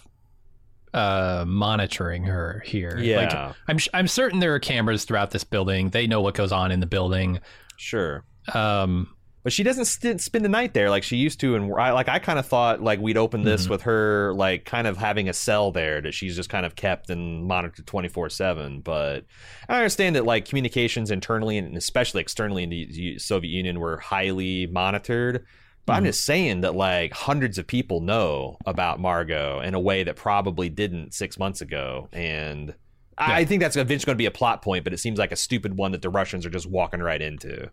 uh 0.95 1.45
monitoring 1.47 2.25
her 2.25 2.63
here. 2.67 2.99
Yeah. 2.99 3.17
like, 3.49 3.57
I'm 3.69 3.79
I'm 3.95 4.09
certain 4.09 4.41
there 4.41 4.55
are 4.55 4.61
cameras 4.61 5.05
throughout 5.05 5.31
this 5.31 5.45
building. 5.45 5.91
They 5.91 6.07
know 6.07 6.21
what 6.21 6.35
goes 6.35 6.53
on 6.53 6.73
in 6.73 6.81
the 6.81 6.87
building. 6.87 7.41
Sure, 7.77 8.25
Um, 8.55 9.15
but 9.47 9.53
she 9.53 9.63
doesn't 9.63 9.85
st- 9.85 10.21
spend 10.21 10.45
the 10.45 10.49
night 10.49 10.75
there 10.75 10.91
like 10.91 11.05
she 11.05 11.17
used 11.17 11.39
to. 11.39 11.55
And 11.55 11.73
I, 11.79 11.93
like 11.93 12.09
I 12.09 12.19
kind 12.19 12.37
of 12.37 12.47
thought 12.47 12.83
like 12.83 12.99
we'd 12.99 13.17
open 13.17 13.45
this 13.45 13.67
Mhm. 13.69 13.71
with 13.71 13.83
her 13.83 14.35
like 14.35 14.65
kind 14.65 14.89
of 14.89 14.97
having 14.97 15.29
a 15.29 15.33
cell 15.33 15.71
there 15.71 16.01
that 16.01 16.15
she's 16.15 16.35
just 16.35 16.49
kind 16.49 16.67
of 16.67 16.75
kept 16.75 17.11
and 17.11 17.45
monitored 17.45 17.87
twenty 17.87 18.09
four 18.09 18.29
seven. 18.29 18.81
But 18.81 19.25
I 19.69 19.77
understand 19.77 20.17
that 20.17 20.25
like 20.25 20.47
communications 20.47 21.13
internally 21.13 21.59
and 21.59 21.77
especially 21.77 22.23
externally 22.23 22.65
in 22.65 22.71
the 22.71 23.19
Soviet 23.21 23.51
Union 23.53 23.79
were 23.79 23.99
highly 23.99 24.67
monitored. 24.67 25.45
But 25.87 25.93
I'm 25.93 26.03
Mhm. 26.03 26.07
just 26.07 26.25
saying 26.25 26.63
that 26.63 26.75
like 26.75 27.13
hundreds 27.13 27.57
of 27.57 27.69
people 27.69 28.01
know 28.01 28.57
about 28.67 28.99
Margo 28.99 29.61
in 29.61 29.75
a 29.75 29.79
way 29.81 30.03
that 30.03 30.17
probably 30.17 30.69
didn't 30.69 31.15
six 31.15 31.39
months 31.39 31.61
ago, 31.61 32.09
and 32.13 32.75
I 33.17 33.45
think 33.45 33.63
that's 33.63 33.77
eventually 33.77 34.07
going 34.07 34.17
to 34.17 34.23
be 34.23 34.27
a 34.27 34.33
plot 34.33 34.61
point. 34.61 34.83
But 34.83 34.93
it 34.93 34.99
seems 34.99 35.21
like 35.21 35.31
a 35.31 35.37
stupid 35.37 35.77
one 35.79 35.93
that 35.93 36.03
the 36.03 36.11
Russians 36.11 36.45
are 36.45 36.51
just 36.51 36.69
walking 36.69 37.01
right 37.01 37.23
into. 37.23 37.71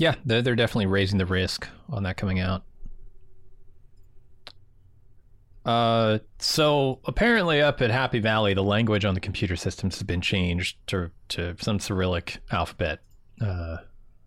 Yeah, 0.00 0.14
they're 0.24 0.40
they're 0.40 0.56
definitely 0.56 0.86
raising 0.86 1.18
the 1.18 1.26
risk 1.26 1.68
on 1.90 2.04
that 2.04 2.16
coming 2.16 2.40
out. 2.40 2.64
Uh, 5.66 6.18
so 6.38 7.00
apparently 7.04 7.60
up 7.60 7.82
at 7.82 7.90
Happy 7.90 8.18
Valley, 8.18 8.54
the 8.54 8.62
language 8.62 9.04
on 9.04 9.12
the 9.12 9.20
computer 9.20 9.56
systems 9.56 9.96
has 9.96 10.02
been 10.02 10.22
changed 10.22 10.78
to 10.86 11.10
to 11.28 11.54
some 11.60 11.78
Cyrillic 11.78 12.38
alphabet. 12.50 13.00
Uh, 13.42 13.76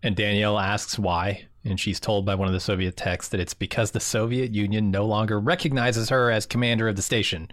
and 0.00 0.14
Danielle 0.14 0.60
asks 0.60 0.96
why, 0.96 1.46
and 1.64 1.80
she's 1.80 1.98
told 1.98 2.24
by 2.24 2.36
one 2.36 2.46
of 2.46 2.54
the 2.54 2.60
Soviet 2.60 2.96
techs 2.96 3.28
that 3.30 3.40
it's 3.40 3.54
because 3.54 3.90
the 3.90 4.00
Soviet 4.00 4.54
Union 4.54 4.92
no 4.92 5.04
longer 5.04 5.40
recognizes 5.40 6.08
her 6.10 6.30
as 6.30 6.46
commander 6.46 6.86
of 6.86 6.94
the 6.94 7.02
station. 7.02 7.48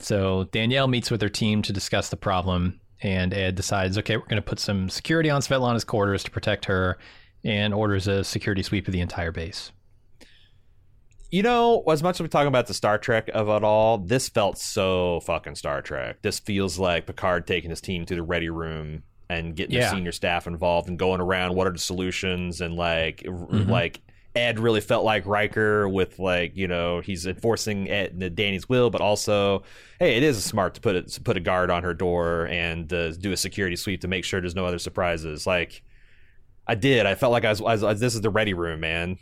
So 0.00 0.44
Danielle 0.50 0.88
meets 0.88 1.12
with 1.12 1.22
her 1.22 1.28
team 1.28 1.62
to 1.62 1.72
discuss 1.72 2.08
the 2.08 2.16
problem, 2.16 2.80
and 3.02 3.32
Ed 3.34 3.54
decides, 3.54 3.96
okay, 3.98 4.16
we're 4.16 4.24
going 4.26 4.36
to 4.36 4.42
put 4.42 4.58
some 4.58 4.88
security 4.88 5.30
on 5.30 5.40
Svetlana's 5.40 5.84
quarters 5.84 6.24
to 6.24 6.30
protect 6.30 6.64
her, 6.66 6.98
and 7.44 7.72
orders 7.72 8.08
a 8.08 8.24
security 8.24 8.62
sweep 8.62 8.86
of 8.88 8.92
the 8.92 9.00
entire 9.00 9.30
base. 9.32 9.70
You 11.30 11.42
know, 11.42 11.82
as 11.90 12.02
much 12.02 12.16
as 12.16 12.20
we're 12.22 12.28
talking 12.28 12.48
about 12.48 12.66
the 12.68 12.74
Star 12.74 12.96
Trek 12.96 13.28
of 13.34 13.48
it 13.48 13.62
all, 13.62 13.98
this 13.98 14.28
felt 14.30 14.56
so 14.56 15.20
fucking 15.20 15.56
Star 15.56 15.82
Trek. 15.82 16.22
This 16.22 16.38
feels 16.40 16.78
like 16.78 17.06
Picard 17.06 17.46
taking 17.46 17.68
his 17.70 17.82
team 17.82 18.06
to 18.06 18.14
the 18.14 18.22
ready 18.22 18.48
room 18.48 19.02
and 19.28 19.54
getting 19.54 19.76
Yeah. 19.76 19.90
the 19.90 19.96
senior 19.96 20.12
staff 20.12 20.46
involved 20.46 20.88
and 20.88 20.98
going 20.98 21.20
around. 21.20 21.54
What 21.54 21.66
are 21.66 21.72
the 21.72 21.78
solutions? 21.78 22.62
And 22.62 22.74
like, 22.76 23.18
Mhm. 23.26 23.68
like 23.68 24.00
Ed 24.34 24.60
really 24.60 24.80
felt 24.80 25.04
like 25.04 25.26
Riker 25.26 25.88
with 25.88 26.18
like, 26.18 26.56
you 26.56 26.68
know, 26.68 27.00
he's 27.00 27.26
enforcing 27.26 27.90
Ed, 27.90 28.34
Dani's 28.34 28.68
will, 28.68 28.90
but 28.90 29.00
also, 29.00 29.64
hey, 29.98 30.16
it 30.16 30.22
is 30.22 30.44
smart 30.44 30.74
to 30.74 30.80
put 30.80 30.94
it 30.94 31.08
to 31.08 31.20
put 31.20 31.36
a 31.36 31.40
guard 31.40 31.70
on 31.70 31.82
her 31.82 31.94
door 31.94 32.46
and 32.46 32.92
uh, 32.92 33.12
do 33.12 33.32
a 33.32 33.36
security 33.36 33.74
sweep 33.76 34.00
to 34.02 34.08
make 34.08 34.24
sure 34.24 34.40
there's 34.40 34.54
no 34.54 34.66
other 34.66 34.78
surprises. 34.78 35.46
Like, 35.46 35.82
I 36.66 36.74
did. 36.74 37.06
I 37.06 37.14
felt 37.14 37.32
like 37.32 37.44
I 37.44 37.50
was, 37.50 37.60
I 37.60 37.74
was. 37.90 38.00
This 38.00 38.14
is 38.14 38.20
the 38.20 38.30
ready 38.30 38.54
room, 38.54 38.80
man. 38.80 39.18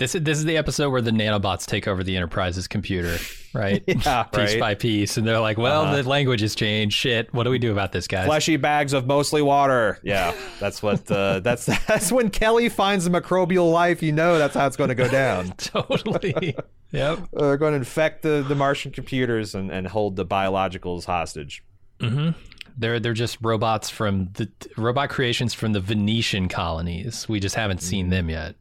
This 0.00 0.14
is 0.14 0.22
this 0.22 0.38
is 0.38 0.44
the 0.46 0.56
episode 0.56 0.90
where 0.90 1.02
the 1.02 1.10
nanobots 1.10 1.66
take 1.66 1.86
over 1.86 2.02
the 2.02 2.16
Enterprise's 2.16 2.66
computer, 2.66 3.18
right? 3.54 3.84
Yeah, 3.86 4.22
piece 4.24 4.52
right. 4.52 4.58
by 4.60 4.74
piece, 4.74 5.16
and 5.18 5.26
they're 5.26 5.38
like, 5.40 5.58
"Well, 5.58 5.82
Uh-huh. 5.82 5.96
the 6.02 6.08
language 6.08 6.40
has 6.40 6.54
changed. 6.54 6.96
Shit, 6.96 7.32
what 7.34 7.44
do 7.44 7.50
we 7.50 7.58
do 7.58 7.70
about 7.70 7.92
this, 7.92 8.08
guys?" 8.08 8.24
fleshy 8.26 8.56
bags 8.56 8.94
of 8.94 9.06
mostly 9.06 9.42
water. 9.42 9.98
Yeah, 10.02 10.34
that's 10.58 10.82
what. 10.82 11.08
Uh, 11.10 11.40
that's 11.44 11.66
that's 11.66 12.10
when 12.10 12.30
Kelly 12.30 12.70
finds 12.70 13.04
the 13.04 13.10
microbial 13.20 13.70
life. 13.70 14.02
You 14.02 14.12
know, 14.12 14.38
that's 14.38 14.54
how 14.54 14.66
it's 14.66 14.76
going 14.78 14.88
to 14.88 14.94
go 14.94 15.06
down. 15.06 15.52
totally. 15.58 16.56
yep. 16.92 17.18
Uh, 17.36 17.40
They're 17.40 17.56
going 17.58 17.72
to 17.72 17.78
infect 17.78 18.22
the, 18.22 18.42
the 18.48 18.54
Martian 18.54 18.90
computers 18.92 19.54
and, 19.54 19.70
and 19.70 19.86
hold 19.86 20.16
the 20.16 20.24
biologicals 20.26 21.04
hostage. 21.04 21.62
hmm 22.00 22.30
They're 22.78 22.98
they're 23.00 23.12
just 23.12 23.36
robots 23.42 23.90
from 23.90 24.30
the 24.32 24.48
robot 24.78 25.10
creations 25.10 25.52
from 25.52 25.72
the 25.74 25.80
Venetian 25.80 26.48
colonies. 26.48 27.28
We 27.28 27.38
just 27.38 27.54
haven't 27.54 27.82
seen 27.82 28.08
them 28.08 28.30
yet. 28.30 28.54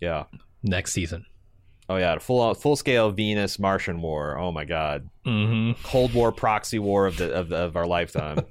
Yeah. 0.00 0.24
Next 0.68 0.92
season. 0.92 1.24
Oh 1.88 1.96
yeah, 1.96 2.18
full 2.18 2.52
full 2.54 2.76
scale 2.76 3.10
Venus 3.10 3.58
Martian 3.58 4.02
war. 4.02 4.36
Oh 4.38 4.52
my 4.52 4.64
God, 4.64 5.08
hmm 5.24 5.72
Cold 5.82 6.12
War 6.12 6.30
proxy 6.32 6.78
war 6.78 7.06
of 7.06 7.16
the 7.16 7.32
of, 7.32 7.52
of 7.52 7.76
our 7.76 7.86
lifetime. 7.86 8.40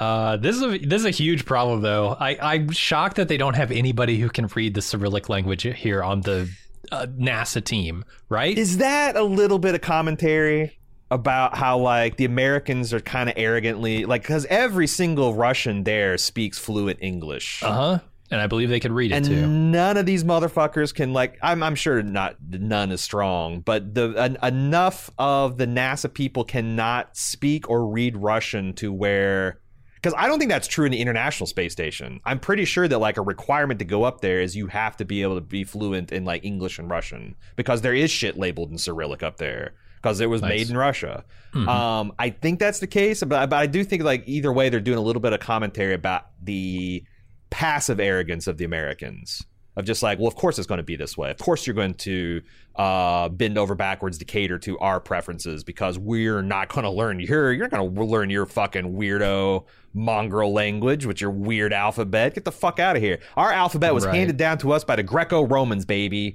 Uh, 0.00 0.36
this 0.38 0.56
is 0.56 0.62
a 0.62 0.78
this 0.78 1.00
is 1.00 1.04
a 1.04 1.10
huge 1.10 1.44
problem, 1.44 1.82
though. 1.82 2.16
I 2.18 2.36
I'm 2.40 2.70
shocked 2.70 3.16
that 3.16 3.28
they 3.28 3.36
don't 3.36 3.54
have 3.54 3.70
anybody 3.70 4.18
who 4.18 4.30
can 4.30 4.46
read 4.46 4.74
the 4.74 4.80
Cyrillic 4.80 5.28
language 5.28 5.62
here 5.62 6.02
on 6.02 6.22
the 6.22 6.48
uh, 6.90 7.06
NASA 7.06 7.62
team, 7.62 8.04
right? 8.28 8.56
Is 8.56 8.78
that 8.78 9.16
a 9.16 9.22
little 9.22 9.58
bit 9.58 9.74
of 9.74 9.82
commentary 9.82 10.78
about 11.10 11.56
how 11.56 11.78
like 11.78 12.16
the 12.16 12.24
Americans 12.24 12.94
are 12.94 13.00
kind 13.00 13.28
of 13.28 13.34
arrogantly 13.36 14.06
like 14.06 14.22
because 14.22 14.46
every 14.46 14.86
single 14.86 15.34
Russian 15.34 15.84
there 15.84 16.16
speaks 16.16 16.58
fluent 16.58 16.98
English. 17.02 17.62
Uh 17.62 17.72
huh. 17.72 17.98
And 18.32 18.40
I 18.40 18.46
believe 18.48 18.70
they 18.70 18.80
could 18.80 18.90
read 18.92 19.12
it 19.12 19.16
and 19.16 19.24
too. 19.26 19.46
none 19.46 19.96
of 19.98 20.06
these 20.06 20.24
motherfuckers 20.24 20.92
can 20.94 21.12
like 21.12 21.38
I'm 21.42 21.62
I'm 21.62 21.74
sure 21.74 22.02
not 22.02 22.36
none 22.48 22.90
is 22.90 23.00
strong, 23.02 23.60
but 23.60 23.94
the 23.94 24.14
en- 24.16 24.38
enough 24.42 25.10
of 25.18 25.58
the 25.58 25.66
NASA 25.66 26.12
people 26.12 26.42
cannot 26.42 27.14
speak 27.16 27.68
or 27.68 27.86
read 27.86 28.16
Russian 28.16 28.72
to 28.74 28.90
where 28.92 29.60
because 29.96 30.14
I 30.18 30.26
don't 30.26 30.38
think 30.40 30.50
that's 30.50 30.66
true 30.66 30.84
in 30.86 30.90
the 30.92 30.98
International 31.00 31.46
Space 31.46 31.72
Station. 31.72 32.20
I'm 32.24 32.40
pretty 32.40 32.64
sure 32.64 32.88
that 32.88 32.98
like 32.98 33.18
a 33.18 33.22
requirement 33.22 33.78
to 33.80 33.84
go 33.84 34.02
up 34.02 34.20
there 34.22 34.40
is 34.40 34.56
you 34.56 34.66
have 34.68 34.96
to 34.96 35.04
be 35.04 35.20
able 35.22 35.34
to 35.36 35.40
be 35.42 35.62
fluent 35.62 36.10
in 36.10 36.24
like 36.24 36.42
English 36.44 36.78
and 36.78 36.90
Russian 36.90 37.36
because 37.54 37.82
there 37.82 37.94
is 37.94 38.10
shit 38.10 38.38
labeled 38.38 38.70
in 38.72 38.78
Cyrillic 38.78 39.22
up 39.22 39.36
there 39.36 39.74
because 40.00 40.20
it 40.20 40.28
was 40.30 40.40
Nice. 40.40 40.48
made 40.48 40.70
in 40.70 40.76
Russia. 40.76 41.24
Um, 41.54 42.12
I 42.18 42.30
think 42.30 42.58
that's 42.58 42.80
the 42.80 42.86
case, 42.88 43.22
but 43.22 43.50
but 43.50 43.56
I 43.56 43.66
do 43.66 43.84
think 43.84 44.02
like 44.02 44.24
either 44.26 44.50
way 44.52 44.70
they're 44.70 44.80
doing 44.80 44.98
a 44.98 45.02
little 45.02 45.20
bit 45.20 45.34
of 45.34 45.40
commentary 45.40 45.92
about 45.94 46.26
the 46.42 47.04
passive 47.52 48.00
arrogance 48.00 48.46
of 48.46 48.56
the 48.56 48.64
Americans 48.64 49.44
of 49.76 49.84
just 49.84 50.02
like, 50.02 50.18
well, 50.18 50.26
of 50.28 50.34
course 50.34 50.58
it's 50.58 50.66
going 50.66 50.78
to 50.78 50.82
be 50.82 50.96
this 50.96 51.16
way. 51.16 51.30
Of 51.30 51.38
course 51.38 51.66
you're 51.66 51.74
going 51.74 51.94
to 51.94 52.42
uh, 52.76 53.28
bend 53.30 53.56
over 53.56 53.74
backwards 53.74 54.18
to 54.18 54.24
cater 54.24 54.58
to 54.60 54.78
our 54.80 55.00
preferences 55.00 55.64
because 55.64 55.98
we're 55.98 56.42
not 56.42 56.68
going 56.68 56.84
to 56.84 56.90
learn 56.90 57.20
your, 57.20 57.52
you're 57.52 57.68
going 57.68 57.94
to 57.94 58.02
learn 58.04 58.28
your 58.28 58.44
fucking 58.46 58.94
weirdo 58.94 59.64
mongrel 59.94 60.52
language 60.52 61.06
with 61.06 61.20
your 61.22 61.30
weird 61.30 61.72
alphabet. 61.72 62.34
Get 62.34 62.44
the 62.44 62.52
fuck 62.52 62.80
out 62.80 62.96
of 62.96 63.02
here. 63.02 63.18
Our 63.36 63.50
alphabet 63.52 63.94
was 63.94 64.04
Right. 64.04 64.14
handed 64.16 64.36
down 64.36 64.58
to 64.58 64.72
us 64.72 64.84
by 64.84 64.96
the 64.96 65.02
Greco-Romans, 65.02 65.84
baby. 65.86 66.34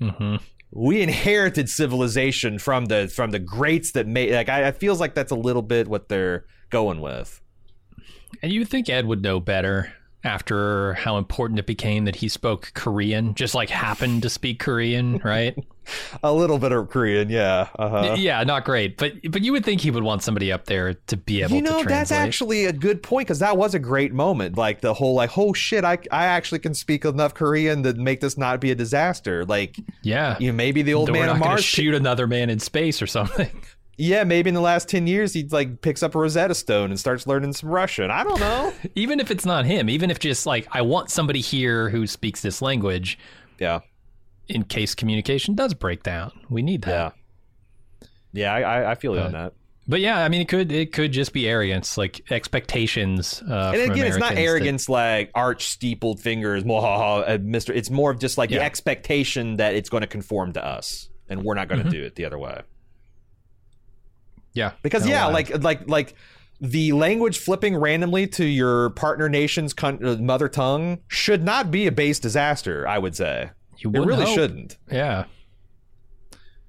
hmm 0.00 0.36
We 0.70 1.02
inherited 1.02 1.68
civilization 1.68 2.58
from 2.58 2.86
the 2.86 3.08
from 3.08 3.30
the 3.30 3.38
greats 3.38 3.92
that 3.92 4.06
made. 4.06 4.32
Like 4.32 4.48
I, 4.48 4.66
it 4.68 4.76
feels 4.76 5.00
like 5.00 5.14
that's 5.14 5.32
a 5.32 5.36
little 5.36 5.62
bit 5.62 5.86
what 5.86 6.08
they're 6.08 6.46
going 6.70 7.00
with. 7.00 7.40
And 8.42 8.52
you 8.52 8.60
would 8.60 8.68
think 8.68 8.88
Ed 8.88 9.06
would 9.06 9.22
know 9.22 9.40
better 9.40 9.92
after 10.24 10.94
how 10.94 11.18
important 11.18 11.58
it 11.58 11.66
became 11.66 12.06
that 12.06 12.16
he 12.16 12.28
spoke 12.28 12.72
Korean, 12.74 13.34
just 13.34 13.54
like 13.54 13.68
happened 13.68 14.22
to 14.22 14.30
speak 14.30 14.58
Korean, 14.58 15.18
right? 15.18 15.56
A 16.22 16.32
little 16.32 16.58
bit 16.58 16.72
of 16.72 16.88
Korean, 16.88 17.28
yeah. 17.28 17.68
Uh-huh. 17.78 18.16
yeah, 18.18 18.42
not 18.42 18.64
great, 18.64 18.96
but 18.96 19.12
but 19.30 19.42
you 19.42 19.52
would 19.52 19.66
think 19.66 19.82
he 19.82 19.90
would 19.90 20.02
want 20.02 20.22
somebody 20.22 20.50
up 20.50 20.64
there 20.64 20.94
to 20.94 21.16
be 21.18 21.42
able 21.42 21.56
you 21.56 21.60
to 21.60 21.64
know 21.64 21.82
translate. 21.82 21.88
that's 21.88 22.10
actually 22.10 22.64
a 22.64 22.72
good 22.72 23.02
point 23.02 23.28
because 23.28 23.40
that 23.40 23.58
was 23.58 23.74
a 23.74 23.78
great 23.78 24.14
moment 24.14 24.56
like 24.56 24.80
the 24.80 24.94
whole 24.94 25.12
like 25.12 25.36
oh 25.36 25.52
shit 25.52 25.84
I, 25.84 25.98
I 26.10 26.24
actually 26.24 26.60
can 26.60 26.72
speak 26.72 27.04
enough 27.04 27.34
korean 27.34 27.82
to 27.82 27.92
make 27.92 28.22
this 28.22 28.38
not 28.38 28.62
be 28.62 28.70
a 28.70 28.74
disaster 28.74 29.44
like 29.44 29.76
yeah. 30.02 30.38
you 30.40 30.50
know, 30.50 30.56
maybe 30.56 30.80
the 30.80 30.94
old 30.94 31.10
We're 31.10 31.20
man 31.20 31.28
on 31.28 31.38
mars 31.38 31.62
shoot 31.62 31.94
another 31.94 32.26
man 32.26 32.48
in 32.48 32.60
space 32.60 33.02
or 33.02 33.06
something. 33.06 33.50
yeah 33.96 34.24
maybe 34.24 34.48
in 34.48 34.54
the 34.54 34.60
last 34.60 34.88
10 34.88 35.06
years 35.06 35.32
he 35.32 35.44
like 35.50 35.80
picks 35.80 36.02
up 36.02 36.14
a 36.14 36.18
rosetta 36.18 36.54
stone 36.54 36.90
and 36.90 36.98
starts 36.98 37.26
learning 37.26 37.52
some 37.52 37.68
russian 37.68 38.10
i 38.10 38.24
don't 38.24 38.40
know 38.40 38.72
even 38.94 39.20
if 39.20 39.30
it's 39.30 39.44
not 39.46 39.64
him, 39.64 39.88
even 39.88 40.10
if 40.10 40.18
just 40.18 40.46
like 40.46 40.66
I 40.72 40.82
want 40.82 41.10
somebody 41.10 41.40
here 41.40 41.88
who 41.90 42.06
speaks 42.06 42.40
this 42.42 42.60
language 42.62 43.18
yeah 43.58 43.80
in 44.48 44.64
case 44.64 44.94
communication 44.94 45.54
does 45.54 45.72
break 45.74 46.02
down. 46.02 46.30
We 46.50 46.62
need 46.62 46.82
that. 46.82 47.14
yeah 48.32 48.50
yeah 48.60 48.68
i 48.68 48.90
i, 48.90 48.94
feel 48.94 49.14
you 49.14 49.20
on 49.20 49.32
that 49.32 49.52
But 49.86 50.00
yeah, 50.00 50.24
I 50.24 50.28
mean, 50.30 50.40
it 50.40 50.48
could 50.48 50.72
it 50.72 50.92
could 50.92 51.12
just 51.12 51.32
be 51.34 51.46
arrogance, 51.48 51.98
like 51.98 52.30
expectations. 52.32 53.42
Uh, 53.46 53.72
and 53.74 53.82
from 53.82 53.90
again, 53.92 54.06
it's 54.06 54.16
not 54.16 54.32
Americans 54.32 54.36
that- 54.36 54.40
arrogance 54.42 54.88
like 54.88 55.30
arch 55.34 55.66
steepled 55.68 56.20
fingers, 56.20 56.64
mwahaha, 56.64 57.28
uh, 57.28 57.38
Mister. 57.42 57.72
It's 57.74 57.90
more 57.90 58.10
of 58.10 58.18
just 58.18 58.38
like 58.38 58.48
the 58.50 58.60
expectation 58.62 59.56
that 59.56 59.74
it's 59.74 59.90
going 59.90 60.00
to 60.00 60.06
conform 60.06 60.52
to 60.54 60.64
us, 60.64 61.10
and 61.28 61.42
we're 61.44 61.54
not 61.54 61.68
going 61.68 61.82
to 61.82 61.88
Mhm. 61.88 61.92
do 61.92 62.02
it 62.02 62.14
the 62.16 62.24
other 62.24 62.38
way. 62.38 62.62
Yeah, 64.54 64.72
Because 64.82 65.06
yeah, 65.06 65.26
like 65.26 65.62
like 65.62 65.88
like 65.88 66.14
the 66.60 66.92
language 66.92 67.38
flipping 67.38 67.76
randomly 67.76 68.26
to 68.28 68.44
your 68.44 68.90
partner 68.90 69.28
nation's 69.28 69.72
con- 69.74 70.04
uh, 70.04 70.16
mother 70.16 70.48
tongue 70.48 71.00
should 71.08 71.42
not 71.44 71.70
be 71.70 71.86
a 71.86 71.92
base 71.92 72.18
disaster. 72.20 72.86
I 72.88 72.98
would 72.98 73.14
say 73.16 73.50
you 73.78 73.90
it 73.92 73.98
really 73.98 74.24
hope. 74.24 74.34
shouldn't. 74.34 74.78
Yeah, 74.90 75.24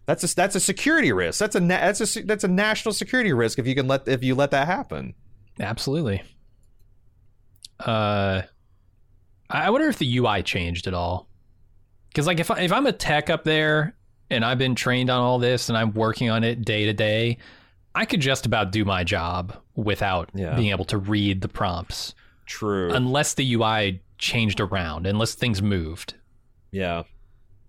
That's 0.08 0.24
a 0.30 0.36
that's 0.36 0.56
a 0.56 0.60
security 0.60 1.12
risk. 1.14 1.40
That's 1.40 1.56
a 1.56 1.60
na- 1.60 1.78
that's 1.80 2.18
a 2.18 2.24
that's 2.24 2.44
a 2.44 2.48
national 2.48 2.94
security 2.94 3.32
risk 3.32 3.60
if 3.60 3.68
you 3.68 3.76
can 3.76 3.88
let 3.88 4.08
if 4.08 4.24
you 4.24 4.34
let 4.36 4.52
that 4.52 4.66
happen. 4.68 5.14
absolutely. 5.60 6.24
Uh, 7.80 8.42
I 9.50 9.66
I 9.68 9.70
wonder 9.70 9.88
if 9.88 9.98
the 10.00 10.18
UI 10.18 10.42
changed 10.44 10.88
at 10.88 10.94
all. 10.94 11.28
Because 12.10 12.28
like 12.28 12.40
if 12.40 12.50
I, 12.50 12.62
if 12.62 12.72
I'm 12.72 12.88
a 12.88 12.92
tech 12.94 13.30
up 13.30 13.44
there 13.44 13.96
and 14.30 14.44
I've 14.44 14.58
been 14.58 14.76
trained 14.76 15.10
on 15.10 15.22
all 15.22 15.38
this 15.40 15.70
and 15.70 15.78
I'm 15.78 15.94
working 15.94 16.30
on 16.30 16.44
it 16.44 16.64
day 16.66 16.86
to 16.86 16.94
day, 16.94 17.38
I 17.96 18.06
could 18.06 18.20
just 18.20 18.46
about 18.46 18.72
do 18.72 18.84
my 18.86 19.04
job 19.04 19.56
without 19.76 20.30
Yeah. 20.36 20.56
being 20.56 20.70
able 20.72 20.86
to 20.86 20.98
read 20.98 21.42
the 21.42 21.48
prompts, 21.48 22.14
True. 22.46 22.92
unless 22.92 23.34
the 23.34 23.54
UI 23.54 24.02
changed 24.18 24.60
around, 24.60 25.08
unless 25.08 25.34
things 25.36 25.62
moved. 25.62 26.14
Yeah. 26.72 27.04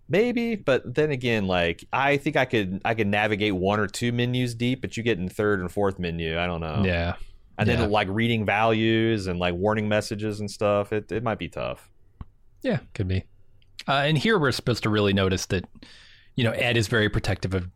Maybe, 0.08 0.54
but 0.54 0.94
then 0.94 1.10
again, 1.10 1.46
like 1.46 1.84
I 1.92 2.16
think 2.16 2.36
I 2.36 2.44
could 2.44 2.80
I 2.84 2.94
could 2.94 3.06
navigate 3.08 3.54
one 3.54 3.80
or 3.80 3.86
two 3.88 4.12
menus 4.12 4.54
deep, 4.54 4.80
but 4.80 4.96
you 4.96 5.02
get 5.02 5.18
in 5.18 5.28
third 5.28 5.60
and 5.60 5.70
fourth 5.70 5.98
menu. 5.98 6.38
I 6.38 6.46
don't 6.46 6.60
know. 6.60 6.82
Yeah, 6.84 7.14
And 7.58 7.68
then 7.68 7.90
like 7.90 8.06
reading 8.10 8.44
values 8.44 9.26
and 9.26 9.38
like 9.40 9.54
warning 9.54 9.88
messages 9.88 10.38
and 10.40 10.48
stuff, 10.50 10.92
it, 10.92 11.10
it 11.10 11.22
might 11.24 11.38
be 11.40 11.48
tough. 11.48 11.90
Yeah, 12.62 12.78
could 12.94 13.08
be. 13.08 13.24
Uh, 13.88 13.92
and 14.06 14.18
here 14.18 14.38
we're 14.38 14.52
supposed 14.52 14.82
to 14.84 14.90
really 14.90 15.12
notice 15.12 15.46
that, 15.46 15.64
you 16.36 16.44
know, 16.44 16.50
Ed 16.52 16.76
is 16.76 16.86
very 16.88 17.08
protective 17.08 17.54
of 17.54 17.68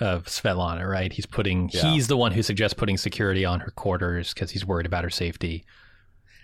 of 0.00 0.24
Svetlana, 0.26 0.88
right? 0.88 1.12
He's 1.12 1.26
putting 1.26 1.70
Yeah. 1.72 1.82
he's 1.92 2.08
the 2.08 2.16
one 2.16 2.32
who 2.32 2.42
suggests 2.42 2.74
putting 2.74 2.96
security 2.96 3.44
on 3.44 3.60
her 3.60 3.70
quarters 3.70 4.34
because 4.34 4.50
he's 4.50 4.64
worried 4.66 4.86
about 4.86 5.04
her 5.04 5.10
safety. 5.10 5.64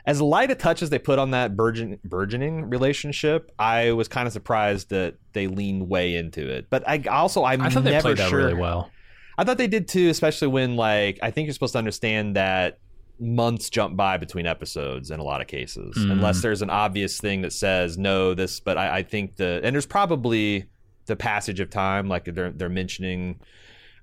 As 0.07 0.21
light 0.21 0.51
a 0.51 0.55
touch 0.55 0.83
as 0.83 0.91
they 0.91 0.99
put 0.99 1.19
on 1.19 1.33
that 1.33 1.57
burgeon, 1.57 1.99
burgeoning 2.05 2.71
relationship, 2.71 3.53
I 3.59 3.93
was 3.93 4.09
kind 4.09 4.27
of 4.27 4.33
surprised 4.33 4.89
that 4.91 5.17
they 5.35 5.47
leaned 5.47 5.89
way 5.89 6.17
into 6.17 6.49
it. 6.49 6.69
But 6.71 6.89
I 6.89 7.03
also 7.11 7.45
I'm 7.45 7.61
I 7.61 7.69
thought 7.69 7.85
they 7.85 7.91
never 7.91 8.03
played 8.15 8.17
that 8.17 8.33
really 8.33 8.55
well. 8.55 8.91
I 9.37 9.45
thought 9.45 9.59
they 9.59 9.67
did 9.69 9.89
too, 9.89 10.09
especially 10.09 10.49
when 10.49 10.77
like 10.77 11.19
I 11.23 11.31
think 11.31 11.47
you're 11.47 11.53
supposed 11.55 11.73
to 11.75 11.79
understand 11.79 12.37
that 12.37 12.79
months 13.19 13.69
jump 13.69 13.97
by 13.97 14.17
between 14.17 14.47
episodes 14.47 15.11
in 15.11 15.21
a 15.21 15.23
lot 15.23 15.43
of 15.43 15.47
cases, 15.47 15.95
Mm. 15.99 16.13
unless 16.13 16.41
there's 16.41 16.63
an 16.63 16.71
obvious 16.71 17.19
thing 17.21 17.43
that 17.43 17.53
says 17.53 17.99
no, 17.99 18.33
this. 18.33 18.61
But 18.61 18.79
I, 18.79 18.99
I 18.99 19.03
think 19.03 19.37
the 19.37 19.61
and 19.63 19.75
there's 19.75 19.87
probably 19.87 20.65
the 21.11 21.17
passage 21.17 21.61
of 21.61 21.69
time, 21.69 22.09
like 22.09 22.25
they're 22.25 22.51
they're 22.51 22.69
mentioning. 22.71 23.39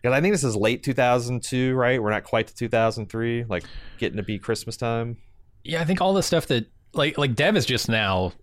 Because 0.01 0.15
I 0.15 0.21
think 0.21 0.33
this 0.35 0.43
is 0.43 0.55
late 0.55 0.83
2002, 0.83 1.73
right? 1.73 2.01
We're 2.01 2.11
not 2.11 2.23
quite 2.23 2.45
to 2.47 2.55
2003, 2.55 3.45
like 3.49 3.63
getting 3.97 4.17
to 4.17 4.23
be 4.23 4.37
Christmas 4.37 4.77
time. 4.77 5.17
Yeah, 5.63 5.81
I 5.81 5.85
think 5.85 6.01
all 6.01 6.13
the 6.13 6.21
stuff 6.23 6.45
that 6.47 6.67
like 6.93 7.17
like 7.17 7.33
Dev 7.35 7.55
is 7.57 7.65
just 7.65 7.89
now 7.89 8.33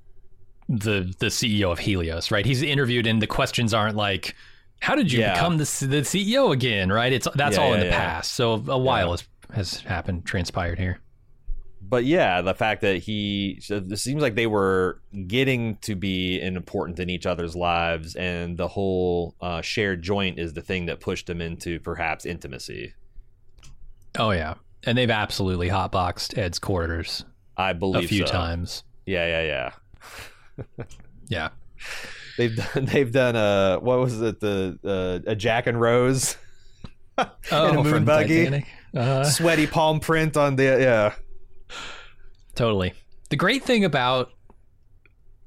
the 0.69 1.15
the 1.21 1.27
CEO 1.27 1.71
of 1.71 1.79
Helios, 1.79 2.31
right? 2.31 2.45
He's 2.45 2.63
interviewed 2.63 3.07
and 3.07 3.23
the 3.23 3.27
questions 3.27 3.73
aren't 3.73 3.97
like 3.97 4.35
how 4.81 4.95
did 4.97 5.11
you 5.13 5.21
Yeah. 5.21 5.35
become 5.35 5.57
the, 5.57 5.65
the 5.87 6.01
CEO 6.03 6.53
again, 6.53 6.91
right? 6.93 7.13
It's 7.13 7.29
that's 7.37 7.57
Yeah, 7.57 7.63
all 7.63 7.69
yeah, 7.71 7.75
in 7.75 7.81
the 7.87 7.91
past. 7.93 8.33
So 8.35 8.55
a 8.69 8.77
while 8.79 9.13
has 9.13 9.25
has 9.55 9.81
happened, 9.81 10.27
transpired 10.27 10.79
here. 10.79 10.99
But 11.89 12.05
yeah, 12.05 12.41
the 12.43 12.55
fact 12.55 12.81
that 12.83 12.99
he 12.99 13.61
it 13.69 13.99
seems 13.99 14.23
like 14.23 14.35
they 14.35 14.47
were 14.47 15.01
getting 15.27 15.77
to 15.79 15.95
be 15.95 16.41
important 16.41 16.99
in 16.99 17.11
each 17.11 17.27
other's 17.27 17.55
lives, 17.55 18.15
and 18.15 18.57
the 18.57 18.69
whole 18.69 19.35
uh, 19.41 19.61
shared 19.61 20.03
joint 20.03 20.39
is 20.39 20.55
the 20.55 20.63
thing 20.63 20.87
that 20.87 21.01
pushed 21.01 21.27
them 21.27 21.41
into 21.41 21.81
perhaps 21.81 22.25
intimacy. 22.25 22.95
Oh 24.19 24.31
yeah, 24.31 24.55
and 24.85 24.97
they've 24.97 25.11
absolutely 25.11 25.69
hotboxed 25.69 26.39
Ed's 26.39 26.59
quarters 26.59 27.25
I 27.57 27.71
a 27.71 27.75
believe 27.75 28.05
a 28.05 28.09
few 28.09 28.27
so. 28.27 28.33
times. 28.33 28.85
Yeah, 29.07 29.43
yeah, 29.43 29.73
yeah. 30.59 30.85
Yeah. 31.29 31.49
They've 32.37 32.55
done, 32.55 32.85
they've 32.85 33.11
done 33.11 33.37
a 33.37 33.79
what 33.81 33.99
was 33.99 34.21
it 34.21 34.41
the 34.41 34.79
uh, 34.85 35.31
a 35.31 35.35
Jack 35.35 35.67
and 35.67 35.81
Rose 35.81 36.37
Oh, 37.19 37.69
in 37.69 37.77
a 37.77 37.83
moon 37.83 38.05
buggy, 38.05 38.45
Titanic. 38.45 38.67
Uh, 38.95 39.25
sweaty 39.25 39.67
palm 39.67 40.01
print 40.01 40.37
on 40.37 40.57
the 40.57 40.65
yeah. 40.65 41.15
Totally. 42.55 42.95
The 43.31 43.37
great 43.37 43.65
thing 43.65 43.85
about 43.85 44.31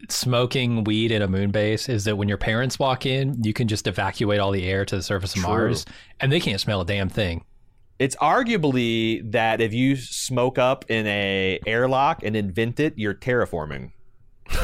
smoking 0.09 0.83
weed 0.83 1.11
in 1.11 1.21
a 1.21 1.27
moon 1.27 1.51
base 1.51 1.89
is 1.89 2.05
that 2.05 2.15
when 2.17 2.27
your 2.27 2.37
parents 2.37 2.77
walk 2.79 3.05
in, 3.05 3.43
you 3.43 3.53
can 3.53 3.67
just 3.67 3.87
evacuate 3.87 4.39
all 4.39 4.51
the 4.51 4.65
air 4.65 4.85
to 4.85 4.95
the 4.95 5.03
surface 5.03 5.35
of 5.35 5.41
True. 5.41 5.49
Mars, 5.49 5.85
and 6.19 6.31
they 6.31 6.39
can't 6.39 6.61
smell 6.61 6.81
a 6.81 6.85
damn 6.85 7.09
thing. 7.09 7.43
It's 7.99 8.15
arguably 8.17 9.31
that 9.31 9.59
if 9.59 9.73
you 9.73 9.95
smoke 9.95 10.59
up 10.59 10.85
in 10.89 11.07
a 11.07 11.59
airlock 11.65 12.21
and 12.23 12.35
invent 12.35 12.79
it, 12.79 12.93
you're 12.97 13.15
terraforming. 13.15 13.91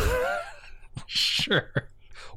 Sure. 1.08 1.90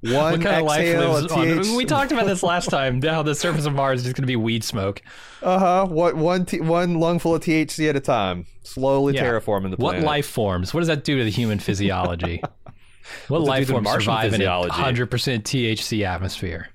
One 0.02 0.12
what 0.12 0.42
kind 0.42 0.56
of 0.60 0.62
life 0.64 0.80
exhale, 0.82 1.12
lives 1.12 1.32
a 1.32 1.34
on? 1.36 1.62
TH 1.62 1.76
We 1.76 1.84
talked 1.84 2.12
about 2.12 2.26
this 2.26 2.42
last 2.42 2.68
time. 2.70 3.00
Now 3.00 3.22
the 3.22 3.34
surface 3.34 3.64
of 3.66 3.74
Mars 3.74 4.00
is 4.00 4.04
just 4.04 4.16
going 4.16 4.22
to 4.24 4.26
be 4.26 4.36
weed 4.36 4.62
smoke. 4.62 5.02
Uh 5.42 5.58
huh. 5.58 5.86
What 5.86 6.16
one 6.16 6.44
t- 6.44 6.60
one 6.60 7.00
lungful 7.00 7.34
of 7.34 7.42
THC 7.42 7.88
at 7.88 7.96
a 7.96 8.00
time, 8.00 8.46
slowly 8.62 9.14
Yeah. 9.14 9.24
terraforming 9.24 9.70
the 9.70 9.76
planet. 9.78 10.02
What 10.02 10.06
life 10.06 10.26
forms? 10.26 10.74
What 10.74 10.80
does 10.80 10.88
that 10.88 11.04
do 11.04 11.18
to 11.18 11.24
the 11.24 11.30
human 11.30 11.58
physiology? 11.58 12.40
what 12.42 13.40
What's 13.40 13.48
life 13.48 13.66
to 13.68 13.72
forms 13.72 13.90
survive 13.90 14.32
physiology? 14.32 14.74
in 14.74 14.80
a 14.80 14.84
hundred 14.84 15.10
percent 15.10 15.44
THC 15.44 16.04
atmosphere? 16.06 16.68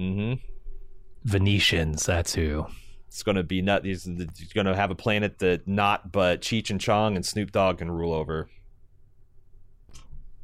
Mm-hmm. 0.00 0.40
Venetians. 1.24 2.06
That's 2.06 2.34
who. 2.34 2.66
It's 3.08 3.22
gonna 3.22 3.42
be 3.42 3.60
nut. 3.60 3.84
He's, 3.84 4.04
he's 4.04 4.52
gonna 4.54 4.74
have 4.74 4.90
a 4.90 4.94
planet 4.94 5.38
that 5.40 5.68
not 5.68 6.10
but 6.10 6.40
Cheech 6.40 6.70
and 6.70 6.80
Chong 6.80 7.14
and 7.16 7.24
Snoop 7.26 7.52
Dogg 7.52 7.78
can 7.78 7.90
rule 7.90 8.14
over. 8.14 8.48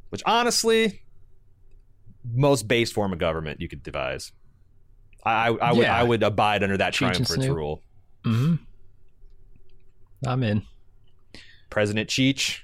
Which 0.09 0.21
honestly, 0.25 1.01
most 2.33 2.67
base 2.67 2.91
form 2.91 3.13
of 3.13 3.19
government 3.19 3.61
you 3.61 3.67
could 3.67 3.83
devise. 3.83 4.31
I 5.23 5.47
I, 5.49 5.55
I 5.69 5.71
would 5.73 5.81
Yeah. 5.83 5.95
I 5.99 6.03
would 6.03 6.23
abide 6.23 6.63
under 6.63 6.77
that 6.77 6.93
Cheech 6.93 7.25
triumvirate 7.25 7.55
rule. 7.55 7.81
hmm 8.23 8.55
I'm 10.25 10.43
in. 10.43 10.63
President 11.69 12.09
Cheech 12.09 12.59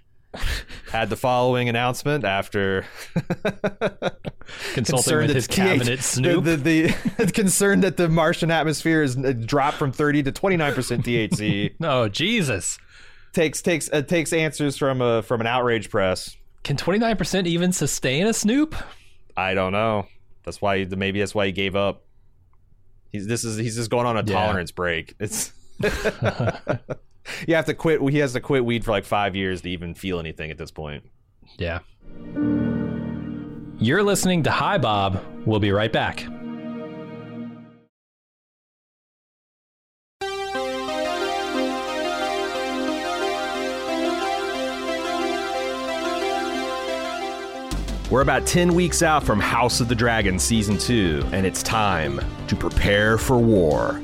had 0.92 1.10
the 1.10 1.16
following 1.16 1.70
announcement 1.70 2.26
after 2.26 2.86
Consulting 4.74 5.18
with 5.18 5.30
his 5.30 5.48
cabinet 5.48 6.00
Snoop. 6.04 6.44
The, 6.44 6.58
the, 6.58 6.96
the 7.18 7.32
concerned 7.34 7.84
that 7.84 7.98
the 7.98 8.10
Martian 8.10 8.52
atmosphere 8.52 9.02
is 9.02 9.18
uh, 9.18 9.34
dropped 9.46 9.78
from 9.78 9.92
30 9.92 10.24
to 10.24 10.32
29 10.32 10.74
percent 10.74 11.06
THC 11.06 11.76
no, 11.80 12.10
Jesus! 12.10 12.78
takes 13.34 13.62
takes 13.62 13.90
uh, 13.92 14.02
takes 14.02 14.34
answers 14.34 14.78
from 14.78 15.02
a 15.02 15.22
from 15.22 15.42
an 15.42 15.48
outraged 15.48 15.90
press. 15.92 16.36
Can 16.64 16.78
29% 16.78 17.46
even 17.46 17.72
sustain 17.72 18.26
a 18.26 18.34
Snoop? 18.34 18.76
I 19.38 19.54
don't 19.54 19.72
know. 19.72 20.08
That's 20.44 20.62
why 20.62 20.86
maybe 20.86 21.20
that's 21.20 21.36
why 21.36 21.48
he 21.48 21.52
gave 21.52 21.76
up. 21.76 22.04
He's 23.12 23.28
this 23.28 23.44
is 23.44 23.58
he's 23.58 23.76
just 23.76 23.90
going 23.90 24.06
on 24.06 24.18
a 24.18 24.24
Yeah. 24.26 24.34
tolerance 24.34 24.72
break. 24.72 25.16
It's 25.20 25.52
you 27.48 27.56
have 27.56 27.66
to 27.66 27.74
quit. 27.74 28.02
He 28.10 28.20
has 28.20 28.34
to 28.34 28.40
quit 28.42 28.64
weed 28.66 28.86
for 28.86 28.92
like 28.92 29.06
five 29.06 29.36
years 29.36 29.62
to 29.62 29.70
even 29.70 29.94
feel 29.96 30.20
anything 30.20 30.52
at 30.52 30.58
this 30.58 30.72
point. 30.72 31.04
Yeah. 31.58 31.80
You're 33.78 34.04
listening 34.04 34.44
to 34.44 34.80
Bald 34.82 35.14
Move. 35.16 35.48
We'll 35.48 35.60
be 35.60 35.72
right 35.72 35.92
back. 35.92 36.26
We're 48.16 48.22
about 48.22 48.48
10 48.48 48.74
weeks 48.74 49.04
out 49.04 49.26
from 49.26 49.42
House 49.42 49.82
of 49.82 49.90
the 49.90 49.94
Dragon 49.94 50.40
Season 50.40 50.78
2, 50.78 51.32
and 51.34 51.46
it's 51.46 51.62
time 51.62 52.22
to 52.48 52.56
prepare 52.56 53.18
for 53.18 53.38
war. 53.38 53.96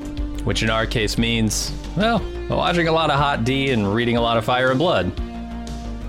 Which 0.43 0.63
in 0.63 0.69
our 0.69 0.85
case 0.85 1.17
means, 1.17 1.71
well, 1.95 2.21
watching 2.49 2.89
a 2.89 2.91
lot 2.91 3.09
of 3.09 3.17
Hot 3.17 3.45
D 3.45 3.69
and 3.69 3.95
reading 3.95 4.17
a 4.17 4.21
lot 4.21 4.37
of 4.37 4.43
Fire 4.43 4.71
and 4.71 4.77
Blood. 4.77 5.13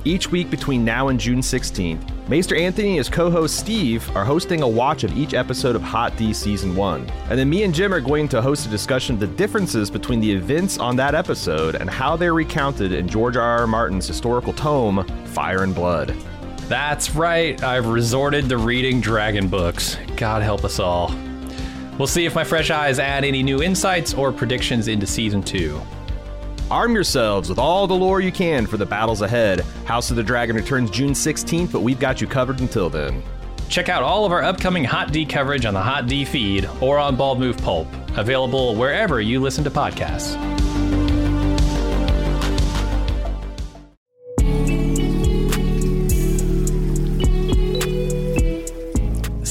Each 0.04 0.32
week 0.32 0.50
between 0.50 0.84
now 0.84 1.10
and 1.10 1.20
June 1.20 1.38
16th, 1.42 2.28
Maester 2.28 2.56
Anthony 2.56 2.88
and 2.88 2.98
his 2.98 3.08
co 3.08 3.30
host 3.30 3.56
Steve 3.56 4.10
are 4.16 4.24
hosting 4.24 4.62
a 4.62 4.68
watch 4.68 5.04
of 5.04 5.16
each 5.16 5.32
episode 5.32 5.76
of 5.76 5.82
Hot 5.82 6.16
D 6.16 6.32
Season 6.32 6.74
1. 6.74 7.08
And 7.30 7.38
then 7.38 7.48
me 7.48 7.62
and 7.62 7.72
Jim 7.72 7.94
are 7.94 8.00
going 8.00 8.26
to 8.30 8.42
host 8.42 8.66
a 8.66 8.68
discussion 8.68 9.14
of 9.14 9.20
the 9.20 9.28
differences 9.28 9.92
between 9.92 10.18
the 10.18 10.32
events 10.32 10.76
on 10.76 10.96
that 10.96 11.14
episode 11.14 11.76
and 11.76 11.88
how 11.88 12.16
they're 12.16 12.34
recounted 12.34 12.90
in 12.90 13.06
George 13.06 13.36
R. 13.36 13.60
R. 13.60 13.66
Martin's 13.68 14.08
historical 14.08 14.52
tome, 14.54 15.06
Fire 15.26 15.62
and 15.62 15.72
Blood. 15.72 16.16
That's 16.72 17.14
right, 17.14 17.62
I've 17.62 17.88
resorted 17.88 18.48
to 18.48 18.56
reading 18.56 19.02
dragon 19.02 19.46
books. 19.46 19.98
God 20.16 20.40
help 20.40 20.64
us 20.64 20.78
all. 20.78 21.14
We'll 21.98 22.06
see 22.06 22.24
if 22.24 22.34
my 22.34 22.44
fresh 22.44 22.70
eyes 22.70 22.98
add 22.98 23.26
any 23.26 23.42
new 23.42 23.62
insights 23.62 24.14
or 24.14 24.32
predictions 24.32 24.88
into 24.88 25.06
season 25.06 25.42
two. 25.42 25.78
Arm 26.70 26.94
yourselves 26.94 27.50
with 27.50 27.58
all 27.58 27.86
the 27.86 27.92
lore 27.92 28.22
you 28.22 28.32
can 28.32 28.66
for 28.66 28.78
the 28.78 28.86
battles 28.86 29.20
ahead. 29.20 29.60
House 29.84 30.08
of 30.08 30.16
the 30.16 30.22
Dragon 30.22 30.56
returns 30.56 30.90
June 30.90 31.12
16th, 31.12 31.70
but 31.70 31.82
we've 31.82 32.00
got 32.00 32.22
you 32.22 32.26
covered 32.26 32.60
until 32.60 32.88
then. 32.88 33.22
Check 33.68 33.90
out 33.90 34.02
all 34.02 34.24
of 34.24 34.32
our 34.32 34.42
upcoming 34.42 34.82
Hot 34.82 35.12
D 35.12 35.26
coverage 35.26 35.66
on 35.66 35.74
the 35.74 35.82
Hot 35.82 36.06
D 36.06 36.24
feed 36.24 36.66
or 36.80 36.98
on 36.98 37.16
Bald 37.16 37.38
Move 37.38 37.58
Pulp, 37.58 37.86
available 38.16 38.76
wherever 38.76 39.20
you 39.20 39.40
listen 39.40 39.62
to 39.64 39.70
podcasts. 39.70 40.61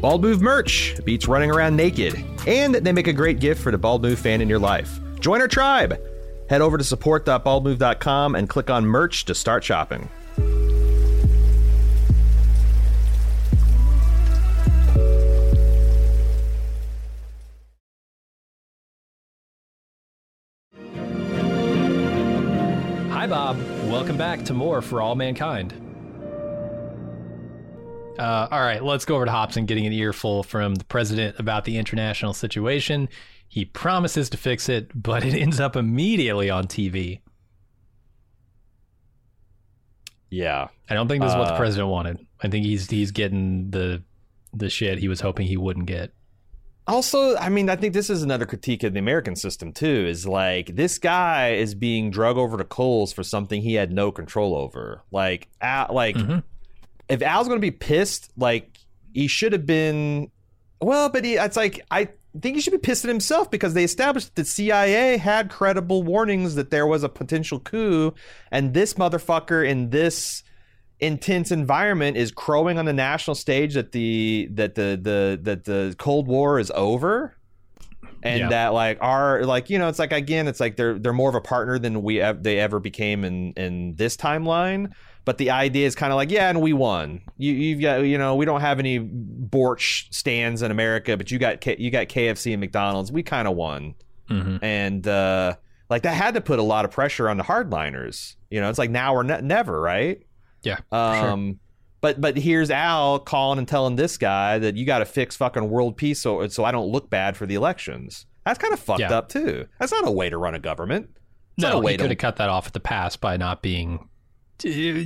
Bald 0.00 0.22
Move 0.22 0.40
merch 0.40 0.94
beats 1.04 1.26
running 1.26 1.50
around 1.50 1.76
naked, 1.76 2.24
and 2.46 2.74
they 2.74 2.92
make 2.92 3.08
a 3.08 3.12
great 3.12 3.40
gift 3.40 3.60
for 3.60 3.72
the 3.72 3.78
Bald 3.78 4.02
Move 4.02 4.18
fan 4.18 4.40
in 4.40 4.48
your 4.48 4.58
life. 4.60 5.00
Join 5.18 5.40
our 5.40 5.48
tribe! 5.48 6.00
Head 6.48 6.60
over 6.60 6.78
to 6.78 6.84
support.baldmove.com 6.84 8.34
and 8.34 8.48
click 8.48 8.70
on 8.70 8.86
merch 8.86 9.24
to 9.26 9.34
start 9.34 9.64
shopping. 9.64 10.08
Bald 23.28 23.56
Move. 23.58 23.90
Welcome 23.90 24.16
back 24.16 24.44
to 24.44 24.54
more 24.54 24.80
for 24.80 25.00
all 25.02 25.14
mankind. 25.14 25.87
Uh, 28.18 28.48
all 28.50 28.60
right, 28.60 28.82
let's 28.82 29.04
go 29.04 29.14
over 29.16 29.24
to 29.24 29.30
Hobson 29.30 29.64
getting 29.66 29.86
an 29.86 29.92
earful 29.92 30.42
from 30.42 30.74
the 30.74 30.84
president 30.84 31.38
about 31.38 31.64
the 31.64 31.78
international 31.78 32.32
situation. 32.34 33.08
He 33.48 33.64
promises 33.64 34.28
to 34.30 34.36
fix 34.36 34.68
it, 34.68 34.90
but 34.94 35.24
it 35.24 35.34
ends 35.34 35.60
up 35.60 35.76
immediately 35.76 36.50
on 36.50 36.66
TV. 36.66 37.20
Yeah, 40.30 40.68
I 40.90 40.94
don't 40.94 41.08
think 41.08 41.22
this 41.22 41.32
is 41.32 41.38
what 41.38 41.48
the 41.48 41.54
Uh, 41.54 41.58
president 41.58 41.88
wanted. 41.88 42.18
I 42.42 42.48
think 42.48 42.66
he's 42.66 42.90
he's 42.90 43.10
getting 43.12 43.70
the 43.70 44.02
the 44.52 44.68
shit 44.68 44.98
he 44.98 45.08
was 45.08 45.20
hoping 45.20 45.46
he 45.46 45.56
wouldn't 45.56 45.86
get. 45.86 46.12
Also, 46.86 47.36
I 47.36 47.48
mean, 47.50 47.68
I 47.68 47.76
think 47.76 47.92
this 47.92 48.08
is 48.08 48.22
another 48.22 48.46
critique 48.46 48.82
of 48.82 48.92
the 48.94 48.98
American 48.98 49.36
system 49.36 49.72
too. 49.72 50.06
Is 50.06 50.26
like 50.26 50.74
this 50.76 50.98
guy 50.98 51.52
is 51.52 51.74
being 51.74 52.10
drug 52.10 52.36
over 52.36 52.56
to 52.58 52.64
coals 52.64 53.12
for 53.12 53.22
something 53.22 53.62
he 53.62 53.74
had 53.74 53.92
no 53.92 54.10
control 54.12 54.54
over. 54.54 55.02
Like, 55.10 55.48
Al, 55.60 55.88
like 55.94 56.16
Mhm. 56.16 56.42
If 57.08 57.22
Al's 57.22 57.48
going 57.48 57.58
to 57.60 57.64
be 57.64 57.70
pissed, 57.70 58.30
like 58.36 58.78
he 59.12 59.26
should 59.26 59.52
have 59.52 59.66
been. 59.66 60.30
Well, 60.80 61.08
but 61.08 61.24
he, 61.24 61.34
it's 61.34 61.56
like 61.56 61.80
I 61.90 62.08
think 62.40 62.54
he 62.56 62.60
should 62.60 62.72
be 62.72 62.78
pissed 62.78 63.04
at 63.04 63.08
himself 63.08 63.50
because 63.50 63.74
they 63.74 63.82
established 63.84 64.34
that 64.34 64.42
the 64.42 64.44
CIA 64.48 65.16
had 65.16 65.50
credible 65.50 66.02
warnings 66.02 66.54
that 66.54 66.70
there 66.70 66.86
was 66.86 67.02
a 67.02 67.08
potential 67.08 67.58
coup, 67.60 68.14
and 68.52 68.74
this 68.74 68.94
motherfucker 68.94 69.66
in 69.68 69.90
this 69.90 70.42
intense 71.00 71.50
environment 71.52 72.16
is 72.16 72.32
crowing 72.32 72.76
on 72.78 72.84
the 72.84 72.92
national 72.92 73.34
stage 73.34 73.74
that 73.74 73.92
the 73.92 74.48
that 74.52 74.74
the 74.74 74.98
the 75.00 75.38
that 75.42 75.64
the 75.64 75.94
Cold 75.98 76.26
War 76.28 76.58
is 76.58 76.70
over. 76.74 77.34
And 78.20 78.40
Yeah. 78.40 78.48
that 78.48 78.68
like 78.74 78.98
our 79.00 79.44
like 79.44 79.70
you 79.70 79.78
know 79.78 79.88
it's 79.88 80.00
like 80.00 80.12
again 80.12 80.48
it's 80.48 80.58
like 80.58 80.76
they're 80.76 80.98
they're 80.98 81.12
more 81.12 81.28
of 81.28 81.36
a 81.36 81.40
partner 81.40 81.78
than 81.78 82.02
we 82.02 82.20
ev- 82.20 82.42
they 82.42 82.58
ever 82.58 82.80
became 82.80 83.24
in 83.24 83.52
in 83.52 83.94
this 83.94 84.16
timeline 84.16 84.90
but 85.28 85.36
the 85.38 85.50
idea 85.50 85.86
is 85.86 85.94
kind 85.94 86.10
of 86.12 86.16
like 86.16 86.30
yeah 86.30 86.48
and 86.48 86.62
we 86.62 86.72
won 86.72 87.20
you 87.36 87.52
you've 87.52 87.80
got 87.82 87.96
you 88.00 88.16
know 88.16 88.34
we 88.34 88.44
don't 88.46 88.62
have 88.62 88.78
any 88.78 88.98
borch 88.98 90.08
stands 90.10 90.62
in 90.62 90.70
America 90.70 91.16
but 91.16 91.30
you 91.30 91.38
got 91.38 91.60
K- 91.60 91.76
you 91.78 91.90
got 91.90 92.06
KFC 92.08 92.52
and 92.52 92.60
McDonald's 92.60 93.12
we 93.12 93.22
kind 93.22 93.46
of 93.46 93.54
won 93.54 93.94
hmm 94.28 94.56
and 94.62 95.06
uh 95.06 95.54
like 95.90 96.02
that 96.02 96.14
had 96.14 96.34
to 96.34 96.40
put 96.40 96.58
a 96.58 96.62
lot 96.62 96.84
of 96.84 96.90
pressure 96.90 97.28
on 97.28 97.36
the 97.36 97.44
hardliners 97.44 98.36
you 98.50 98.60
know 98.60 98.68
it's 98.70 98.78
like 98.78 98.90
now 98.90 99.14
or 99.14 99.22
ne- 99.24 99.40
never 99.42 99.80
right 99.80 100.22
Yeah, 100.62 100.76
for 100.76 101.14
sure. 101.14 101.30
um, 101.32 101.60
but 102.00 102.20
but 102.20 102.36
here's 102.36 102.70
Al 102.70 103.18
calling 103.18 103.58
and 103.58 103.66
telling 103.68 103.96
this 103.96 104.18
guy 104.18 104.58
that 104.58 104.76
you 104.76 104.86
got 104.86 104.98
to 105.00 105.04
fix 105.04 105.36
fucking 105.36 105.68
world 105.68 105.96
peace 105.96 106.20
so 106.20 106.46
so 106.48 106.64
I 106.64 106.72
don't 106.72 106.88
look 106.90 107.10
bad 107.10 107.36
for 107.36 107.44
the 107.46 107.54
elections. 107.54 108.24
That's 108.46 108.58
kind 108.58 108.72
of 108.72 108.80
fucked 108.80 109.00
Yeah. 109.00 109.12
up 109.18 109.28
too. 109.28 109.66
That's 109.78 109.92
not 109.92 110.06
a 110.06 110.10
way 110.10 110.30
to 110.30 110.38
run 110.38 110.54
a 110.54 110.58
government. 110.58 111.10
It's 111.56 111.62
not 111.64 111.72
No, 111.72 111.78
a 111.80 111.82
way 111.82 111.92
he 111.92 111.96
could 111.98 112.04
to. 112.04 112.08
have 112.10 112.18
cut 112.18 112.36
that 112.36 112.48
off 112.48 112.66
at 112.68 112.72
the 112.72 112.80
pass 112.80 113.16
by 113.16 113.36
not 113.36 113.62
being 113.62 114.08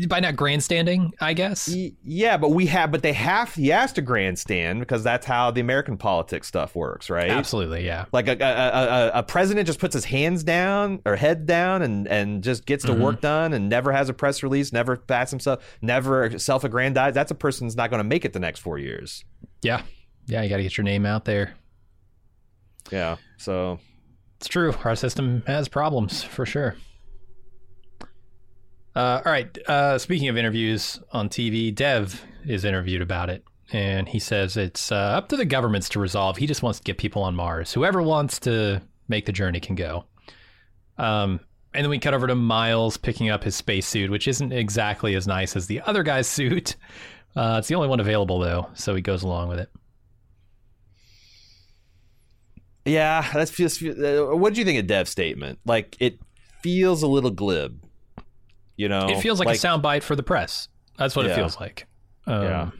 by 0.08 0.20
not 0.20 0.36
grandstanding, 0.36 1.12
I 1.20 1.34
guess. 1.34 1.68
Yeah, 2.02 2.36
but 2.36 2.50
we 2.50 2.66
have, 2.66 2.90
but 2.90 3.02
they 3.02 3.12
have. 3.12 3.54
He 3.54 3.68
has 3.68 3.92
to 3.94 4.02
grandstand 4.02 4.80
because 4.80 5.04
that's 5.04 5.26
how 5.26 5.50
the 5.50 5.60
American 5.60 5.98
politics 5.98 6.48
stuff 6.48 6.74
works, 6.74 7.10
right? 7.10 7.30
Absolutely, 7.30 7.84
yeah. 7.84 8.06
Like 8.12 8.28
a, 8.28 8.36
a, 8.40 8.46
a, 8.46 9.10
a 9.18 9.22
president 9.22 9.66
just 9.66 9.78
puts 9.78 9.94
his 9.94 10.04
hands 10.04 10.42
down 10.42 11.00
or 11.04 11.16
head 11.16 11.46
down 11.46 11.82
and, 11.82 12.08
and 12.08 12.42
just 12.42 12.66
gets 12.66 12.84
the 12.84 12.94
work 12.94 13.16
mm-hmm. 13.16 13.22
done 13.22 13.52
and 13.52 13.68
never 13.68 13.92
has 13.92 14.08
a 14.08 14.14
press 14.14 14.42
release, 14.42 14.72
never 14.72 14.96
bats 14.96 15.30
himself, 15.30 15.62
never 15.82 16.38
self 16.38 16.64
aggrandize. 16.64 17.14
That's 17.14 17.30
a 17.30 17.34
person 17.34 17.66
that's 17.66 17.76
not 17.76 17.90
going 17.90 18.00
to 18.00 18.04
make 18.04 18.24
it 18.24 18.32
the 18.32 18.40
next 18.40 18.60
four 18.60 18.78
years. 18.78 19.24
Yeah. 19.62 19.82
Yeah, 20.26 20.42
you 20.42 20.48
got 20.48 20.58
to 20.58 20.62
get 20.62 20.76
your 20.76 20.84
name 20.84 21.04
out 21.04 21.24
there. 21.24 21.54
Yeah. 22.90 23.16
So 23.36 23.78
It's 24.38 24.48
true. 24.48 24.74
Our 24.84 24.96
system 24.96 25.42
has 25.46 25.68
problems 25.68 26.22
for 26.22 26.46
sure. 26.46 26.76
Uh, 28.94 29.22
all 29.24 29.32
right. 29.32 29.56
Uh, 29.68 29.98
speaking 29.98 30.28
of 30.28 30.36
interviews 30.36 31.00
on 31.12 31.28
TV, 31.28 31.74
Dev 31.74 32.22
is 32.46 32.64
interviewed 32.64 33.00
about 33.02 33.30
it, 33.30 33.42
and 33.72 34.08
he 34.08 34.18
says 34.18 34.56
it's 34.56 34.92
uh, 34.92 34.96
up 34.96 35.28
to 35.30 35.36
the 35.36 35.44
governments 35.44 35.88
to 35.90 36.00
resolve. 36.00 36.36
He 36.36 36.46
just 36.46 36.62
wants 36.62 36.78
to 36.78 36.84
get 36.84 36.98
people 36.98 37.22
on 37.22 37.34
Mars. 37.34 37.72
Whoever 37.72 38.02
wants 38.02 38.38
to 38.40 38.82
make 39.08 39.26
the 39.26 39.32
journey 39.32 39.60
can 39.60 39.74
go. 39.74 40.04
Um, 40.98 41.40
and 41.74 41.84
then 41.84 41.90
we 41.90 41.98
cut 41.98 42.12
over 42.12 42.26
to 42.26 42.34
Miles 42.34 42.98
picking 42.98 43.30
up 43.30 43.44
his 43.44 43.56
spacesuit, 43.56 44.10
which 44.10 44.28
isn't 44.28 44.52
exactly 44.52 45.14
as 45.14 45.26
nice 45.26 45.56
as 45.56 45.66
the 45.66 45.80
other 45.82 46.02
guy's 46.02 46.26
suit. 46.28 46.76
Uh, 47.34 47.56
it's 47.58 47.68
the 47.68 47.74
only 47.74 47.88
one 47.88 48.00
available 48.00 48.38
though, 48.38 48.68
so 48.74 48.94
he 48.94 49.00
goes 49.00 49.22
along 49.22 49.48
with 49.48 49.58
it. 49.58 49.70
yeah, 52.84 53.26
that's 53.32 53.52
just. 53.52 53.82
Uh, 53.82 54.26
what 54.36 54.52
do 54.54 54.60
you 54.60 54.64
think 54.66 54.78
of 54.78 54.86
Dev's 54.86 55.10
statement? 55.10 55.58
Like 55.64 55.96
it 55.98 56.18
feels 56.62 57.02
a 57.02 57.06
little 57.06 57.30
glib. 57.30 57.80
You 58.76 58.88
know, 58.88 59.08
It 59.08 59.20
feels 59.20 59.38
like, 59.38 59.48
a 59.48 59.52
soundbite 59.52 60.02
for 60.02 60.16
the 60.16 60.22
press. 60.22 60.68
That's 60.98 61.14
what 61.16 61.26
it 61.26 61.34
feels 61.34 61.58
like. 61.60 61.86
Um, 62.26 62.42
Yeah. 62.42 62.70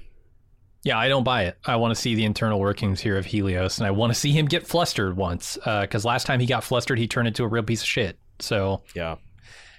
yeah. 0.85 0.99
I 0.99 1.09
don't 1.09 1.25
buy 1.25 1.45
it. 1.45 1.59
I 1.65 1.77
want 1.77 1.95
to 1.95 2.01
see 2.01 2.15
the 2.15 2.25
internal 2.25 2.59
workings 2.61 3.01
here 3.01 3.17
of 3.19 3.27
Helios, 3.27 3.79
and 3.79 3.87
I 3.87 3.91
want 3.91 4.13
to 4.13 4.19
see 4.19 4.33
him 4.33 4.47
get 4.47 4.67
flustered 4.67 5.17
once. 5.17 5.59
Because 5.65 6.05
last 6.05 6.27
time 6.27 6.41
he 6.41 6.47
got 6.47 6.65
flustered, 6.65 6.99
he 6.99 7.07
turned 7.07 7.29
into 7.29 7.45
a 7.45 7.49
real 7.49 7.63
piece 7.63 7.83
of 7.83 7.89
shit. 7.89 8.19
So 8.39 8.83
Yeah. 8.95 9.17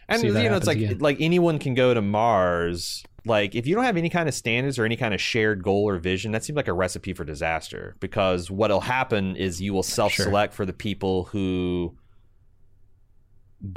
And 0.10 0.22
you 0.22 0.34
know, 0.34 0.56
it's 0.57 0.68
like 0.68 0.77
again. 0.77 0.98
like 0.99 1.18
anyone 1.19 1.60
can 1.60 1.73
go 1.73 1.94
to 1.94 2.02
Mars. 2.02 3.03
Like 3.26 3.56
if 3.56 3.65
you 3.65 3.73
don't 3.73 3.85
have 3.85 3.95
any 3.95 4.10
kind 4.10 4.27
of 4.27 4.35
standards 4.35 4.77
or 4.77 4.84
any 4.84 4.98
kind 4.98 5.14
of 5.14 5.22
shared 5.22 5.64
goal 5.64 5.88
or 5.88 5.98
vision, 5.98 6.34
that 6.34 6.44
seems 6.44 6.57
like 6.57 6.68
a 6.68 6.73
recipe 6.73 7.14
for 7.14 7.23
disaster. 7.23 7.95
Because 8.02 8.52
what'll 8.52 8.81
happen 8.81 9.35
is 9.38 9.61
you 9.61 9.73
will 9.73 9.81
self-select 9.84 10.53
for 10.53 10.65
the 10.65 10.73
people 10.73 11.23
who 11.26 11.95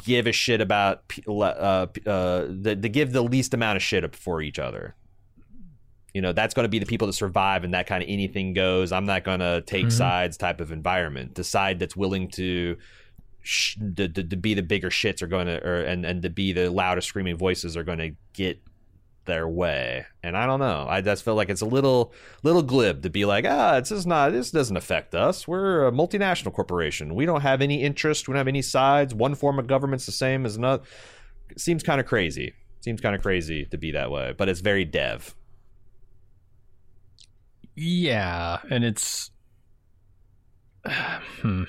give 0.04 0.26
a 0.26 0.32
shit 0.32 0.60
about 0.60 1.02
uh, 1.28 1.32
uh, 1.32 1.86
the, 2.48 2.76
the 2.78 2.88
give 2.88 3.12
the 3.12 3.22
least 3.22 3.54
amount 3.54 3.76
of 3.76 3.82
shit 3.82 4.16
for 4.16 4.42
each 4.42 4.58
other. 4.58 4.94
You 6.12 6.22
know, 6.22 6.32
that's 6.32 6.54
going 6.54 6.64
to 6.64 6.68
be 6.70 6.78
the 6.78 6.86
people 6.86 7.06
that 7.06 7.12
survive 7.12 7.62
in 7.62 7.72
that 7.72 7.86
kind 7.86 8.02
of 8.02 8.08
anything 8.08 8.54
goes. 8.54 8.90
I'm 8.90 9.04
not 9.04 9.22
going 9.22 9.40
to 9.40 9.62
take 9.66 9.86
Mhm. 9.86 9.92
sides 9.92 10.36
type 10.36 10.60
of 10.60 10.72
environment. 10.72 11.34
The 11.34 11.44
side 11.44 11.78
that's 11.78 11.94
willing 11.94 12.28
to 12.32 12.76
sh- 13.42 13.76
to, 13.96 14.08
to, 14.08 14.24
to 14.24 14.36
be 14.36 14.54
the 14.54 14.62
bigger 14.62 14.88
shits 14.90 15.20
are 15.22 15.26
going 15.26 15.46
to, 15.46 15.62
or 15.64 15.82
and 15.82 16.04
and 16.06 16.22
to 16.22 16.30
be 16.30 16.52
the 16.52 16.70
loudest 16.70 17.06
screaming 17.08 17.36
voices 17.36 17.76
are 17.76 17.84
going 17.84 17.98
to 17.98 18.12
get 18.32 18.60
their 19.26 19.48
way. 19.48 20.06
And 20.22 20.36
I 20.36 20.46
don't 20.46 20.60
know. 20.60 20.86
I 20.88 21.00
just 21.00 21.24
feel 21.24 21.34
like 21.34 21.50
it's 21.50 21.60
a 21.60 21.66
little 21.66 22.12
little 22.42 22.62
glib 22.62 23.02
to 23.02 23.10
be 23.10 23.24
like, 23.24 23.44
ah, 23.46 23.76
it's 23.76 23.90
just 23.90 24.06
not. 24.06 24.32
This 24.32 24.50
doesn't 24.50 24.76
affect 24.76 25.14
us. 25.14 25.46
We're 25.46 25.86
a 25.86 25.92
multinational 25.92 26.52
corporation. 26.52 27.14
We 27.14 27.26
don't 27.26 27.42
have 27.42 27.60
any 27.60 27.82
interest. 27.82 28.28
We 28.28 28.32
don't 28.32 28.38
have 28.38 28.48
any 28.48 28.62
sides. 28.62 29.14
One 29.14 29.34
form 29.34 29.58
of 29.58 29.66
government's 29.66 30.06
the 30.06 30.12
same 30.12 30.46
as 30.46 30.56
another. 30.56 30.82
It 31.50 31.60
seems 31.60 31.82
kind 31.82 32.00
of 32.00 32.06
crazy. 32.06 32.54
Seems 32.80 33.00
kind 33.00 33.14
of 33.14 33.22
crazy 33.22 33.66
to 33.66 33.76
be 33.76 33.92
that 33.92 34.10
way, 34.10 34.34
but 34.36 34.48
it's 34.48 34.60
very 34.60 34.84
dev. 34.84 35.34
yeah, 37.74 38.58
and 38.70 38.84
it's 38.84 39.30
hmm. 41.42 41.64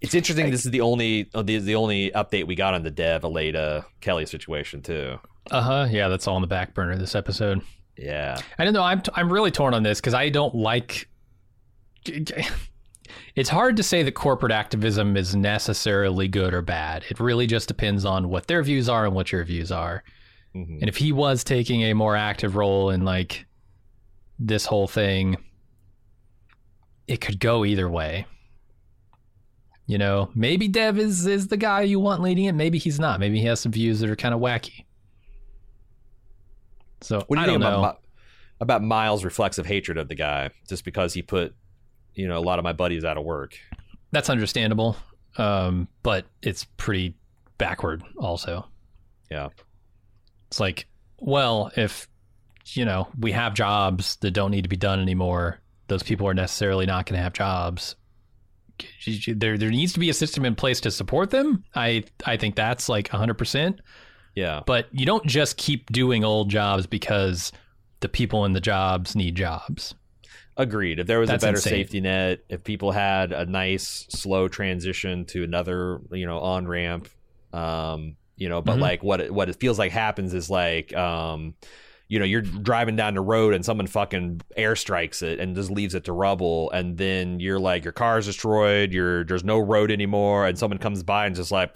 It's 0.00 0.14
interesting. 0.14 0.50
This 0.50 0.64
is 0.64 0.72
the 0.72 0.80
only 0.80 1.30
uh, 1.32 1.42
the, 1.42 1.58
the 1.58 1.76
only 1.76 2.10
update 2.10 2.46
we 2.46 2.56
got 2.56 2.74
on 2.74 2.82
the 2.82 2.90
dev 2.90 3.22
Aleida 3.22 3.84
Kelly 4.00 4.26
situation 4.26 4.82
too. 4.82 5.18
Uh 5.50 5.60
huh. 5.62 5.86
Yeah, 5.90 6.08
that's 6.08 6.26
all 6.28 6.36
on 6.36 6.42
the 6.42 6.48
back 6.48 6.74
burner 6.74 6.96
this 6.96 7.14
episode. 7.14 7.62
Yeah. 7.96 8.38
I 8.58 8.64
don't 8.64 8.72
know. 8.74 8.82
I'm 8.82 9.02
I'm 9.14 9.32
really 9.32 9.50
torn 9.50 9.74
on 9.74 9.82
this 9.82 10.00
because 10.00 10.14
I 10.14 10.28
don't 10.28 10.54
like. 10.54 11.08
It's 13.34 13.48
hard 13.48 13.76
to 13.78 13.82
say 13.82 14.02
that 14.02 14.12
corporate 14.12 14.52
activism 14.52 15.16
is 15.16 15.34
necessarily 15.34 16.28
good 16.28 16.52
or 16.52 16.60
bad. 16.60 17.04
It 17.08 17.18
really 17.18 17.46
just 17.46 17.66
depends 17.66 18.04
on 18.04 18.28
what 18.28 18.46
their 18.46 18.62
views 18.62 18.88
are 18.90 19.06
and 19.06 19.14
what 19.14 19.32
your 19.32 19.42
views 19.44 19.72
are. 19.72 20.04
Mhm. 20.54 20.80
And 20.80 20.88
if 20.88 20.96
he 20.98 21.12
was 21.12 21.42
taking 21.42 21.82
a 21.82 21.94
more 21.94 22.14
active 22.14 22.56
role 22.56 22.90
in 22.90 23.04
like 23.04 23.46
this 24.38 24.66
whole 24.66 24.86
thing, 24.86 25.38
it 27.06 27.20
could 27.22 27.40
go 27.40 27.64
either 27.64 27.88
way. 27.88 28.26
You 29.86 29.96
know, 29.98 30.30
maybe 30.34 30.68
Dev 30.68 30.98
is 30.98 31.26
is 31.26 31.48
the 31.48 31.56
guy 31.56 31.82
you 31.82 32.00
want 32.00 32.20
leading 32.22 32.44
it. 32.44 32.52
Maybe 32.54 32.78
he's 32.78 33.00
not. 33.00 33.18
Maybe 33.18 33.40
he 33.40 33.46
has 33.46 33.60
some 33.60 33.72
views 33.72 34.00
that 34.00 34.10
are 34.10 34.16
kind 34.16 34.34
of 34.34 34.40
wacky. 34.40 34.84
So 37.02 37.22
What 37.26 37.36
do 37.36 37.40
you 37.40 37.44
I 37.44 37.46
think 37.50 37.60
know. 37.60 37.78
about 37.78 38.00
about 38.60 38.82
Miles' 38.82 39.24
reflexive 39.24 39.66
hatred 39.66 39.98
of 39.98 40.08
the 40.08 40.14
guy 40.14 40.50
just 40.68 40.84
because 40.84 41.12
he 41.14 41.22
put 41.22 41.54
you 42.14 42.28
know 42.28 42.38
a 42.38 42.40
lot 42.44 42.58
of 42.58 42.62
my 42.62 42.72
buddies 42.72 43.04
out 43.04 43.16
of 43.16 43.24
work? 43.24 43.56
That's 44.12 44.30
understandable, 44.30 44.96
um, 45.36 45.88
but 46.02 46.26
it's 46.42 46.64
pretty 46.76 47.16
backward. 47.58 48.02
Also, 48.18 48.66
Yeah. 49.30 49.48
it's 50.48 50.60
like, 50.60 50.86
well, 51.18 51.70
if 51.76 52.08
you 52.74 52.84
know 52.84 53.08
we 53.18 53.32
have 53.32 53.54
jobs 53.54 54.16
that 54.16 54.30
don't 54.32 54.50
need 54.50 54.62
to 54.62 54.68
be 54.68 54.76
done 54.76 55.00
anymore, 55.00 55.60
those 55.88 56.02
people 56.02 56.28
are 56.28 56.34
necessarily 56.34 56.86
not 56.86 57.06
going 57.06 57.16
to 57.18 57.22
have 57.22 57.32
jobs. 57.32 57.96
There, 59.28 59.56
there 59.58 59.70
needs 59.70 59.92
to 59.92 60.00
be 60.00 60.10
a 60.10 60.14
system 60.14 60.44
in 60.44 60.54
place 60.54 60.80
to 60.80 60.90
support 60.90 61.30
them. 61.30 61.62
I, 61.74 62.04
I 62.26 62.36
think 62.36 62.56
that's 62.56 62.88
like 62.88 63.08
hundred 63.08 63.34
percent. 63.34 63.80
Yeah. 64.34 64.62
But 64.66 64.88
you 64.92 65.04
don't 65.06 65.26
just 65.26 65.56
keep 65.56 65.90
doing 65.92 66.24
old 66.24 66.48
jobs 66.50 66.86
because 66.86 67.52
the 68.00 68.08
people 68.08 68.44
in 68.44 68.52
the 68.52 68.60
jobs 68.60 69.14
need 69.14 69.34
jobs. 69.34 69.94
Agreed. 70.56 70.98
If 70.98 71.06
there 71.06 71.18
was 71.18 71.28
That's 71.28 71.42
a 71.42 71.46
better 71.46 71.56
insane. 71.56 71.70
safety 71.72 72.00
net, 72.00 72.40
if 72.48 72.62
people 72.64 72.92
had 72.92 73.32
a 73.32 73.46
nice 73.46 74.06
slow 74.10 74.48
transition 74.48 75.24
to 75.26 75.44
another, 75.44 76.00
you 76.10 76.26
know, 76.26 76.38
on 76.40 76.66
ramp, 76.66 77.08
um, 77.52 78.16
you 78.36 78.48
know, 78.48 78.60
but 78.60 78.76
Mhm. 78.78 78.80
like 78.80 79.02
what 79.02 79.20
it, 79.20 79.32
what 79.32 79.48
it 79.48 79.56
feels 79.56 79.78
like 79.78 79.92
happens 79.92 80.34
is 80.34 80.50
like, 80.50 80.94
um, 80.96 81.54
you 82.08 82.18
know, 82.18 82.24
you're 82.26 82.42
driving 82.42 82.96
down 82.96 83.14
the 83.14 83.20
road 83.22 83.54
and 83.54 83.64
someone 83.64 83.86
fucking 83.86 84.42
airstrikes 84.58 85.22
it 85.22 85.40
and 85.40 85.54
just 85.56 85.70
leaves 85.70 85.94
it 85.94 86.04
to 86.04 86.12
rubble, 86.12 86.70
and 86.72 86.98
then 86.98 87.40
you're 87.40 87.58
like, 87.60 87.84
your 87.84 87.92
car's 87.92 88.26
destroyed, 88.26 88.92
you're 88.92 89.24
there's 89.24 89.44
no 89.44 89.58
road 89.58 89.90
anymore, 89.90 90.46
and 90.46 90.58
someone 90.58 90.78
comes 90.78 91.02
by 91.02 91.24
and 91.26 91.34
just 91.36 91.50
like. 91.52 91.74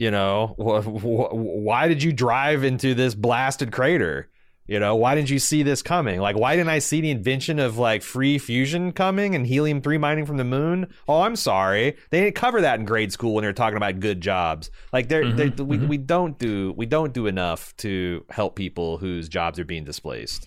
You 0.00 0.10
know, 0.10 0.54
wh- 0.58 0.82
wh- 0.82 1.34
why 1.34 1.86
did 1.86 2.02
you 2.02 2.10
drive 2.12 2.64
into 2.64 2.94
this 2.94 3.14
blasted 3.14 3.70
crater? 3.70 4.30
You 4.66 4.78
know, 4.80 4.94
why 4.96 5.14
didn't 5.14 5.28
you 5.28 5.38
see 5.40 5.62
this 5.62 5.82
coming? 5.82 6.20
Like, 6.20 6.36
why 6.38 6.56
didn't 6.56 6.70
I 6.70 6.78
see 6.78 7.00
the 7.02 7.10
invention 7.10 7.58
of 7.58 7.76
like 7.76 8.02
free 8.02 8.38
fusion 8.38 8.92
coming 8.92 9.34
and 9.34 9.46
helium 9.46 9.82
three 9.82 9.98
mining 9.98 10.24
from 10.24 10.38
the 10.38 10.44
moon? 10.44 10.86
Oh, 11.06 11.20
I'm 11.20 11.36
sorry, 11.36 11.96
they 12.10 12.20
didn't 12.22 12.36
cover 12.36 12.60
that 12.62 12.78
in 12.78 12.86
grade 12.86 13.12
school 13.12 13.34
when 13.34 13.42
they 13.42 13.48
were 13.48 13.52
talking 13.52 13.76
about 13.76 14.00
good 14.00 14.20
jobs. 14.22 14.70
Like, 14.92 15.08
they're, 15.08 15.24
Mhm, 15.24 15.36
they 15.56 15.62
we 15.64 15.76
mhm. 15.78 15.88
we 15.88 15.98
don't 15.98 16.38
do 16.38 16.72
we 16.78 16.86
don't 16.86 17.12
do 17.12 17.26
enough 17.26 17.76
to 17.78 18.24
help 18.30 18.56
people 18.56 18.96
whose 18.98 19.28
jobs 19.28 19.58
are 19.58 19.64
being 19.66 19.84
displaced. 19.84 20.46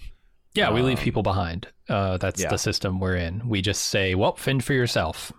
Yeah, 0.55 0.71
we 0.71 0.81
leave 0.81 0.97
Um, 0.99 1.03
people 1.03 1.21
behind. 1.21 1.67
Uh, 1.89 2.17
that's 2.17 2.41
yeah. 2.41 2.49
the 2.49 2.57
system 2.57 2.99
we're 2.99 3.17
in. 3.17 3.47
We 3.47 3.61
just 3.61 3.83
say, 3.85 4.15
"Well, 4.15 4.35
fend 4.35 4.63
for 4.63 4.73
yourself," 4.73 5.31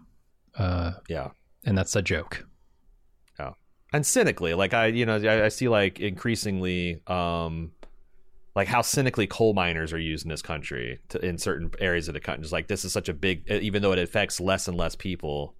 uh, 0.57 0.93
Yeah, 1.09 1.31
and 1.65 1.77
that's 1.77 1.97
a 1.97 2.03
joke. 2.03 2.47
And 3.93 4.05
cynically, 4.05 4.55
like 4.55 4.75
I, 4.75 4.87
you 4.87 5.07
know, 5.07 5.17
I, 5.17 5.47
I 5.47 5.49
see 5.49 5.69
like 5.69 6.01
increasingly, 6.01 7.01
um, 7.07 7.73
like 8.57 8.69
how 8.69 8.83
cynically 8.83 9.27
coal 9.27 9.53
miners 9.53 9.93
are 9.93 9.99
used 9.99 10.25
in 10.25 10.31
this 10.31 10.43
country 10.43 11.01
to, 11.09 11.25
in 11.25 11.39
certain 11.39 11.71
areas 11.81 12.09
of 12.09 12.15
the 12.15 12.21
country. 12.21 12.43
Just 12.43 12.53
like 12.53 12.69
this 12.69 12.85
is 12.85 12.93
such 12.93 13.09
a 13.09 13.15
big, 13.15 13.49
even 13.51 13.83
though 13.83 13.93
it 13.93 13.99
affects 13.99 14.41
less 14.41 14.69
and 14.69 14.77
less 14.77 14.95
people, 14.95 15.55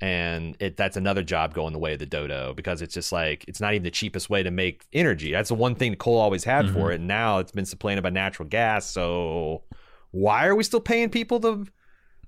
and 0.00 0.56
it 0.58 0.76
that's 0.76 0.96
another 0.96 1.22
job 1.22 1.54
going 1.54 1.72
the 1.72 1.78
way 1.78 1.92
of 1.92 2.00
the 2.00 2.06
dodo 2.06 2.54
because 2.54 2.82
it's 2.82 2.92
just 2.92 3.12
like 3.12 3.44
it's 3.46 3.60
not 3.60 3.72
even 3.72 3.84
the 3.84 3.90
cheapest 3.90 4.28
way 4.28 4.42
to 4.42 4.50
make 4.50 4.84
energy. 4.92 5.30
That's 5.30 5.48
the 5.48 5.54
one 5.54 5.74
thing 5.74 5.94
coal 5.94 6.18
always 6.18 6.44
had 6.44 6.68
for 6.70 6.90
it. 6.90 6.96
And 6.96 7.06
now 7.06 7.38
it's 7.38 7.52
been 7.52 7.64
supplanted 7.64 8.02
by 8.02 8.10
natural 8.10 8.48
gas. 8.48 8.90
So 8.90 9.62
why 10.10 10.46
are 10.46 10.54
we 10.54 10.64
still 10.64 10.80
paying 10.80 11.08
people 11.08 11.38
to? 11.40 11.66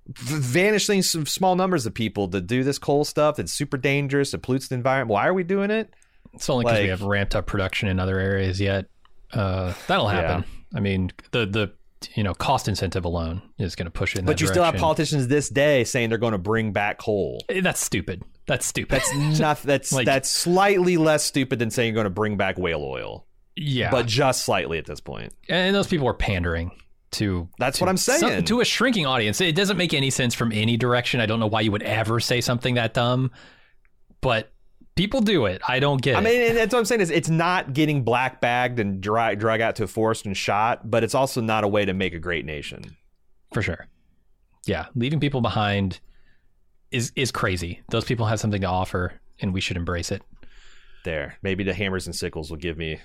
Vanishing 0.09 1.03
some 1.03 1.27
small 1.27 1.57
numbers 1.57 1.87
of 1.87 1.95
people 1.95 2.29
to 2.29 2.41
do 2.41 2.63
this 2.63 2.79
coal 2.79 3.05
stuff 3.05 3.37
that's 3.37 3.53
super 3.53 3.77
dangerous 3.77 4.35
it 4.35 4.43
pollutes 4.43 4.69
the 4.69 4.75
environment 4.75 5.11
why 5.11 5.27
are 5.27 5.35
we 5.35 5.43
doing 5.43 5.71
it 5.71 5.93
It's 6.35 6.49
only 6.51 6.65
because 6.65 6.81
we 6.81 6.89
have 6.89 7.03
ramped 7.03 7.35
up 7.35 7.47
production 7.47 7.89
in 7.89 7.99
other 7.99 8.19
areas 8.19 8.61
yet. 8.61 8.87
Uh, 9.33 9.73
that'll 9.89 10.09
happen. 10.09 10.45
I 10.75 10.81
mean, 10.81 11.11
the 11.31 11.47
the 11.47 11.73
you 12.15 12.23
know 12.23 12.35
cost 12.35 12.69
incentive 12.69 13.05
alone 13.05 13.41
is 13.59 13.75
going 13.77 13.87
to 13.87 13.91
push 13.91 14.15
it. 14.15 14.21
In 14.21 14.25
but 14.27 14.41
you 14.41 14.47
still 14.47 14.63
have 14.65 14.75
politicians 14.77 15.29
this 15.29 15.49
day 15.49 15.85
saying 15.85 16.09
they're 16.11 16.19
going 16.19 16.33
to 16.33 16.39
bring 16.39 16.73
back 16.73 16.99
coal 16.99 17.41
Eh, 17.49 17.61
That's 17.61 17.81
stupid. 17.81 18.23
That's 18.47 18.67
stupid. 18.67 18.91
That's 19.01 19.13
not. 19.41 19.63
That's 19.63 19.93
Like- 19.93 20.07
that's 20.07 20.29
slightly 20.31 20.97
less 20.99 21.25
stupid 21.25 21.59
than 21.59 21.71
saying 21.71 21.89
you're 21.89 21.95
going 21.95 22.05
to 22.05 22.11
bring 22.11 22.37
back 22.37 22.59
whale 22.59 22.83
oil, 22.85 23.27
yeah. 23.57 23.91
but 23.91 24.07
just 24.07 24.45
slightly 24.45 24.79
at 24.79 24.85
this 24.87 25.01
point. 25.01 25.33
and 25.49 25.75
those 25.75 25.87
people 25.87 26.07
are 26.09 26.15
pandering 26.15 26.71
to 27.15 27.49
That's 27.59 27.79
to 27.79 27.85
what 27.85 27.89
I'm 27.89 27.97
some- 27.97 28.19
saying. 28.19 28.45
to 28.45 28.61
a 28.61 28.65
shrinking 28.65 29.07
audience. 29.07 29.41
It 29.41 29.55
doesn't 29.57 29.77
make 29.77 29.93
any 29.95 30.11
sense 30.11 30.35
from 30.35 30.53
any 30.53 30.77
direction. 30.77 31.21
I 31.21 31.27
don't 31.27 31.41
know 31.41 31.47
why 31.47 31.63
you 31.63 31.73
would 31.73 31.83
ever 31.83 32.21
say 32.21 32.41
something 32.41 32.75
that 32.77 32.95
dumb, 32.95 33.31
but 34.21 34.53
people 34.97 35.21
do 35.21 35.47
it. 35.47 35.61
I 35.67 35.81
don't 35.81 36.01
get 36.01 36.13
it. 36.13 36.17
I 36.17 36.21
it. 36.21 36.25
mean, 36.25 36.41
and 36.51 36.57
that's 36.57 36.73
what 36.73 36.79
I'm 36.79 36.85
saying 36.85 37.01
is 37.01 37.11
it's 37.11 37.29
not 37.29 37.73
getting 37.73 38.05
black 38.05 38.41
bagged 38.41 38.79
and 38.79 39.01
drag 39.01 39.41
drag 39.41 39.61
out 39.61 39.77
to 39.77 39.85
a 39.85 39.87
forest 39.87 40.27
and 40.27 40.37
shot, 40.37 40.89
but 40.91 41.03
it's 41.05 41.15
also 41.15 41.41
not 41.41 41.65
a 41.65 41.69
way 41.69 41.85
to 41.85 41.93
make 41.95 42.15
a 42.15 42.19
great 42.19 42.45
nation. 42.47 42.83
for 43.53 43.63
sure. 43.63 43.87
Yeah, 44.67 44.87
leaving 44.95 45.21
people 45.21 45.41
behind 45.41 46.01
is 46.91 47.13
is 47.17 47.31
crazy. 47.33 47.83
Those 47.91 48.05
people 48.05 48.27
have 48.27 48.41
something 48.41 48.61
to 48.63 48.67
offer, 48.69 49.21
and 49.41 49.53
we 49.53 49.61
should 49.61 49.77
embrace 49.77 50.11
it. 50.13 50.23
There, 51.05 51.37
maybe 51.43 51.65
the 51.65 51.75
hammers 51.75 52.07
and 52.07 52.15
sickles 52.17 52.51
will 52.51 52.57
give 52.57 52.79
me 52.79 52.99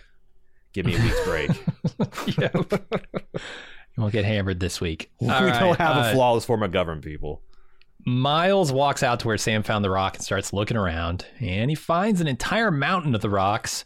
give 0.72 0.86
me 0.86 0.96
a 0.96 1.02
week's 1.02 1.24
break. 1.26 2.38
yeah. 2.38 3.42
You 4.00 4.04
won't 4.04 4.14
get 4.14 4.24
hammered 4.24 4.62
this 4.62 4.80
week. 4.80 5.12
we 5.20 5.28
All 5.28 5.44
right, 5.44 5.60
don't 5.60 5.78
have 5.78 5.98
uh, 5.98 6.10
a 6.10 6.14
flawless 6.14 6.46
form 6.46 6.64
of 6.64 6.72
government, 6.72 7.04
people. 7.04 7.42
Miles 8.06 8.72
walks 8.72 9.04
out 9.04 9.20
to 9.20 9.28
where 9.28 9.38
Sam 9.38 9.62
found 9.62 9.84
the 9.84 9.90
rock 9.90 10.16
and 10.16 10.24
starts 10.24 10.54
looking 10.54 10.78
around, 10.78 11.26
and 11.42 11.70
he 11.70 11.76
finds 11.76 12.22
an 12.22 12.28
entire 12.28 12.72
mountain 12.72 13.14
of 13.14 13.20
the 13.20 13.30
rocks 13.30 13.84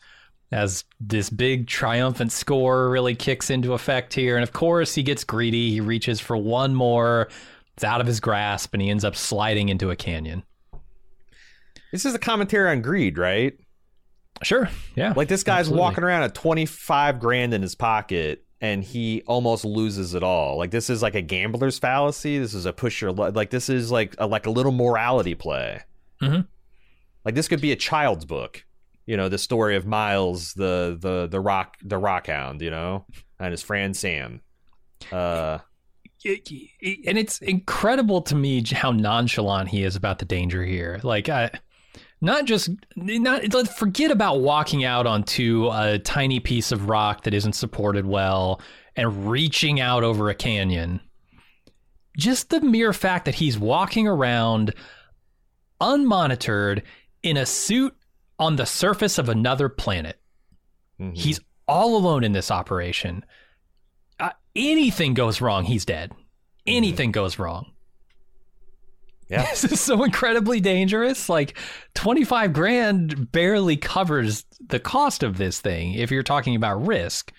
as 0.51 0.83
this 0.99 1.31
big 1.31 1.65
triumphant 1.65 2.31
score 2.31 2.91
really 2.91 3.15
kicks 3.15 3.49
into 3.49 3.73
effect 3.73 4.13
here. 4.13 4.35
And 4.35 4.43
of 4.43 4.53
course, 4.53 4.93
he 4.93 5.01
gets 5.01 5.23
greedy. 5.23 5.71
He 5.71 5.81
reaches 5.81 6.19
for 6.19 6.37
one 6.37 6.75
more. 6.75 7.29
It's 7.73 7.83
out 7.83 7.99
of 7.99 8.05
his 8.05 8.19
grasp, 8.19 8.71
and 8.73 8.83
he 8.83 8.91
ends 8.91 9.03
up 9.03 9.15
sliding 9.15 9.69
into 9.69 9.89
a 9.89 9.95
canyon. 9.95 10.43
This 11.91 12.05
is 12.05 12.13
a 12.13 12.19
commentary 12.19 12.69
on 12.69 12.83
greed, 12.83 13.17
right? 13.17 13.57
Sure. 14.43 14.69
Yeah. 14.95 15.13
Like 15.15 15.27
this 15.27 15.41
guy's 15.41 15.61
Absolutely. 15.61 15.81
walking 15.81 16.03
around 16.03 16.21
at 16.21 16.35
25 16.35 17.19
grand 17.19 17.55
in 17.55 17.63
his 17.63 17.73
pocket 17.73 18.45
and 18.63 18.81
he 18.81 19.21
almost 19.27 19.65
loses 19.65 20.15
it 20.15 20.23
all. 20.23 20.57
Like 20.57 20.71
this 20.71 20.89
is 20.89 21.01
like 21.01 21.15
a 21.15 21.21
gambler's 21.21 21.77
fallacy. 21.77 22.39
This 22.39 22.53
is 22.53 22.65
a 22.65 22.71
push 22.71 23.01
your 23.01 23.11
luck. 23.11 23.35
Like 23.35 23.49
this 23.49 23.67
is 23.67 23.91
like 23.91 24.15
a, 24.17 24.25
like 24.25 24.45
a 24.45 24.49
little 24.49 24.71
morality 24.71 25.35
play. 25.35 25.81
Mhm. 26.21 26.47
Like 27.25 27.35
this 27.35 27.49
could 27.49 27.59
be 27.59 27.73
a 27.73 27.75
child's 27.75 28.23
book. 28.23 28.63
You 29.05 29.17
know, 29.17 29.27
the 29.27 29.37
story 29.37 29.75
of 29.75 29.85
Miles, 29.85 30.53
the 30.53 30.97
the 30.97 31.27
the 31.27 31.41
rock 31.41 31.75
the 31.83 31.97
rock 31.97 32.27
hound, 32.27 32.61
you 32.61 32.71
know, 32.71 33.05
and 33.37 33.51
his 33.51 33.61
friend 33.61 33.95
Sam. 33.97 34.39
Uh 35.11 35.59
and 36.25 37.17
it's 37.17 37.39
incredible 37.39 38.21
to 38.21 38.35
me 38.35 38.63
how 38.71 38.91
nonchalant 38.91 39.67
he 39.67 39.83
is 39.83 39.97
about 39.97 40.19
the 40.19 40.25
danger 40.25 40.63
here. 40.63 41.01
Like, 41.03 41.27
I, 41.27 41.51
not 42.23 42.45
just 42.45 42.69
not 42.95 43.67
forget 43.67 44.09
about 44.09 44.39
walking 44.39 44.85
out 44.85 45.05
onto 45.05 45.69
a 45.73 45.99
tiny 45.99 46.39
piece 46.39 46.71
of 46.71 46.87
rock 46.87 47.23
that 47.23 47.33
isn't 47.33 47.51
supported 47.51 48.05
well 48.05 48.61
and 48.95 49.29
reaching 49.29 49.81
out 49.81 50.05
over 50.05 50.29
a 50.29 50.35
canyon. 50.35 51.01
Just 52.17 52.49
the 52.49 52.61
mere 52.61 52.93
fact 52.93 53.25
that 53.25 53.35
he's 53.35 53.59
walking 53.59 54.07
around 54.07 54.73
unmonitored 55.81 56.83
in 57.23 57.35
a 57.35 57.45
suit 57.45 57.93
on 58.39 58.55
the 58.55 58.65
surface 58.65 59.17
of 59.17 59.27
another 59.27 59.67
planet. 59.67 60.17
mhm. 60.97 61.17
He's 61.17 61.41
all 61.67 61.97
alone 61.97 62.23
in 62.23 62.31
this 62.31 62.49
operation. 62.49 63.25
Uh, 64.17 64.29
anything 64.55 65.13
goes 65.13 65.41
wrong, 65.41 65.65
he's 65.65 65.83
dead. 65.83 66.13
Anything 66.65 67.11
goes 67.11 67.37
wrong. 67.37 67.72
Yeah. 69.29 69.45
This 69.49 69.63
is 69.63 69.81
so 69.81 70.03
incredibly 70.03 70.59
dangerous. 70.59 71.29
Like 71.29 71.57
25 71.95 72.53
grand 72.53 73.31
barely 73.31 73.77
covers 73.77 74.45
the 74.65 74.79
cost 74.79 75.23
of 75.23 75.37
this 75.37 75.59
thing 75.59 75.93
if 75.93 76.11
you're 76.11 76.23
talking 76.23 76.55
about 76.55 76.85
risk. 76.85 77.31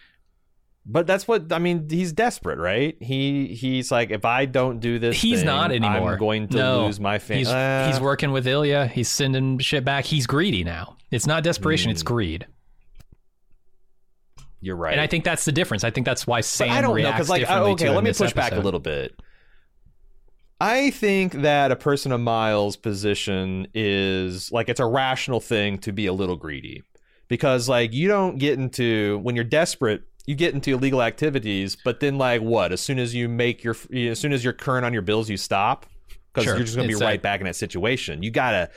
But 0.86 1.06
that's 1.06 1.26
what 1.26 1.50
I 1.50 1.58
mean. 1.58 1.88
He's 1.88 2.12
desperate, 2.12 2.58
right? 2.58 2.96
He 3.00 3.46
he's 3.54 3.90
like, 3.90 4.10
if 4.10 4.26
I 4.26 4.44
don't 4.44 4.80
do 4.80 4.98
this, 4.98 5.18
He's 5.18 5.38
thing, 5.38 5.46
not 5.46 5.72
anymore. 5.72 6.12
I'm 6.12 6.18
going 6.18 6.48
to 6.48 6.56
No. 6.58 6.84
lose 6.86 7.00
my 7.00 7.18
family. 7.18 7.40
He's, 7.40 7.48
ah. 7.48 7.86
he's 7.86 8.00
working 8.00 8.32
with 8.32 8.46
Ilya. 8.46 8.88
He's 8.88 9.08
sending 9.08 9.58
shit 9.60 9.84
back. 9.84 10.04
He's 10.04 10.26
greedy 10.26 10.62
now. 10.62 10.96
It's 11.10 11.26
not 11.26 11.42
desperation, 11.42 11.90
it's 11.90 12.02
hmm. 12.02 12.08
greed. 12.08 12.46
You're 14.60 14.76
right. 14.76 14.92
And 14.92 15.00
I 15.00 15.06
think 15.06 15.24
that's 15.24 15.44
the 15.44 15.52
difference. 15.52 15.84
I 15.84 15.90
think 15.90 16.06
that's 16.06 16.26
why 16.26 16.40
Sam 16.40 16.68
But 16.68 16.74
I 16.74 16.80
don't 16.80 16.94
reacts 16.94 17.16
because, 17.16 17.28
like, 17.28 17.40
differently 17.40 17.72
okay, 17.72 17.90
let 17.90 18.02
me 18.02 18.12
push 18.12 18.32
back 18.32 18.52
a 18.52 18.60
little 18.60 18.80
bit. 18.80 19.14
I 20.60 20.90
think 20.90 21.32
that 21.42 21.70
a 21.72 21.76
person 21.76 22.12
of 22.12 22.20
Miles' 22.20 22.76
position 22.76 23.66
is 23.74 24.50
like 24.52 24.68
it's 24.68 24.80
a 24.80 24.86
rational 24.86 25.40
thing 25.40 25.78
to 25.78 25.92
be 25.92 26.06
a 26.06 26.12
little 26.12 26.36
greedy 26.36 26.82
because, 27.28 27.68
like, 27.68 27.92
you 27.92 28.08
don't 28.08 28.38
get 28.38 28.58
into 28.58 29.18
when 29.22 29.34
you're 29.34 29.44
desperate, 29.44 30.02
you 30.26 30.34
get 30.34 30.54
into 30.54 30.72
illegal 30.72 31.02
activities, 31.02 31.76
but 31.84 32.00
then, 32.00 32.16
like, 32.18 32.40
what? 32.40 32.72
As 32.72 32.80
soon 32.80 32.98
as 32.98 33.14
you 33.14 33.28
make 33.28 33.64
your, 33.64 33.76
as 33.94 34.18
soon 34.18 34.32
as 34.32 34.44
you're 34.44 34.52
current 34.52 34.86
on 34.86 34.92
your 34.92 35.02
bills, 35.02 35.28
you 35.28 35.36
stop 35.36 35.86
because 36.32 36.44
Sure. 36.44 36.54
you're 36.56 36.64
just 36.64 36.76
going 36.76 36.88
to 36.88 36.96
be 36.96 37.02
right 37.04 37.20
back 37.20 37.40
in 37.40 37.46
that 37.46 37.56
situation. 37.56 38.22
You 38.22 38.30
gotta. 38.30 38.70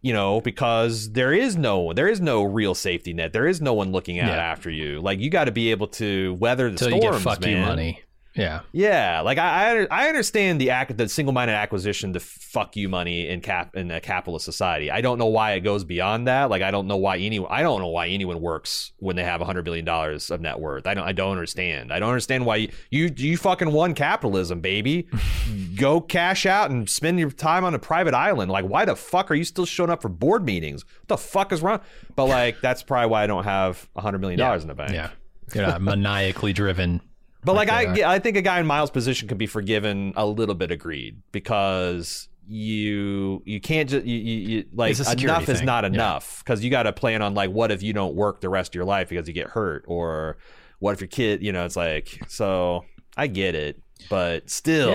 You 0.00 0.12
know, 0.12 0.40
because 0.40 1.10
there 1.10 1.32
is 1.32 1.56
no 1.56 1.92
there 1.92 2.06
is 2.06 2.20
no 2.20 2.44
real 2.44 2.76
safety 2.76 3.12
net. 3.12 3.32
There 3.32 3.48
is 3.48 3.60
no 3.60 3.74
one 3.74 3.90
looking 3.90 4.20
out 4.20 4.28
Yeah. 4.28 4.36
after 4.36 4.70
you. 4.70 5.00
Like 5.00 5.18
you 5.18 5.28
got 5.28 5.46
to 5.46 5.50
be 5.50 5.72
able 5.72 5.88
to 5.88 6.34
weather 6.34 6.70
the 6.70 6.78
storms, 6.78 6.94
you 6.94 7.00
get 7.10 7.20
fuck 7.20 7.44
you 7.44 7.56
money. 7.58 8.00
Yeah. 8.38 8.60
Yeah, 8.72 9.20
like 9.22 9.36
I 9.38 9.82
I, 9.82 9.86
I 9.90 10.08
understand 10.08 10.60
the 10.60 10.70
act 10.70 10.96
the 10.96 11.08
single 11.08 11.32
minded 11.32 11.54
acquisition 11.54 12.12
to 12.12 12.20
fuck 12.20 12.76
you 12.76 12.88
money 12.88 13.28
in 13.28 13.40
cap 13.40 13.74
in 13.74 13.90
a 13.90 14.00
capitalist 14.00 14.44
society. 14.44 14.90
I 14.90 15.00
don't 15.00 15.18
know 15.18 15.26
why 15.26 15.52
it 15.52 15.60
goes 15.60 15.84
beyond 15.84 16.28
that. 16.28 16.48
Like 16.48 16.62
I 16.62 16.70
don't 16.70 16.86
know 16.86 16.96
why 16.96 17.18
anyone 17.18 17.50
I 17.50 17.62
don't 17.62 17.80
know 17.80 17.88
why 17.88 18.08
anyone 18.08 18.40
works 18.40 18.92
when 18.98 19.16
they 19.16 19.24
have 19.24 19.40
a 19.40 19.44
hundred 19.44 19.64
billion 19.64 19.84
dollars 19.84 20.30
of 20.30 20.40
net 20.40 20.60
worth. 20.60 20.86
I 20.86 20.94
don't 20.94 21.04
I 21.04 21.12
don't 21.12 21.32
understand. 21.32 21.92
I 21.92 21.98
don't 21.98 22.10
understand 22.10 22.46
why 22.46 22.56
you 22.56 22.68
you, 22.90 23.10
you 23.16 23.36
fucking 23.36 23.72
won 23.72 23.94
capitalism, 23.94 24.60
baby. 24.60 25.08
Go 25.74 26.00
cash 26.00 26.46
out 26.46 26.70
and 26.70 26.88
spend 26.88 27.18
your 27.18 27.30
time 27.30 27.64
on 27.64 27.74
a 27.74 27.78
private 27.78 28.14
island. 28.14 28.50
Like 28.50 28.64
why 28.64 28.84
the 28.84 28.96
fuck 28.96 29.30
are 29.30 29.34
you 29.34 29.44
still 29.44 29.66
showing 29.66 29.90
up 29.90 30.00
for 30.00 30.08
board 30.08 30.44
meetings? 30.44 30.84
What 30.84 31.08
the 31.08 31.18
fuck 31.18 31.52
is 31.52 31.60
wrong? 31.60 31.80
But 32.14 32.26
like 32.26 32.60
that's 32.60 32.82
probably 32.84 33.10
why 33.10 33.24
I 33.24 33.26
don't 33.26 33.44
have 33.44 33.88
a 33.96 34.00
hundred 34.00 34.20
million 34.20 34.38
dollars 34.38 34.62
in 34.62 34.68
the 34.68 34.74
bank. 34.74 34.92
Yeah. 34.92 35.10
Maniacally 35.80 36.52
driven. 36.52 37.00
But 37.44 37.54
like, 37.54 37.68
Like 37.68 38.00
I, 38.00 38.14
I 38.14 38.18
think 38.18 38.36
a 38.36 38.42
guy 38.42 38.58
in 38.60 38.66
Miles' 38.66 38.90
position 38.90 39.28
could 39.28 39.38
be 39.38 39.46
forgiven 39.46 40.12
a 40.16 40.26
little 40.26 40.54
bit 40.54 40.70
of 40.70 40.78
greed 40.78 41.22
because 41.32 42.28
you 42.50 43.42
you 43.44 43.60
can't 43.60 43.90
just 43.90 44.06
you, 44.06 44.16
you, 44.16 44.36
you 44.48 44.64
like 44.72 44.90
It's 44.92 45.00
a 45.00 45.04
security 45.04 45.44
enough 45.44 45.48
is 45.50 45.62
not 45.62 45.84
enough 45.84 46.42
because 46.42 46.64
you 46.64 46.70
got 46.70 46.84
to 46.84 46.92
plan 46.92 47.20
on 47.20 47.34
like 47.34 47.50
what 47.50 47.70
if 47.70 47.82
you 47.82 47.92
don't 47.92 48.14
work 48.14 48.40
the 48.40 48.48
rest 48.48 48.70
of 48.70 48.74
your 48.74 48.86
life 48.86 49.10
because 49.10 49.28
you 49.28 49.34
get 49.34 49.48
hurt? 49.48 49.84
Or 49.86 50.38
what 50.78 50.92
if 50.92 51.00
your 51.00 51.08
kid 51.08 51.42
you 51.42 51.52
know 51.52 51.64
it's 51.66 51.76
like 51.76 52.22
so 52.28 52.84
I 53.16 53.26
get 53.26 53.54
it 53.54 53.82
but 54.08 54.48
still 54.48 54.90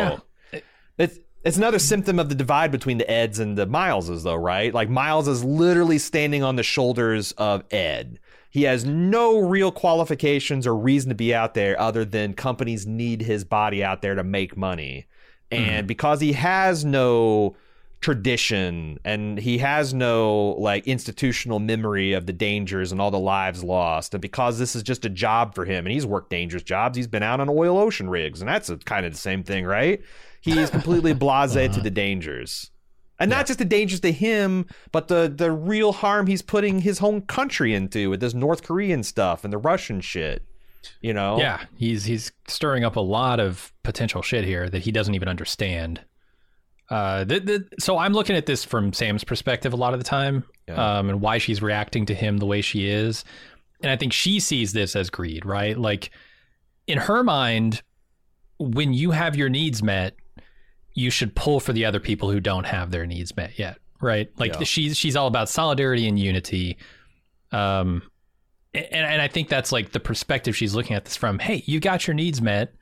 Yeah. 0.52 0.60
it's 0.98 1.20
it's 1.44 1.58
another 1.58 1.78
symptom 1.78 2.20
of 2.20 2.30
the 2.30 2.36
divide 2.36 2.72
between 2.72 2.98
the 2.98 3.10
Eds 3.12 3.38
and 3.38 3.58
the 3.58 3.68
Mileses 3.68 4.24
though 4.24 4.36
right? 4.36 4.74
Like 4.74 4.90
Miles 4.90 5.28
is 5.28 5.44
literally 5.44 6.00
standing 6.00 6.42
on 6.42 6.56
the 6.56 6.64
shoulders 6.64 7.34
of 7.34 7.64
Ed. 7.72 8.18
He 8.54 8.64
has 8.64 8.86
no 8.86 9.40
real 9.40 9.72
qualifications 9.72 10.68
or 10.68 10.76
reason 10.76 11.10
to 11.10 11.16
be 11.16 11.34
out 11.34 11.56
there 11.56 11.80
other 11.82 12.06
than 12.06 12.36
companies 12.36 12.86
need 12.86 13.24
his 13.24 13.44
body 13.44 13.84
out 13.84 14.04
there 14.04 14.14
to 14.14 14.24
make 14.24 14.56
money. 14.56 15.08
And 15.50 15.66
mm-hmm. 15.66 15.88
because 15.88 16.22
he 16.22 16.34
has 16.34 16.86
no 16.86 17.56
tradition 18.00 19.00
and 19.04 19.40
he 19.40 19.58
has 19.58 19.92
no 19.92 20.56
like 20.60 20.86
institutional 20.86 21.58
memory 21.58 22.14
of 22.14 22.28
the 22.28 22.34
dangers 22.34 22.92
and 22.92 23.02
all 23.02 23.10
the 23.10 23.18
lives 23.18 23.64
lost 23.64 24.14
and 24.14 24.22
because 24.22 24.60
this 24.60 24.76
is 24.76 24.84
just 24.84 25.06
a 25.06 25.10
job 25.10 25.56
for 25.56 25.64
him 25.64 25.86
and 25.86 25.94
he's 25.94 26.06
worked 26.06 26.30
dangerous 26.30 26.64
jobs 26.64 26.98
he's 26.98 27.08
been 27.08 27.24
out 27.24 27.40
on 27.40 27.48
oil 27.50 27.78
ocean 27.78 28.10
rigs 28.10 28.42
and 28.42 28.50
that's 28.50 28.70
a, 28.70 28.76
kind 28.76 29.06
of 29.06 29.14
the 29.14 29.18
same 29.18 29.42
thing 29.42 29.66
right? 29.66 30.02
He 30.42 30.60
is 30.60 30.70
completely 30.70 31.14
blasé 31.16 31.54
to 31.54 31.72
uh-huh. 31.72 31.82
the 31.82 31.90
dangers 31.90 32.70
and 33.24 33.30
not 33.30 33.48
just 33.48 33.60
the 33.60 33.66
dangers 33.66 34.00
to 34.02 34.12
him, 34.12 34.66
but 34.92 35.08
the 35.08 35.34
the 35.36 35.52
real 35.52 35.92
harm 35.94 36.28
he's 36.28 36.42
putting 36.42 36.80
his 36.82 37.00
home 37.00 37.22
country 37.22 37.74
into 37.74 38.10
with 38.10 38.20
this 38.20 38.34
North 38.34 38.64
Korean 38.64 39.04
stuff 39.04 39.44
and 39.44 39.52
the 39.52 39.58
Russian 39.58 40.02
shit. 40.02 40.46
You 41.02 41.14
know? 41.14 41.38
Yeah, 41.38 41.64
he's 41.78 42.04
he's 42.06 42.32
stirring 42.48 42.84
up 42.84 42.96
a 42.98 43.02
lot 43.02 43.40
of 43.40 43.72
potential 43.84 44.22
shit 44.22 44.44
here 44.44 44.70
that 44.70 44.82
he 44.84 44.92
doesn't 44.92 45.16
even 45.16 45.28
understand. 45.30 46.02
Uh, 46.90 47.24
the, 47.24 47.40
the, 47.40 47.68
so 47.80 47.98
I'm 47.98 48.14
looking 48.14 48.36
at 48.36 48.46
this 48.46 48.64
from 48.66 48.92
Sam's 48.94 49.24
perspective 49.24 49.72
a 49.74 49.78
lot 49.78 49.94
of 49.94 50.00
the 50.00 50.04
time, 50.04 50.44
Yeah. 50.68 50.98
um, 51.00 51.10
and 51.10 51.22
why 51.22 51.38
she's 51.38 51.62
reacting 51.62 52.06
to 52.08 52.14
him 52.14 52.38
the 52.38 52.46
way 52.46 52.62
she 52.62 52.88
is, 52.90 53.24
and 53.82 53.90
I 53.90 53.96
think 53.96 54.12
she 54.14 54.40
sees 54.42 54.74
this 54.74 54.96
as 54.96 55.10
greed, 55.10 55.46
right? 55.46 55.78
Like 55.78 56.12
in 56.86 56.98
her 56.98 57.24
mind, 57.24 57.82
when 58.60 58.94
you 58.94 59.12
have 59.12 59.36
your 59.38 59.50
needs 59.50 59.82
met, 59.82 60.16
you 60.94 61.10
should 61.10 61.36
pull 61.36 61.60
for 61.60 61.74
the 61.74 61.86
other 61.86 62.00
people 62.00 62.30
who 62.32 62.40
don't 62.40 62.66
have 62.66 62.92
their 62.92 63.06
needs 63.06 63.36
met 63.36 63.58
yet, 63.58 63.78
right? 64.02 64.30
Like 64.38 64.54
Yeah. 64.54 64.64
she's 64.64 64.98
she's 64.98 65.16
all 65.16 65.28
about 65.28 65.50
solidarity 65.50 66.08
and 66.08 66.20
unity. 66.20 66.78
Um, 67.52 68.04
and, 68.74 68.86
and 68.92 69.22
I 69.22 69.28
think 69.28 69.50
that's 69.50 69.72
like 69.72 69.92
the 69.92 70.00
perspective 70.00 70.56
she's 70.56 70.74
looking 70.76 70.96
at 70.96 71.06
this 71.06 71.16
from. 71.16 71.40
Hey, 71.40 71.64
you 71.66 71.80
got 71.80 72.08
your 72.08 72.14
needs 72.14 72.42
met. 72.42 72.74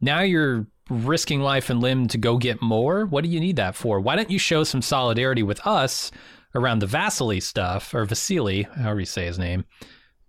Now 0.00 0.20
you're 0.20 0.66
risking 0.90 1.40
life 1.40 1.70
and 1.70 1.80
limb 1.80 2.08
to 2.08 2.18
go 2.18 2.36
get 2.36 2.60
more? 2.60 3.06
What 3.06 3.24
do 3.24 3.30
you 3.30 3.40
need 3.40 3.56
that 3.56 3.74
for? 3.76 4.00
Why 4.00 4.16
don't 4.16 4.30
you 4.30 4.38
show 4.38 4.64
some 4.64 4.82
solidarity 4.82 5.42
with 5.42 5.64
us 5.66 6.10
around 6.54 6.80
the 6.80 6.86
Vasily 6.86 7.40
stuff 7.40 7.94
or 7.94 8.04
Vasily, 8.04 8.62
however 8.62 9.00
you 9.00 9.06
say 9.06 9.26
his 9.26 9.38
name? 9.38 9.64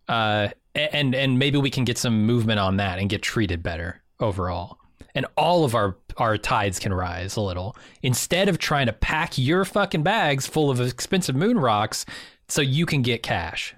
Uh, 0.07 0.49
and 0.75 1.13
and 1.13 1.37
maybe 1.39 1.57
we 1.57 1.69
can 1.69 1.83
get 1.85 1.97
some 1.97 2.25
movement 2.25 2.59
on 2.59 2.77
that 2.77 2.99
and 2.99 3.09
get 3.09 3.21
treated 3.21 3.61
better 3.61 4.01
overall. 4.19 4.77
And 5.15 5.25
all 5.37 5.63
of 5.63 5.75
our 5.75 5.97
our 6.17 6.37
tides 6.37 6.79
can 6.79 6.93
rise 6.93 7.35
a 7.35 7.41
little 7.41 7.75
instead 8.01 8.49
of 8.49 8.57
trying 8.57 8.87
to 8.87 8.93
pack 8.93 9.37
your 9.37 9.65
fucking 9.65 10.03
bags 10.03 10.47
full 10.47 10.69
of 10.71 10.79
expensive 10.81 11.35
moon 11.35 11.57
rocks 11.59 12.05
so 12.47 12.61
you 12.61 12.85
can 12.85 13.01
get 13.01 13.23
cash. 13.23 13.75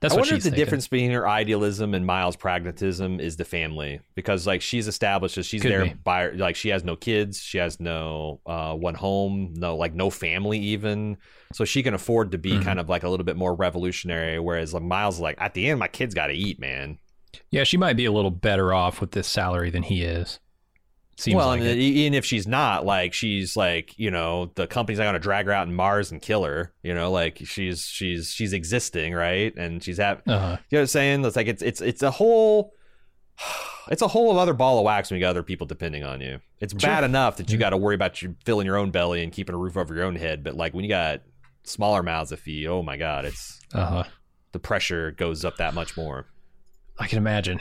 That's 0.00 0.14
I 0.14 0.18
wonder 0.18 0.34
if 0.36 0.44
the 0.44 0.50
thinking. 0.50 0.64
difference 0.64 0.86
between 0.86 1.10
her 1.10 1.28
idealism 1.28 1.92
and 1.92 2.06
Miles' 2.06 2.36
pragmatism 2.36 3.18
is 3.18 3.36
the 3.36 3.44
family, 3.44 3.98
because 4.14 4.46
like 4.46 4.62
she's 4.62 4.86
established 4.86 5.34
that 5.34 5.42
she's 5.42 5.60
Could 5.60 5.72
there 5.72 5.84
be. 5.86 5.94
by 6.04 6.30
like 6.30 6.54
she 6.54 6.68
has 6.68 6.84
no 6.84 6.94
kids, 6.94 7.40
she 7.40 7.58
has 7.58 7.80
no 7.80 8.40
uh, 8.46 8.74
one 8.74 8.94
home, 8.94 9.54
no 9.56 9.74
like 9.76 9.94
no 9.94 10.08
family 10.08 10.58
even, 10.60 11.16
so 11.52 11.64
she 11.64 11.82
can 11.82 11.94
afford 11.94 12.30
to 12.30 12.38
be 12.38 12.52
Mhm. 12.52 12.62
kind 12.62 12.78
of 12.78 12.88
like 12.88 13.02
a 13.02 13.08
little 13.08 13.24
bit 13.26 13.36
more 13.36 13.54
revolutionary. 13.56 14.38
Whereas 14.38 14.72
like 14.72 14.84
Miles 14.84 15.16
is 15.16 15.20
like 15.20 15.34
at 15.40 15.54
the 15.54 15.66
end, 15.68 15.80
my 15.80 15.88
kids 15.88 16.14
got 16.14 16.28
to 16.28 16.34
eat, 16.34 16.60
man. 16.60 16.98
Yeah, 17.50 17.64
she 17.64 17.76
might 17.76 17.96
be 17.96 18.04
a 18.04 18.12
little 18.12 18.30
better 18.30 18.72
off 18.72 19.00
with 19.00 19.12
this 19.12 19.26
salary 19.26 19.70
than 19.70 19.82
he 19.84 20.02
is. 20.02 20.38
Seems 21.16 21.34
well, 21.36 21.48
like 21.48 21.60
and 21.60 21.68
even 21.80 22.14
if 22.14 22.24
she's 22.24 22.46
not, 22.46 22.86
like 22.86 23.12
she's 23.12 23.56
like 23.56 23.98
you 23.98 24.10
know 24.10 24.52
the 24.54 24.68
company's 24.68 24.98
not 24.98 25.04
going 25.04 25.14
to 25.14 25.18
drag 25.18 25.46
her 25.46 25.52
out 25.52 25.66
in 25.66 25.74
Mars 25.74 26.12
and 26.12 26.22
kill 26.22 26.44
her. 26.44 26.72
You 26.82 26.94
know, 26.94 27.10
like 27.10 27.38
she's 27.44 27.84
she's 27.84 28.30
she's 28.30 28.52
existing, 28.52 29.14
right? 29.14 29.52
And 29.56 29.82
she's 29.82 29.96
have 29.98 30.22
Uh-huh. 30.28 30.36
You 30.70 30.76
know 30.76 30.78
what 30.78 30.80
I'm 30.80 30.86
saying? 30.86 31.24
It's 31.24 31.34
like 31.34 31.48
it's 31.48 31.62
it's 31.62 31.80
it's 31.80 32.02
a 32.04 32.10
whole 32.12 32.72
it's 33.90 34.02
a 34.02 34.06
whole 34.08 34.38
other 34.38 34.52
ball 34.54 34.78
of 34.78 34.84
wax 34.84 35.10
when 35.10 35.18
you 35.18 35.24
got 35.24 35.30
other 35.30 35.42
people 35.42 35.66
depending 35.66 36.04
on 36.04 36.20
you. 36.20 36.38
It's 36.60 36.72
bad 36.72 37.02
enough 37.02 37.36
that 37.38 37.50
you 37.50 37.58
got 37.58 37.70
to 37.70 37.76
worry 37.76 37.96
about 37.96 38.22
you 38.22 38.36
filling 38.44 38.66
your 38.66 38.76
own 38.76 38.90
belly 38.92 39.22
and 39.24 39.32
keeping 39.32 39.54
a 39.54 39.58
roof 39.58 39.76
over 39.76 39.94
your 39.94 40.04
own 40.04 40.16
head, 40.16 40.44
but 40.44 40.54
like 40.54 40.72
when 40.72 40.84
you 40.84 40.88
got 40.90 41.22
smaller 41.64 42.02
mouths 42.02 42.30
to 42.30 42.36
feed, 42.36 42.66
oh 42.68 42.82
my 42.82 42.96
god, 42.96 43.24
it's 43.24 43.60
Uh-huh. 43.74 44.04
the 44.52 44.58
pressure 44.60 45.10
goes 45.10 45.44
up 45.44 45.56
that 45.56 45.74
much 45.74 45.96
more. 45.96 46.26
I 46.98 47.06
can 47.06 47.18
imagine. 47.18 47.60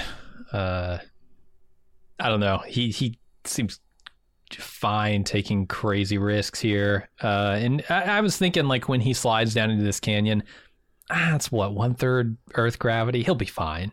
Uh, 0.52 0.98
I 2.20 2.30
don't 2.30 2.40
know. 2.40 2.60
He 2.68 2.90
he 2.90 3.20
seems 3.46 3.80
fine 4.54 5.24
taking 5.24 5.68
crazy 5.68 6.18
risks 6.18 6.60
here. 6.60 7.10
Uh, 7.22 7.58
and 7.60 7.84
I, 7.90 8.18
I 8.18 8.22
was 8.22 8.38
thinking 8.38 8.66
like 8.68 8.88
when 8.88 9.02
he 9.02 9.14
slides 9.14 9.54
down 9.54 9.70
into 9.70 9.84
this 9.84 10.00
canyon, 10.00 10.44
ah, 11.10 11.30
that's 11.32 11.52
what 11.52 11.74
one 11.74 11.94
third 11.96 12.38
Earth 12.56 12.80
gravity. 12.80 13.24
He'll 13.24 13.36
be 13.36 13.46
fine. 13.46 13.92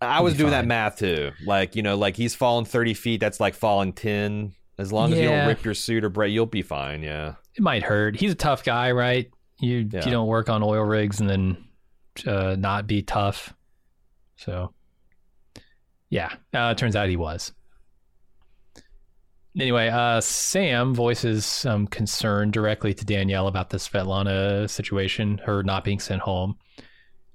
I 0.00 0.16
He'll 0.16 0.24
was 0.24 0.34
be 0.34 0.38
doing 0.38 0.50
that 0.50 0.66
math 0.66 0.98
too. 0.98 1.30
Like, 1.46 1.76
you 1.76 1.82
know, 1.82 1.96
like 1.96 2.16
he's 2.16 2.34
falling 2.34 2.64
30 2.64 2.94
feet, 2.94 3.20
that's 3.20 3.40
like 3.40 3.54
falling 3.54 3.92
10. 3.92 4.52
As 4.76 4.92
long 4.92 5.12
as 5.12 5.18
you 5.20 5.28
don't 5.28 5.46
rip 5.46 5.64
your 5.64 5.74
suit 5.74 6.02
or 6.04 6.08
break, 6.10 6.32
you'll 6.32 6.46
be 6.46 6.62
fine, 6.62 7.02
yeah. 7.04 7.34
It 7.54 7.62
might 7.62 7.84
hurt. 7.84 8.16
He's 8.16 8.32
a 8.32 8.36
tough 8.36 8.64
guy, 8.64 8.90
right? 8.90 9.30
You 9.60 9.88
Yeah. 9.90 10.04
you 10.04 10.10
don't 10.10 10.26
work 10.26 10.48
on 10.48 10.64
oil 10.64 10.82
rigs 10.82 11.20
and 11.20 11.30
then 11.30 11.64
uh, 12.26 12.56
not 12.58 12.88
be 12.88 13.00
tough. 13.02 13.54
So 14.36 14.72
yeah, 16.10 16.32
uh, 16.52 16.70
it 16.72 16.78
turns 16.78 16.96
out 16.96 17.08
he 17.08 17.16
was. 17.16 17.52
Anyway, 19.58 19.88
uh, 19.88 20.20
Sam 20.20 20.94
voices 20.94 21.46
some 21.46 21.86
concern 21.86 22.50
directly 22.50 22.92
to 22.94 23.04
Danielle 23.04 23.46
about 23.46 23.70
the 23.70 23.76
Svetlana 23.76 24.68
situation, 24.68 25.38
her 25.38 25.62
not 25.62 25.84
being 25.84 26.00
sent 26.00 26.22
home. 26.22 26.56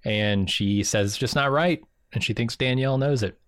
And 0.04 0.50
she 0.50 0.84
says 0.84 1.12
it's 1.12 1.18
just 1.18 1.36
not 1.36 1.52
right. 1.52 1.82
And 2.12 2.24
she 2.24 2.34
thinks 2.34 2.56
Danielle 2.56 2.98
knows 2.98 3.24
it. 3.24 3.40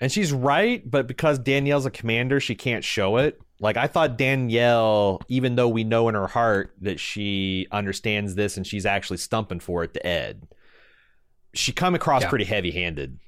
And 0.00 0.12
she's 0.12 0.32
right, 0.32 0.82
but 0.90 1.06
because 1.06 1.38
Danielle's 1.38 1.86
a 1.86 1.90
commander, 1.90 2.40
she 2.40 2.54
can't 2.54 2.84
show 2.84 3.16
it. 3.16 3.40
Like 3.60 3.76
I 3.76 3.86
thought 3.86 4.18
Danielle, 4.18 5.22
even 5.28 5.54
though 5.54 5.68
we 5.68 5.84
know 5.84 6.08
in 6.08 6.14
her 6.14 6.26
heart 6.26 6.74
that 6.82 7.00
she 7.00 7.66
understands 7.70 8.34
this 8.34 8.56
and 8.56 8.66
she's 8.66 8.84
actually 8.84 9.18
stumping 9.18 9.60
for 9.60 9.84
it 9.84 9.94
to 9.94 10.06
Ed, 10.06 10.46
she 11.54 11.72
come 11.72 11.94
across 11.94 12.22
Yeah. 12.22 12.28
pretty 12.28 12.44
heavy-handed. 12.44 13.18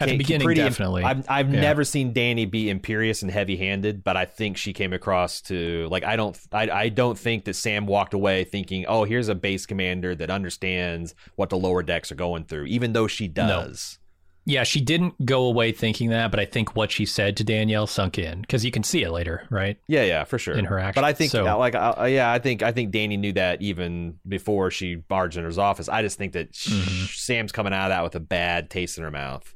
At 0.00 0.08
the 0.08 0.16
beginning, 0.18 0.44
pretty- 0.44 0.60
definitely. 0.60 1.04
I've 1.04 1.24
I've 1.30 1.54
Yeah. 1.54 1.60
never 1.60 1.84
seen 1.84 2.12
Dani 2.12 2.50
be 2.50 2.68
imperious 2.68 3.22
and 3.22 3.30
heavy-handed, 3.30 4.02
but 4.02 4.16
I 4.16 4.24
think 4.24 4.56
she 4.56 4.72
came 4.72 4.92
across 4.92 5.40
to 5.42 5.86
like 5.88 6.02
I 6.02 6.16
don't 6.16 6.36
I 6.50 6.68
I 6.68 6.88
don't 6.88 7.16
think 7.16 7.44
that 7.44 7.54
Sam 7.54 7.86
walked 7.86 8.12
away 8.12 8.42
thinking, 8.42 8.84
"Oh, 8.88 9.04
here's 9.04 9.28
a 9.28 9.36
base 9.36 9.64
commander 9.64 10.16
that 10.16 10.30
understands 10.30 11.14
what 11.36 11.48
the 11.50 11.56
lower 11.58 11.84
decks 11.84 12.10
are 12.10 12.16
going 12.16 12.44
through," 12.44 12.64
even 12.66 12.92
though 12.92 13.06
she 13.06 13.28
does. 13.28 14.00
Yeah, 14.44 14.64
she 14.64 14.80
didn't 14.80 15.24
go 15.24 15.44
away 15.44 15.70
thinking 15.70 16.10
that, 16.10 16.32
but 16.32 16.40
I 16.40 16.44
think 16.46 16.74
what 16.74 16.90
she 16.90 17.06
said 17.06 17.36
to 17.36 17.44
Danielle 17.44 17.86
sunk 17.86 18.18
in 18.18 18.40
because 18.40 18.64
you 18.64 18.72
can 18.72 18.82
see 18.82 19.02
it 19.04 19.10
later, 19.12 19.46
right? 19.50 19.78
Yeah, 19.86 20.02
yeah, 20.02 20.24
for 20.24 20.36
sure. 20.36 20.54
In 20.54 20.64
her 20.64 20.90
but 20.94 21.04
I 21.04 21.12
think, 21.12 21.30
so- 21.30 21.44
like, 21.58 21.76
uh, 21.76 22.06
yeah, 22.08 22.32
I 22.32 22.40
think, 22.40 22.60
I 22.62 22.72
think 22.72 22.92
Dani 22.92 23.16
knew 23.18 23.32
that 23.34 23.62
even 23.62 24.18
before 24.26 24.72
she 24.72 24.96
barged 24.96 25.36
in 25.36 25.44
his 25.44 25.58
office. 25.58 25.88
I 25.88 26.02
just 26.02 26.18
think 26.18 26.32
that 26.32 26.54
sh- 26.56 26.70
Mhm. 26.70 27.16
Sam's 27.16 27.52
coming 27.52 27.72
out 27.72 27.84
of 27.84 27.90
that 27.90 28.02
with 28.02 28.16
a 28.16 28.20
bad 28.20 28.68
taste 28.68 28.98
in 28.98 29.04
her 29.04 29.12
mouth. 29.12 29.54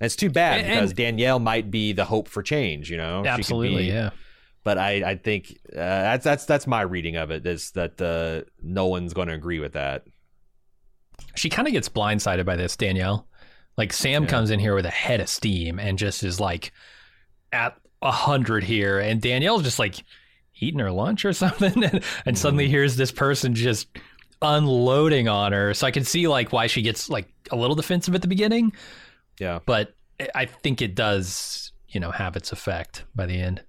And 0.00 0.06
it's 0.06 0.16
too 0.16 0.30
bad 0.30 0.60
And- 0.60 0.68
because 0.68 0.90
and- 0.92 0.96
Danielle 0.96 1.38
might 1.38 1.70
be 1.70 1.92
the 1.92 2.06
hope 2.06 2.26
for 2.26 2.42
change. 2.42 2.90
You 2.90 2.96
know, 2.96 3.22
Absolutely, 3.26 3.82
be- 3.88 3.92
yeah. 3.92 4.10
But 4.64 4.78
I, 4.78 5.10
I 5.10 5.14
think 5.16 5.58
uh, 5.72 5.76
that's 5.76 6.24
that's 6.24 6.44
that's 6.46 6.66
my 6.66 6.80
reading 6.82 7.16
of 7.16 7.30
it. 7.30 7.46
Is 7.46 7.70
that 7.72 8.00
uh, 8.00 8.48
no 8.62 8.86
one's 8.86 9.12
going 9.14 9.28
to 9.28 9.34
agree 9.34 9.58
with 9.58 9.72
that. 9.72 10.04
She 11.34 11.48
kind 11.50 11.68
of 11.68 11.72
gets 11.72 11.88
blindsided 11.88 12.44
by 12.46 12.56
this, 12.56 12.76
Danielle. 12.76 13.26
Like 13.80 13.94
Sam 13.94 14.24
Yeah. 14.24 14.28
comes 14.28 14.50
in 14.50 14.60
here 14.60 14.74
with 14.74 14.84
a 14.84 14.90
head 14.90 15.20
of 15.20 15.28
steam 15.30 15.78
and 15.78 15.96
just 15.98 16.22
is 16.22 16.38
like 16.38 16.70
at 17.50 17.78
a 18.02 18.10
hundred 18.10 18.62
here, 18.62 18.98
and 19.00 19.22
Danielle's 19.22 19.62
just 19.62 19.78
like 19.78 19.94
eating 20.60 20.80
her 20.80 20.90
lunch 20.90 21.24
or 21.24 21.32
something, 21.44 21.82
and, 21.82 22.04
and 22.26 22.36
suddenly 22.36 22.64
Mm-hmm. 22.66 22.72
here's 22.72 22.96
this 22.96 23.10
person 23.10 23.54
just 23.54 23.88
unloading 24.42 25.28
on 25.28 25.52
her. 25.52 25.72
So 25.72 25.86
I 25.86 25.90
can 25.92 26.04
see 26.04 26.28
like 26.28 26.52
why 26.52 26.66
she 26.66 26.82
gets 26.82 27.08
like 27.08 27.28
a 27.50 27.56
little 27.56 27.74
defensive 27.74 28.14
at 28.14 28.20
the 28.20 28.28
beginning, 28.28 28.72
Yeah. 29.38 29.60
but 29.64 29.94
I 30.34 30.44
think 30.44 30.82
it 30.82 30.94
does, 30.94 31.72
you 31.88 32.00
know, 32.00 32.10
have 32.10 32.36
its 32.36 32.52
effect 32.52 33.04
by 33.14 33.24
the 33.24 33.40
end. 33.40 33.62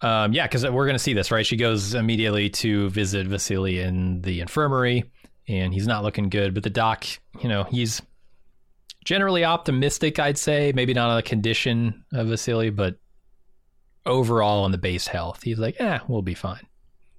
Um, 0.00 0.32
yeah, 0.32 0.46
because 0.46 0.64
we're 0.68 0.86
gonna 0.86 0.98
see 0.98 1.14
this, 1.14 1.30
right? 1.30 1.44
She 1.46 1.56
goes 1.56 1.94
immediately 1.94 2.50
to 2.50 2.88
visit 2.90 3.26
Vasily 3.26 3.80
in 3.80 4.20
the 4.22 4.40
infirmary, 4.40 5.10
and 5.48 5.72
he's 5.72 5.86
not 5.86 6.04
looking 6.04 6.28
good. 6.28 6.54
But 6.54 6.62
the 6.62 6.70
doc, 6.70 7.04
you 7.40 7.48
know, 7.48 7.64
he's 7.64 8.02
generally 9.04 9.44
optimistic. 9.44 10.18
I'd 10.18 10.38
say 10.38 10.72
maybe 10.74 10.94
not 10.94 11.10
on 11.10 11.16
the 11.16 11.22
condition 11.22 12.04
of 12.12 12.28
Vasily, 12.28 12.70
but 12.70 12.96
overall 14.06 14.64
on 14.64 14.72
the 14.72 14.78
base 14.78 15.06
health, 15.06 15.42
he's 15.42 15.58
like, 15.58 15.76
"Yeah, 15.78 16.00
we'll 16.08 16.22
be 16.22 16.34
fine." 16.34 16.66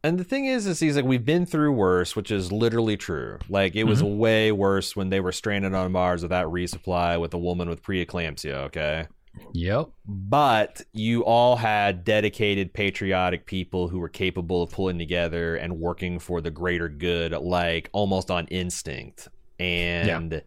And 0.03 0.17
the 0.17 0.23
thing 0.23 0.45
is, 0.45 0.65
is 0.65 0.79
he's 0.79 0.95
like, 0.95 1.03
we've 1.03 1.25
been 1.25 1.45
through 1.45 1.73
worse, 1.73 2.15
which 2.15 2.31
is 2.31 2.53
literally 2.53 2.95
true. 2.95 3.37
Like 3.49 3.75
it 3.75 3.83
was 3.83 4.01
Mm-hmm. 4.01 4.17
way 4.17 4.51
worse 4.53 4.95
when 4.95 5.09
they 5.09 5.19
were 5.19 5.33
stranded 5.33 5.73
on 5.73 5.91
Mars 5.91 6.23
without 6.23 6.47
resupply 6.53 7.19
with 7.19 7.33
a 7.33 7.37
woman 7.37 7.67
with 7.67 7.83
preeclampsia. 7.83 8.53
Okay. 8.67 9.07
Yep. 9.53 9.89
but 10.05 10.81
you 10.93 11.23
all 11.25 11.55
had 11.55 12.03
dedicated 12.03 12.73
patriotic 12.73 13.45
people 13.45 13.87
who 13.87 13.99
were 13.99 14.09
capable 14.09 14.63
of 14.63 14.71
pulling 14.71 14.97
together 14.97 15.55
and 15.55 15.79
working 15.79 16.19
for 16.19 16.41
the 16.41 16.51
greater 16.51 16.87
good 16.89 17.31
like 17.33 17.89
almost 17.93 18.29
on 18.31 18.47
instinct 18.47 19.27
and 19.59 20.41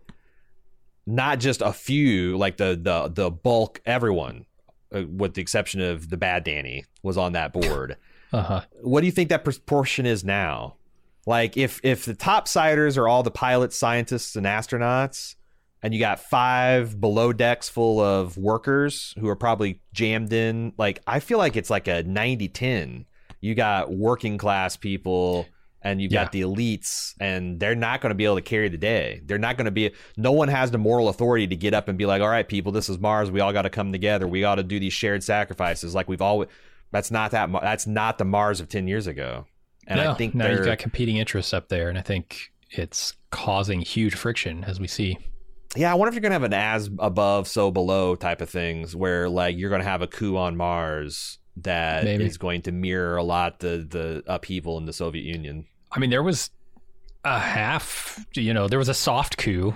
not 1.06 1.40
just 1.40 1.60
a 1.62 1.72
few 1.72 2.36
like 2.38 2.56
the 2.56 2.78
the 2.80 3.08
the 3.08 3.30
bulk 3.30 3.80
everyone 3.84 4.46
uh, 4.94 5.02
with 5.08 5.34
the 5.34 5.40
exception 5.42 5.80
of 5.80 6.08
the 6.10 6.16
bad 6.16 6.44
danny 6.44 6.84
was 7.02 7.16
on 7.18 7.32
that 7.32 7.52
board 7.52 7.96
Uh 8.34 8.42
huh. 8.42 8.60
what 8.80 9.00
do 9.00 9.06
you 9.06 9.12
think 9.12 9.28
that 9.28 9.44
proportion 9.44 10.06
is 10.06 10.24
now 10.24 10.76
like 11.26 11.58
if 11.58 11.80
if 11.82 12.06
the 12.06 12.14
top 12.14 12.48
siders 12.48 12.96
are 12.96 13.06
all 13.06 13.22
the 13.22 13.30
pilots 13.30 13.76
scientists 13.76 14.36
and 14.36 14.46
astronauts 14.46 15.34
and 15.82 15.92
you 15.92 16.00
got 16.00 16.20
five 16.20 17.00
below 17.00 17.32
decks 17.32 17.68
full 17.68 18.00
of 18.00 18.36
workers 18.36 19.14
who 19.18 19.28
are 19.28 19.36
probably 19.36 19.80
jammed 19.92 20.32
in. 20.32 20.72
Like 20.78 21.00
i 21.06 21.20
feel 21.20 21.38
like 21.38 21.56
it's 21.56 21.70
like 21.70 21.88
a 21.88 22.02
90-10 22.04 23.04
you 23.40 23.54
got 23.54 23.92
working 23.92 24.38
class 24.38 24.76
people 24.76 25.46
and 25.82 26.00
you've 26.00 26.12
Yeah. 26.12 26.22
got 26.22 26.32
the 26.32 26.42
elites 26.42 27.14
and 27.18 27.58
they're 27.58 27.74
not 27.74 28.00
going 28.00 28.10
to 28.10 28.14
be 28.14 28.24
able 28.24 28.36
to 28.36 28.42
carry 28.42 28.68
the 28.68 28.78
day. 28.78 29.20
They're 29.26 29.36
not 29.38 29.56
going 29.56 29.64
to 29.64 29.72
be 29.72 29.90
no 30.16 30.30
one 30.30 30.46
has 30.48 30.70
the 30.70 30.78
moral 30.78 31.08
authority 31.08 31.48
to 31.48 31.56
get 31.56 31.74
up 31.74 31.88
and 31.88 31.98
be 31.98 32.06
like 32.06 32.22
all 32.22 32.28
right 32.28 32.46
people 32.46 32.70
this 32.70 32.88
is 32.88 32.98
mars. 33.00 33.30
We 33.32 33.40
all 33.40 33.52
got 33.52 33.62
to 33.62 33.70
come 33.70 33.90
together. 33.90 34.28
We 34.28 34.40
got 34.42 34.54
to 34.56 34.62
do 34.62 34.78
these 34.78 34.92
shared 34.92 35.24
sacrifices. 35.24 35.94
Like 35.94 36.08
we've 36.08 36.22
always 36.22 36.48
that's 36.92 37.10
not 37.10 37.32
that 37.32 37.50
that's 37.60 37.86
not 37.88 38.18
the 38.18 38.24
mars 38.24 38.60
of 38.60 38.68
10 38.68 38.86
years 38.86 39.06
ago. 39.08 39.46
And 39.88 39.98
no, 39.98 40.12
i 40.12 40.14
think 40.14 40.36
now 40.36 40.48
you've 40.48 40.64
got 40.64 40.78
competing 40.78 41.16
interests 41.16 41.52
up 41.52 41.68
there, 41.68 41.88
and 41.88 41.98
I 41.98 42.02
think 42.02 42.52
it's 42.70 43.14
causing 43.30 43.80
huge 43.80 44.14
friction 44.14 44.62
as 44.62 44.78
we 44.78 44.86
see. 44.86 45.18
Yeah, 45.76 45.90
I 45.90 45.94
wonder 45.94 46.08
if 46.10 46.14
you're 46.14 46.20
gonna 46.22 46.34
have 46.34 46.42
an 46.42 46.52
as 46.52 46.90
above, 46.98 47.48
so 47.48 47.70
below 47.70 48.14
type 48.14 48.40
of 48.40 48.50
things, 48.50 48.94
where 48.94 49.28
like 49.28 49.56
you're 49.56 49.70
gonna 49.70 49.84
have 49.84 50.02
a 50.02 50.06
coup 50.06 50.36
on 50.36 50.56
Mars 50.56 51.38
that 51.58 52.04
is 52.06 52.18
Maybe. 52.18 52.30
going 52.38 52.62
to 52.62 52.72
mirror 52.72 53.16
a 53.16 53.22
lot 53.22 53.60
the 53.60 53.86
the 53.88 54.22
upheaval 54.26 54.78
in 54.78 54.84
the 54.86 54.92
Soviet 54.92 55.24
Union. 55.24 55.66
I 55.90 55.98
mean, 55.98 56.10
there 56.10 56.22
was 56.22 56.50
a 57.24 57.38
half, 57.38 58.24
you 58.34 58.52
know, 58.54 58.68
there 58.68 58.78
was 58.78 58.88
a 58.88 58.94
soft 58.94 59.36
coup 59.38 59.74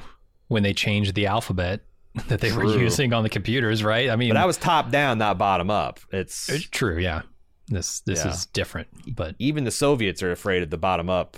when 0.48 0.62
they 0.62 0.73
changed 0.74 1.14
the 1.14 1.27
alphabet 1.27 1.81
that 2.28 2.40
they 2.40 2.51
were 2.52 2.64
using 2.78 3.12
on 3.12 3.23
the 3.23 3.28
computers, 3.28 3.85
right? 3.85 4.09
I 4.10 4.16
mean, 4.16 4.31
But 4.31 4.35
that 4.35 4.47
was 4.47 4.56
top 4.56 4.90
down, 4.90 5.18
not 5.18 5.39
bottom 5.39 5.70
up. 5.70 6.01
It's 6.10 6.48
it's 6.48 6.64
true, 6.68 6.98
yeah. 6.98 7.23
This 7.68 8.01
this 8.01 8.24
Yeah. 8.24 8.31
is 8.32 8.47
different, 8.47 8.89
but 9.14 9.35
even 9.39 9.64
the 9.64 9.70
Soviets 9.70 10.23
are 10.23 10.31
afraid 10.32 10.62
of 10.62 10.70
the 10.70 10.78
bottom 10.78 11.09
up. 11.10 11.36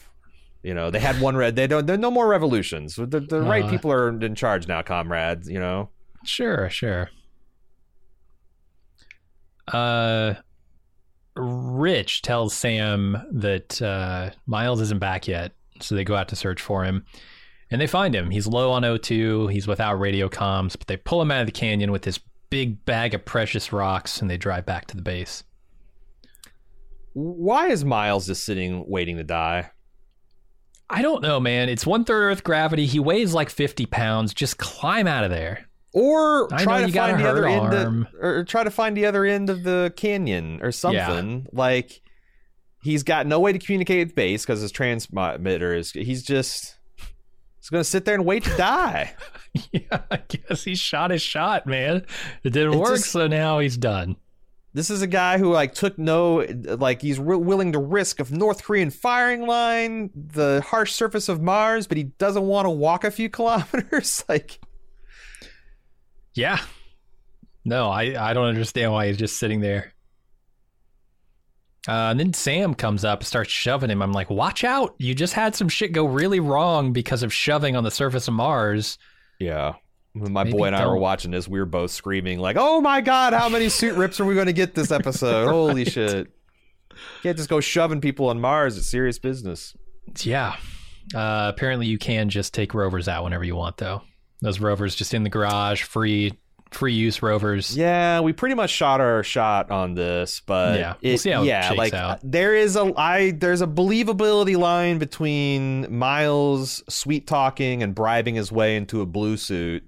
You 0.63 0.75
know, 0.75 0.91
they 0.91 0.99
had 0.99 1.21
one 1.21 1.37
red. 1.37 1.55
They 1.57 1.67
don't. 1.67 1.87
There 1.87 1.95
are 1.95 1.99
no 1.99 2.11
more 2.11 2.27
revolutions. 2.29 2.97
The, 2.97 3.07
the 3.21 3.41
right 3.43 3.65
Uh. 3.65 3.71
people 3.71 3.93
are 3.93 4.09
in 4.09 4.35
charge 4.35 4.67
now, 4.67 4.83
comrades. 4.83 5.49
You 5.49 5.61
know. 5.61 5.91
Sure, 6.25 6.69
sure. 6.69 7.11
Uh, 9.73 10.35
Rich 11.37 12.23
tells 12.23 12.55
Sam 12.55 13.17
that 13.33 13.81
uh, 13.81 14.31
Miles 14.47 14.81
isn't 14.81 14.99
back 14.99 15.29
yet, 15.29 15.53
so 15.81 15.95
they 15.95 16.05
go 16.05 16.17
out 16.17 16.29
to 16.29 16.37
search 16.37 16.61
for 16.61 16.85
him, 16.85 17.05
and 17.71 17.81
they 17.81 17.87
find 17.87 18.15
him. 18.15 18.31
He's 18.31 18.47
low 18.47 18.73
on 18.73 18.83
O2. 18.83 19.53
He's 19.53 19.69
without 19.69 19.95
radio 20.01 20.29
comms, 20.29 20.77
but 20.77 20.89
they 20.89 20.97
pull 20.97 21.23
him 21.23 21.31
out 21.31 21.41
of 21.41 21.47
the 21.47 21.53
canyon 21.53 21.93
with 21.93 22.03
this 22.03 22.19
big 22.51 22.85
bag 22.85 23.15
of 23.15 23.25
precious 23.25 23.73
rocks, 23.73 24.21
and 24.21 24.29
they 24.31 24.37
drive 24.39 24.67
back 24.67 24.87
to 24.87 24.97
the 24.97 25.03
base. 25.03 25.45
Why 27.13 27.69
is 27.69 27.85
Miles 27.85 28.27
just 28.27 28.45
sitting 28.45 28.85
waiting 28.89 29.17
to 29.19 29.25
die? 29.25 29.71
I 30.91 31.03
don't 31.03 31.23
know, 31.23 31.39
man. 31.41 31.69
It's 31.69 31.87
one 31.87 32.05
third 32.05 32.31
Earth 32.33 32.45
gravity. 32.45 32.87
He 32.87 32.99
weighs 32.99 33.35
like 33.35 33.51
fifty 33.51 33.87
pounds. 33.87 34.33
Just 34.35 34.59
climb 34.59 35.07
out 35.07 35.25
of 35.25 35.31
there. 35.31 35.67
Or 35.93 36.53
I 36.53 36.63
try 36.65 36.83
to 36.87 36.93
find 36.93 37.19
the 37.21 37.29
other 37.29 37.47
end, 37.47 37.75
of, 37.75 38.07
or 38.21 38.45
try 38.45 38.63
to 38.65 38.71
find 38.71 38.97
the 38.97 39.07
other 39.07 39.25
end 39.25 39.51
of 39.51 39.65
the 39.65 39.93
canyon 39.97 40.61
or 40.63 40.71
something. 40.73 41.47
Like 41.53 42.01
he's 42.83 43.03
got 43.03 43.27
no 43.27 43.41
way 43.41 43.53
to 43.53 43.59
communicate 43.59 44.07
with 44.07 44.15
base 44.15 44.45
because 44.45 44.61
his 44.61 44.71
transmitter 44.73 45.75
is. 45.75 45.93
He's 45.93 46.23
just. 46.23 46.77
He's 47.61 47.71
gonna 47.71 47.85
sit 47.85 48.05
there 48.07 48.15
and 48.15 48.25
wait 48.25 48.45
to 48.45 48.51
die. 48.57 49.15
yeah, 49.73 50.01
I 50.11 50.19
guess 50.29 50.65
he 50.65 50.75
shot 50.75 51.11
his 51.11 51.21
shot, 51.23 51.67
man. 51.67 52.07
It 52.45 52.51
didn't 52.51 52.75
It 52.75 52.79
work, 52.79 52.97
just- 52.97 53.11
so 53.11 53.27
now 53.27 53.59
he's 53.59 53.77
done. 53.77 54.17
This 54.79 54.91
is 54.91 55.03
a 55.03 55.09
guy 55.09 55.39
who 55.39 55.53
like 55.53 55.75
took 55.75 55.99
no 55.99 56.47
like 56.65 57.03
he's 57.03 57.19
re- 57.19 57.37
willing 57.37 57.73
to 57.73 57.81
risk 57.81 58.21
a 58.21 58.33
North 58.33 58.63
Korean 58.63 58.91
firing 58.91 59.45
line, 59.45 60.09
the 60.15 60.63
harsh 60.65 60.93
surface 60.93 61.29
of 61.29 61.43
Mars, 61.43 61.89
but 61.89 61.97
he 61.97 62.05
doesn't 62.05 62.45
want 62.45 62.67
to 62.67 62.71
walk 62.71 63.03
a 63.03 63.11
few 63.11 63.29
kilometers. 63.39 64.25
like 64.29 64.61
Yeah. 66.33 66.61
No, 67.65 67.91
I, 67.91 68.31
I 68.31 68.35
don't 68.35 68.47
understand 68.47 68.93
why 68.93 69.09
he's 69.09 69.17
just 69.17 69.41
sitting 69.41 69.59
there. 69.59 69.95
Uh, 71.89 72.13
and 72.13 72.21
then 72.21 72.33
Sam 72.33 72.73
comes 72.73 73.05
up 73.05 73.19
and 73.19 73.27
starts 73.27 73.51
shoving 73.51 73.91
him. 73.91 74.01
I'm 74.01 74.13
like, 74.13 74.31
watch 74.31 74.63
out. 74.63 74.95
You 74.99 75.13
just 75.13 75.33
had 75.33 75.57
some 75.57 75.69
shit 75.69 75.91
go 75.91 76.05
really 76.07 76.39
wrong 76.39 76.93
because 76.93 77.25
of 77.25 77.33
shoving 77.33 77.75
on 77.75 77.83
the 77.83 77.91
surface 77.91 78.29
of 78.29 78.35
Mars. 78.35 78.97
yeah. 79.41 79.73
My 80.21 80.45
Maybe 80.45 80.57
boy 80.57 80.67
and 80.67 80.77
I 80.77 80.87
were 80.87 80.97
watching 80.97 81.31
this. 81.31 81.49
We 81.49 81.59
were 81.59 81.67
both 81.67 81.91
screaming 81.91 82.39
like, 82.39 82.57
"Oh 82.59 82.81
my 82.81 83.01
god, 83.01 83.33
how 83.33 83.49
many 83.49 83.69
suit 83.69 83.95
rips 83.95 84.21
are 84.21 84.25
we 84.25 84.35
going 84.35 84.47
to 84.47 84.53
get 84.53 84.75
this 84.75 84.91
episode? 84.91 85.49
Holy 85.49 85.85
shit!" 85.87 86.29
Can't 87.23 87.37
just 87.37 87.49
go 87.49 87.61
shoving 87.61 88.01
people 88.01 88.29
on 88.29 88.41
Mars. 88.41 88.77
It's 88.77 88.89
serious 88.89 89.19
business. 89.19 89.77
Yeah. 90.21 90.57
Uh, 91.15 91.51
apparently, 91.55 91.87
you 91.87 91.99
can 91.99 92.29
just 92.29 92.53
take 92.55 92.75
rovers 92.75 93.09
out 93.09 93.25
whenever 93.25 93.45
you 93.45 93.57
want, 93.57 93.77
though. 93.79 94.03
Those 94.41 94.61
rovers 94.61 94.95
just 94.95 95.15
in 95.15 95.23
the 95.23 95.31
garage, 95.31 95.83
free 95.83 96.33
free 96.71 96.93
use 96.93 97.23
rovers. 97.23 97.75
Yeah, 97.77 98.21
we 98.21 98.33
pretty 98.35 98.55
much 98.55 98.71
shot 98.71 99.01
our 99.01 99.23
shot 99.23 99.71
on 99.71 99.95
this, 99.95 100.41
but 100.41 100.79
Yeah, 100.79 100.95
we'll 101.03 101.17
see 101.19 101.31
how 101.31 101.43
yeah, 101.43 101.73
like 101.73 101.95
out. 101.95 102.21
there 102.23 102.55
is 102.55 102.77
a 102.77 102.93
I 102.97 103.31
there's 103.31 103.63
a 103.63 103.67
believability 103.67 104.57
line 104.57 104.99
between 104.99 105.97
Miles 105.97 106.83
sweet 106.89 107.27
talking 107.27 107.83
and 107.83 107.95
bribing 107.95 108.35
his 108.35 108.53
way 108.53 108.77
into 108.77 109.01
a 109.01 109.07
blue 109.07 109.37
suit, 109.39 109.83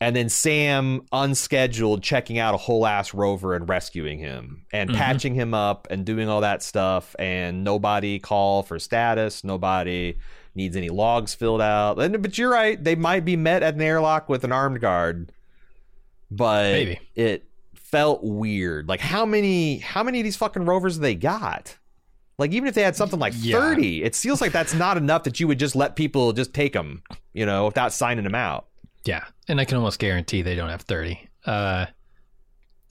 and 0.00 0.14
then 0.14 0.28
Sam 0.28 1.02
unscheduled 1.12 2.02
checking 2.02 2.38
out 2.38 2.54
a 2.54 2.58
whole 2.58 2.86
ass 2.86 3.14
rover 3.14 3.54
and 3.54 3.68
rescuing 3.68 4.18
him 4.18 4.66
and 4.72 4.90
Mhm. 4.90 4.94
patching 4.96 5.34
him 5.34 5.54
up 5.54 5.86
and 5.90 6.04
doing 6.04 6.28
all 6.28 6.40
that 6.42 6.62
stuff, 6.62 7.16
and 7.18 7.64
nobody 7.64 8.18
call 8.18 8.62
for 8.62 8.78
status, 8.78 9.42
nobody 9.44 10.16
needs 10.54 10.76
any 10.76 10.88
logs 10.88 11.34
filled 11.34 11.60
out. 11.60 11.98
And, 12.00 12.20
but 12.22 12.36
you're 12.38 12.50
right, 12.50 12.82
they 12.82 12.94
might 12.94 13.24
be 13.24 13.36
met 13.36 13.62
at 13.62 13.74
an 13.74 13.80
airlock 13.82 14.28
with 14.28 14.44
an 14.44 14.52
armed 14.52 14.80
guard 14.80 15.32
but 16.30 16.72
Maybe. 16.72 16.98
it 17.14 17.44
felt 17.74 18.22
weird. 18.24 18.88
Like 18.88 18.98
how 19.00 19.24
many 19.24 19.78
how 19.78 20.02
many 20.02 20.18
of 20.20 20.24
these 20.24 20.36
fucking 20.36 20.64
rovers 20.64 20.98
they 20.98 21.14
got? 21.14 21.76
Like 22.38 22.50
even 22.52 22.68
if 22.68 22.74
they 22.74 22.82
had 22.82 22.96
something 22.96 23.20
like 23.20 23.32
Yeah. 23.36 23.60
30, 23.60 24.02
it 24.02 24.16
feels 24.16 24.40
like 24.40 24.50
that's 24.52 24.74
not 24.74 24.96
enough 24.96 25.22
that 25.22 25.38
you 25.38 25.46
would 25.46 25.58
just 25.60 25.76
let 25.76 25.94
people 25.96 26.32
just 26.32 26.52
take 26.52 26.72
them, 26.72 27.02
you 27.32 27.46
know, 27.46 27.66
without 27.66 27.92
signing 27.92 28.24
them 28.24 28.34
out. 28.34 28.66
Yeah, 29.06 29.24
and 29.48 29.60
I 29.60 29.64
can 29.64 29.76
almost 29.78 29.98
guarantee 29.98 30.42
they 30.42 30.56
don't 30.56 30.68
have 30.68 30.82
thirty. 30.82 31.28
Uh, 31.46 31.86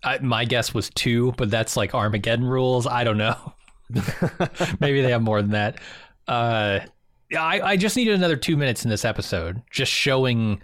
I, 0.04 0.20
my 0.20 0.46
guess 0.46 0.74
was 0.74 0.90
two, 0.92 1.34
but 1.38 1.52
that's 1.52 1.76
like 1.76 1.94
Armageddon 1.94 2.46
rules. 2.46 2.88
I 2.88 3.04
don't 3.04 3.18
know. 3.18 3.54
Maybe 4.80 5.02
they 5.02 5.12
have 5.12 5.22
more 5.22 5.42
than 5.42 5.52
that. 5.52 5.80
Uh, 6.28 6.80
I 7.38 7.62
I 7.62 7.78
just 7.78 7.96
needed 7.98 8.14
another 8.16 8.36
two 8.38 8.56
minutes 8.56 8.84
in 8.86 8.90
this 8.90 9.04
episode, 9.06 9.62
just 9.72 9.92
showing 9.92 10.62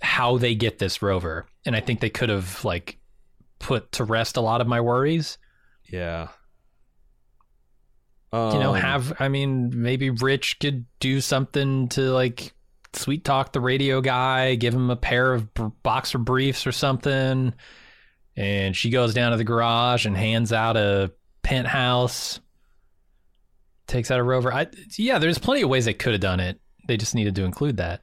how 0.00 0.38
they 0.38 0.54
get 0.54 0.78
this 0.78 1.02
rover, 1.02 1.46
and 1.66 1.76
I 1.76 1.80
think 1.80 2.00
they 2.00 2.10
could 2.10 2.30
have 2.30 2.64
like 2.64 2.98
put 3.58 3.92
to 3.92 4.04
rest 4.04 4.36
a 4.36 4.40
lot 4.40 4.60
of 4.60 4.66
my 4.66 4.80
worries. 4.80 5.36
Yeah. 5.90 6.28
you 8.32 8.38
know, 8.38 8.74
Um, 8.74 8.80
have 8.80 9.20
I 9.20 9.28
mean, 9.28 9.70
maybe 9.74 10.10
Rich 10.10 10.60
could 10.60 10.86
do 11.00 11.20
something 11.20 11.88
to 11.90 12.12
like 12.12 12.52
sweet 12.94 13.24
talk 13.24 13.52
the 13.52 13.60
radio 13.60 14.00
guy, 14.00 14.54
give 14.54 14.74
him 14.74 14.90
a 14.90 14.96
pair 14.96 15.34
of 15.34 15.48
boxer 15.82 16.18
briefs 16.18 16.66
or 16.66 16.72
something, 16.72 17.52
and 18.36 18.76
she 18.76 18.90
goes 18.90 19.14
down 19.14 19.32
to 19.32 19.36
the 19.36 19.44
garage 19.44 20.06
and 20.06 20.16
hands 20.16 20.52
out 20.52 20.76
a 20.76 21.12
penthouse, 21.42 22.40
takes 23.86 24.10
out 24.10 24.18
a 24.20 24.22
rover. 24.22 24.52
I, 24.52 24.66
yeah, 24.96 25.18
there's 25.18 25.38
plenty 25.38 25.62
of 25.62 25.68
ways 25.68 25.84
they 25.84 25.94
could 25.94 26.12
have 26.12 26.20
done 26.20 26.40
it. 26.40 26.60
They 26.86 26.96
just 26.96 27.14
needed 27.14 27.34
to 27.36 27.44
include 27.44 27.78
that, 27.78 28.02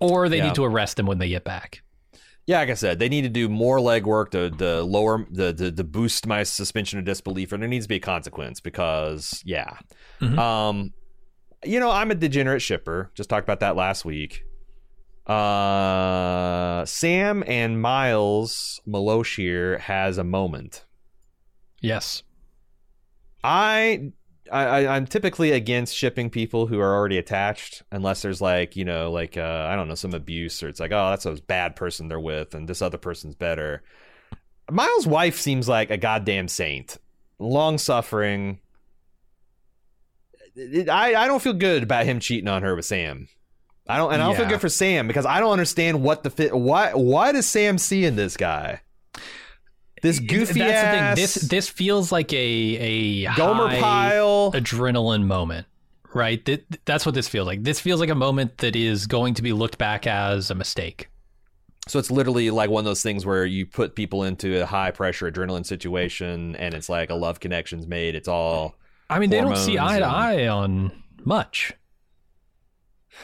or 0.00 0.28
they 0.28 0.38
Yeah. 0.38 0.46
need 0.46 0.54
to 0.56 0.64
arrest 0.64 0.98
him 0.98 1.06
when 1.06 1.18
they 1.18 1.28
get 1.28 1.44
back. 1.44 1.82
Yeah, 2.46 2.58
like 2.58 2.70
I 2.70 2.74
said, 2.74 2.98
they 2.98 3.08
need 3.08 3.22
to 3.22 3.30
do 3.30 3.48
more 3.48 3.78
legwork 3.78 4.30
to, 4.32 4.50
to 4.50 4.82
lower 4.82 5.24
the, 5.30 5.52
the 5.52 5.72
to 5.72 5.82
boost 5.84 6.26
my 6.26 6.42
suspension 6.42 6.98
of 6.98 7.04
disbelief, 7.06 7.52
and 7.52 7.62
there 7.62 7.68
needs 7.68 7.86
to 7.86 7.88
be 7.88 7.96
a 7.96 8.00
consequence 8.00 8.60
because, 8.60 9.40
yeah, 9.46 9.78
Mhm. 10.20 10.38
um, 10.38 10.92
you 11.64 11.80
know, 11.80 11.90
I'm 11.90 12.10
a 12.10 12.14
degenerate 12.14 12.62
shipper. 12.62 13.10
Just 13.14 13.28
talked 13.30 13.44
about 13.44 13.60
that 13.60 13.76
last 13.76 14.04
week. 14.04 14.44
Uh, 15.26 16.84
Sam 16.84 17.42
and 17.46 17.80
Miles 17.80 18.80
Maloshier 18.86 19.80
has 19.80 20.18
a 20.18 20.24
moment. 20.24 20.84
Yes. 21.80 22.22
I, 23.42 24.12
I 24.52 24.64
I- 24.64 24.96
I'm 24.96 25.06
typically 25.06 25.52
against 25.52 25.96
shipping 25.96 26.30
people 26.30 26.66
who 26.66 26.78
are 26.80 26.94
already 26.94 27.18
attached 27.18 27.82
unless 27.90 28.22
there's 28.22 28.40
like 28.40 28.76
you 28.76 28.84
know 28.84 29.10
like 29.10 29.36
uh, 29.36 29.66
I 29.70 29.76
don't 29.76 29.88
know 29.88 29.94
some 29.94 30.14
abuse 30.14 30.62
or 30.62 30.68
it's 30.68 30.80
like 30.80 30.92
oh 30.92 31.10
that's 31.10 31.26
a 31.26 31.32
bad 31.46 31.76
person 31.76 32.08
they're 32.08 32.20
with 32.20 32.54
and 32.54 32.68
this 32.68 32.82
other 32.82 32.98
person's 32.98 33.34
better. 33.34 33.82
Miles' 34.70 35.06
wife 35.06 35.38
seems 35.38 35.68
like 35.68 35.90
a 35.90 35.96
goddamn 35.98 36.48
saint, 36.48 36.96
long 37.38 37.76
suffering. 37.78 38.60
I 40.56 41.14
I 41.14 41.26
don't 41.26 41.42
feel 41.42 41.54
good 41.54 41.82
about 41.82 42.04
him 42.04 42.20
cheating 42.20 42.48
on 42.48 42.62
her 42.62 42.74
with 42.74 42.84
Sam. 42.84 43.28
I 43.88 43.98
don't 43.98 44.12
and 44.12 44.22
I 44.22 44.26
don't 44.26 44.36
feel 44.36 44.48
good 44.48 44.60
for 44.60 44.68
Sam 44.68 45.06
because 45.06 45.26
I 45.26 45.40
don't 45.40 45.52
understand 45.52 46.02
what 46.02 46.22
the 46.22 46.30
fit. 46.30 46.56
Why 46.56 46.92
why 46.94 47.32
does 47.32 47.46
Sam 47.46 47.78
see 47.78 48.04
in 48.04 48.16
this 48.16 48.36
guy? 48.36 48.80
This 50.02 50.18
goofy 50.18 50.60
That's 50.60 50.72
ass 50.72 50.84
the 50.84 50.98
thing. 50.98 51.22
This 51.22 51.34
this 51.48 51.68
feels 51.68 52.12
like 52.12 52.32
a 52.32 52.36
a 52.36 53.34
Gomer 53.36 53.68
pile. 53.80 54.52
adrenaline 54.52 55.24
moment, 55.24 55.66
right? 56.12 56.46
That's 56.84 57.04
what 57.06 57.14
this 57.14 57.28
feels 57.28 57.46
like. 57.46 57.62
This 57.62 57.80
feels 57.80 58.00
like 58.00 58.10
a 58.10 58.14
moment 58.14 58.58
that 58.58 58.76
is 58.76 59.06
going 59.06 59.34
to 59.34 59.42
be 59.42 59.52
looked 59.52 59.78
back 59.78 60.06
as 60.06 60.50
a 60.50 60.54
mistake. 60.54 61.08
So 61.86 61.98
it's 61.98 62.10
literally 62.10 62.50
like 62.50 62.70
one 62.70 62.80
of 62.80 62.86
those 62.86 63.02
things 63.02 63.26
where 63.26 63.44
you 63.44 63.66
put 63.66 63.94
people 63.94 64.24
into 64.24 64.62
a 64.62 64.66
high 64.66 64.90
pressure 64.90 65.30
adrenaline 65.30 65.66
situation 65.66 66.56
and 66.56 66.72
it's 66.72 66.88
like 66.88 67.10
a 67.10 67.14
love 67.14 67.40
connection's 67.40 67.86
made. 67.86 68.14
It's 68.14 68.28
all 68.28 68.76
I 69.10 69.18
mean, 69.18 69.30
they 69.30 69.40
don't 69.40 69.56
see 69.56 69.78
eye 69.78 69.98
to 69.98 70.06
eye 70.06 70.48
on 70.48 70.90
much, 71.24 71.72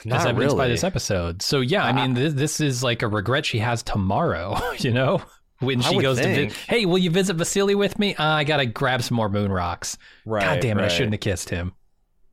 as 0.00 0.06
not 0.06 0.26
evidenced 0.26 0.56
by 0.56 0.68
this 0.68 0.84
episode. 0.84 1.42
So 1.42 1.60
yeah, 1.60 1.84
I 1.84 1.92
mean, 1.92 2.14
this, 2.14 2.34
this 2.34 2.60
is 2.60 2.82
like 2.82 3.02
a 3.02 3.08
regret 3.08 3.46
she 3.46 3.58
has 3.58 3.82
tomorrow. 3.82 4.56
You 4.78 4.92
know, 4.92 5.22
when 5.58 5.80
she 5.82 5.98
goes 5.98 6.18
to, 6.18 6.24
vi- 6.48 6.54
hey, 6.68 6.86
will 6.86 6.98
you 6.98 7.10
visit 7.10 7.34
Vasily 7.36 7.74
with 7.74 7.98
me? 7.98 8.14
Uh, 8.14 8.24
I 8.24 8.44
gotta 8.44 8.66
grab 8.66 9.02
some 9.02 9.16
more 9.16 9.28
moon 9.28 9.52
rocks. 9.52 9.98
Right. 10.24 10.42
God 10.44 10.60
damn 10.60 10.78
it, 10.78 10.84
I 10.84 10.88
shouldn't 10.88 11.12
have 11.14 11.20
kissed 11.20 11.50
him. 11.50 11.72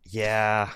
Yeah. 0.06 0.70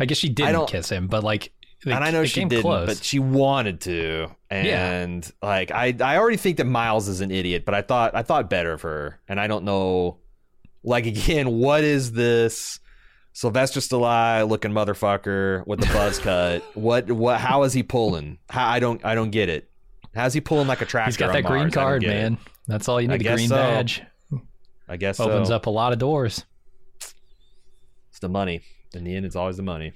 I 0.00 0.04
guess 0.04 0.18
she 0.18 0.28
didn't 0.28 0.66
kiss 0.68 0.88
him, 0.88 1.06
but 1.08 1.22
like, 1.24 1.52
they- 1.84 1.92
and 1.92 2.02
I 2.02 2.10
know 2.10 2.24
she 2.24 2.44
didn't, 2.44 2.62
close. 2.62 2.86
but 2.88 3.04
she 3.04 3.18
wanted 3.20 3.80
to. 3.82 4.28
And 4.50 5.30
like 5.42 5.70
I 5.70 5.94
I 6.00 6.16
already 6.16 6.36
think 6.36 6.56
that 6.56 6.64
Miles 6.66 7.06
is 7.06 7.20
an 7.20 7.30
idiot, 7.30 7.64
but 7.64 7.74
I 7.74 7.82
thought 7.82 8.14
I 8.16 8.22
thought 8.22 8.48
better 8.50 8.72
of 8.72 8.82
her. 8.82 9.20
And 9.28 9.38
I 9.38 9.46
don't 9.46 9.64
know 9.64 10.18
like 10.82 11.06
again, 11.06 11.50
what 11.50 11.84
is 11.84 12.12
this 12.12 12.80
Sylvester 13.38 13.78
Stallone 13.78 14.48
looking 14.48 14.72
motherfucker 14.72 15.64
with 15.64 15.78
the 15.78 15.86
buzz 15.86 16.18
cut. 16.18 16.60
What 16.74 17.08
what 17.12 17.38
how 17.38 17.62
is 17.62 17.72
he 17.72 17.84
pulling? 17.84 18.38
How, 18.50 18.68
I 18.68 18.80
don't 18.80 19.04
I 19.04 19.14
don't 19.14 19.30
get 19.30 19.48
it. 19.48 19.70
How's 20.12 20.34
he 20.34 20.40
pulling 20.40 20.66
like 20.66 20.80
a 20.80 20.84
tractor? 20.84 21.10
He's 21.10 21.16
got 21.16 21.32
that 21.32 21.44
green 21.44 21.62
Mars? 21.62 21.74
Card, 21.74 22.02
get 22.02 22.10
it. 22.10 22.14
man. 22.14 22.38
That's 22.66 22.88
all 22.88 23.00
you 23.00 23.06
need. 23.06 23.14
A 23.14 23.18
guess 23.18 23.36
green 23.36 23.48
so. 23.48 23.54
badge 23.54 24.02
I 24.88 24.96
guess 24.96 25.20
opens 25.20 25.48
so. 25.48 25.54
up 25.54 25.66
a 25.66 25.70
lot 25.70 25.92
of 25.92 26.00
doors. 26.00 26.44
It's 28.10 28.18
the 28.20 28.28
money. 28.28 28.62
In 28.92 29.04
the 29.04 29.14
end, 29.14 29.24
it's 29.24 29.36
always 29.36 29.56
the 29.56 29.62
money. 29.62 29.92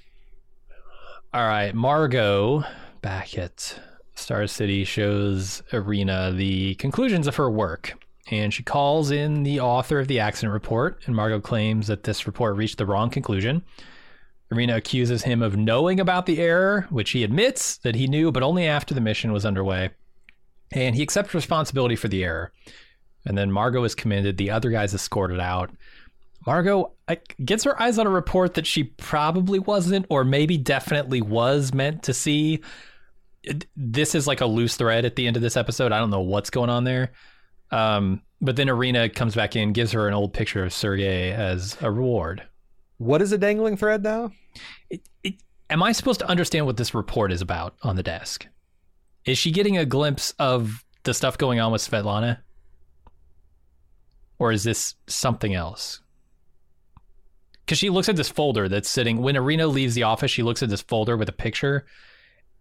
All 1.35 1.45
right, 1.45 1.75
Margo 1.75 2.63
back 3.01 3.37
at 3.37 3.81
Star 4.15 4.47
City 4.47 4.85
shows 4.85 5.65
Irina 5.73 6.31
the 6.31 6.77
conclusions 6.77 7.27
of 7.27 7.35
her 7.35 7.51
work. 7.51 7.95
And 8.31 8.55
she 8.55 8.63
calls 8.63 9.11
in 9.11 9.43
the 9.43 9.61
author 9.61 9.99
of 9.99 10.09
the 10.09 10.21
accident 10.21 10.53
report, 10.53 11.03
and 11.07 11.17
Margo 11.17 11.41
claims 11.41 11.89
that 11.89 12.05
this 12.05 12.27
report 12.27 12.57
reached 12.57 12.79
the 12.79 12.87
wrong 12.87 13.11
conclusion. 13.11 13.63
Irina 14.51 14.77
accuses 14.77 15.23
him 15.23 15.43
of 15.43 15.57
knowing 15.57 15.99
about 15.99 16.27
the 16.27 16.39
error, 16.39 16.87
which 16.91 17.11
he 17.11 17.25
admits 17.25 17.79
that 17.79 17.95
he 17.97 18.07
knew, 18.07 18.31
but 18.31 18.43
only 18.43 18.67
after 18.67 18.95
the 18.95 19.01
mission 19.01 19.33
was 19.33 19.45
underway. 19.45 19.91
And 20.71 20.95
he 20.95 21.03
accepts 21.03 21.35
responsibility 21.35 21.97
for 21.97 22.09
the 22.09 22.23
error. 22.23 22.53
And 23.25 23.37
then 23.37 23.51
Margo 23.51 23.83
is 23.85 23.95
commended, 23.95 24.37
the 24.37 24.51
other 24.51 24.71
guys 24.71 24.95
escorted 24.95 25.41
out. 25.41 25.71
Margo 26.47 26.93
gets 27.45 27.65
her 27.65 27.81
eyes 27.81 27.99
on 27.99 28.07
a 28.07 28.11
report 28.11 28.55
that 28.55 28.67
she 28.67 28.85
probably 28.85 29.59
wasn't, 29.59 30.07
or 30.09 30.25
maybe 30.25 30.59
definitely 30.59 31.23
was 31.23 31.73
meant 31.73 32.03
to 32.05 32.15
see. 32.15 32.61
This 33.77 34.15
is 34.15 34.27
like 34.27 34.41
a 34.41 34.47
loose 34.47 34.77
thread 34.77 35.05
at 35.05 35.17
the 35.17 35.27
end 35.27 35.37
of 35.37 35.43
this 35.43 35.57
episode. 35.57 35.93
I 35.93 35.99
don't 35.99 36.11
know 36.11 36.21
what's 36.21 36.51
going 36.51 36.71
on 36.71 36.85
there. 36.85 37.13
Um, 37.73 38.23
but 38.41 38.57
then 38.57 38.69
Irina 38.69 39.09
comes 39.09 39.35
back 39.35 39.57
in, 39.57 39.73
gives 39.73 39.93
her 39.93 40.07
an 40.07 40.15
old 40.15 40.33
picture 40.33 40.65
of 40.65 40.73
Sergey 40.73 41.33
as 41.33 41.77
a 41.81 41.91
reward. 41.91 42.43
What 42.99 43.23
is 43.23 43.33
a 43.33 43.39
dangling 43.39 43.77
thread 43.77 44.03
now? 44.03 44.31
It, 44.91 45.09
it, 45.25 45.35
am 45.71 45.83
I 45.83 45.93
supposed 45.93 46.21
to 46.21 46.29
understand 46.29 46.67
what 46.67 46.77
this 46.77 46.95
report 46.95 47.33
is 47.33 47.41
about 47.41 47.75
on 47.83 47.97
the 47.97 48.03
desk? 48.03 48.47
Is 49.25 49.39
she 49.39 49.51
getting 49.51 49.79
a 49.79 49.87
glimpse 49.87 50.35
of 50.39 50.85
the 51.05 51.15
stuff 51.15 51.39
going 51.39 51.61
on 51.61 51.73
with 51.73 51.83
Svetlana? 51.83 52.39
Or 54.39 54.51
is 54.51 54.65
this 54.65 54.97
something 55.07 55.55
else? 55.55 56.01
Because 57.65 57.79
she 57.79 57.91
looks 57.91 58.09
at 58.09 58.17
this 58.17 58.29
folder 58.29 58.69
that's 58.69 58.89
sitting. 58.89 59.19
When 59.19 59.37
Irina 59.37 59.69
leaves 59.69 59.95
the 59.95 60.03
office, 60.03 60.33
she 60.33 60.43
looks 60.43 60.65
at 60.65 60.69
this 60.69 60.83
folder 60.83 61.17
with 61.17 61.29
a 61.29 61.33
picture, 61.33 61.87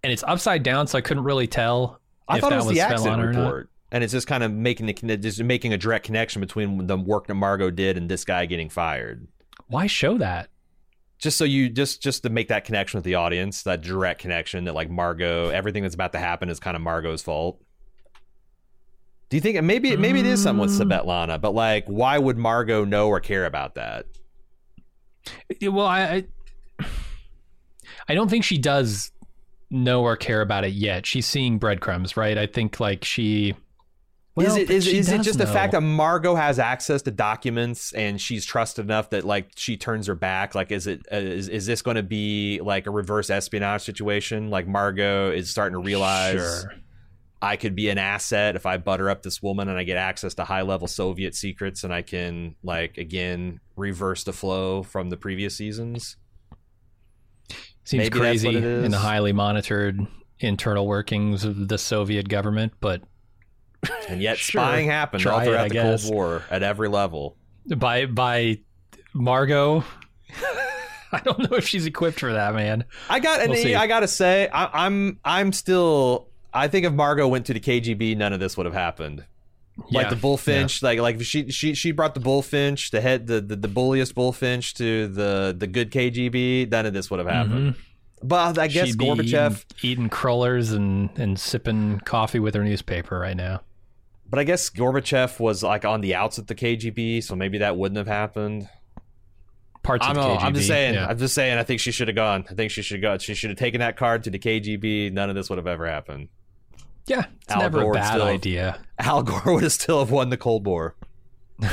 and 0.03 0.13
it's 0.13 0.23
upside 0.27 0.61
down, 0.61 0.85
so 0.85 0.99
I 0.99 1.01
couldn't 1.01 1.23
really 1.23 1.47
tell. 1.47 1.99
I 2.27 2.35
if 2.35 2.41
thought 2.41 2.53
it 2.53 2.57
that 2.57 2.65
was, 2.65 2.75
the 2.75 2.81
accident 2.81 3.35
report, 3.35 3.70
and 3.91 4.03
it's 4.03 4.13
just 4.13 4.27
kind 4.27 4.43
of 4.43 4.51
making 4.51 4.85
the 4.85 4.93
just 5.18 5.43
making 5.43 5.73
a 5.73 5.77
direct 5.77 6.05
connection 6.05 6.39
between 6.39 6.88
the 6.88 6.97
work 6.97 7.27
that 7.27 7.35
Margo 7.35 7.69
did 7.69 7.97
and 7.97 8.09
this 8.09 8.23
guy 8.23 8.45
getting 8.45 8.69
fired. 8.69 9.27
Why 9.68 9.88
show 9.88 10.18
that? 10.18 10.49
Just 11.19 11.38
so 11.38 11.43
you 11.43 11.69
just 11.69 12.01
just 12.01 12.23
to 12.23 12.30
make 12.30 12.47
that 12.47 12.65
connection 12.65 12.97
with 12.97 13.05
the 13.05 13.15
audience, 13.15 13.63
that 13.63 13.81
direct 13.81 14.22
connection 14.22 14.63
that 14.65 14.73
like 14.73 14.89
Margo, 14.89 15.49
everything 15.49 15.84
that's 15.84 15.95
about 15.95 16.13
to 16.13 16.19
happen 16.19 16.49
is 16.49 16.59
kind 16.59 16.76
of 16.76 16.81
Margo's 16.81 17.22
fault. 17.22 17.61
Do 19.30 19.38
you 19.38 19.41
think 19.41 19.61
maybe 19.63 19.95
maybe 19.95 20.19
it 20.19 20.26
is 20.26 20.41
something 20.41 20.61
with 20.61 20.72
Mm. 20.72 20.89
Svetlana, 20.89 21.39
but 21.39 21.53
like 21.53 21.85
why 21.85 22.18
would 22.18 22.38
Margo 22.38 22.84
know 22.85 23.07
or 23.07 23.19
care 23.19 23.45
about 23.45 23.76
that? 23.76 24.05
Well, 25.61 25.85
I, 25.85 26.26
I, 26.80 26.85
I 28.09 28.15
don't 28.15 28.30
think 28.30 28.43
she 28.43 28.57
does 28.57 29.11
know 29.69 30.01
or 30.03 30.18
care 30.18 30.41
about 30.41 30.63
it 30.63 30.73
yet. 30.73 31.05
She's 31.05 31.27
seeing 31.27 31.59
breadcrumbs, 31.59 32.18
right? 32.18 32.38
I 32.38 32.47
think 32.47 32.80
like 32.80 33.05
she. 33.05 33.53
Well, 34.36 34.48
is 34.48 34.56
it 34.56 34.68
but 34.68 34.76
is, 34.78 35.12
it 35.12 35.22
just 35.24 35.40
the 35.40 35.48
fact 35.48 35.74
that 35.74 35.82
Margo 35.82 36.36
has 36.36 36.58
access 36.58 37.02
to 37.02 37.12
documents 37.12 37.91
and 37.91 38.20
she's 38.20 38.45
trusted 38.45 38.86
enough 38.86 39.10
that 39.10 39.26
like 39.26 39.52
she 39.56 39.76
turns 39.76 40.08
her 40.08 40.16
back? 40.16 40.56
Like, 40.56 40.72
is 40.72 40.88
it 40.88 41.02
uh, 41.12 41.18
is 41.18 41.49
is 41.49 41.66
this 41.66 41.82
going 41.82 41.95
to 41.95 42.03
be 42.03 42.62
like 42.64 42.88
a 42.88 42.91
reverse 42.91 43.30
espionage 43.30 43.82
situation? 43.82 44.49
Like 44.49 44.68
Margo 44.68 45.32
is 45.32 45.49
starting 45.49 45.74
to 45.74 45.86
realize 45.86 46.36
Sure. 46.36 46.74
I 47.41 47.56
could 47.56 47.76
be 47.76 47.90
an 47.90 47.98
asset 47.98 48.56
if 48.56 48.66
I 48.66 48.78
butter 48.78 49.10
up 49.10 49.24
this 49.24 49.41
woman 49.41 49.68
and 49.68 49.78
I 49.78 49.84
get 49.84 49.98
access 49.98 50.36
to 50.36 50.44
high 50.44 50.62
level 50.62 50.88
Soviet 50.88 51.36
secrets 51.36 51.84
and 51.84 51.94
I 51.94 52.03
can 52.03 52.56
like 52.64 52.98
again 52.98 53.60
reverse 53.76 54.24
the 54.24 54.34
flow 54.34 54.84
from 54.84 55.10
the 55.10 55.18
previous 55.18 55.58
seasons. 55.58 56.18
Seems 57.84 58.03
Maybe 58.03 58.20
crazy 58.20 58.60
the 58.60 58.98
highly 58.98 59.34
monitored 59.34 60.06
internal 60.40 60.88
workings 60.88 61.44
of 61.44 61.68
the 61.68 61.78
Soviet 61.78 62.30
government, 62.30 62.74
but 62.80 63.02
And 64.10 64.22
yet 64.22 64.38
Sure. 64.40 64.62
spying 64.62 64.88
happened 64.88 65.22
Try 65.24 65.34
all 65.34 65.44
throughout 65.45 65.66
I 65.66 65.68
the 65.70 65.74
guess. 65.74 66.03
Cold 66.03 66.14
War 66.14 66.44
at 66.49 66.64
every 66.64 66.90
level. 66.90 67.36
by 67.78 68.06
by 68.06 68.60
Margo, 69.14 69.84
I 71.12 71.20
don't 71.20 71.40
know 71.52 71.58
if 71.58 71.68
she's 71.68 71.86
equipped 71.86 72.20
for 72.20 72.32
that, 72.34 72.53
man. 72.56 72.86
I 73.10 73.20
got 73.20 73.41
and 73.41 73.52
We'll. 73.52 73.76
I 73.76 73.88
gotta 73.88 74.08
say, 74.08 74.48
I, 74.49 74.86
I'm 74.86 75.20
I'm 75.26 75.52
still. 75.52 76.28
I 76.53 76.68
think 76.68 76.86
if 76.86 76.94
Margo 76.94 77.28
went 77.28 77.45
to 77.48 77.53
the 77.53 77.60
KGB, 77.60 78.18
none 78.18 78.34
of 78.34 78.40
this 78.40 78.56
would 78.58 78.66
have 78.66 78.76
happened. 78.76 79.26
Like 79.90 80.03
Yeah, 80.06 80.10
the 80.10 80.16
bullfinch, 80.18 80.84
like 80.84 80.99
like 80.99 81.22
she 81.22 81.49
she 81.49 81.74
she 81.74 81.91
brought 81.91 82.14
the 82.14 82.20
bullfinch, 82.20 82.91
the 82.91 83.02
head, 83.02 83.26
the, 83.28 83.41
the 83.41 83.56
the 83.56 83.68
bulliest 83.68 84.14
bullfinch 84.16 84.74
to 84.76 85.08
the 85.08 85.56
the 85.58 85.66
good 85.68 85.91
KGB, 85.91 86.70
none 86.70 86.86
of 86.86 86.94
this 86.94 87.10
would 87.10 87.20
have 87.20 87.28
happened. 87.30 87.76
But 88.24 88.60
I 88.60 88.68
guess 88.68 88.90
Mm-hmm. 88.95 89.16
She'd 89.18 89.28
Gorbachev, 89.32 89.52
eating, 89.82 89.90
eating 89.90 90.10
crullers 90.10 90.72
and 90.72 91.10
and 91.18 91.40
sipping 91.40 91.99
coffee 92.02 92.40
with 92.40 92.53
her 92.56 92.64
newspaper 92.64 93.18
right 93.18 93.36
now. 93.36 93.62
But 94.32 94.40
I 94.40 94.44
guess 94.45 94.70
Gorbachev 94.72 95.40
was 95.40 95.62
like 95.62 95.86
on 95.86 96.02
the 96.02 96.16
outs 96.16 96.40
at 96.40 96.48
the 96.48 96.56
KGB, 96.56 97.22
so 97.24 97.36
maybe 97.36 97.60
that 97.60 97.78
wouldn't 97.78 97.98
have 97.98 98.08
happened. 98.08 98.68
Parts 99.84 100.06
I 100.08 100.12
of 100.12 100.16
the. 100.16 100.22
KGB. 100.22 100.41
I'm 100.44 100.53
just 100.56 100.68
saying. 100.68 100.94
yeah. 100.95 101.06
I'm 101.08 101.18
just 101.20 101.36
saying. 101.36 101.58
I 101.58 101.64
think 101.64 101.82
she 101.82 101.91
should 101.91 102.08
have 102.08 102.16
gone. 102.16 102.45
I 102.49 102.53
think 102.53 102.72
she 102.72 102.82
should 102.82 103.02
go. 103.02 103.18
She 103.20 103.34
should 103.36 103.49
have 103.52 103.60
taken 103.60 103.80
that 103.82 103.98
card 103.98 104.24
to 104.24 104.30
the 104.32 104.40
KGB. 104.40 105.12
None 105.12 105.30
of 105.30 105.36
this 105.36 105.49
would 105.49 105.58
have 105.58 105.68
ever 105.68 105.86
happened. 105.88 106.30
Yeah, 107.08 107.26
it's 107.41 107.52
Al 107.52 107.62
never 107.62 107.82
Gore 107.82 107.91
a 107.91 107.95
bad 107.95 108.14
still- 108.14 108.22
idea. 108.28 108.80
Al 108.99 109.24
Gore 109.24 109.53
would 109.56 109.64
have 109.64 109.72
still 109.74 109.99
have 109.99 110.12
won 110.12 110.30
the 110.30 110.38
Cold 110.38 110.66
War. 110.66 110.95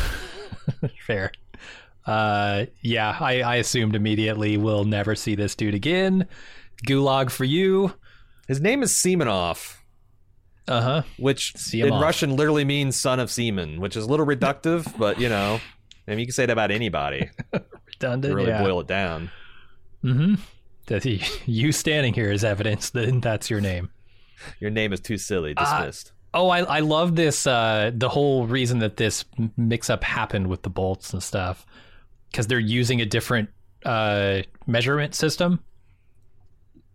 Fair. 1.06 1.30
Uh, 2.06 2.66
yeah, 2.80 3.16
I, 3.20 3.42
I 3.42 3.56
assumed 3.56 3.94
immediately 3.94 4.56
we'll 4.56 4.84
never 4.84 5.14
see 5.14 5.34
this 5.34 5.54
dude 5.54 5.74
again. 5.74 6.26
Gulag 6.86 7.30
for 7.30 7.44
you. 7.44 7.92
His 8.46 8.60
name 8.62 8.82
is 8.82 8.92
Semenov, 8.94 9.76
Uh 10.68 10.80
huh. 10.80 11.02
which 11.18 11.56
See 11.56 11.80
in 11.80 11.90
off. 11.90 12.02
Russian 12.02 12.36
literally 12.36 12.64
means 12.64 12.94
son 12.96 13.20
of 13.20 13.30
semen, 13.30 13.80
which 13.80 13.96
is 13.96 14.04
a 14.04 14.08
little 14.08 14.26
reductive, 14.26 14.96
but 14.98 15.18
you 15.18 15.28
know, 15.28 15.60
I 16.06 16.10
mean, 16.10 16.20
you 16.20 16.26
can 16.26 16.32
say 16.32 16.46
that 16.46 16.52
about 16.52 16.70
anybody 16.70 17.30
Redundant. 17.86 18.34
really 18.34 18.48
yeah. 18.48 18.62
boil 18.62 18.80
it 18.80 18.86
down. 18.86 19.30
Mm-hmm. 20.04 20.34
That 20.86 21.04
he, 21.04 21.22
you 21.46 21.72
standing 21.72 22.14
here 22.14 22.30
is 22.30 22.44
evidence 22.44 22.90
that 22.90 23.20
that's 23.22 23.50
your 23.50 23.60
name. 23.60 23.90
Your 24.60 24.70
name 24.70 24.92
is 24.92 25.00
too 25.00 25.18
silly. 25.18 25.54
Ah. 25.56 25.78
Dismissed. 25.78 26.12
Oh, 26.34 26.50
I 26.50 26.60
I 26.60 26.80
love 26.80 27.16
this. 27.16 27.46
Uh, 27.46 27.90
the 27.94 28.08
whole 28.08 28.46
reason 28.46 28.80
that 28.80 28.98
this 28.98 29.24
mix 29.56 29.88
up 29.88 30.04
happened 30.04 30.46
with 30.48 30.62
the 30.62 30.70
bolts 30.70 31.12
and 31.12 31.22
stuff, 31.22 31.66
because 32.30 32.46
they're 32.46 32.58
using 32.58 33.00
a 33.00 33.06
different 33.06 33.48
uh 33.84 34.42
measurement 34.66 35.14
system. 35.14 35.60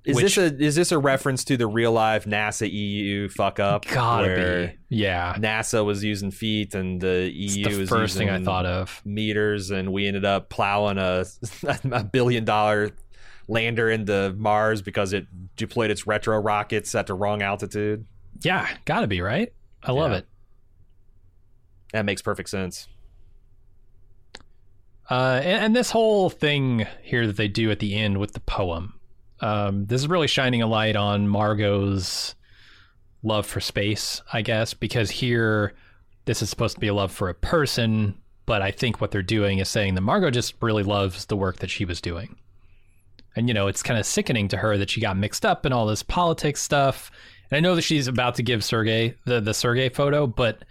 Is 0.05 0.15
which- 0.17 0.35
this 0.35 0.37
a 0.37 0.57
is 0.63 0.75
this 0.75 0.91
a 0.91 0.97
reference 0.99 1.43
to 1.45 1.55
the 1.57 1.67
real 1.67 1.91
life 1.91 2.25
NASA 2.25 2.69
EU 2.71 3.29
fuck 3.29 3.59
up? 3.59 3.85
Gotta 3.85 4.73
be. 4.89 4.95
Yeah. 4.97 5.33
NASA 5.35 5.83
was 5.85 6.03
using 6.03 6.31
feet 6.31 6.75
and 6.75 6.99
the 6.99 7.31
It's 7.33 7.55
EU 7.55 7.69
the 7.69 7.79
was 7.79 7.89
first 7.89 8.17
thing 8.17 8.29
I 8.29 8.43
thought 8.43 8.65
of. 8.65 9.01
meters, 9.05 9.71
and 9.71 9.93
we 9.93 10.07
ended 10.07 10.25
up 10.25 10.49
plowing 10.49 10.97
a 10.97 11.25
a 11.91 12.03
billion 12.03 12.43
dollar 12.45 12.91
lander 13.47 13.89
into 13.89 14.33
Mars 14.37 14.81
because 14.81 15.13
it 15.13 15.25
deployed 15.55 15.91
its 15.91 16.05
retro 16.07 16.37
rockets 16.39 16.93
at 16.95 17.07
the 17.07 17.13
wrong 17.13 17.41
altitude. 17.41 18.05
Yeah, 18.41 18.67
gotta 18.85 19.07
be 19.07 19.21
right. 19.21 19.53
I 19.83 19.91
love 19.93 20.11
Yeah. 20.11 20.17
it. 20.19 20.27
That 21.93 22.05
makes 22.05 22.21
perfect 22.21 22.49
sense. 22.49 22.87
Uh, 25.09 25.41
and, 25.43 25.65
and 25.65 25.75
this 25.75 25.91
whole 25.91 26.29
thing 26.29 26.87
here 27.03 27.27
that 27.27 27.35
they 27.37 27.47
do 27.47 27.69
at 27.69 27.79
the 27.79 27.95
end 27.95 28.17
with 28.17 28.33
the 28.33 28.39
poem, 28.39 28.93
um, 29.43 29.85
this 29.87 29.99
is 29.99 30.07
really 30.07 30.27
shining 30.27 30.61
a 30.61 30.67
light 30.67 30.95
on 30.95 31.27
Margo's 31.27 32.33
love 33.23 33.45
for 33.45 33.59
space, 33.59 34.21
I 34.31 34.41
guess, 34.41 34.73
because 34.73 35.11
here 35.11 35.73
this 36.23 36.41
is 36.41 36.49
supposed 36.49 36.75
to 36.75 36.79
be 36.79 36.87
a 36.87 36.93
love 36.93 37.11
for 37.11 37.27
a 37.27 37.33
person, 37.33 38.15
but 38.45 38.61
I 38.61 38.71
think 38.71 39.01
what 39.01 39.11
they're 39.11 39.21
doing 39.21 39.59
is 39.59 39.67
saying 39.67 39.95
that 39.95 40.01
Margo 40.01 40.31
just 40.31 40.55
really 40.61 40.83
loves 40.83 41.25
the 41.25 41.35
work 41.35 41.59
that 41.59 41.69
she 41.69 41.83
was 41.83 41.99
doing. 41.99 42.37
And 43.35 43.49
you 43.49 43.53
know, 43.53 43.67
it's 43.67 43.83
kind 43.83 43.99
of 43.99 44.05
sickening 44.05 44.47
to 44.47 44.57
her 44.57 44.77
that 44.77 44.89
she 44.89 45.01
got 45.01 45.17
mixed 45.17 45.45
up 45.45 45.65
in 45.65 45.73
all 45.73 45.87
this 45.87 46.03
politics 46.03 46.61
stuff. 46.61 47.11
And 47.51 47.57
I 47.57 47.59
know 47.59 47.75
that 47.75 47.81
she's 47.81 48.07
about 48.07 48.35
to 48.35 48.43
give 48.43 48.63
Sergey 48.63 49.15
the 49.25 49.41
the 49.41 49.53
Sergey 49.53 49.89
photo, 49.89 50.25
but 50.25 50.63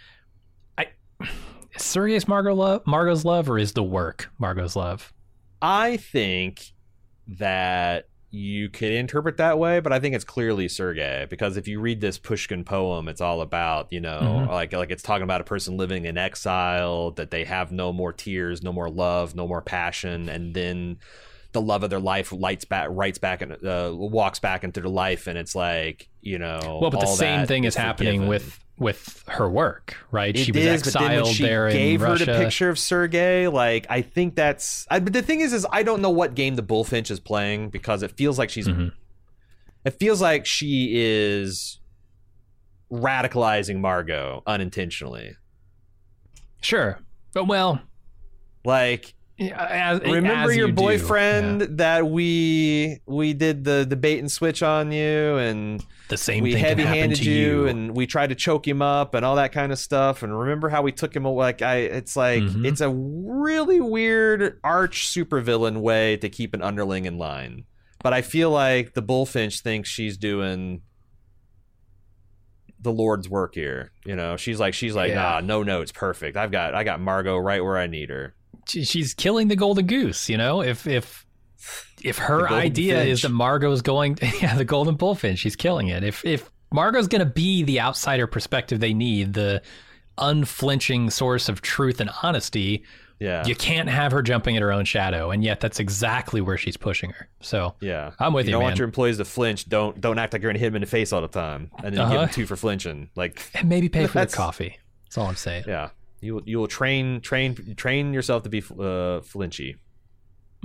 I 0.78 0.86
is 1.74 1.82
Sergey's 1.82 2.26
Margo 2.26 2.54
love 2.54 2.86
Margo's 2.86 3.26
love 3.26 3.50
or 3.50 3.58
is 3.58 3.72
the 3.72 3.82
work 3.82 4.30
Margo's 4.38 4.76
love? 4.76 5.12
I 5.60 5.98
think 5.98 6.72
that 7.28 8.06
you 8.34 8.70
could 8.70 8.92
interpret 8.92 9.36
that 9.36 9.58
way, 9.58 9.78
but 9.78 9.92
I 9.92 10.00
think 10.00 10.14
it's 10.14 10.24
clearly 10.24 10.66
Sergei 10.66 11.26
because 11.28 11.58
if 11.58 11.68
you 11.68 11.80
read 11.80 12.00
this 12.00 12.18
Pushkin 12.18 12.64
poem, 12.64 13.06
it's 13.06 13.20
all 13.20 13.42
about 13.42 13.92
you 13.92 14.00
know 14.00 14.46
Mhm. 14.48 14.48
like 14.48 14.72
like 14.72 14.90
it's 14.90 15.02
talking 15.02 15.22
about 15.22 15.42
a 15.42 15.44
person 15.44 15.76
living 15.76 16.06
in 16.06 16.16
exile 16.16 17.10
that 17.12 17.30
they 17.30 17.44
have 17.44 17.70
no 17.70 17.92
more 17.92 18.12
tears, 18.12 18.62
no 18.62 18.72
more 18.72 18.88
love, 18.90 19.34
no 19.36 19.46
more 19.46 19.60
passion, 19.62 20.28
and 20.30 20.54
then 20.54 20.96
the 21.52 21.60
love 21.60 21.82
of 21.82 21.90
their 21.90 22.00
life 22.00 22.32
lights 22.32 22.64
back, 22.64 22.88
writes 22.90 23.18
back, 23.18 23.42
and 23.42 23.52
uh, 23.64 23.90
walks 23.94 24.38
back 24.38 24.64
into 24.64 24.80
their 24.80 24.90
life, 24.90 25.26
and 25.26 25.38
it's 25.38 25.54
like 25.54 26.08
you 26.20 26.38
know. 26.38 26.78
Well, 26.80 26.90
but 26.90 27.00
the 27.00 27.06
same 27.06 27.46
thing 27.46 27.64
is 27.64 27.74
happening 27.74 28.26
with 28.26 28.58
with 28.78 29.22
her 29.28 29.48
work, 29.48 29.96
right? 30.10 30.34
It 30.34 30.44
she 30.44 30.52
was 30.52 30.64
is, 30.64 30.92
then 30.92 31.02
when 31.02 31.10
exiled 31.12 31.28
she 31.36 31.42
there 31.44 31.70
gave 31.70 32.00
her 32.00 32.06
Russia. 32.08 32.24
the 32.24 32.32
picture 32.32 32.68
of 32.68 32.78
Sergey. 32.78 33.46
Like, 33.48 33.86
I 33.90 34.02
think 34.02 34.34
that's. 34.34 34.86
I, 34.90 34.98
but 34.98 35.12
the 35.12 35.22
thing 35.22 35.40
is, 35.40 35.52
is 35.52 35.66
I 35.70 35.82
don't 35.82 36.00
know 36.02 36.10
what 36.10 36.34
game 36.34 36.56
the 36.56 36.62
Bullfinch 36.62 37.10
is 37.10 37.20
playing 37.20 37.68
because 37.70 38.02
it 38.02 38.12
feels 38.12 38.38
like 38.38 38.50
she's. 38.50 38.66
Mhm. 38.66 38.92
It 39.84 39.90
feels 39.98 40.20
like 40.22 40.46
she 40.46 40.92
is 40.94 41.80
radicalizing 42.90 43.78
Margo 43.80 44.42
unintentionally. 44.46 45.36
Sure, 46.60 46.98
but 47.34 47.46
well, 47.46 47.80
Like, 48.64 49.14
as, 49.40 50.00
remember 50.00 50.50
as 50.52 50.56
your 50.56 50.68
you 50.68 50.74
boyfriend 50.74 51.60
yeah. 51.62 51.66
that 51.70 52.06
we 52.06 53.00
we 53.06 53.32
did 53.32 53.64
the 53.64 53.84
bait 53.96 54.18
and 54.18 54.30
switch 54.30 54.62
on 54.62 54.92
you 54.92 55.36
and 55.38 55.84
The 56.08 56.16
same 56.16 56.42
we 56.44 56.54
heavy-handed 56.54 57.18
to 57.18 57.24
you, 57.30 57.62
you, 57.62 57.66
and 57.66 57.96
we 57.96 58.06
tried 58.06 58.28
to 58.28 58.34
choke 58.34 58.66
him 58.68 58.82
up 58.82 59.14
and 59.14 59.24
all 59.24 59.36
that 59.36 59.52
kind 59.52 59.72
of 59.72 59.78
stuff. 59.78 60.22
And 60.22 60.38
remember 60.38 60.68
how 60.68 60.82
we 60.82 60.92
took 60.92 61.14
him 61.16 61.24
away? 61.24 61.46
Like 61.46 61.62
i 61.62 61.76
it's 61.76 62.16
like 62.16 62.42
Mhm. 62.42 62.66
it's 62.66 62.80
a 62.80 62.90
really 62.90 63.80
weird 63.80 64.60
arch 64.62 65.08
supervillain 65.08 65.78
way 65.80 66.16
to 66.18 66.28
keep 66.28 66.54
an 66.54 66.62
underling 66.62 67.04
in 67.06 67.18
line. 67.18 67.64
But 68.02 68.12
i 68.12 68.22
feel 68.22 68.50
like 68.50 68.94
the 68.94 69.02
bullfinch 69.02 69.60
thinks 69.60 69.88
she's 69.88 70.16
doing 70.16 70.82
the 72.80 72.92
lord's 72.92 73.28
work 73.28 73.54
here 73.54 73.92
you 74.04 74.16
know? 74.16 74.36
She's 74.36 74.58
like 74.58 74.74
she's 74.74 74.94
like 74.94 75.10
Yeah. 75.10 75.22
nah 75.22 75.40
no 75.40 75.62
no 75.62 75.80
it's 75.82 75.92
perfect. 75.92 76.36
I've 76.36 76.50
got 76.50 76.74
i 76.74 76.82
got 76.84 77.00
margo 77.00 77.38
right 77.38 77.62
where 77.62 77.78
i 77.78 77.86
need 77.86 78.10
her 78.10 78.34
she's 78.66 79.14
killing 79.14 79.48
the 79.48 79.56
golden 79.56 79.86
goose. 79.86 80.28
You 80.28 80.36
know, 80.38 80.62
if 80.62 80.86
if 80.86 81.26
if 82.02 82.18
her 82.18 82.48
idea 82.50 82.96
finch. 82.96 83.08
is 83.10 83.22
that 83.22 83.28
Margo's 83.30 83.82
going, 83.82 84.18
yeah, 84.40 84.56
the 84.56 84.64
golden 84.64 84.96
bullfinch, 84.96 85.38
she's 85.38 85.56
killing 85.56 85.88
it. 85.88 86.02
If 86.04 86.24
if 86.24 86.50
Margo's 86.72 87.06
going 87.08 87.20
to 87.20 87.26
be 87.30 87.62
the 87.62 87.80
outsider 87.80 88.26
perspective 88.26 88.80
they 88.80 88.94
need, 88.94 89.34
the 89.34 89.62
unflinching 90.18 91.10
source 91.10 91.48
of 91.48 91.60
truth 91.62 92.00
and 92.00 92.10
honesty, 92.22 92.84
yeah 93.18 93.46
you 93.46 93.54
can't 93.54 93.88
have 93.88 94.10
her 94.12 94.20
jumping 94.22 94.56
at 94.56 94.62
her 94.62 94.72
own 94.72 94.84
shadow. 94.84 95.30
And 95.30 95.42
yet, 95.44 95.60
that's 95.60 95.78
exactly 95.80 96.40
where 96.40 96.56
she's 96.58 96.76
pushing 96.76 97.10
her. 97.10 97.28
So 97.40 97.74
yeah 97.80 98.12
I'm 98.18 98.32
with 98.32 98.46
you 98.46 98.50
you, 98.50 98.52
don't 98.52 98.60
man. 98.60 98.66
want 98.70 98.78
your 98.78 98.86
employees 98.86 99.18
to 99.18 99.24
flinch 99.24 99.68
don't 99.68 100.00
don't 100.00 100.18
act 100.18 100.32
like 100.32 100.42
you're 100.42 100.50
gonna 100.52 100.58
hit 100.58 100.66
them 100.66 100.76
in 100.76 100.80
the 100.82 100.86
face 100.86 101.12
all 101.12 101.20
the 101.20 101.28
time 101.28 101.70
and 101.78 101.84
then 101.84 101.92
give 101.94 102.00
Uh-huh. 102.00 102.20
them 102.26 102.28
two 102.30 102.46
for 102.46 102.56
flinching 102.56 103.10
like 103.14 103.40
and 103.54 103.68
maybe 103.68 103.88
pay 103.88 104.06
for 104.06 104.14
their 104.14 104.22
That's- 104.24 104.34
coffee. 104.34 104.78
That's 105.04 105.18
all 105.18 105.26
I'm 105.28 105.36
saying. 105.36 105.64
Yeah, 105.68 105.90
you 106.22 106.36
will, 106.36 106.42
you 106.46 106.58
will 106.58 106.68
train 106.68 107.20
train 107.20 107.74
train 107.76 108.14
yourself 108.14 108.44
to 108.44 108.48
be 108.48 108.60
uh, 108.60 109.20
flinchy. 109.20 109.76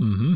Mm-hmm. 0.00 0.34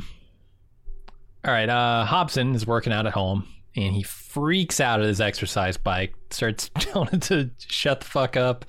All 1.45 1.53
right. 1.53 1.69
Uh, 1.69 2.05
Hobson 2.05 2.55
is 2.55 2.67
working 2.67 2.93
out 2.93 3.07
at 3.07 3.13
home, 3.13 3.47
and 3.77 3.95
he 3.95 4.03
freaks 4.03 4.81
out 4.81 5.01
at 5.01 5.07
his 5.07 5.21
exercise 5.21 5.77
bike. 5.77 6.15
Starts 6.31 6.71
telling 6.79 7.09
it 7.13 7.23
to 7.23 7.51
shut 7.59 8.01
the 8.01 8.07
fuck 8.07 8.37
up. 8.37 8.67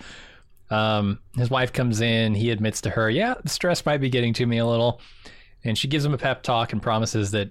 Um, 0.69 1.19
his 1.35 1.49
wife 1.49 1.73
comes 1.73 2.01
in. 2.01 2.35
He 2.35 2.51
admits 2.51 2.81
to 2.81 2.91
her, 2.91 3.09
"Yeah, 3.09 3.33
the 3.41 3.49
stress 3.49 3.85
might 3.85 3.99
be 3.99 4.09
getting 4.09 4.33
to 4.35 4.45
me 4.45 4.59
a 4.59 4.65
little," 4.65 5.01
and 5.63 5.77
she 5.77 5.87
gives 5.87 6.05
him 6.05 6.13
a 6.13 6.17
pep 6.17 6.43
talk 6.43 6.71
and 6.71 6.81
promises 6.81 7.31
that 7.31 7.49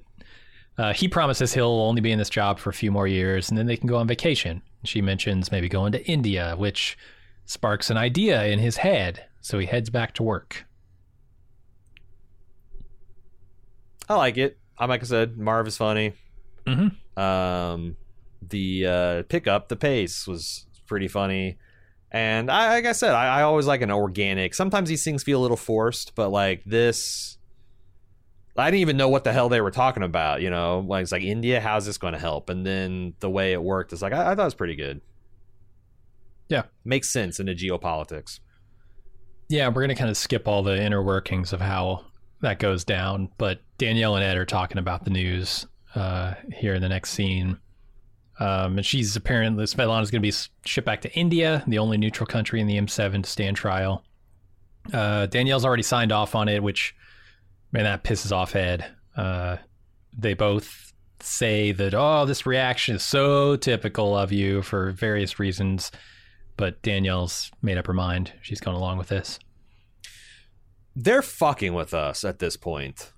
uh, 0.78 0.92
he 0.92 1.08
promises 1.08 1.52
he'll 1.52 1.66
only 1.66 2.00
be 2.00 2.12
in 2.12 2.18
this 2.18 2.30
job 2.30 2.60
for 2.60 2.70
a 2.70 2.74
few 2.74 2.92
more 2.92 3.08
years, 3.08 3.48
and 3.48 3.58
then 3.58 3.66
they 3.66 3.76
can 3.76 3.88
go 3.88 3.96
on 3.96 4.06
vacation. 4.06 4.62
She 4.84 5.02
mentions 5.02 5.50
maybe 5.50 5.68
going 5.68 5.92
to 5.92 6.04
India, 6.06 6.54
which 6.56 6.96
sparks 7.52 7.90
an 7.90 7.96
idea 7.96 8.44
in 8.46 8.58
his 8.58 8.78
head. 8.78 9.26
So 9.40 9.58
he 9.58 9.66
heads 9.66 9.90
back 9.90 10.14
to 10.14 10.22
work. 10.22 10.64
I 14.08 14.14
like 14.16 14.36
it. 14.36 14.58
I'm 14.78 14.88
like 14.88 15.02
I 15.02 15.06
said, 15.06 15.36
Marv 15.38 15.66
is 15.66 15.76
funny. 15.76 16.14
Mhm. 16.66 16.96
Um, 17.18 17.96
the 18.48 18.86
uh, 18.86 19.22
pickup, 19.24 19.68
the 19.68 19.76
pace 19.76 20.26
was 20.26 20.66
pretty 20.86 21.08
funny. 21.08 21.58
And 22.10 22.50
I, 22.50 22.74
like 22.74 22.86
I 22.86 22.92
said, 22.92 23.14
I, 23.14 23.38
I 23.38 23.42
always 23.42 23.66
like 23.66 23.80
an 23.80 23.90
organic. 23.90 24.54
Sometimes 24.54 24.88
these 24.88 25.04
things 25.04 25.22
feel 25.22 25.40
a 25.40 25.42
little 25.42 25.56
forced, 25.56 26.14
but 26.14 26.30
like 26.30 26.62
this, 26.64 27.38
I 28.56 28.70
didn't 28.70 28.80
even 28.80 28.96
know 28.96 29.08
what 29.08 29.24
the 29.24 29.32
hell 29.32 29.48
they 29.48 29.60
were 29.60 29.70
talking 29.70 30.02
about. 30.02 30.42
You 30.42 30.50
know, 30.50 30.80
like 30.86 31.02
it's 31.02 31.12
like 31.12 31.22
India. 31.22 31.60
How's 31.60 31.86
this 31.86 31.98
going 31.98 32.12
to 32.12 32.18
help? 32.18 32.50
And 32.50 32.66
then 32.66 33.14
the 33.20 33.30
way 33.30 33.52
it 33.52 33.62
worked 33.62 33.92
is 33.92 34.02
like 34.02 34.12
I, 34.12 34.32
I 34.32 34.34
thought 34.34 34.42
it 34.42 34.44
was 34.44 34.54
pretty 34.54 34.76
good. 34.76 35.00
Yeah. 36.48 36.64
makes 36.84 37.10
sense 37.10 37.40
in 37.40 37.46
the 37.46 37.54
geopolitics. 37.54 38.40
Yeah, 39.48 39.68
we're 39.68 39.74
going 39.82 39.88
to 39.88 39.94
kind 39.94 40.10
of 40.10 40.16
skip 40.16 40.46
all 40.48 40.62
the 40.62 40.80
inner 40.80 41.02
workings 41.02 41.52
of 41.52 41.60
how 41.60 42.04
that 42.40 42.58
goes 42.58 42.84
down. 42.84 43.30
But 43.38 43.60
Danielle 43.78 44.16
and 44.16 44.24
Ed 44.24 44.36
are 44.36 44.46
talking 44.46 44.78
about 44.78 45.04
the 45.04 45.10
news 45.10 45.66
uh, 45.94 46.34
here 46.52 46.74
in 46.74 46.82
the 46.82 46.88
next 46.88 47.10
scene. 47.10 47.58
Um, 48.38 48.78
and 48.78 48.86
she's 48.86 49.14
apparently, 49.14 49.64
Svetlana's 49.64 50.10
going 50.10 50.22
to 50.22 50.28
be 50.28 50.34
shipped 50.64 50.86
back 50.86 51.02
to 51.02 51.12
India, 51.14 51.62
the 51.66 51.78
only 51.78 51.96
neutral 51.98 52.26
country 52.26 52.60
in 52.60 52.66
the 52.66 52.78
M7 52.78 53.22
to 53.22 53.30
stand 53.30 53.56
trial. 53.56 54.04
Uh, 54.92 55.26
Danielle's 55.26 55.64
already 55.64 55.82
signed 55.82 56.12
off 56.12 56.34
on 56.34 56.48
it, 56.48 56.62
which, 56.62 56.94
man, 57.72 57.84
that 57.84 58.04
pisses 58.04 58.32
off 58.32 58.56
Ed. 58.56 58.84
Uh, 59.16 59.58
they 60.16 60.34
both 60.34 60.92
say 61.20 61.72
that, 61.72 61.94
oh, 61.94 62.24
this 62.26 62.46
reaction 62.46 62.96
is 62.96 63.02
so 63.02 63.56
typical 63.56 64.16
of 64.16 64.32
you 64.32 64.62
for 64.62 64.90
various 64.92 65.38
reasons. 65.38 65.92
But 66.62 66.80
Danielle's 66.80 67.50
made 67.60 67.76
up 67.76 67.88
her 67.88 67.92
mind. 67.92 68.34
She's 68.40 68.60
going 68.60 68.76
along 68.76 68.96
with 68.98 69.08
this. 69.08 69.40
They're 70.94 71.20
fucking 71.22 71.74
with 71.74 71.92
us 71.92 72.22
at 72.24 72.38
this 72.38 72.56
point. 72.56 73.12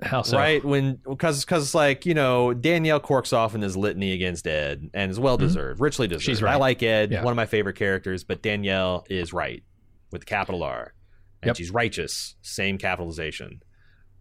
How 0.00 0.22
so? 0.22 0.36
right 0.36 0.64
when 0.64 1.00
because 1.08 1.44
because 1.44 1.74
like 1.74 2.04
you 2.06 2.12
know 2.14 2.52
danielle 2.52 3.00
corks 3.00 3.32
off 3.32 3.54
in 3.56 3.62
his 3.62 3.76
litany 3.78 4.12
against 4.12 4.46
ed 4.46 4.90
and 4.92 5.10
is 5.10 5.18
well 5.18 5.38
deserved 5.38 5.80
richly 5.80 6.06
deserved 6.06 6.24
Mm-hmm. 6.24 6.32
She's 6.32 6.42
i 6.44 6.56
like 6.56 6.82
ed 6.82 7.10
Yeah. 7.12 7.22
one 7.24 7.32
of 7.32 7.36
my 7.36 7.46
favorite 7.46 7.76
characters 7.76 8.22
but 8.22 8.42
danielle 8.42 9.06
is 9.08 9.32
right 9.32 9.62
with 10.12 10.20
the 10.20 10.26
capital 10.26 10.62
r 10.62 10.92
and 11.40 11.48
Yep. 11.48 11.56
she's 11.56 11.70
righteous 11.70 12.34
same 12.42 12.76
capitalization 12.76 13.62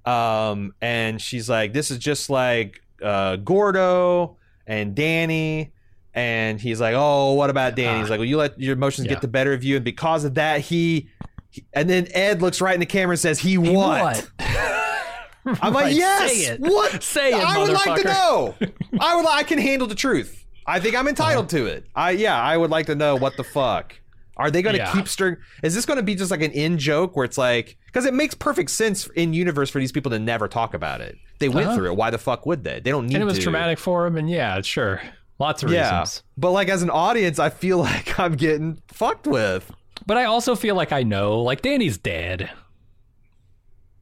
um 0.05 0.71
and 0.79 1.21
she's 1.21 1.49
like 1.49 1.73
this 1.73 1.91
is 1.91 1.97
just 1.97 2.29
like 2.29 2.79
uh 3.03 3.35
gordo 3.35 4.37
and 4.65 4.95
danny 4.95 5.73
and 6.15 6.59
he's 6.59 6.79
like 6.81 6.95
oh 6.97 7.33
what 7.33 7.49
about 7.51 7.75
danny 7.75 7.99
he's 7.99 8.09
like 8.09 8.17
well 8.19 8.25
you 8.27 8.37
let 8.37 8.59
your 8.59 8.73
emotions 8.73 9.05
Yeah. 9.05 9.13
get 9.13 9.21
the 9.21 9.27
better 9.27 9.53
of 9.53 9.63
you 9.63 9.75
and 9.75 9.85
because 9.85 10.23
of 10.23 10.33
that 10.35 10.61
he 10.61 11.09
he- 11.51 11.65
and 11.73 11.87
then 11.89 12.07
ed 12.13 12.41
looks 12.41 12.59
right 12.61 12.73
in 12.73 12.79
the 12.79 12.85
camera 12.87 13.11
and 13.13 13.19
says 13.19 13.37
he, 13.39 13.51
Hey, 13.51 13.57
what? 13.75 14.29
I'm 14.39 15.73
like, 15.73 15.85
Right, 15.85 15.93
yes. 15.93 16.31
Say 16.31 16.53
it. 16.53 16.59
What? 16.59 17.03
Say 17.03 17.29
it, 17.29 17.35
I 17.43 17.59
would 17.59 17.69
like 17.71 18.01
to 18.01 18.07
know. 18.07 18.55
I 18.99 19.15
would. 19.15 19.27
I 19.27 19.43
can 19.43 19.59
handle 19.59 19.87
the 19.87 19.93
truth. 19.95 20.43
I 20.65 20.79
think 20.79 20.95
I'm 20.95 21.07
entitled 21.07 21.53
Uh-huh. 21.53 21.65
to 21.65 21.65
it. 21.67 21.85
I 21.95 22.11
yeah. 22.11 22.41
I 22.41 22.57
would 22.57 22.71
like 22.71 22.87
to 22.87 22.95
know 22.95 23.15
what 23.15 23.37
the 23.37 23.43
fuck. 23.43 23.93
Are 24.37 24.49
they 24.51 24.61
going 24.63 24.73
to 24.75 24.81
Yeah. 24.81 24.91
keep 24.91 25.07
stirring? 25.07 25.37
Is 25.63 25.75
this 25.75 25.85
going 25.85 25.97
to 25.97 26.03
be 26.03 26.15
just 26.15 26.31
like 26.31 26.41
an 26.41 26.51
in 26.51 26.77
joke 26.79 27.15
where 27.15 27.23
it's 27.25 27.37
like 27.37 27.77
because 27.85 28.05
it 28.05 28.13
makes 28.13 28.33
perfect 28.33 28.71
sense 28.71 29.07
in 29.15 29.33
universe 29.33 29.69
for 29.69 29.79
these 29.79 29.91
people 29.91 30.09
to 30.11 30.19
never 30.19 30.47
talk 30.47 30.73
about 30.73 30.99
it. 31.01 31.15
They 31.39 31.47
went 31.49 31.67
Uh-huh. 31.67 31.75
through 31.75 31.91
it. 31.91 31.95
Why 31.97 32.09
the 32.09 32.17
fuck 32.17 32.45
would 32.47 32.63
they? 32.63 32.79
They 32.79 32.89
don't 32.91 33.05
need 33.07 33.13
And 33.15 33.21
it 33.21 33.25
was 33.25 33.37
to. 33.37 33.43
traumatic 33.43 33.77
for 33.77 34.05
him. 34.07 34.17
And 34.17 34.27
yeah, 34.29 34.59
sure. 34.61 34.99
Lots 35.39 35.63
of 35.63 35.71
Yeah, 35.71 35.99
reasons. 36.01 36.23
but 36.37 36.51
like 36.51 36.69
as 36.69 36.81
an 36.81 36.89
audience, 36.89 37.39
I 37.39 37.49
feel 37.49 37.77
like 37.89 38.17
I'm 38.19 38.35
getting 38.35 38.81
fucked 38.87 39.27
with. 39.27 39.71
But 40.05 40.17
I 40.17 40.25
also 40.25 40.55
feel 40.55 40.75
like 40.75 40.91
I 40.91 41.03
know, 41.03 41.41
like, 41.41 41.61
Danny's 41.61 41.97
dead. 41.97 42.49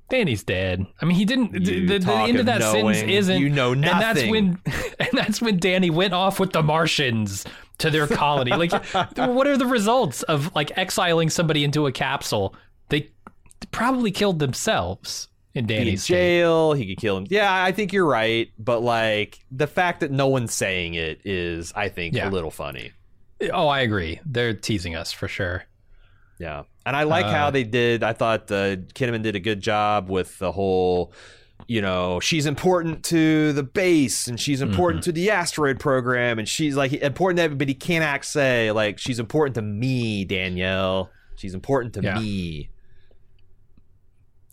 Danny's 0.10 0.44
dead. 0.44 0.86
I 1.02 1.06
mean, 1.06 1.16
he 1.18 1.26
didn't. 1.26 1.54
You 1.54 1.88
The, 1.88 1.98
the 2.00 2.14
end 2.14 2.36
of 2.36 2.42
of 2.42 2.46
that 2.48 2.62
sentence 2.62 3.02
isn't. 3.02 3.42
you 3.42 3.50
know 3.50 3.74
nothing. 3.74 3.94
And 3.94 4.02
that's 4.02 4.30
when, 4.30 4.60
and 5.00 5.10
that's 5.14 5.42
when 5.42 5.58
Danny 5.60 5.90
went 5.90 6.14
off 6.14 6.40
with 6.40 6.52
the 6.52 6.62
Martians 6.62 7.46
to 7.80 7.90
their 7.90 8.06
colony. 8.06 8.52
Like, 8.52 8.72
what 9.16 9.48
are 9.48 9.58
the 9.58 9.66
results 9.66 10.22
of 10.24 10.54
like 10.54 10.78
exiling 10.78 11.30
somebody 11.30 11.64
into 11.64 11.88
a 11.88 11.92
capsule? 11.92 12.54
They 12.90 13.10
probably 13.72 14.12
killed 14.12 14.40
themselves 14.40 15.30
in 15.56 15.66
Danny's 15.68 16.04
state. 16.04 16.16
jail. 16.16 16.74
He 16.74 16.88
could 16.88 17.02
kill 17.02 17.18
him. 17.18 17.28
Yeah, 17.30 17.64
I 17.64 17.72
think 17.72 17.94
you're 17.94 18.06
right. 18.08 18.50
But 18.58 18.82
like 18.82 19.40
the 19.52 19.68
fact 19.68 20.00
that 20.02 20.12
no 20.12 20.28
one's 20.28 20.54
saying 20.54 20.96
it 20.96 21.22
is, 21.26 21.72
I 21.76 21.90
think, 21.90 22.16
Yeah. 22.16 22.30
a 22.30 22.32
little 22.32 22.52
funny. 22.52 22.92
Oh, 23.52 23.68
I 23.68 23.82
agree. 23.82 24.20
They're 24.26 24.54
teasing 24.54 24.96
us 24.96 25.12
for 25.12 25.28
sure. 25.28 25.66
Yeah, 26.40 26.64
and 26.86 26.96
I 26.96 27.04
like 27.04 27.26
Uh, 27.26 27.32
how 27.32 27.50
they 27.52 27.64
did. 27.64 28.04
I 28.04 28.14
thought 28.14 28.52
uh, 28.52 28.78
Kinnaman 28.96 29.22
did 29.22 29.36
a 29.36 29.40
good 29.40 29.62
job 29.62 30.10
with 30.10 30.40
the 30.40 30.52
whole. 30.52 31.14
You 31.68 31.82
know, 31.82 32.20
she's 32.20 32.46
important 32.46 33.04
to 33.06 33.54
the 33.54 33.64
base, 33.64 34.28
and 34.28 34.38
she's 34.40 34.62
important 34.62 35.02
Mm-hmm. 35.04 35.10
to 35.10 35.12
the 35.14 35.32
asteroid 35.32 35.80
program, 35.80 36.40
and 36.40 36.50
she's 36.50 36.76
like 36.76 36.92
important 36.94 37.38
to 37.38 37.44
everybody. 37.44 37.74
Can't 37.74 38.04
act 38.04 38.26
say 38.26 38.72
like 38.72 38.98
she's 38.98 39.20
important 39.20 39.56
to 39.56 39.62
me, 39.62 40.26
Danielle. 40.26 41.10
She's 41.36 41.54
important 41.54 41.94
to 41.94 42.02
Yeah. 42.02 42.20
me. 42.20 42.70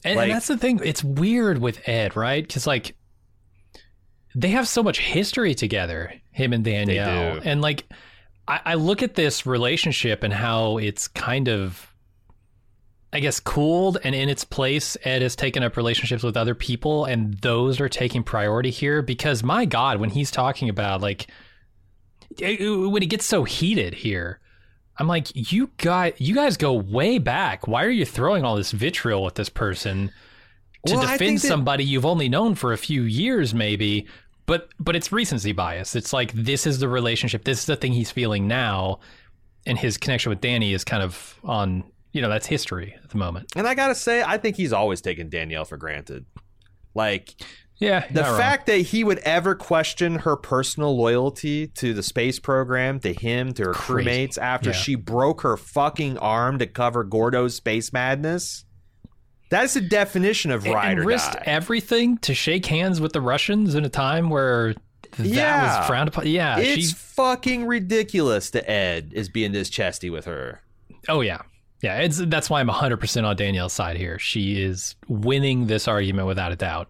And, 0.04 0.16
Like- 0.16 0.24
and 0.28 0.34
that's 0.34 0.46
the 0.46 0.56
thing. 0.56 0.80
It's 0.84 1.04
weird 1.04 1.58
with 1.58 1.86
Ed, 1.88 2.16
right? 2.16 2.46
Because 2.46 2.66
like 2.66 2.96
they 4.34 4.48
have 4.50 4.68
so 4.68 4.82
much 4.82 5.00
history 5.00 5.54
together, 5.54 6.12
him 6.30 6.52
and 6.52 6.64
Danielle. 6.64 7.34
do. 7.34 7.40
And 7.44 7.60
like, 7.60 7.84
I, 8.46 8.60
I 8.64 8.74
look 8.74 9.02
at 9.02 9.14
this 9.14 9.44
relationship 9.44 10.22
and 10.22 10.32
how 10.32 10.78
it's 10.78 11.08
kind 11.08 11.48
of, 11.48 11.92
I 13.12 13.18
guess, 13.20 13.40
cooled 13.40 13.98
and 14.04 14.14
in 14.14 14.28
its 14.28 14.44
place. 14.44 14.96
Ed 15.04 15.22
has 15.22 15.34
taken 15.34 15.62
up 15.64 15.76
relationships 15.76 16.22
with 16.22 16.36
other 16.36 16.54
people, 16.54 17.04
and 17.06 17.34
those 17.34 17.80
are 17.80 17.88
taking 17.88 18.22
priority 18.22 18.70
here 18.70 19.02
because, 19.02 19.42
my 19.42 19.64
God, 19.64 19.98
when 20.00 20.10
he's 20.10 20.30
talking 20.30 20.68
about 20.68 21.00
like, 21.00 21.26
it- 22.38 22.60
when 22.90 23.02
it 23.02 23.06
gets 23.10 23.26
so 23.26 23.42
heated 23.44 23.94
here, 23.94 24.38
I'm 25.00 25.08
like, 25.08 25.28
you 25.34 25.70
guys, 25.78 26.12
you 26.18 26.34
guys 26.34 26.56
go 26.56 26.74
way 26.74 27.18
back. 27.18 27.66
Why 27.66 27.84
are 27.84 27.90
you 27.90 28.04
throwing 28.04 28.44
all 28.44 28.54
this 28.56 28.70
vitriol 28.72 29.26
at 29.26 29.34
this 29.34 29.48
person? 29.48 30.12
to 30.86 30.94
Well, 30.94 31.02
defend 31.06 31.38
that- 31.38 31.46
somebody 31.46 31.84
you've 31.84 32.06
only 32.06 32.28
known 32.28 32.54
for 32.54 32.72
a 32.72 32.78
few 32.78 33.02
years 33.02 33.52
maybe 33.52 34.06
but 34.46 34.70
but 34.80 34.96
it's 34.96 35.12
recency 35.12 35.52
bias 35.52 35.94
it's 35.94 36.10
like 36.14 36.32
this 36.32 36.66
is 36.66 36.78
the 36.78 36.88
relationship 36.88 37.44
this 37.44 37.58
is 37.60 37.66
the 37.66 37.76
thing 37.76 37.92
he's 37.92 38.10
feeling 38.10 38.48
now 38.48 38.98
and 39.66 39.76
his 39.78 39.98
connection 39.98 40.30
with 40.30 40.40
dani 40.40 40.72
is 40.74 40.82
kind 40.82 41.02
of 41.02 41.38
on 41.44 41.84
you 42.12 42.22
know 42.22 42.30
that's 42.30 42.46
history 42.46 42.94
at 43.04 43.10
the 43.10 43.18
moment 43.18 43.46
And 43.56 43.68
I 43.68 43.74
gotta 43.74 43.94
say, 43.94 44.22
I 44.22 44.38
think 44.38 44.56
he's 44.56 44.72
always 44.72 45.02
taken 45.02 45.28
Danielle 45.28 45.66
for 45.66 45.76
granted. 45.76 46.24
Like 46.94 47.34
yeah 47.80 48.06
the 48.08 48.20
not 48.20 48.28
wrong. 48.30 48.38
fact 48.38 48.66
that 48.66 48.76
he 48.78 49.02
would 49.02 49.18
ever 49.20 49.54
question 49.56 50.16
her 50.20 50.36
personal 50.36 50.96
loyalty 50.96 51.66
to 51.68 51.92
the 51.94 52.02
space 52.02 52.38
program, 52.38 53.00
to 53.00 53.12
him, 53.12 53.52
to 53.54 53.64
her 53.64 53.72
Crazy. 53.72 54.08
crewmates 54.08 54.38
after 54.38 54.70
Yeah. 54.70 54.76
she 54.76 54.94
broke 54.94 55.40
her 55.40 55.56
fucking 55.56 56.18
arm 56.18 56.58
to 56.58 56.66
cover 56.66 57.02
Gordo's 57.04 57.54
space 57.56 57.92
madness. 57.92 58.64
That's 59.50 59.74
the 59.74 59.80
definition 59.80 60.52
of 60.52 60.64
and, 60.64 60.74
ride 60.74 60.90
and 60.92 61.00
or 61.00 61.04
risked 61.06 61.32
die. 61.32 61.42
everything 61.46 62.18
to 62.18 62.34
shake 62.34 62.66
hands 62.66 63.00
with 63.00 63.12
the 63.12 63.20
russians 63.20 63.74
in 63.74 63.84
a 63.84 63.88
time 63.88 64.30
where 64.30 64.74
that 65.16 65.26
Yeah. 65.26 65.78
was 65.80 65.86
frowned 65.88 66.08
upon 66.08 66.28
yeah 66.28 66.58
it's 66.60 66.90
she 66.90 66.94
fucking 66.94 67.66
ridiculous 67.66 68.50
that 68.50 68.70
Ed 68.70 69.10
is 69.12 69.28
being 69.28 69.50
this 69.50 69.68
chesty 69.68 70.08
with 70.08 70.26
her. 70.26 70.60
Oh 71.08 71.20
yeah, 71.22 71.40
yeah. 71.82 71.98
It's 71.98 72.18
that's 72.18 72.48
why 72.48 72.60
I'm 72.60 72.68
100 72.68 72.98
percent 72.98 73.26
on 73.26 73.34
Danielle's 73.34 73.72
side 73.72 73.96
here. 73.96 74.18
She 74.20 74.62
is 74.62 74.94
winning 75.08 75.66
this 75.66 75.88
argument 75.88 76.28
without 76.28 76.52
a 76.52 76.56
doubt 76.56 76.88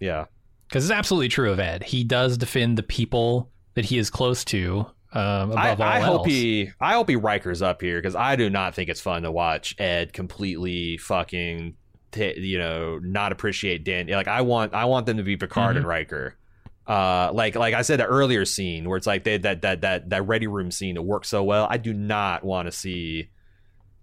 Yeah. 0.00 0.26
because 0.68 0.84
it's 0.84 0.92
absolutely 0.92 1.28
true 1.28 1.52
of 1.52 1.60
Ed. 1.60 1.82
He 1.82 2.04
does 2.04 2.36
defend 2.38 2.76
the 2.78 2.82
people 2.82 3.50
that 3.74 3.84
he 3.86 3.98
is 3.98 4.10
close 4.10 4.44
to 4.46 4.86
um, 5.12 5.52
I, 5.56 5.68
above 5.70 5.80
all 5.80 5.86
I 5.86 5.96
else. 6.00 6.06
hope 6.06 6.26
he 6.26 6.70
I 6.80 6.92
hope 6.94 7.08
he 7.08 7.16
Rikers 7.16 7.62
up 7.62 7.80
here 7.80 7.98
because 7.98 8.14
I 8.16 8.36
do 8.36 8.50
not 8.50 8.74
think 8.74 8.90
it's 8.90 9.00
fun 9.00 9.22
to 9.22 9.30
watch 9.32 9.74
Ed 9.78 10.12
completely 10.12 10.98
fucking 10.98 11.74
t- 12.12 12.38
you 12.40 12.58
know 12.58 12.98
not 12.98 13.32
appreciate 13.32 13.84
Dan. 13.84 14.08
Like 14.08 14.28
I 14.28 14.42
want 14.42 14.74
I 14.74 14.84
want 14.86 15.06
them 15.06 15.16
to 15.18 15.22
be 15.22 15.36
Picard 15.36 15.70
Mm-hmm. 15.70 15.76
and 15.78 15.86
Riker. 15.86 16.36
Uh, 16.86 17.30
like 17.32 17.54
like 17.56 17.74
I 17.74 17.82
said, 17.82 17.98
the 18.00 18.04
earlier 18.06 18.44
scene 18.44 18.88
where 18.88 18.96
it's 18.96 19.06
like 19.06 19.24
they 19.24 19.38
that 19.38 19.62
that 19.62 19.80
that 19.80 20.10
that 20.10 20.26
ready 20.26 20.46
room 20.46 20.70
scene 20.70 20.94
that 20.96 21.02
works 21.02 21.28
so 21.28 21.42
well. 21.42 21.66
I 21.70 21.78
do 21.78 21.92
not 21.92 22.44
want 22.44 22.66
to 22.66 22.72
see 22.72 23.30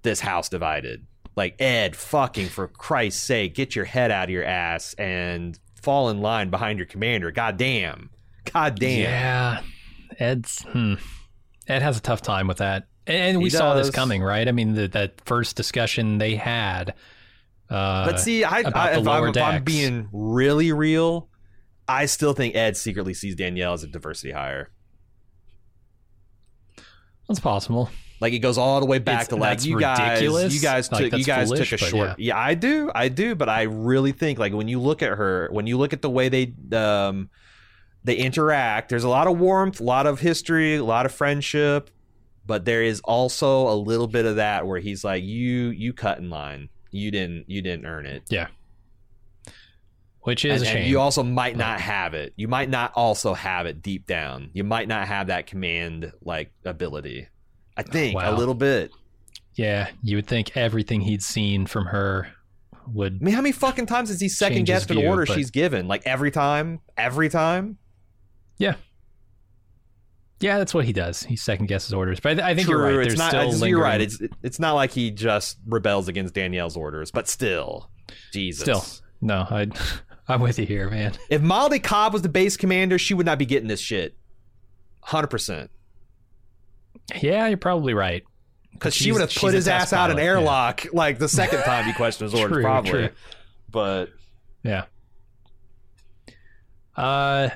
this 0.02 0.20
house 0.20 0.50
divided. 0.50 1.06
Like 1.36 1.62
Ed, 1.62 1.96
fucking 1.96 2.48
for 2.50 2.68
Christ's 2.68 3.22
sake, 3.22 3.56
get 3.56 3.76
your 3.76 3.86
head 3.86 4.12
out 4.12 4.26
of 4.26 4.30
your 4.32 4.44
ass 4.44 4.94
and 4.96 5.58
fall 5.84 6.10
in 6.10 6.22
line 6.22 6.50
behind 6.50 6.80
your 6.80 6.86
commander. 6.88 7.32
God 7.32 7.58
damn. 7.58 8.10
God 8.52 8.80
damn. 8.80 9.02
Yeah, 9.02 9.62
Ed's 10.18 10.64
hmm. 10.64 10.96
Ed 11.68 11.82
has 11.82 11.98
a 11.98 12.02
tough 12.02 12.22
time 12.22 12.48
with 12.48 12.58
that, 12.58 12.88
and 13.06 13.42
we 13.42 13.50
saw 13.50 13.76
this 13.76 13.90
coming, 13.90 14.22
right? 14.24 14.48
I 14.48 14.52
mean, 14.52 14.74
the, 14.74 14.88
that 14.90 15.22
first 15.26 15.56
discussion 15.56 16.18
they 16.18 16.36
had. 16.36 16.94
Uh, 17.70 18.06
But 18.06 18.20
see, 18.20 18.44
I, 18.44 18.58
I, 18.58 18.92
if, 18.98 19.08
I'm, 19.08 19.28
if 19.30 19.38
I'm 19.38 19.64
being 19.64 20.10
really 20.12 20.72
real, 20.72 21.30
I 21.88 22.06
still 22.06 22.34
think 22.34 22.56
Ed 22.56 22.76
secretly 22.78 23.14
sees 23.14 23.36
Danielle 23.36 23.74
as 23.74 23.84
a 23.84 23.88
diversity 23.88 24.32
hire. 24.32 24.70
That's 27.28 27.40
possible. 27.40 27.90
Like 28.24 28.32
it 28.32 28.40
goes 28.40 28.58
all 28.58 28.80
the 28.80 28.86
way 28.86 29.00
back 29.00 29.24
It's- 29.24 29.28
to 29.28 29.36
like 29.36 29.66
you 29.66 29.78
guys, 29.78 30.00
ridiculous. 30.22 30.54
you 30.56 30.62
guys 30.62 30.90
Like, 30.90 31.12
took 31.12 31.20
you 31.20 31.26
guys 31.26 31.50
foolish, 31.50 31.70
took 31.72 31.82
a 31.82 31.86
short. 31.86 32.20
Yeah. 32.20 32.38
I 32.38 32.54
do, 32.54 32.90
I 32.96 33.10
do, 33.10 33.36
but 33.36 33.50
I 33.50 33.64
really 33.64 34.14
think 34.14 34.40
like 34.40 34.54
when 34.54 34.70
you 34.70 34.80
look 34.80 35.02
at 35.02 35.10
her, 35.10 35.50
when 35.52 35.68
you 35.68 35.78
look 35.78 35.92
at 35.92 36.02
the 36.02 36.10
way 36.10 36.30
they 36.30 36.54
um 36.74 37.30
they 38.06 38.16
interact, 38.16 38.88
there's 38.88 39.04
a 39.04 39.10
lot 39.10 39.28
of 39.28 39.38
warmth, 39.38 39.82
a 39.82 39.84
lot 39.84 40.08
of 40.08 40.22
history, 40.22 40.76
a 40.76 40.84
lot 40.86 41.06
of 41.06 41.12
friendship, 41.12 41.90
but 42.46 42.64
there 42.64 42.82
is 42.82 43.02
also 43.02 43.68
a 43.68 43.76
little 43.76 44.08
bit 44.08 44.26
of 44.26 44.38
that 44.38 44.66
where 44.68 44.80
he's 44.80 45.04
like, 45.04 45.22
you 45.26 45.72
you 45.72 45.92
cut 45.92 46.18
in 46.20 46.30
line, 46.30 46.70
you 46.92 47.12
didn't 47.12 47.50
you 47.50 47.62
didn't 47.62 47.86
earn 47.86 48.06
it. 48.06 48.24
Yeah 48.30 48.48
which 50.22 50.46
is 50.46 50.62
and, 50.62 50.72
a 50.72 50.80
and 50.80 50.90
you 50.90 51.02
also 51.02 51.22
might 51.22 51.58
not 51.58 51.82
have 51.82 52.14
it. 52.14 52.32
You 52.38 52.48
might 52.48 52.70
not 52.70 52.94
also 52.96 53.34
have 53.34 53.66
it 53.66 53.82
deep 53.82 54.08
down. 54.08 54.52
You 54.54 54.64
might 54.64 54.88
not 54.88 55.06
have 55.08 55.28
that 55.28 55.48
command 55.48 56.14
like 56.24 56.52
ability. 56.64 57.28
I 57.78 57.84
think 57.84 58.20
a 58.22 58.32
little 58.32 58.54
bit. 58.54 58.92
yeah, 59.56 59.90
you 60.02 60.16
would 60.18 60.28
think 60.28 60.56
everything 60.58 61.02
he'd 61.02 61.24
seen 61.24 61.66
from 61.66 61.86
her 61.88 62.28
would 62.88 63.20
I 63.22 63.26
mean, 63.26 63.34
how 63.34 63.42
many 63.42 63.54
fucking 63.54 63.86
times 63.86 64.10
has 64.10 64.20
he 64.20 64.30
second 64.30 64.66
guessed 64.66 64.92
an 64.92 64.98
order 64.98 65.26
but- 65.26 65.36
she's 65.36 65.50
given? 65.52 65.88
Like 65.88 66.04
every 66.06 66.32
time, 66.32 66.82
every 66.98 67.30
time. 67.30 67.78
Yeah, 68.58 68.76
Yeah, 70.40 70.58
that's 70.58 70.74
what 70.74 70.86
he 70.86 70.94
does. 70.94 71.24
He 71.24 71.36
second 71.36 71.68
guesses 71.68 71.94
orders. 71.94 72.20
But 72.20 72.40
I, 72.40 72.52
I 72.52 72.56
think 72.56 72.68
you're 72.68 72.78
True, 72.78 72.98
right. 72.98 73.08
It's 73.08 73.16
There's 73.16 73.20
not. 73.20 73.30
still 73.30 73.50
lingering, 73.50 73.70
you're 73.70 73.82
right. 73.82 74.02
It's 74.02 74.20
it's 74.44 74.60
not 74.60 74.74
like 74.74 74.92
he 74.92 75.10
just 75.12 75.58
rebels 75.66 76.08
against 76.08 76.34
Danielle's 76.34 76.78
orders, 76.78 77.10
but 77.12 77.28
still, 77.28 77.90
Jesus. 78.32 78.64
still 78.64 78.84
no. 79.22 79.48
I, 79.50 79.68
I'm 80.28 80.42
with 80.42 80.60
you 80.60 80.66
here, 80.66 80.90
man. 80.90 81.14
if 81.30 81.42
Molly 81.42 81.80
Cobb 81.80 82.14
was 82.14 82.22
the 82.22 82.30
base 82.30 82.56
commander, 82.58 82.98
she 82.98 83.14
would 83.14 83.26
not 83.26 83.38
be 83.40 83.46
getting 83.46 83.68
this 83.68 83.82
shit. 83.82 84.16
Hundred 85.02 85.28
percent. 85.28 85.70
Yeah, 87.22 87.48
you're 87.48 87.58
probably 87.58 87.94
right. 87.94 88.24
Because 88.72 88.96
she 88.96 89.12
would 89.12 89.22
have 89.22 89.34
put 89.34 89.54
his 89.54 89.68
ass 89.68 89.94
out 89.94 90.10
an 90.10 90.18
pilot, 90.18 90.26
yeah. 90.26 90.30
airlock 90.32 90.86
like 90.94 91.20
the 91.20 91.30
second 91.30 91.62
time 91.62 91.86
he 91.86 91.94
questioned 91.94 92.32
his 92.32 92.40
orders, 92.42 92.64
probably. 92.64 92.92
true. 92.92 93.10
But 93.70 94.10
Yeah. 94.64 94.86
Uh, 96.96 97.50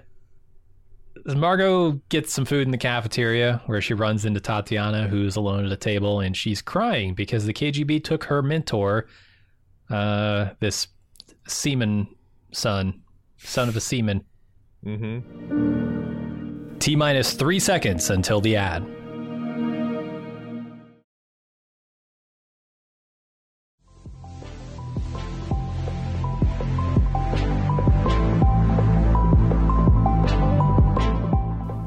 Margo 1.26 1.94
gets 2.10 2.34
some 2.34 2.45
food 2.45 2.64
in 2.64 2.72
the 2.72 2.78
cafeteria 2.78 3.61
where 3.65 3.82
she 3.82 3.94
runs 3.94 4.26
into 4.26 4.40
Tatiana, 4.40 5.07
who's 5.07 5.36
alone 5.36 5.65
at 5.65 5.72
a 5.72 5.78
table, 5.78 6.22
and 6.22 6.36
she's 6.38 6.61
crying 6.61 7.14
because 7.14 7.45
the 7.45 7.53
KGB 7.53 8.03
took 8.03 8.24
her 8.26 8.41
mentor, 8.41 9.07
uh, 9.90 10.52
this 10.60 10.88
seaman 11.48 12.07
son, 12.52 13.02
son 13.38 13.68
of 13.68 13.76
a 13.76 13.82
seaman. 13.82 14.24
mm-hmm. 14.86 16.78
T 16.80 16.95
minus 16.95 17.34
three 17.34 17.60
seconds 17.60 18.10
until 18.10 18.40
the 18.40 18.56
ad. 18.56 18.88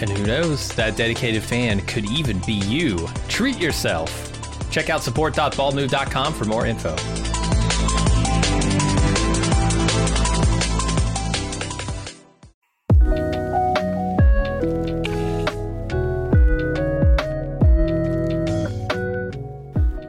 And 0.00 0.10
who 0.10 0.26
knows, 0.26 0.68
that 0.76 0.96
dedicated 0.96 1.42
fan 1.42 1.80
could 1.82 2.04
even 2.06 2.40
be 2.46 2.54
you. 2.54 3.08
Treat 3.28 3.58
yourself. 3.58 4.10
Check 4.70 4.90
out 4.90 5.02
support.baldmove.com 5.02 6.34
for 6.34 6.44
more 6.44 6.66
info. 6.66 6.94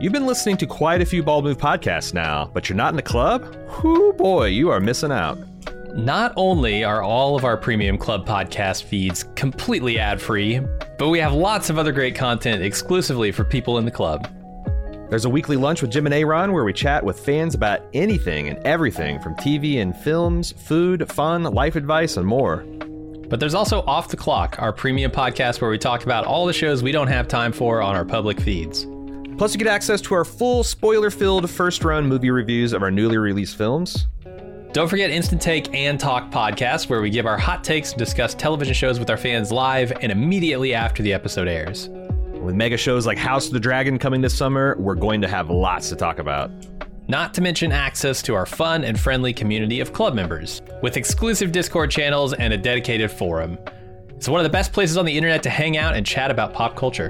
You've 0.02 0.14
been 0.14 0.26
listening 0.26 0.56
to 0.58 0.66
quite 0.66 1.02
a 1.02 1.06
few 1.06 1.22
Bald 1.22 1.44
Move 1.44 1.58
podcasts 1.58 2.14
now, 2.14 2.50
but 2.54 2.70
you're 2.70 2.76
not 2.78 2.92
in 2.92 2.96
the 2.96 3.02
club? 3.02 3.54
Whoo 3.84 4.14
boy, 4.14 4.46
you 4.46 4.70
are 4.70 4.80
missing 4.80 5.12
out. 5.12 5.38
Not 5.96 6.34
only 6.36 6.84
are 6.84 7.02
all 7.02 7.36
of 7.36 7.44
our 7.44 7.58
premium 7.58 7.98
club 7.98 8.28
podcast 8.28 8.84
feeds 8.84 9.24
completely 9.36 9.98
ad 9.98 10.22
free, 10.22 10.62
but 10.98 11.10
we 11.10 11.20
have 11.20 11.34
lots 11.34 11.70
of 11.70 11.80
other 11.80 11.92
great 11.92 12.16
content 12.16 12.64
exclusively 12.64 13.32
for 13.32 13.44
people 13.44 13.78
in 13.80 13.86
the 13.86 13.92
club. 13.92 14.28
There's 15.10 15.26
a 15.26 15.30
weekly 15.30 15.58
lunch 15.58 15.82
with 15.82 15.92
Jim 15.92 16.06
and 16.06 16.14
Aaron 16.14 16.54
where 16.54 16.64
we 16.64 16.74
chat 16.74 17.04
with 17.04 17.20
fans 17.20 17.56
about 17.56 17.82
anything 17.94 18.48
and 18.50 18.60
everything 18.60 19.20
from 19.20 19.34
TV 19.36 19.82
and 19.82 19.98
films, 19.98 20.52
food, 20.52 21.12
fun, 21.12 21.44
life 21.44 21.76
advice, 21.76 22.18
and 22.18 22.28
more. 22.28 22.58
But 23.28 23.40
there's 23.40 23.56
also 23.56 23.82
Off 23.82 24.10
the 24.10 24.18
Clock, 24.18 24.58
our 24.60 24.72
premium 24.72 25.12
podcast 25.12 25.60
where 25.60 25.72
we 25.72 25.80
talk 25.80 26.04
about 26.04 26.26
all 26.26 26.46
the 26.46 26.54
shows 26.54 26.84
we 26.84 26.92
don't 26.92 27.08
have 27.08 27.28
time 27.28 27.52
for 27.52 27.82
on 27.82 27.96
our 27.96 28.06
public 28.06 28.40
feeds. 28.40 28.86
Plus, 29.40 29.54
you 29.54 29.58
get 29.58 29.68
access 29.68 30.02
to 30.02 30.14
our 30.14 30.26
full 30.26 30.64
spoiler 30.64 31.10
filled 31.10 31.50
first 31.50 31.84
run 31.84 32.08
movie 32.08 32.30
reviews 32.30 32.74
of 32.74 32.84
our 32.84 32.92
newly 32.92 33.18
released 33.18 33.58
films. 33.58 34.08
Don't 34.72 34.88
forget 34.88 35.10
Instant 35.10 35.42
Take 35.42 35.74
and 35.74 36.00
Talk 36.00 36.30
podcast, 36.30 36.90
where 36.90 37.02
we 37.02 37.10
give 37.10 37.26
our 37.26 37.40
hot 37.40 37.64
takes 37.64 37.90
and 37.90 37.98
discuss 37.98 38.36
television 38.36 38.76
shows 38.76 39.00
with 39.00 39.10
our 39.10 39.18
fans 39.18 39.52
live 39.52 39.92
and 40.02 40.12
immediately 40.12 40.76
after 40.76 41.02
the 41.02 41.12
episode 41.12 41.48
airs. 41.48 41.90
With 41.90 42.54
mega 42.54 42.78
shows 42.78 43.08
like 43.08 43.18
House 43.18 43.48
of 43.48 43.54
the 43.54 43.60
Dragon 43.60 43.98
coming 43.98 44.22
this 44.22 44.38
summer, 44.38 44.76
we're 44.78 44.94
going 44.94 45.22
to 45.22 45.28
have 45.28 45.50
lots 45.50 45.90
to 45.90 45.96
talk 45.96 46.20
about. 46.20 46.52
Not 47.08 47.34
to 47.34 47.42
mention 47.42 47.72
access 47.72 48.22
to 48.22 48.36
our 48.36 48.46
fun 48.46 48.84
and 48.84 49.00
friendly 49.00 49.34
community 49.34 49.80
of 49.80 49.92
club 49.92 50.14
members, 50.14 50.62
with 50.84 50.98
exclusive 50.98 51.52
Discord 51.52 51.90
channels 51.90 52.34
and 52.34 52.54
a 52.54 52.58
dedicated 52.58 53.10
forum. 53.10 53.58
It's 54.10 54.30
one 54.30 54.40
of 54.40 54.44
the 54.44 54.52
best 54.52 54.72
places 54.72 54.98
on 54.98 55.06
the 55.06 55.18
internet 55.18 55.42
to 55.44 55.50
hang 55.50 55.78
out 55.78 55.96
and 55.96 56.06
chat 56.06 56.30
about 56.30 56.54
pop 56.54 56.76
culture. 56.76 57.10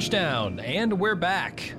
Touchdown, 0.00 0.60
and 0.60 0.98
we're 0.98 1.14
back. 1.14 1.74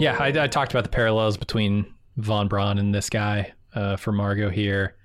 Yeah, 0.00 0.16
I, 0.18 0.32
I 0.36 0.48
talked 0.48 0.72
about 0.72 0.82
the 0.82 0.90
parallels 0.90 1.36
between 1.36 1.86
Von 2.16 2.48
Braun 2.48 2.78
and 2.78 2.92
this 2.92 3.08
guy 3.08 3.52
uh, 3.72 3.94
for 3.94 4.10
Margo 4.10 4.50
here. 4.50 4.96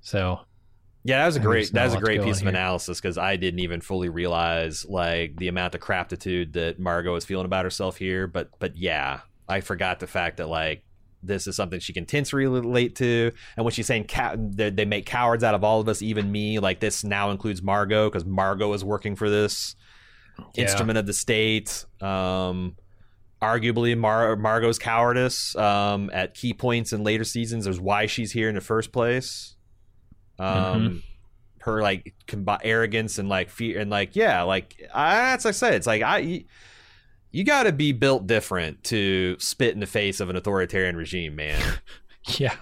So 0.00 0.38
Yeah, 1.02 1.18
that 1.18 1.26
was 1.26 1.34
a 1.34 1.40
great 1.40 1.72
that 1.72 1.82
was 1.82 1.94
a 1.94 1.96
a 1.96 1.98
lot 1.98 2.00
to 2.02 2.04
great 2.04 2.22
piece 2.22 2.36
of 2.36 2.42
here. 2.42 2.50
analysis 2.50 3.00
because 3.00 3.18
I 3.18 3.34
didn't 3.34 3.58
even 3.58 3.80
fully 3.80 4.08
realize 4.08 4.84
like 4.84 5.38
the 5.38 5.48
amount 5.48 5.74
of 5.74 5.80
craptitude 5.80 6.52
that 6.52 6.78
Margo 6.78 7.16
is 7.16 7.24
feeling 7.24 7.46
about 7.46 7.64
herself 7.64 7.96
here. 7.96 8.28
But 8.28 8.50
but 8.60 8.76
yeah, 8.76 9.22
I 9.48 9.60
forgot 9.60 9.98
the 9.98 10.06
fact 10.06 10.36
that 10.36 10.46
like 10.46 10.84
this 11.20 11.48
is 11.48 11.56
something 11.56 11.80
she 11.80 11.92
can 11.92 12.02
intensely 12.02 12.46
relate 12.46 12.94
to, 12.96 13.32
and 13.56 13.64
when 13.64 13.72
she's 13.72 13.88
saying 13.88 14.04
cow- 14.04 14.36
they, 14.38 14.70
they 14.70 14.84
make 14.84 15.04
cowards 15.04 15.42
out 15.42 15.56
of 15.56 15.64
all 15.64 15.80
of 15.80 15.88
us, 15.88 16.00
even 16.00 16.30
me. 16.30 16.60
Like 16.60 16.78
this 16.78 17.02
now 17.02 17.32
includes 17.32 17.60
Margo 17.60 18.08
because 18.08 18.24
Margo 18.24 18.72
is 18.72 18.84
working 18.84 19.16
for 19.16 19.28
this 19.28 19.74
Yeah. 20.54 20.62
instrument 20.64 20.98
of 20.98 21.06
the 21.06 21.12
state. 21.12 21.84
Um, 22.00 22.76
arguably, 23.42 23.96
Mar- 23.96 24.36
Margo's 24.36 24.78
cowardice 24.78 25.54
um, 25.56 26.10
at 26.12 26.34
key 26.34 26.54
points 26.54 26.92
in 26.92 27.02
later 27.04 27.24
seasons 27.24 27.66
is 27.66 27.80
why 27.80 28.06
she's 28.06 28.32
here 28.32 28.48
in 28.48 28.54
the 28.54 28.60
first 28.60 28.92
place. 28.92 29.54
Um, 30.38 30.46
Mm-hmm. 30.46 30.96
her 31.60 31.82
like 31.82 32.14
combi- 32.26 32.60
arrogance 32.64 33.18
and 33.18 33.28
like 33.28 33.50
fear 33.50 33.80
and 33.80 33.90
like 33.90 34.16
yeah, 34.16 34.42
like 34.42 34.88
I, 34.92 35.16
that's 35.30 35.44
like 35.44 35.52
I 35.52 35.56
said, 35.56 35.74
it's 35.74 35.86
like 35.86 36.02
I. 36.02 36.18
You, 36.18 36.44
you 37.30 37.42
got 37.42 37.64
to 37.64 37.72
be 37.72 37.90
built 37.90 38.28
different 38.28 38.84
to 38.84 39.34
spit 39.40 39.74
in 39.74 39.80
the 39.80 39.86
face 39.86 40.20
of 40.20 40.30
an 40.30 40.36
authoritarian 40.36 40.94
regime, 40.96 41.34
man. 41.34 41.60
yeah, 42.38 42.54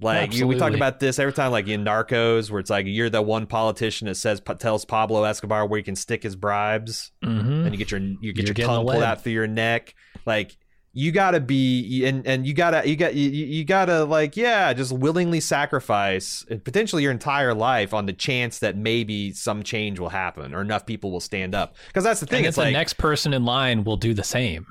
Like 0.00 0.34
you, 0.34 0.46
we 0.46 0.56
talk 0.56 0.74
about 0.74 1.00
this 1.00 1.18
every 1.18 1.32
time, 1.32 1.50
like 1.50 1.66
in 1.66 1.84
Narcos, 1.84 2.50
where 2.50 2.60
it's 2.60 2.70
like 2.70 2.86
you're 2.86 3.10
the 3.10 3.20
one 3.20 3.46
politician 3.46 4.06
that 4.06 4.14
says 4.14 4.40
tells 4.58 4.84
Pablo 4.84 5.24
Escobar 5.24 5.66
where 5.66 5.78
he 5.78 5.82
can 5.82 5.96
stick 5.96 6.22
his 6.22 6.36
bribes, 6.36 7.10
mm-hmm. 7.24 7.66
and 7.66 7.72
you 7.72 7.78
get 7.78 7.90
your 7.90 8.00
you 8.00 8.18
You're 8.20 8.32
get 8.32 8.58
your 8.58 8.66
tongue 8.66 8.86
pulled 8.86 9.02
out 9.02 9.22
through 9.22 9.32
your 9.32 9.48
neck. 9.48 9.94
Like 10.24 10.56
you 10.92 11.10
gotta 11.10 11.40
be, 11.40 12.04
and 12.06 12.24
and 12.28 12.46
you 12.46 12.54
gotta 12.54 12.88
you 12.88 12.94
got 12.94 13.14
you, 13.14 13.28
you 13.28 13.64
gotta 13.64 14.04
like 14.04 14.36
yeah, 14.36 14.72
just 14.72 14.92
willingly 14.92 15.40
sacrifice 15.40 16.46
uh, 16.48 16.56
potentially 16.62 17.02
your 17.02 17.12
entire 17.12 17.52
life 17.52 17.92
on 17.92 18.06
the 18.06 18.12
chance 18.12 18.60
that 18.60 18.76
maybe 18.76 19.32
some 19.32 19.64
change 19.64 19.98
will 19.98 20.10
happen 20.10 20.54
or 20.54 20.60
enough 20.60 20.86
people 20.86 21.10
will 21.10 21.20
stand 21.20 21.56
up. 21.56 21.74
Because 21.88 22.04
that's 22.04 22.20
the 22.20 22.26
thing. 22.26 22.38
and 22.38 22.46
it's 22.46 22.56
the 22.56 22.62
like 22.62 22.72
next 22.72 22.98
person 22.98 23.34
in 23.34 23.44
line 23.44 23.82
will 23.82 23.96
do 23.96 24.14
the 24.14 24.24
same. 24.24 24.66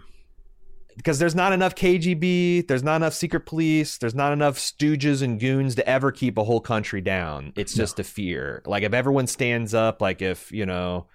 Because 0.98 1.20
there's 1.20 1.36
not 1.36 1.54
enough 1.54 1.76
KGB, 1.76 2.68
there's 2.68 2.84
not 2.84 2.98
enough 2.98 3.14
secret 3.14 3.46
police, 3.46 4.00
there's 4.00 4.16
not 4.16 4.34
enough 4.34 4.58
stooges 4.58 5.22
and 5.22 5.40
goons 5.40 5.76
to 5.76 5.88
ever 5.88 6.12
keep 6.12 6.38
a 6.38 6.44
whole 6.44 6.60
country 6.60 7.02
down. 7.02 7.54
It's 7.56 7.74
just 7.74 8.00
a 8.00 8.04
fear. 8.04 8.64
Like 8.66 8.84
if 8.84 8.94
everyone 8.94 9.28
stands 9.28 9.76
up, 9.76 10.02
like 10.02 10.24
if, 10.24 10.52
you 10.52 10.66
know, 10.66 11.06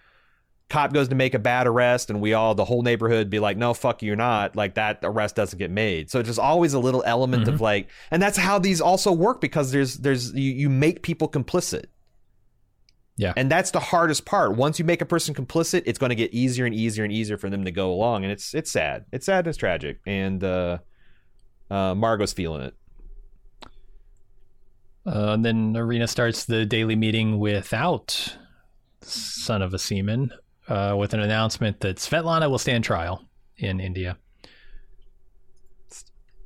cop 0.71 0.93
goes 0.93 1.09
to 1.09 1.17
make 1.17 1.35
a 1.35 1.39
bad 1.41 1.67
arrest 1.67 2.11
and 2.11 2.21
we 2.21 2.33
all 2.33 2.55
the 2.55 2.65
whole 2.65 2.83
neighborhood 2.83 3.29
be 3.29 3.41
like, 3.41 3.57
no, 3.57 3.75
fuck 3.75 4.03
you, 4.03 4.07
you're 4.07 4.17
not, 4.17 4.55
like 4.55 4.75
that 4.75 5.01
arrest 5.03 5.35
doesn't 5.35 5.59
get 5.59 5.71
made. 5.71 6.11
So 6.11 6.21
it's 6.21 6.29
just 6.29 6.39
always 6.39 6.75
a 6.75 6.79
little 6.79 7.03
element 7.05 7.49
of 7.49 7.55
mm-hmm. 7.55 7.65
like 7.65 7.89
and 8.13 8.23
that's 8.23 8.39
how 8.39 8.61
these 8.61 8.81
also 8.81 9.11
work 9.11 9.41
because 9.41 9.73
there's 9.73 9.97
there's 9.97 10.33
you, 10.33 10.53
you 10.53 10.71
make 10.71 11.03
people 11.03 11.29
complicit. 11.29 11.87
Yeah. 13.17 13.33
And 13.37 13.51
that's 13.51 13.71
the 13.71 13.81
hardest 13.81 14.25
part. 14.25 14.57
Once 14.57 14.79
you 14.79 14.85
make 14.85 15.03
a 15.03 15.07
person 15.07 15.35
complicit, 15.35 15.83
it's 15.85 15.99
going 15.99 16.11
to 16.11 16.17
get 16.17 16.33
easier 16.33 16.65
and 16.65 16.75
easier 16.75 17.05
and 17.05 17.13
easier 17.13 17.37
for 17.37 17.51
them 17.51 17.65
to 17.65 17.71
go 17.71 17.93
along, 17.93 18.25
and 18.25 18.33
it's 18.33 18.55
it's 18.55 18.71
sad. 18.71 19.05
It's 19.13 19.27
sad 19.27 19.41
and 19.41 19.49
it's 19.49 19.59
tragic. 19.59 20.01
And 20.07 20.43
uh, 20.43 20.79
uh, 21.71 21.95
Margo's 21.95 22.33
feeling 22.33 22.63
it. 22.63 22.75
Uh, 25.05 25.33
and 25.33 25.45
then 25.45 25.75
Irina 25.77 26.07
starts 26.07 26.45
the 26.45 26.65
daily 26.65 26.97
meeting 26.97 27.39
without 27.39 28.37
son 29.01 29.61
of 29.61 29.75
a 29.75 29.79
seaman, 29.79 30.33
uh, 30.69 30.95
with 30.99 31.13
an 31.13 31.21
announcement 31.21 31.81
that 31.81 31.97
Svetlana 31.97 32.49
will 32.49 32.59
stand 32.59 32.85
trial 32.85 33.29
in 33.57 33.81
India. 33.81 34.17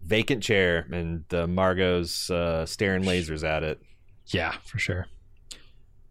Vacant 0.03 0.43
chair, 0.43 0.87
and 0.91 1.25
uh, 1.35 1.47
Margo's 1.47 2.31
uh, 2.31 2.65
staring 2.65 3.03
lasers 3.03 3.47
at 3.47 3.63
it. 3.63 3.81
Yeah, 4.29 4.53
for 4.65 4.79
sure. 4.79 5.07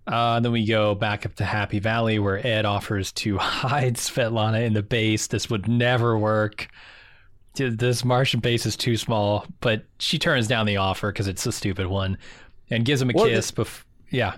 Uh, 0.07 0.40
then 0.40 0.52
we 0.52 0.65
go 0.65 0.94
back 0.94 1.26
up 1.26 1.36
to 1.36 1.44
Happy 1.44 1.80
Valley 1.80 2.19
where 2.19 2.45
Ed 2.45 2.65
offers 2.65 3.11
to 3.14 3.38
hide 3.40 3.95
Svetlana 3.95 4.64
in 4.65 4.73
the 4.73 4.84
base. 4.84 5.27
This 5.27 5.49
would 5.49 5.68
never 5.68 6.18
work. 6.18 6.68
This 7.56 8.03
Martian 8.03 8.40
base 8.41 8.65
is 8.65 8.76
too 8.76 8.98
small, 8.98 9.45
but 9.61 9.86
she 9.99 10.19
turns 10.19 10.48
down 10.48 10.65
the 10.65 10.77
offer 10.77 11.11
because 11.11 11.27
it's 11.27 11.45
a 11.45 11.52
stupid 11.52 11.88
one 11.88 12.18
and 12.69 12.84
gives 12.84 13.02
him 13.02 13.10
a 13.10 13.14
Well, 13.15 13.27
kiss. 13.27 13.52
Bef- 13.52 13.84
yeah. 14.11 14.36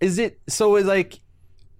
Is 0.00 0.18
it 0.18 0.40
so? 0.48 0.76
Is 0.76 0.86
like 0.86 1.20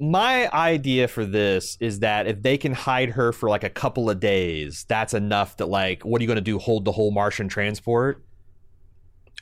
my 0.01 0.51
idea 0.53 1.07
for 1.09 1.25
this 1.25 1.77
is 1.81 2.01
that 2.01 2.27
if 2.27 2.43
they 2.43 2.59
can 2.59 2.73
hide 2.73 3.11
her 3.11 3.33
for 3.33 3.49
like 3.49 3.65
a 3.65 3.71
couple 3.71 4.11
of 4.11 4.19
days, 4.19 4.85
that's 4.89 5.15
enough. 5.15 5.57
That 5.59 5.67
like, 5.67 6.05
what 6.05 6.21
are 6.21 6.25
you 6.25 6.27
going 6.27 6.37
to 6.37 6.43
do? 6.43 6.59
Hold 6.59 6.85
the 6.85 6.93
whole 6.93 7.12
Martian 7.12 7.49
transport? 7.49 8.23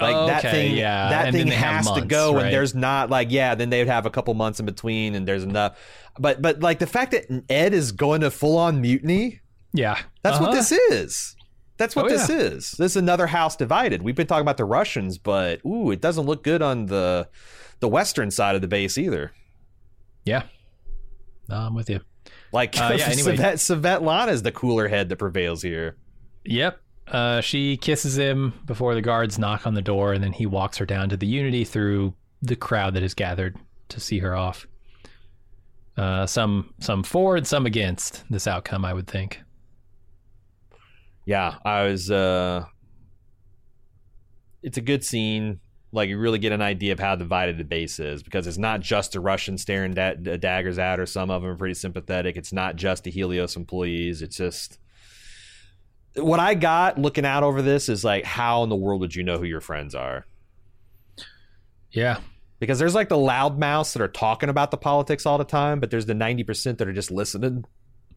Like 0.01 0.15
that 0.29 0.45
Okay, 0.45 0.51
thing, 0.69 0.77
yeah. 0.77 1.09
that 1.11 1.27
And 1.29 1.37
thing 1.37 1.49
they 1.49 1.55
has 1.57 1.91
to 1.91 2.03
go, 2.03 2.35
right? 2.35 2.45
and 2.45 2.53
there's 2.55 2.75
not 2.75 3.11
like, 3.11 3.33
yeah, 3.33 3.55
then 3.57 3.69
they'd 3.70 3.89
have 3.89 4.07
a 4.07 4.11
couple 4.11 4.33
months 4.35 4.61
in 4.61 4.66
between, 4.66 5.15
and 5.16 5.27
there's 5.27 5.43
enough. 5.43 5.77
But 6.19 6.41
but 6.41 6.61
like 6.61 6.79
the 6.79 6.87
fact 6.87 7.11
that 7.12 7.27
Ed 7.51 7.75
is 7.75 7.91
going 7.93 8.20
to 8.20 8.31
full 8.31 8.57
on 8.59 8.81
mutiny, 8.81 9.41
Yeah. 9.73 9.99
that's 10.23 10.39
what 10.39 10.51
Uh-huh. 10.51 10.57
this 10.59 10.73
is. 10.73 11.35
That's 11.79 11.95
what 11.97 12.07
Oh, 12.07 12.09
this 12.09 12.29
yeah. 12.29 12.37
is. 12.37 12.70
This 12.73 12.93
is 12.93 12.97
another 12.97 13.27
house 13.29 13.57
divided. 13.57 14.03
We've 14.03 14.15
been 14.15 14.27
talking 14.27 14.43
about 14.43 14.57
the 14.57 14.65
Russians, 14.65 15.19
but 15.19 15.65
ooh, 15.66 15.91
it 15.91 16.01
doesn't 16.01 16.27
look 16.27 16.43
good 16.45 16.62
on 16.62 16.87
the 16.87 17.29
the 17.81 17.89
western 17.89 18.31
side 18.31 18.55
of 18.57 18.61
the 18.61 18.69
base 18.69 18.99
either. 18.99 19.33
Yeah. 20.25 20.43
No, 21.49 21.57
I'm 21.57 21.75
with 21.75 21.89
you. 21.91 22.01
Like 22.53 22.77
Uh, 22.81 22.95
yeah, 22.99 23.07
anyway. 23.09 23.37
Savet, 23.37 23.55
Svetlana 24.01 24.29
is 24.29 24.43
the 24.43 24.53
cooler 24.53 24.89
head 24.89 25.09
that 25.09 25.16
prevails 25.16 25.62
here. 25.62 25.97
Yep. 26.45 26.81
Uh, 27.10 27.40
she 27.40 27.76
kisses 27.76 28.18
him 28.18 28.52
before 28.66 28.94
the 28.94 29.01
guards 29.02 29.39
knock 29.39 29.66
on 29.66 29.74
the 29.74 29.82
door, 29.82 30.12
and 30.12 30.22
then 30.22 30.32
he 30.32 30.47
walks 30.47 30.78
her 30.78 30.86
down 30.86 31.09
to 31.09 31.16
the 31.16 31.26
Unity 31.26 31.64
through 31.64 32.14
the 32.43 32.56
crowd 32.56 32.94
that 32.94 33.02
has 33.02 33.14
gathered 33.14 33.56
to 33.89 34.01
see 34.01 34.18
her 34.18 34.35
off. 34.36 34.66
Uh, 35.97 36.26
some 36.26 36.72
some 36.78 37.02
for 37.02 37.36
and 37.36 37.47
some 37.47 37.66
against 37.66 38.24
this 38.30 38.47
outcome, 38.47 38.85
I 38.85 38.93
would 38.93 39.06
think. 39.09 39.40
Yeah, 41.24 41.56
I 41.64 41.85
was. 41.85 42.10
uh 42.10 42.64
It's 44.62 44.78
a 44.78 44.82
good 44.82 45.05
scene. 45.05 45.60
Like 45.90 46.10
you 46.10 46.18
really 46.18 46.39
get 46.39 46.52
an 46.52 46.60
idea 46.60 46.93
of 46.93 47.01
how 47.01 47.16
divided 47.16 47.56
the 47.56 47.64
base 47.64 47.98
is 47.98 48.22
because 48.22 48.47
it's 48.47 48.59
not 48.59 48.80
just 48.80 49.12
the 49.12 49.20
Russians 49.20 49.62
staring 49.62 49.94
da- 49.94 50.14
daggers 50.14 50.78
at 50.78 50.98
her. 50.98 51.06
Some 51.06 51.30
of 51.30 51.40
them 51.40 51.51
are 51.51 51.56
pretty 51.56 51.74
sympathetic. 51.74 52.36
It's 52.36 52.52
not 52.52 52.76
just 52.76 53.05
the 53.05 53.10
Helios 53.10 53.56
employees. 53.56 54.20
It's 54.20 54.36
just 54.36 54.78
what 56.19 56.40
I 56.40 56.55
got 56.55 56.99
looking 56.99 57.24
out 57.24 57.43
over 57.43 57.62
this 57.62 57.89
is 57.89 58.05
like, 58.05 58.24
how 58.24 58.62
in 58.62 58.69
the 58.69 58.77
world 58.77 59.01
would 59.01 59.15
you 59.15 59.23
know 59.23 59.39
who 59.39 59.45
your 59.45 59.61
friends 59.61 59.95
are? 59.95 60.27
Yeah. 61.90 62.19
Because 62.61 62.78
there's 62.78 62.95
like 62.95 63.09
the 63.09 63.16
loudmouths 63.16 63.93
that 63.93 64.03
are 64.03 64.09
talking 64.09 64.49
about 64.49 64.70
the 64.70 64.77
politics 64.77 65.27
all 65.27 65.39
the 65.39 65.45
time, 65.45 65.81
but 65.81 65.90
there's 65.90 66.07
the 66.07 66.15
90% 66.15 66.78
that 66.78 66.89
are 66.89 66.93
just 66.93 67.11
listening. 67.11 67.65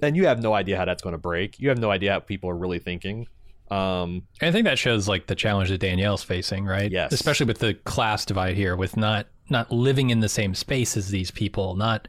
And 0.02 0.18
you 0.18 0.26
have 0.26 0.42
no 0.42 0.54
idea 0.54 0.78
how 0.78 0.86
that's 0.86 1.04
going 1.04 1.14
to 1.14 1.20
break. 1.20 1.60
You 1.60 1.70
have 1.70 1.78
no 1.78 1.92
idea 1.92 2.14
how 2.14 2.20
people 2.20 2.50
are 2.50 2.58
really 2.58 2.80
thinking. 2.80 3.28
Um, 3.70 4.24
And 4.42 4.50
I 4.50 4.52
think 4.52 4.66
that 4.66 4.80
shows 4.80 5.08
like 5.08 5.28
the 5.28 5.36
challenge 5.36 5.70
that 5.70 5.80
Danielle's 5.80 6.24
facing, 6.24 6.66
right? 6.66 6.92
Yes. 6.92 7.14
Especially 7.14 7.46
with 7.46 7.60
the 7.60 7.76
class 7.76 8.26
divide 8.26 8.56
here, 8.56 8.76
with 8.76 8.98
not 8.98 9.28
not 9.50 9.72
living 9.72 10.10
in 10.10 10.22
the 10.22 10.30
same 10.30 10.56
space 10.56 10.98
as 10.98 11.10
these 11.10 11.30
people, 11.30 11.76
not 11.76 12.08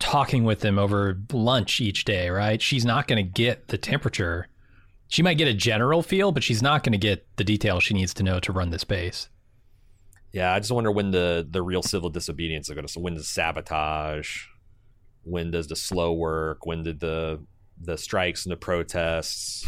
talking 0.00 0.44
with 0.44 0.60
them 0.60 0.78
over 0.78 1.18
lunch 1.32 1.80
each 1.80 2.04
day, 2.04 2.28
right? 2.28 2.60
She's 2.60 2.84
not 2.84 3.06
going 3.06 3.24
to 3.24 3.30
get 3.30 3.68
the 3.68 3.78
temperature. 3.78 4.48
She 5.08 5.22
might 5.22 5.38
get 5.38 5.48
a 5.48 5.54
general 5.54 6.02
feel, 6.02 6.32
but 6.32 6.42
she's 6.42 6.62
not 6.62 6.82
going 6.82 6.92
to 6.92 6.98
get 6.98 7.26
the 7.36 7.44
details 7.44 7.84
she 7.84 7.94
needs 7.94 8.14
to 8.14 8.22
know 8.22 8.40
to 8.40 8.52
run 8.52 8.70
the 8.70 8.78
space. 8.78 9.28
yeah, 10.32 10.52
I 10.52 10.58
just 10.58 10.72
wonder 10.72 10.90
when 10.90 11.10
the, 11.12 11.46
the 11.48 11.62
real 11.62 11.82
civil 11.82 12.10
disobedience 12.10 12.68
is 12.68 12.74
going 12.74 12.86
to. 12.86 12.92
So 12.92 13.00
when 13.00 13.14
does 13.14 13.28
sabotage? 13.28 14.46
When 15.22 15.50
does 15.50 15.68
the 15.68 15.76
slow 15.76 16.12
work? 16.12 16.66
When 16.66 16.82
did 16.82 17.00
the 17.00 17.40
the 17.80 17.96
strikes 17.96 18.44
and 18.44 18.52
the 18.52 18.56
protests? 18.56 19.66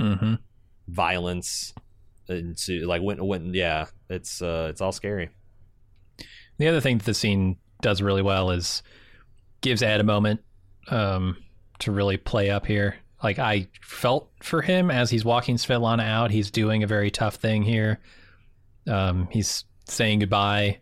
Mm-hmm. 0.00 0.34
violence 0.88 1.72
ensue. 2.28 2.86
Like 2.86 3.00
when 3.02 3.24
when 3.24 3.54
yeah, 3.54 3.86
it's 4.08 4.42
uh 4.42 4.66
it's 4.70 4.80
all 4.80 4.92
scary. 4.92 5.30
The 6.58 6.68
other 6.68 6.80
thing 6.80 6.98
that 6.98 7.04
the 7.04 7.14
scene 7.14 7.56
does 7.80 8.02
really 8.02 8.22
well 8.22 8.50
is 8.50 8.82
gives 9.60 9.82
Ed 9.82 10.00
a 10.00 10.04
moment 10.04 10.40
um, 10.88 11.36
to 11.80 11.92
really 11.92 12.16
play 12.16 12.50
up 12.50 12.66
here. 12.66 12.96
Like 13.24 13.38
I 13.38 13.68
felt 13.80 14.30
for 14.42 14.60
him 14.60 14.90
as 14.90 15.08
he's 15.08 15.24
walking 15.24 15.56
Svetlana 15.56 16.04
out. 16.04 16.30
He's 16.30 16.50
doing 16.50 16.82
a 16.82 16.86
very 16.86 17.10
tough 17.10 17.36
thing 17.36 17.62
here. 17.62 17.98
Um, 18.86 19.28
he's 19.30 19.64
saying 19.88 20.18
goodbye 20.18 20.80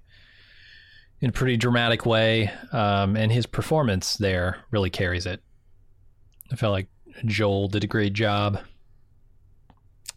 in 1.20 1.28
a 1.28 1.32
pretty 1.32 1.56
dramatic 1.56 2.04
way, 2.04 2.50
um, 2.72 3.16
and 3.16 3.30
his 3.30 3.46
performance 3.46 4.16
there 4.16 4.56
really 4.72 4.90
carries 4.90 5.24
it. 5.24 5.40
I 6.50 6.56
felt 6.56 6.72
like 6.72 6.88
Joel 7.24 7.68
did 7.68 7.84
a 7.84 7.86
great 7.86 8.12
job. 8.12 8.58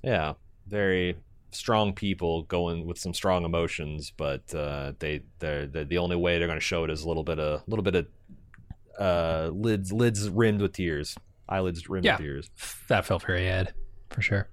Yeah, 0.01 0.33
very 0.67 1.17
strong 1.51 1.93
people 1.93 2.41
going 2.43 2.87
with 2.87 2.97
some 2.97 3.13
strong 3.13 3.45
emotions, 3.45 4.11
but 4.17 4.51
uh, 4.55 4.93
they 4.97 5.21
they're, 5.37 5.67
they 5.67 5.83
the 5.83 5.99
only 5.99 6.15
way 6.15 6.39
they're 6.39 6.47
going 6.47 6.59
to 6.59 6.65
show 6.65 6.83
it 6.85 6.89
is 6.89 7.03
a 7.03 7.07
little 7.07 7.23
bit 7.23 7.37
of 7.37 7.61
a 7.61 7.63
little 7.67 7.83
bit 7.83 7.95
of 7.95 8.07
uh, 8.99 9.51
lids 9.53 9.93
lids 9.93 10.27
rimmed 10.27 10.61
with 10.61 10.73
tears, 10.73 11.15
eyelids 11.49 11.89
rimmed 11.89 12.05
Yeah. 12.05 12.13
with 12.17 12.21
tears. 12.21 12.49
That 12.87 13.05
felt 13.05 13.23
very 13.23 13.47
Ed, 13.47 13.73
for 14.09 14.21
sure. 14.21 14.49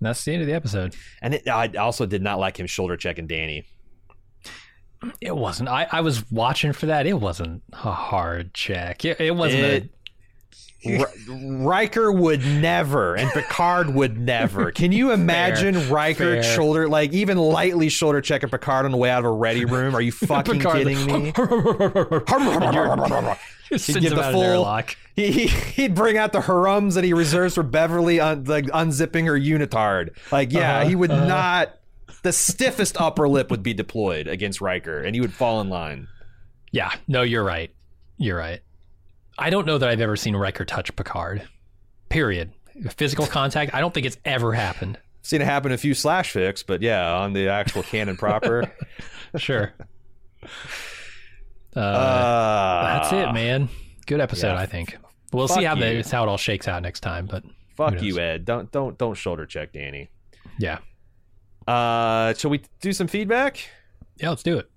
And 0.00 0.06
that's 0.06 0.24
the 0.24 0.32
end 0.32 0.42
of 0.42 0.46
the 0.48 0.54
episode. 0.54 0.94
And 1.22 1.34
it, 1.34 1.48
I 1.48 1.68
also 1.78 2.06
did 2.06 2.22
not 2.22 2.38
like 2.38 2.58
him 2.58 2.66
shoulder 2.66 2.96
checking 2.96 3.26
Dani. 3.26 3.64
It 5.20 5.36
wasn't. 5.36 5.68
I, 5.68 5.86
I 5.90 6.00
was 6.00 6.28
watching 6.30 6.72
for 6.72 6.86
that. 6.86 7.06
It 7.06 7.14
wasn't 7.14 7.62
a 7.72 7.92
hard 7.92 8.52
check. 8.54 9.04
It, 9.04 9.20
it 9.20 9.34
wasn't. 9.34 9.62
It- 9.64 9.90
R- 10.86 11.10
Riker 11.28 12.12
would 12.12 12.40
never, 12.46 13.16
and 13.16 13.28
Picard 13.32 13.92
would 13.94 14.16
never. 14.16 14.70
Can 14.72 14.92
you 14.92 15.10
imagine 15.10 15.90
Riker 15.90 16.40
fair. 16.40 16.42
shoulder, 16.44 16.88
like 16.88 17.12
even 17.12 17.36
lightly 17.36 17.88
shoulder 17.88 18.20
checking 18.20 18.48
Picard 18.48 18.84
on 18.84 18.92
the 18.92 18.96
way 18.96 19.10
out 19.10 19.18
of 19.18 19.24
a 19.24 19.30
ready 19.32 19.64
room? 19.64 19.96
Are 19.96 20.00
you 20.00 20.12
fucking 20.12 20.60
kidding 20.60 21.04
me? 21.06 21.32
He'd 23.86 24.00
give 24.00 24.14
the 24.14 24.30
full. 24.32 24.64
He, 25.18 25.32
he 25.32 25.46
he'd 25.48 25.96
bring 25.96 26.16
out 26.16 26.30
the 26.32 26.38
harums 26.38 26.94
that 26.94 27.02
he 27.02 27.12
reserves 27.12 27.54
for 27.56 27.64
Beverly, 27.64 28.20
un, 28.20 28.44
like 28.44 28.66
unzipping 28.66 29.26
her 29.26 29.36
unitard. 29.36 30.10
Like, 30.30 30.52
yeah, 30.52 30.78
Uh-huh, 30.78 30.88
he 30.88 30.94
would 30.94 31.10
not. 31.10 31.74
The 32.22 32.32
stiffest 32.32 33.00
upper 33.00 33.28
lip 33.28 33.50
would 33.50 33.64
be 33.64 33.74
deployed 33.74 34.28
against 34.28 34.60
Riker, 34.60 35.02
and 35.02 35.16
he 35.16 35.20
would 35.20 35.32
fall 35.32 35.60
in 35.60 35.68
line. 35.70 36.06
Yeah. 36.70 36.92
No, 37.08 37.22
you're 37.22 37.42
right. 37.42 37.74
You're 38.16 38.38
right. 38.38 38.60
I 39.36 39.50
don't 39.50 39.66
know 39.66 39.76
that 39.78 39.88
I've 39.88 40.00
ever 40.00 40.14
seen 40.14 40.36
Riker 40.36 40.64
touch 40.64 40.94
Picard. 40.94 41.48
Period. 42.10 42.52
Physical 42.96 43.26
contact. 43.26 43.74
I 43.74 43.80
don't 43.80 43.92
think 43.92 44.06
it's 44.06 44.18
ever 44.24 44.52
happened. 44.52 44.98
Seen 45.22 45.42
it 45.42 45.46
happen 45.46 45.72
a 45.72 45.78
few 45.78 45.94
slash 45.94 46.32
fics, 46.32 46.62
but 46.64 46.80
yeah, 46.80 47.12
on 47.12 47.32
the 47.32 47.48
actual 47.48 47.82
canon 47.82 48.16
proper. 48.16 48.72
Sure. 49.36 49.74
Uh, 51.76 51.80
Uh, 51.80 52.82
that's 52.98 53.12
it, 53.12 53.32
man. 53.32 53.68
Good 54.06 54.20
episode, 54.20 54.54
yeah. 54.54 54.58
I 54.60 54.66
think. 54.66 54.96
We'll 55.32 55.48
Fuck 55.48 55.58
see 55.58 55.64
how 55.64 55.74
you. 55.74 56.02
the, 56.02 56.08
how 56.10 56.24
it 56.24 56.28
all 56.28 56.38
shakes 56.38 56.66
out 56.68 56.82
next 56.82 57.00
time. 57.00 57.26
But 57.26 57.44
Fuck 57.76 58.00
you. 58.02 58.18
Ed. 58.18 58.44
Don't 58.44 58.70
don't 58.72 58.96
don't 58.98 59.14
shoulder 59.14 59.44
check 59.46 59.72
Dani. 59.72 60.08
yeah, 60.58 60.78
Uh, 61.66 62.34
shall 62.34 62.50
we 62.50 62.62
do 62.80 62.92
some 62.92 63.06
feedback? 63.06 63.58
yeah, 64.16 64.30
let's 64.30 64.42
do 64.42 64.58
it. 64.58 64.68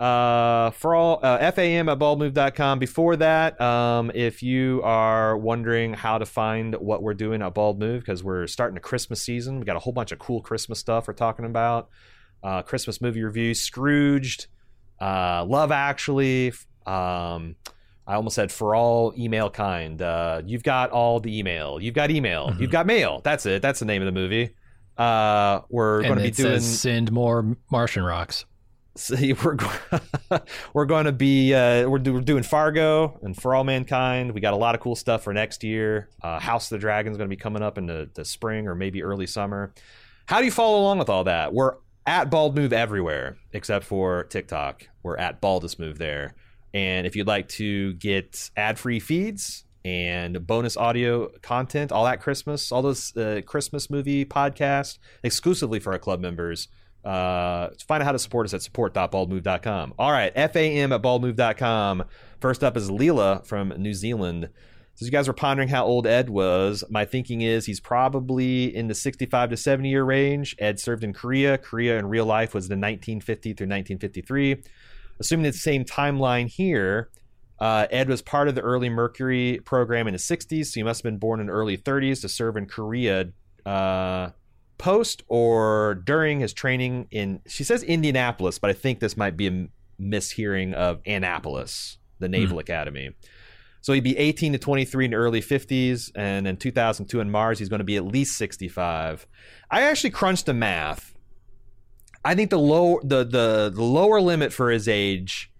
uh, 0.00 0.70
for 0.70 0.94
all 0.94 1.20
uh, 1.22 1.52
fam 1.52 1.88
at 1.88 1.98
baldmove.com. 1.98 2.78
Before 2.80 3.14
that, 3.16 3.60
um, 3.60 4.10
if 4.14 4.42
you 4.42 4.80
are 4.82 5.36
wondering 5.36 5.92
how 5.92 6.18
to 6.18 6.26
find 6.26 6.74
what 6.76 7.02
we're 7.02 7.14
doing 7.14 7.42
at 7.42 7.54
Bald 7.54 7.78
Move, 7.78 8.00
because 8.00 8.24
we're 8.24 8.46
starting 8.48 8.76
a 8.76 8.80
Christmas 8.80 9.22
season, 9.22 9.60
we 9.60 9.64
got 9.66 9.76
a 9.76 9.80
whole 9.80 9.92
bunch 9.92 10.10
of 10.10 10.18
cool 10.18 10.40
Christmas 10.40 10.78
stuff 10.80 11.06
we're 11.06 11.14
talking 11.14 11.44
about. 11.44 11.88
Uh, 12.42 12.62
Christmas 12.62 13.00
movie 13.00 13.22
reviews, 13.22 13.60
Scrooged, 13.60 14.46
uh, 15.02 15.44
Love 15.44 15.72
Actually. 15.72 16.52
Um, 16.86 17.56
I 18.06 18.14
almost 18.14 18.34
said 18.34 18.50
for 18.50 18.74
all 18.74 19.14
email 19.16 19.50
kind. 19.50 20.00
Uh, 20.00 20.42
you've 20.44 20.62
got 20.62 20.90
all 20.90 21.20
the 21.20 21.38
email. 21.38 21.80
You've 21.80 21.94
got 21.94 22.10
email. 22.10 22.54
You've 22.58 22.70
got 22.70 22.86
mail. 22.86 23.20
That's 23.22 23.46
it. 23.46 23.62
That's 23.62 23.78
the 23.80 23.86
name 23.86 24.02
of 24.02 24.06
the 24.06 24.12
movie. 24.12 24.54
Uh, 24.96 25.60
we're 25.70 26.02
going 26.02 26.16
to 26.16 26.22
be 26.22 26.30
doing. 26.30 26.60
send 26.60 27.12
more 27.12 27.56
Martian 27.70 28.02
rocks. 28.02 28.44
See, 28.96 29.32
we're 29.32 29.56
we're 30.74 30.84
going 30.84 31.06
to 31.06 31.12
be 31.12 31.54
uh, 31.54 31.88
we're, 31.88 31.98
do- 31.98 32.12
we're 32.12 32.20
doing 32.20 32.42
Fargo 32.42 33.18
and 33.22 33.34
For 33.34 33.54
All 33.54 33.64
Mankind. 33.64 34.32
We 34.32 34.40
got 34.42 34.52
a 34.52 34.56
lot 34.58 34.74
of 34.74 34.82
cool 34.82 34.96
stuff 34.96 35.22
for 35.22 35.32
next 35.32 35.64
year. 35.64 36.10
Uh, 36.22 36.38
House 36.38 36.70
of 36.70 36.76
the 36.76 36.80
Dragon 36.80 37.10
is 37.10 37.16
going 37.16 37.28
to 37.30 37.34
be 37.34 37.40
coming 37.40 37.62
up 37.62 37.78
in 37.78 37.86
the, 37.86 38.10
the 38.12 38.24
spring 38.24 38.68
or 38.68 38.74
maybe 38.74 39.02
early 39.02 39.26
summer. 39.26 39.72
How 40.26 40.40
do 40.40 40.44
you 40.44 40.50
follow 40.50 40.80
along 40.80 40.98
with 40.98 41.08
all 41.08 41.24
that? 41.24 41.54
We're 41.54 41.76
at 42.06 42.30
Bald 42.30 42.56
Move 42.56 42.72
everywhere 42.72 43.36
except 43.52 43.84
for 43.84 44.24
TikTok. 44.24 44.88
We're 45.02 45.16
at 45.16 45.40
Baldest 45.40 45.78
Move 45.78 45.98
there. 45.98 46.34
And 46.74 47.06
if 47.06 47.14
you'd 47.16 47.26
like 47.26 47.48
to 47.50 47.94
get 47.94 48.50
ad 48.56 48.78
free 48.78 48.98
feeds 49.00 49.64
and 49.84 50.46
bonus 50.46 50.76
audio 50.76 51.28
content, 51.42 51.92
all 51.92 52.04
that 52.04 52.20
Christmas, 52.20 52.72
all 52.72 52.82
those 52.82 53.16
uh, 53.16 53.42
Christmas 53.44 53.90
movie 53.90 54.24
podcast 54.24 54.98
exclusively 55.22 55.80
for 55.80 55.92
our 55.92 55.98
club 55.98 56.20
members, 56.20 56.68
uh, 57.04 57.68
find 57.86 58.02
out 58.02 58.06
how 58.06 58.12
to 58.12 58.18
support 58.18 58.46
us 58.46 58.54
at 58.54 58.62
support.baldmove.com. 58.62 59.94
All 59.98 60.12
right, 60.12 60.32
FAM 60.34 60.92
at 60.92 61.02
baldmove.com. 61.02 62.04
First 62.40 62.62
up 62.64 62.76
is 62.76 62.90
Leela 62.90 63.44
from 63.44 63.70
New 63.76 63.94
Zealand. 63.94 64.48
So, 64.94 65.06
you 65.06 65.10
guys 65.10 65.26
were 65.26 65.34
pondering 65.34 65.68
how 65.68 65.84
old 65.84 66.06
Ed 66.06 66.28
was. 66.28 66.84
My 66.90 67.04
thinking 67.04 67.40
is 67.40 67.66
he's 67.66 67.80
probably 67.80 68.74
in 68.74 68.88
the 68.88 68.94
65 68.94 69.50
to 69.50 69.56
70 69.56 69.88
year 69.88 70.04
range. 70.04 70.54
Ed 70.58 70.78
served 70.78 71.02
in 71.02 71.12
Korea. 71.12 71.58
Korea 71.58 71.98
in 71.98 72.06
real 72.06 72.26
life 72.26 72.54
was 72.54 72.68
the 72.68 72.74
1950 72.74 73.54
through 73.54 73.66
1953. 73.66 74.62
Assuming 75.18 75.44
the 75.44 75.52
same 75.52 75.84
timeline 75.84 76.48
here, 76.48 77.10
uh, 77.58 77.86
Ed 77.90 78.08
was 78.08 78.22
part 78.22 78.48
of 78.48 78.54
the 78.54 78.60
early 78.60 78.88
Mercury 78.88 79.60
program 79.64 80.08
in 80.08 80.14
the 80.14 80.18
60s, 80.18 80.66
so 80.66 80.72
he 80.74 80.82
must 80.82 81.00
have 81.00 81.04
been 81.04 81.18
born 81.18 81.38
in 81.38 81.46
the 81.46 81.52
early 81.52 81.78
30s 81.78 82.20
to 82.22 82.28
serve 82.28 82.56
in 82.56 82.66
Korea 82.66 83.28
uh, 83.64 84.30
post 84.78 85.22
or 85.28 85.94
during 86.04 86.40
his 86.40 86.52
training 86.52 87.06
in, 87.12 87.40
she 87.46 87.62
says 87.62 87.84
Indianapolis, 87.84 88.58
but 88.58 88.70
I 88.70 88.72
think 88.72 88.98
this 88.98 89.16
might 89.16 89.36
be 89.36 89.46
a 89.46 89.68
mishearing 90.00 90.74
of 90.74 91.00
Annapolis, 91.06 91.98
the 92.18 92.28
Naval 92.28 92.58
Academy. 92.58 93.10
So 93.82 93.92
he'd 93.92 94.04
be 94.04 94.16
18 94.16 94.52
to 94.52 94.58
23 94.58 95.06
in 95.06 95.14
early 95.14 95.42
50s, 95.42 96.12
and 96.14 96.46
in 96.46 96.56
2002 96.56 97.20
in 97.20 97.30
Mars, 97.30 97.58
he's 97.58 97.68
going 97.68 97.80
to 97.80 97.84
be 97.84 97.96
at 97.96 98.06
least 98.06 98.38
65. 98.38 99.26
I 99.70 99.82
actually 99.82 100.10
crunched 100.10 100.46
the 100.46 100.54
math. 100.54 101.14
I 102.24 102.36
think 102.36 102.50
the 102.50 102.58
low 102.58 103.00
the 103.02 103.24
the, 103.24 103.72
the 103.74 103.82
lower 103.82 104.20
limit 104.20 104.52
for 104.52 104.70
his 104.70 104.86
age, 104.86 105.50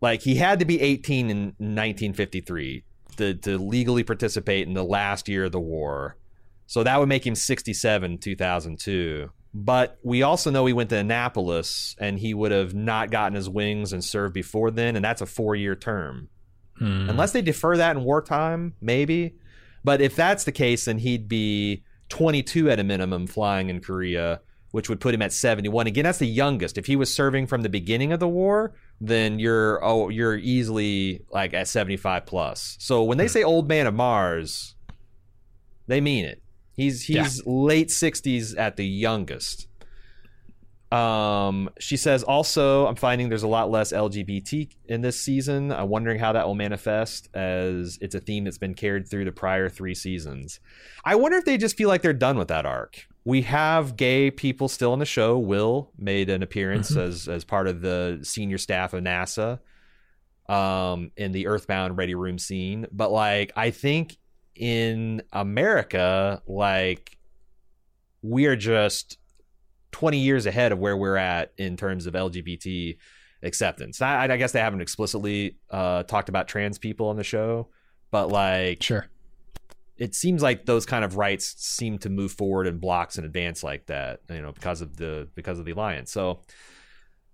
like 0.00 0.22
he 0.22 0.36
had 0.36 0.60
to 0.60 0.64
be 0.64 0.80
18 0.80 1.30
in 1.30 1.38
1953 1.38 2.84
to, 3.16 3.34
to 3.34 3.58
legally 3.58 4.04
participate 4.04 4.68
in 4.68 4.74
the 4.74 4.84
last 4.84 5.28
year 5.28 5.46
of 5.46 5.52
the 5.52 5.60
war. 5.60 6.16
So 6.68 6.84
that 6.84 7.00
would 7.00 7.08
make 7.08 7.26
him 7.26 7.34
67 7.34 8.12
in 8.12 8.18
2002. 8.18 9.30
But 9.52 9.98
we 10.02 10.22
also 10.22 10.50
know 10.50 10.64
he 10.64 10.72
went 10.72 10.90
to 10.90 10.96
Annapolis 10.96 11.96
and 11.98 12.18
he 12.20 12.32
would 12.32 12.52
have 12.52 12.72
not 12.72 13.10
gotten 13.10 13.34
his 13.34 13.48
wings 13.48 13.92
and 13.92 14.02
served 14.02 14.32
before 14.32 14.70
then, 14.70 14.94
and 14.94 15.04
that's 15.04 15.20
a 15.20 15.26
four 15.26 15.56
year 15.56 15.74
term. 15.74 16.28
Hmm. 16.82 17.08
Unless 17.08 17.30
they 17.30 17.42
defer 17.42 17.76
that 17.76 17.96
in 17.96 18.02
wartime, 18.02 18.74
maybe. 18.80 19.36
But 19.84 20.00
if 20.00 20.16
that's 20.16 20.42
the 20.42 20.50
case, 20.50 20.86
then 20.86 20.98
he'd 20.98 21.28
be 21.28 21.84
22 22.08 22.68
at 22.70 22.80
a 22.80 22.84
minimum 22.84 23.28
flying 23.28 23.70
in 23.70 23.80
Korea, 23.80 24.40
which 24.72 24.88
would 24.88 25.00
put 25.00 25.14
him 25.14 25.22
at 25.22 25.32
71. 25.32 25.86
Again, 25.86 26.02
that's 26.02 26.18
the 26.18 26.26
youngest. 26.26 26.76
If 26.76 26.86
he 26.86 26.96
was 26.96 27.14
serving 27.14 27.46
from 27.46 27.62
the 27.62 27.68
beginning 27.68 28.12
of 28.12 28.18
the 28.18 28.26
war, 28.26 28.74
then 29.00 29.38
you're 29.38 29.84
oh 29.84 30.08
you're 30.08 30.36
easily 30.36 31.22
like 31.30 31.54
at 31.54 31.68
75 31.68 32.26
plus. 32.26 32.76
So 32.80 33.04
when 33.04 33.16
they 33.16 33.28
say 33.28 33.44
old 33.44 33.68
man 33.68 33.86
of 33.86 33.94
Mars, 33.94 34.74
they 35.86 36.00
mean 36.00 36.24
it. 36.24 36.42
He's 36.74 37.02
he's 37.02 37.46
late 37.46 37.90
60s 37.90 38.58
at 38.58 38.76
the 38.76 38.86
youngest. 38.86 39.68
Um, 40.92 41.70
she 41.78 41.96
says 41.96 42.22
also, 42.22 42.86
I'm 42.86 42.96
finding 42.96 43.30
there's 43.30 43.42
a 43.42 43.48
lot 43.48 43.70
less 43.70 43.92
LGBT 43.92 44.68
in 44.86 45.00
this 45.00 45.18
season. 45.18 45.72
I'm 45.72 45.88
wondering 45.88 46.18
how 46.18 46.32
that 46.32 46.46
will 46.46 46.54
manifest 46.54 47.34
as 47.34 47.98
it's 48.02 48.14
a 48.14 48.20
theme 48.20 48.44
that's 48.44 48.58
been 48.58 48.74
carried 48.74 49.08
through 49.08 49.24
the 49.24 49.32
prior 49.32 49.70
three 49.70 49.94
seasons. 49.94 50.60
I 51.04 51.14
wonder 51.14 51.38
if 51.38 51.46
they 51.46 51.56
just 51.56 51.78
feel 51.78 51.88
like 51.88 52.02
they're 52.02 52.12
done 52.12 52.36
with 52.36 52.48
that 52.48 52.66
arc. 52.66 53.06
We 53.24 53.42
have 53.42 53.96
gay 53.96 54.30
people 54.30 54.68
still 54.68 54.92
on 54.92 54.98
the 54.98 55.06
show. 55.06 55.38
Will 55.38 55.90
made 55.96 56.28
an 56.28 56.42
appearance 56.42 56.90
Mhm. 56.90 57.02
as 57.02 57.28
as 57.28 57.44
part 57.44 57.68
of 57.68 57.80
the 57.80 58.18
senior 58.22 58.58
staff 58.58 58.92
of 58.92 59.02
NASA 59.02 59.60
um 60.48 61.12
in 61.16 61.32
the 61.32 61.46
Earthbound 61.46 61.96
Ready 61.96 62.14
Room 62.16 62.38
scene, 62.38 62.86
but 62.92 63.12
like 63.12 63.52
I 63.56 63.70
think 63.70 64.16
in 64.56 65.22
America 65.32 66.42
like 66.46 67.16
we 68.22 68.46
are 68.46 68.56
just 68.56 69.16
20 69.92 70.18
years 70.18 70.46
ahead 70.46 70.72
of 70.72 70.78
where 70.78 70.96
we're 70.96 71.16
at 71.16 71.52
in 71.56 71.76
terms 71.76 72.06
of 72.06 72.14
LGBT 72.14 72.96
acceptance. 73.42 74.00
I, 74.02 74.24
I 74.24 74.36
guess 74.36 74.52
they 74.52 74.60
haven't 74.60 74.80
explicitly 74.80 75.56
uh, 75.70 76.02
talked 76.04 76.28
about 76.28 76.48
trans 76.48 76.78
people 76.78 77.08
on 77.08 77.16
the 77.16 77.24
show, 77.24 77.68
but 78.10 78.28
like 78.28 78.82
Sure. 78.82 79.06
it 79.96 80.14
seems 80.14 80.42
like 80.42 80.64
those 80.66 80.86
kind 80.86 81.04
of 81.04 81.16
rights 81.16 81.54
seem 81.58 81.98
to 81.98 82.08
move 82.10 82.32
forward 82.32 82.66
in 82.66 82.78
blocks 82.78 83.18
in 83.18 83.24
advance 83.24 83.62
like 83.62 83.86
that, 83.86 84.20
you 84.30 84.40
know, 84.42 84.52
because 84.52 84.80
of 84.80 84.96
the 84.96 85.28
because 85.34 85.58
of 85.58 85.64
the 85.64 85.72
alliance. 85.72 86.10
So 86.12 86.40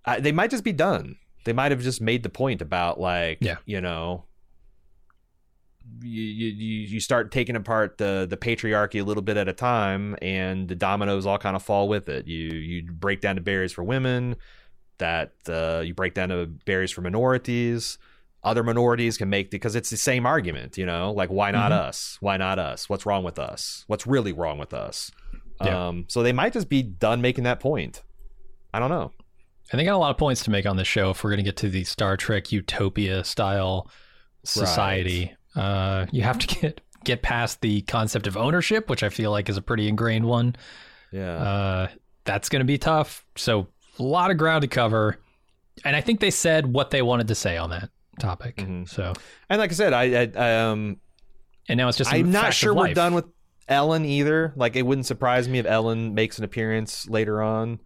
uh, 0.05 0.19
they 0.19 0.31
might 0.31 0.49
just 0.51 0.63
be 0.63 0.73
done. 0.73 1.15
They 1.45 1.53
might 1.53 1.71
have 1.71 1.81
just 1.81 2.01
made 2.01 2.23
the 2.23 2.29
point 2.29 2.61
about 2.61 2.99
like, 2.99 3.37
Yeah. 3.41 3.57
you 3.65 3.79
know, 3.81 4.25
you, 6.01 6.21
you 6.21 6.47
you 6.87 6.99
start 6.99 7.31
taking 7.31 7.55
apart 7.55 7.97
the 7.97 8.25
the 8.29 8.37
patriarchy 8.37 9.01
a 9.01 9.03
little 9.03 9.23
bit 9.23 9.37
at 9.37 9.47
a 9.47 9.53
time, 9.53 10.15
and 10.21 10.67
the 10.67 10.75
dominoes 10.75 11.25
all 11.25 11.37
kind 11.37 11.55
of 11.55 11.63
fall 11.63 11.87
with 11.87 12.09
it. 12.09 12.27
You 12.27 12.49
you 12.49 12.91
break 12.91 13.21
down 13.21 13.35
the 13.35 13.41
barriers 13.41 13.71
for 13.73 13.83
women, 13.83 14.35
that 14.97 15.33
uh, 15.47 15.81
you 15.83 15.93
break 15.93 16.13
down 16.13 16.29
the 16.29 16.45
barriers 16.65 16.91
for 16.91 17.01
minorities. 17.01 17.97
Other 18.41 18.63
minorities 18.63 19.17
can 19.17 19.29
make 19.29 19.51
because 19.51 19.75
it's 19.75 19.89
the 19.89 19.97
same 19.97 20.25
argument, 20.25 20.77
you 20.77 20.85
know, 20.85 21.11
like 21.11 21.29
why 21.29 21.51
not 21.51 21.71
Mhm. 21.73 21.79
us? 21.87 22.17
Why 22.21 22.37
not 22.37 22.57
us? 22.57 22.87
What's 22.87 23.05
wrong 23.05 23.23
with 23.25 23.37
us? 23.37 23.83
What's 23.87 24.07
really 24.07 24.31
wrong 24.31 24.57
with 24.57 24.73
us? 24.73 25.11
Yeah. 25.61 25.87
Um, 25.89 26.05
so 26.07 26.23
they 26.23 26.31
might 26.31 26.53
just 26.53 26.69
be 26.69 26.81
done 26.81 27.19
making 27.19 27.43
that 27.43 27.59
point. 27.59 28.01
I 28.73 28.79
don't 28.79 28.89
know. 28.89 29.11
And 29.71 29.79
they 29.79 29.83
got 29.83 29.95
a 29.95 29.97
lot 29.97 30.11
of 30.11 30.17
points 30.17 30.41
to 30.45 30.51
make 30.51 30.65
on 30.65 30.77
this 30.77 30.87
show 30.87 31.09
if 31.09 31.21
we're 31.21 31.31
going 31.31 31.39
to 31.39 31.43
get 31.43 31.57
to 31.57 31.69
the 31.69 31.83
Star 31.83 32.15
Trek 32.15 32.51
Utopia 32.53 33.25
style 33.25 33.89
society. 34.45 35.35
Uh, 35.59 36.05
you 36.11 36.21
have 36.23 36.39
to 36.39 36.47
get 36.47 36.81
get 37.03 37.21
past 37.21 37.61
the 37.61 37.81
concept 37.81 38.27
of 38.27 38.35
ownership, 38.37 38.89
which 38.89 39.03
I 39.03 39.09
feel 39.09 39.31
like 39.31 39.49
is 39.49 39.57
a 39.57 39.61
pretty 39.61 39.87
ingrained 39.87 40.25
one. 40.25 40.55
Yeah. 41.11 41.33
Uh, 41.35 41.87
that's 42.25 42.49
going 42.49 42.59
to 42.59 42.65
be 42.65 42.77
tough. 42.77 43.25
So 43.35 43.67
a 43.97 44.03
lot 44.03 44.31
of 44.31 44.37
ground 44.37 44.61
to 44.61 44.67
cover, 44.67 45.19
and 45.83 45.95
I 45.95 46.01
think 46.01 46.19
they 46.19 46.31
said 46.31 46.65
what 46.71 46.91
they 46.91 47.01
wanted 47.01 47.27
to 47.29 47.35
say 47.35 47.57
on 47.57 47.69
that 47.71 47.89
topic. 48.19 48.57
Mhm. 48.57 48.87
So, 48.87 49.13
and 49.49 49.59
like 49.59 49.71
I 49.71 49.73
said, 49.73 49.93
I, 49.93 50.29
I 50.35 50.55
um 50.65 50.97
and 51.67 51.77
now 51.77 51.87
it's 51.87 51.97
just. 51.97 52.13
I'm 52.13 52.31
not 52.31 52.53
sure 52.53 52.73
we're 52.73 52.93
done 52.93 53.13
with 53.13 53.25
Ellen 53.67 54.05
either. 54.05 54.53
Like 54.55 54.75
it 54.75 54.83
wouldn't 54.83 55.05
surprise 55.05 55.47
me 55.47 55.59
if 55.59 55.65
Ellen 55.65 56.13
makes 56.13 56.37
an 56.37 56.43
appearance 56.43 57.07
later 57.09 57.41
on. 57.41 57.79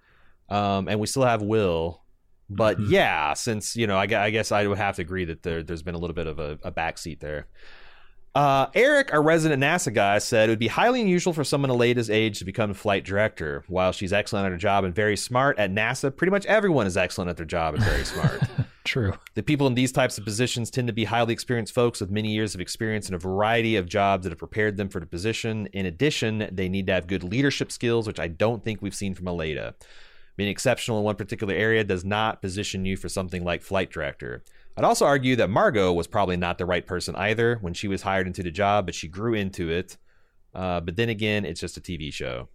Um, 0.50 0.88
and 0.88 1.00
we 1.00 1.08
still 1.08 1.24
have 1.24 1.42
Will. 1.42 2.03
But 2.56 2.78
Mhm. 2.78 2.90
yeah, 2.90 3.34
since 3.34 3.76
you 3.76 3.88
know, 3.88 3.98
I, 3.98 4.04
I 4.04 4.30
guess 4.30 4.52
I 4.52 4.68
would 4.68 4.78
have 4.78 4.96
to 4.98 5.02
agree 5.02 5.26
that 5.26 5.44
there, 5.44 5.64
there's 5.64 5.84
been 5.84 5.96
a 5.96 6.00
little 6.00 6.14
bit 6.16 6.28
of 6.28 6.40
a, 6.40 6.60
a 6.64 6.72
backseat 6.72 7.20
there. 7.20 7.48
Uh, 8.36 8.66
Eric, 8.74 9.14
our 9.14 9.22
resident 9.22 9.62
NASA 9.62 9.94
guy, 9.94 10.18
said 10.18 10.50
it 10.50 10.52
would 10.52 10.58
be 10.58 10.68
highly 10.68 11.02
unusual 11.02 11.34
for 11.34 11.44
someone 11.44 11.70
Aleida's 11.70 12.10
age 12.10 12.40
to 12.40 12.46
become 12.46 12.74
flight 12.74 13.06
director. 13.06 13.64
While 13.68 13.92
she's 13.92 14.12
excellent 14.12 14.48
at 14.48 14.52
her 14.52 14.58
job 14.58 14.84
and 14.86 14.96
very 14.96 15.16
smart 15.16 15.60
at 15.60 15.70
NASA, 15.72 16.16
pretty 16.16 16.32
much 16.32 16.44
everyone 16.48 16.88
is 16.88 16.98
excellent 16.98 17.30
at 17.30 17.38
their 17.38 17.46
job 17.46 17.76
and 17.76 17.84
very 17.84 18.04
smart. 18.04 18.42
True. 18.86 19.14
The 19.36 19.44
people 19.44 19.68
in 19.68 19.76
these 19.76 19.92
types 19.92 20.18
of 20.18 20.26
positions 20.26 20.72
tend 20.72 20.88
to 20.88 20.94
be 20.94 21.04
highly 21.06 21.32
experienced 21.32 21.76
folks 21.76 22.02
with 22.02 22.10
many 22.10 22.32
years 22.34 22.56
of 22.56 22.60
experience 22.60 23.08
in 23.08 23.14
a 23.14 23.20
variety 23.20 23.76
of 23.76 23.88
jobs 23.88 24.24
that 24.24 24.32
have 24.32 24.40
prepared 24.40 24.78
them 24.78 24.90
for 24.90 25.00
the 25.00 25.06
position. 25.06 25.68
In 25.68 25.86
addition, 25.86 26.50
they 26.52 26.68
need 26.68 26.88
to 26.88 26.94
have 26.94 27.06
good 27.06 27.24
leadership 27.24 27.72
skills, 27.72 28.08
which 28.08 28.20
I 28.20 28.28
don't 28.30 28.64
think 28.64 28.82
we've 28.82 28.96
seen 28.96 29.14
from 29.14 29.28
Aleda. 29.28 29.76
Being 30.36 30.50
exceptional 30.50 30.98
in 30.98 31.04
one 31.04 31.16
particular 31.16 31.54
area 31.54 31.84
does 31.84 32.04
not 32.04 32.42
position 32.42 32.86
you 32.86 32.98
for 32.98 33.10
something 33.10 33.44
like 33.44 33.62
flight 33.62 33.92
director. 33.92 34.44
I'd 34.76 34.84
also 34.84 35.06
argue 35.06 35.36
that 35.36 35.50
Margo 35.50 35.94
was 35.94 36.08
probably 36.08 36.38
not 36.38 36.58
the 36.58 36.66
right 36.66 36.86
person 36.86 37.16
either 37.16 37.58
when 37.62 37.74
she 37.74 37.88
was 37.88 38.02
hired 38.02 38.26
into 38.26 38.42
the 38.42 38.50
job, 38.50 38.86
but 38.86 38.96
she 38.96 39.08
grew 39.08 39.36
into 39.36 39.70
it. 39.70 39.98
Uh, 40.56 40.80
but 40.80 40.96
then 40.96 41.10
again, 41.10 41.46
it's 41.46 41.60
just 41.60 41.78
a 41.78 41.82
TV 41.82 42.12
show. 42.12 42.50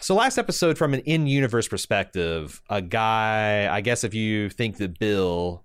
So 0.00 0.14
last 0.14 0.38
episode, 0.38 0.78
from 0.78 0.94
an 0.94 1.00
in-universe 1.00 1.68
perspective, 1.68 2.62
a 2.70 2.80
guy. 2.80 3.68
I 3.70 3.80
guess 3.80 4.04
if 4.04 4.14
you 4.14 4.48
think 4.48 4.78
that 4.78 4.98
Bill 4.98 5.64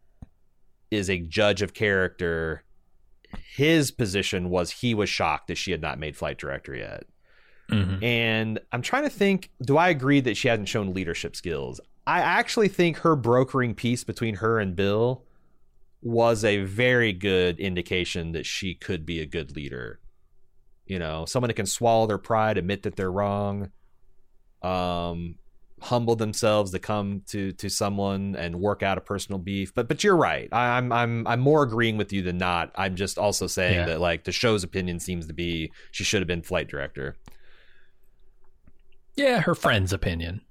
is 0.92 1.10
a 1.10 1.20
judge 1.20 1.62
of 1.62 1.74
character, 1.74 2.64
his 3.56 3.92
position 3.92 4.50
was 4.50 4.72
he 4.72 4.94
was 4.94 5.10
shocked 5.10 5.48
that 5.48 5.58
she 5.58 5.72
had 5.72 5.82
not 5.82 6.00
made 6.00 6.18
flight 6.18 6.38
director 6.38 6.76
yet. 6.76 7.06
Mhm. 7.72 8.04
And 8.04 8.60
I'm 8.72 8.82
trying 8.82 9.04
to 9.04 9.10
think. 9.10 9.50
Do 9.64 9.78
I 9.78 9.90
agree 9.90 10.20
that 10.22 10.36
she 10.38 10.48
hasn't 10.48 10.68
shown 10.70 10.94
leadership 10.94 11.36
skills? 11.36 11.80
I 12.06 12.20
actually 12.20 12.68
think 12.68 12.98
her 12.98 13.16
brokering 13.16 13.74
peace 13.76 14.04
between 14.04 14.36
her 14.36 14.60
and 14.60 14.76
Bill 14.76 15.24
was 16.02 16.44
a 16.44 16.64
very 16.64 17.14
good 17.14 17.60
indication 17.60 18.34
that 18.34 18.46
she 18.46 18.74
could 18.76 19.06
be 19.06 19.22
a 19.22 19.26
good 19.26 19.56
leader. 19.56 20.00
You 20.86 21.00
know, 21.00 21.24
someone 21.26 21.48
that 21.48 21.54
can 21.54 21.66
swallow 21.66 22.06
their 22.08 22.18
pride, 22.18 22.58
admit 22.58 22.84
that 22.84 22.98
they're 22.98 23.12
wrong, 23.12 23.72
um, 24.62 25.36
humble 25.82 26.16
themselves 26.16 26.72
to 26.72 26.80
come 26.80 27.22
to 27.28 27.52
to 27.54 27.70
someone 27.70 28.36
and 28.38 28.56
work 28.60 28.84
out 28.84 28.98
a 28.98 29.02
personal 29.02 29.40
beef. 29.40 29.74
But 29.74 29.88
but 29.88 30.04
you're 30.04 30.16
right. 30.16 30.48
I, 30.52 30.78
I'm 30.78 30.92
I'm 30.92 31.28
I'm 31.28 31.40
more 31.40 31.64
agreeing 31.64 31.98
with 31.98 32.14
you 32.14 32.22
than 32.22 32.38
not. 32.38 32.72
I'm 32.76 32.96
just 32.96 33.18
also 33.18 33.48
saying 33.48 33.76
Yeah. 33.76 33.86
that 33.88 34.00
like 34.02 34.24
the 34.24 34.32
show's 34.32 34.64
opinion 34.64 35.00
seems 35.00 35.28
to 35.28 35.34
be 35.34 35.72
she 35.92 36.04
should 36.04 36.22
have 36.22 36.28
been 36.28 36.42
flight 36.42 36.68
director. 36.70 37.16
Yeah, 39.16 39.42
her 39.42 39.56
friend's 39.56 39.94
opinion. 39.94 40.42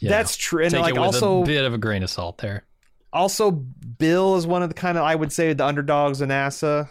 You 0.00 0.08
That's 0.08 0.36
true. 0.36 0.60
know, 0.60 0.64
And 0.64 0.72
take 0.72 0.82
like 0.82 0.96
also 0.96 1.42
a 1.42 1.46
bit 1.46 1.64
of 1.64 1.74
a 1.74 1.78
grain 1.78 2.02
of 2.02 2.10
salt 2.10 2.38
there. 2.38 2.64
also 3.12 3.50
Bill 3.50 4.36
is 4.36 4.46
one 4.46 4.62
of 4.62 4.68
the 4.70 4.74
kind 4.74 4.96
of 4.96 5.04
I 5.04 5.14
would 5.14 5.32
say 5.32 5.52
the 5.52 5.66
underdogs 5.66 6.20
in 6.22 6.28
NASA. 6.30 6.88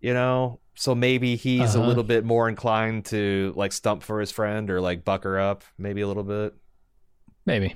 You 0.00 0.14
know, 0.14 0.60
so 0.74 0.94
maybe 0.94 1.36
he's 1.36 1.74
a 1.74 1.78
Uh-huh. 1.78 1.88
little 1.88 2.02
bit 2.04 2.24
more 2.24 2.48
inclined 2.48 3.04
to 3.06 3.52
like 3.56 3.72
stump 3.72 4.02
for 4.02 4.20
his 4.20 4.30
friend 4.30 4.70
or 4.70 4.80
like 4.80 5.04
buck 5.04 5.24
her 5.24 5.38
up, 5.38 5.64
maybe 5.76 6.00
a 6.00 6.06
little 6.08 6.22
bit. 6.24 6.54
Maybe. 7.46 7.74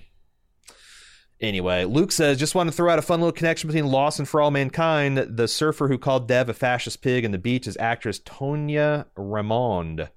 Anyway, 1.40 1.85
Luke 1.85 2.12
says, 2.12 2.39
just 2.39 2.55
want 2.55 2.69
to 2.70 2.77
throw 2.77 2.89
out 2.93 3.01
a 3.01 3.02
fun 3.02 3.19
little 3.20 3.32
connection 3.32 3.66
between 3.66 3.86
Lost 3.90 4.20
and 4.20 4.28
For 4.28 4.40
All 4.40 4.52
Mankind. 4.52 5.19
The 5.19 5.48
surfer 5.48 5.89
who 5.89 5.98
called 5.98 6.28
Dev 6.28 6.48
a 6.48 6.55
fascist 6.55 7.02
pig 7.02 7.24
in 7.24 7.32
the 7.32 7.39
beach 7.39 7.66
is 7.66 7.77
actress 7.78 8.20
Tania 8.24 9.06
Raymonde, 9.16 10.09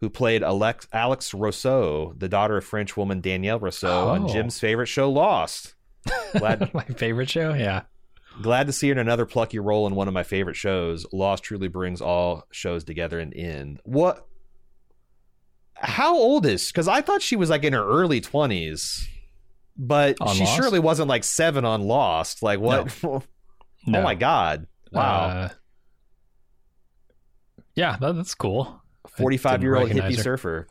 who 0.00 0.08
played 0.10 0.42
Alex, 0.42 0.86
Alex 0.92 1.34
Rousseau, 1.34 2.14
the 2.16 2.28
daughter 2.28 2.56
of 2.56 2.64
French 2.64 2.96
woman 2.96 3.20
Danielle 3.20 3.58
Rousseau, 3.58 4.08
on 4.08 4.24
Oh. 4.24 4.28
Jim's 4.32 4.58
favorite 4.58 4.86
show, 4.86 5.10
Lost. 5.10 5.74
Glad, 6.38 6.72
My 6.74 6.84
favorite 6.84 7.28
show. 7.30 7.52
Yeah. 7.54 7.82
glad 8.42 8.66
to 8.66 8.72
see 8.72 8.88
her 8.88 8.92
in 8.92 8.98
another 8.98 9.26
plucky 9.26 9.58
role 9.58 9.86
in 9.86 9.94
one 9.94 10.08
of 10.08 10.14
my 10.14 10.22
favorite 10.22 10.56
shows. 10.56 11.04
Lost 11.12 11.42
truly 11.44 11.68
brings 11.68 12.00
all 12.00 12.46
shows 12.50 12.84
together 12.84 13.20
and 13.20 13.32
in 13.34 13.44
end. 13.46 13.80
What? 13.84 14.26
How 15.74 16.14
old 16.16 16.46
is? 16.46 16.68
Because 16.68 16.88
I 16.88 17.00
thought 17.02 17.22
she 17.22 17.36
was 17.36 17.50
like 17.50 17.64
in 17.64 17.72
her 17.74 17.86
early 17.86 18.20
twenties, 18.20 19.06
but 19.76 20.16
On 20.20 20.34
she 20.34 20.44
Lost? 20.44 20.56
surely 20.56 20.78
wasn't 20.78 21.08
like 21.08 21.24
seven 21.24 21.64
on 21.64 21.82
Lost. 21.82 22.42
Like 22.42 22.60
what? 22.60 22.94
oh 23.04 23.22
No. 23.86 24.02
my 24.02 24.14
god! 24.14 24.66
Wow, 24.92 25.26
Uh, 25.26 25.48
yeah, 27.74 27.96
that, 28.00 28.14
that's 28.16 28.34
cool. 28.34 28.79
I 29.16 29.20
forty-five 29.20 29.62
year 29.62 29.76
old 29.76 29.90
hippie 29.90 30.16
her. 30.16 30.22
surfer. 30.22 30.66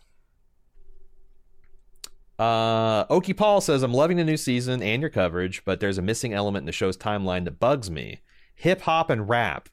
Uh, 2.38 3.06
Okie 3.08 3.36
Paul 3.36 3.60
says, 3.60 3.84
I'm 3.84 3.94
loving 3.94 4.16
the 4.16 4.24
new 4.24 4.38
season 4.38 4.82
and 4.82 5.02
your 5.02 5.10
coverage, 5.10 5.64
but 5.66 5.82
there's 5.82 5.98
a 5.98 6.02
missing 6.02 6.34
element 6.34 6.62
in 6.64 6.68
the 6.68 6.72
show's 6.72 6.96
timeline 6.96 7.44
that 7.44 7.60
bugs 7.60 7.92
me. 7.92 8.22
Hip 8.56 8.82
hop 8.82 9.10
and 9.10 9.28
rap. 9.28 9.68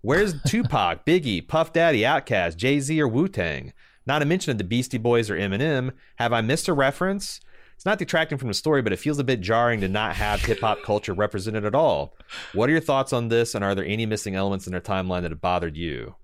Where's 0.00 0.40
Tupac, 0.46 1.04
Biggie, 1.04 1.46
Puff 1.46 1.72
Daddy, 1.72 2.02
Outkast, 2.02 2.56
Jay 2.56 2.78
Z, 2.78 3.00
or 3.00 3.08
Wu 3.08 3.26
Tang? 3.26 3.72
Not 4.06 4.22
a 4.22 4.26
mention 4.26 4.52
of 4.52 4.58
the 4.58 4.64
Beastie 4.64 4.98
Boys 4.98 5.28
or 5.28 5.36
Eminem. 5.36 5.92
Have 6.16 6.32
I 6.32 6.40
missed 6.40 6.68
a 6.68 6.72
reference? 6.72 7.40
It's 7.74 7.86
not 7.86 7.98
detracting 7.98 8.38
from 8.38 8.48
the 8.48 8.54
story, 8.54 8.82
but 8.82 8.92
it 8.92 8.98
feels 8.98 9.18
a 9.18 9.24
bit 9.24 9.40
jarring 9.40 9.80
to 9.80 9.88
not 9.88 10.14
have 10.14 10.44
hip 10.44 10.60
hop 10.60 10.82
culture 10.84 11.14
represented 11.14 11.64
at 11.64 11.74
all. 11.74 12.14
What 12.52 12.68
are 12.68 12.72
your 12.72 12.80
thoughts 12.80 13.12
on 13.12 13.28
this, 13.28 13.54
and 13.56 13.64
are 13.64 13.74
there 13.74 13.84
any 13.84 14.06
missing 14.06 14.36
elements 14.36 14.66
in 14.66 14.72
their 14.72 14.80
timeline 14.80 15.22
that 15.22 15.32
have 15.32 15.40
bothered 15.40 15.76
you? 15.76 16.14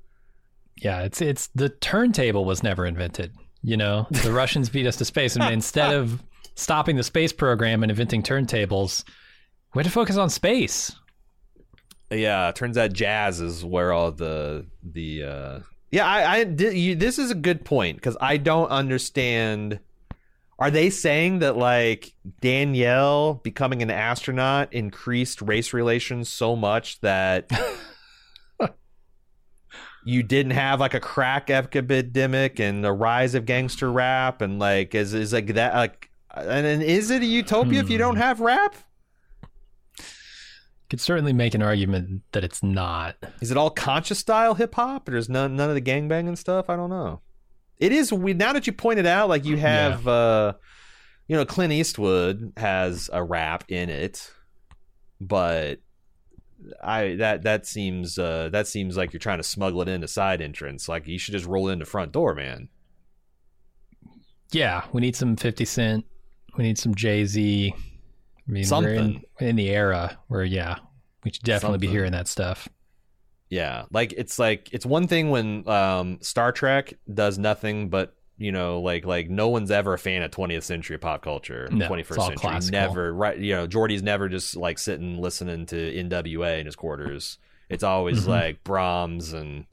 Yeah, 0.80 1.02
it's 1.02 1.20
it's 1.20 1.48
the 1.48 1.68
turntable 1.68 2.44
was 2.44 2.62
never 2.62 2.86
invented. 2.86 3.32
You 3.62 3.76
know, 3.76 4.06
the 4.10 4.32
Russians 4.32 4.70
beat 4.70 4.86
us 4.86 4.96
to 4.96 5.04
space, 5.04 5.36
and 5.36 5.44
instead 5.52 5.94
of 5.94 6.22
stopping 6.54 6.96
the 6.96 7.02
space 7.02 7.32
program 7.32 7.82
and 7.82 7.90
inventing 7.90 8.22
turntables, 8.22 9.04
we 9.74 9.80
had 9.80 9.86
to 9.86 9.92
focus 9.92 10.16
on 10.16 10.30
space. 10.30 10.92
Yeah, 12.10 12.50
turns 12.52 12.76
out 12.76 12.92
jazz 12.92 13.40
is 13.40 13.64
where 13.64 13.92
all 13.92 14.10
the 14.10 14.66
the 14.82 15.22
uh, 15.24 15.58
Yeah, 15.90 16.06
I, 16.06 16.38
I 16.38 16.44
did, 16.44 16.74
you, 16.74 16.94
this 16.94 17.18
is 17.18 17.30
a 17.30 17.36
good 17.36 17.64
point 17.64 17.96
because 17.96 18.16
I 18.20 18.36
don't 18.38 18.68
understand. 18.68 19.80
Are 20.58 20.70
they 20.70 20.90
saying 20.90 21.38
that 21.38 21.56
like 21.56 22.12
Danielle 22.40 23.34
becoming 23.34 23.80
an 23.82 23.90
astronaut 23.90 24.72
increased 24.72 25.40
race 25.40 25.72
relations 25.72 26.28
so 26.28 26.54
much 26.56 27.00
that 27.00 27.50
you 30.04 30.22
didn't 30.22 30.52
have 30.52 30.80
like 30.80 30.94
a 30.94 31.00
crack 31.00 31.50
epidemic 31.50 32.58
and 32.58 32.84
the 32.84 32.92
rise 32.92 33.34
of 33.34 33.44
gangster 33.44 33.90
rap 33.90 34.40
and 34.40 34.58
like 34.58 34.94
is 34.94 35.14
is 35.14 35.32
like 35.32 35.54
that 35.54 35.74
like 35.74 36.10
and 36.34 36.64
then 36.64 36.82
is 36.82 37.10
it 37.10 37.22
a 37.22 37.26
utopia 37.26 37.80
if 37.80 37.90
you 37.90 37.98
don't 37.98 38.16
have 38.16 38.40
rap? 38.40 38.76
Could 40.88 41.00
certainly 41.00 41.32
make 41.32 41.54
an 41.54 41.62
argument 41.62 42.22
that 42.32 42.42
it's 42.42 42.62
not. 42.62 43.16
Is 43.40 43.50
it 43.50 43.56
all 43.56 43.70
conscious 43.70 44.18
style 44.18 44.54
hip 44.54 44.74
hop? 44.74 45.06
There's 45.06 45.28
none 45.28 45.56
none 45.56 45.68
of 45.68 45.74
the 45.74 45.82
gangbanging 45.82 46.38
stuff. 46.38 46.68
I 46.68 46.76
don't 46.76 46.90
know. 46.90 47.20
It 47.78 47.92
is 47.92 48.12
we 48.12 48.34
now 48.34 48.52
that 48.52 48.66
you 48.66 48.72
pointed 48.72 49.06
out, 49.06 49.28
like 49.28 49.44
you 49.44 49.56
have, 49.56 50.06
uh, 50.06 50.54
you 51.28 51.36
know, 51.36 51.44
Clint 51.44 51.72
Eastwood 51.72 52.52
has 52.56 53.08
a 53.12 53.22
rap 53.22 53.64
in 53.68 53.88
it, 53.88 54.32
but 55.20 55.80
I 56.82 57.16
that 57.16 57.42
that 57.42 57.66
seems 57.66 58.18
uh, 58.18 58.48
that 58.52 58.66
seems 58.66 58.96
like 58.96 59.12
you're 59.12 59.20
trying 59.20 59.38
to 59.38 59.44
smuggle 59.44 59.82
it 59.82 59.88
into 59.88 60.08
side 60.08 60.40
entrance. 60.40 60.88
Like 60.88 61.06
you 61.06 61.18
should 61.18 61.32
just 61.32 61.46
roll 61.46 61.68
in 61.68 61.78
the 61.78 61.84
front 61.84 62.12
door, 62.12 62.34
man. 62.34 62.68
Yeah, 64.52 64.84
we 64.92 65.00
need 65.00 65.16
some 65.16 65.36
Fifty 65.36 65.64
Cent. 65.64 66.04
We 66.56 66.64
need 66.64 66.78
some 66.78 66.94
Jay 66.94 67.24
Z. 67.24 67.72
I 68.50 68.52
mean, 68.52 68.64
Something. 68.64 69.22
we're 69.40 69.46
in, 69.46 69.50
in 69.50 69.56
the 69.56 69.68
era 69.68 70.18
where, 70.26 70.42
yeah, 70.42 70.76
we 71.24 71.30
should 71.30 71.44
definitely 71.44 71.78
be 71.78 71.86
hearing 71.86 72.10
that 72.12 72.26
stuff. 72.26 72.68
Yeah, 73.48 73.84
like 73.92 74.12
it's 74.16 74.38
like 74.38 74.68
it's 74.72 74.84
one 74.84 75.06
thing 75.06 75.30
when 75.30 75.68
um, 75.68 76.18
Star 76.20 76.50
Trek 76.50 76.94
does 77.12 77.38
nothing 77.38 77.90
but 77.90 78.14
you 78.40 78.50
know 78.50 78.80
like 78.80 79.04
like 79.04 79.28
no 79.30 79.48
one's 79.48 79.70
ever 79.70 79.92
a 79.94 79.98
fan 79.98 80.22
of 80.22 80.30
20th 80.32 80.62
century 80.64 80.98
pop 80.98 81.22
culture, 81.22 81.68
No, 81.70 81.86
21st 81.88 82.00
it's 82.00 82.18
all 82.18 82.26
century. 82.26 82.36
classical. 82.40 82.80
Never 82.80 83.14
right, 83.14 83.38
you 83.38 83.54
know, 83.54 83.66
Geordi's 83.68 84.02
never 84.02 84.28
just 84.28 84.56
like 84.56 84.78
sitting 84.78 85.20
listening 85.20 85.66
to 85.66 85.76
NWA 85.76 86.58
in 86.58 86.66
his 86.66 86.74
quarters. 86.74 87.38
It's 87.68 87.84
always 87.84 88.24
Mhm. 88.24 88.28
like 88.28 88.64
Brahms 88.64 89.32
and 89.32 89.66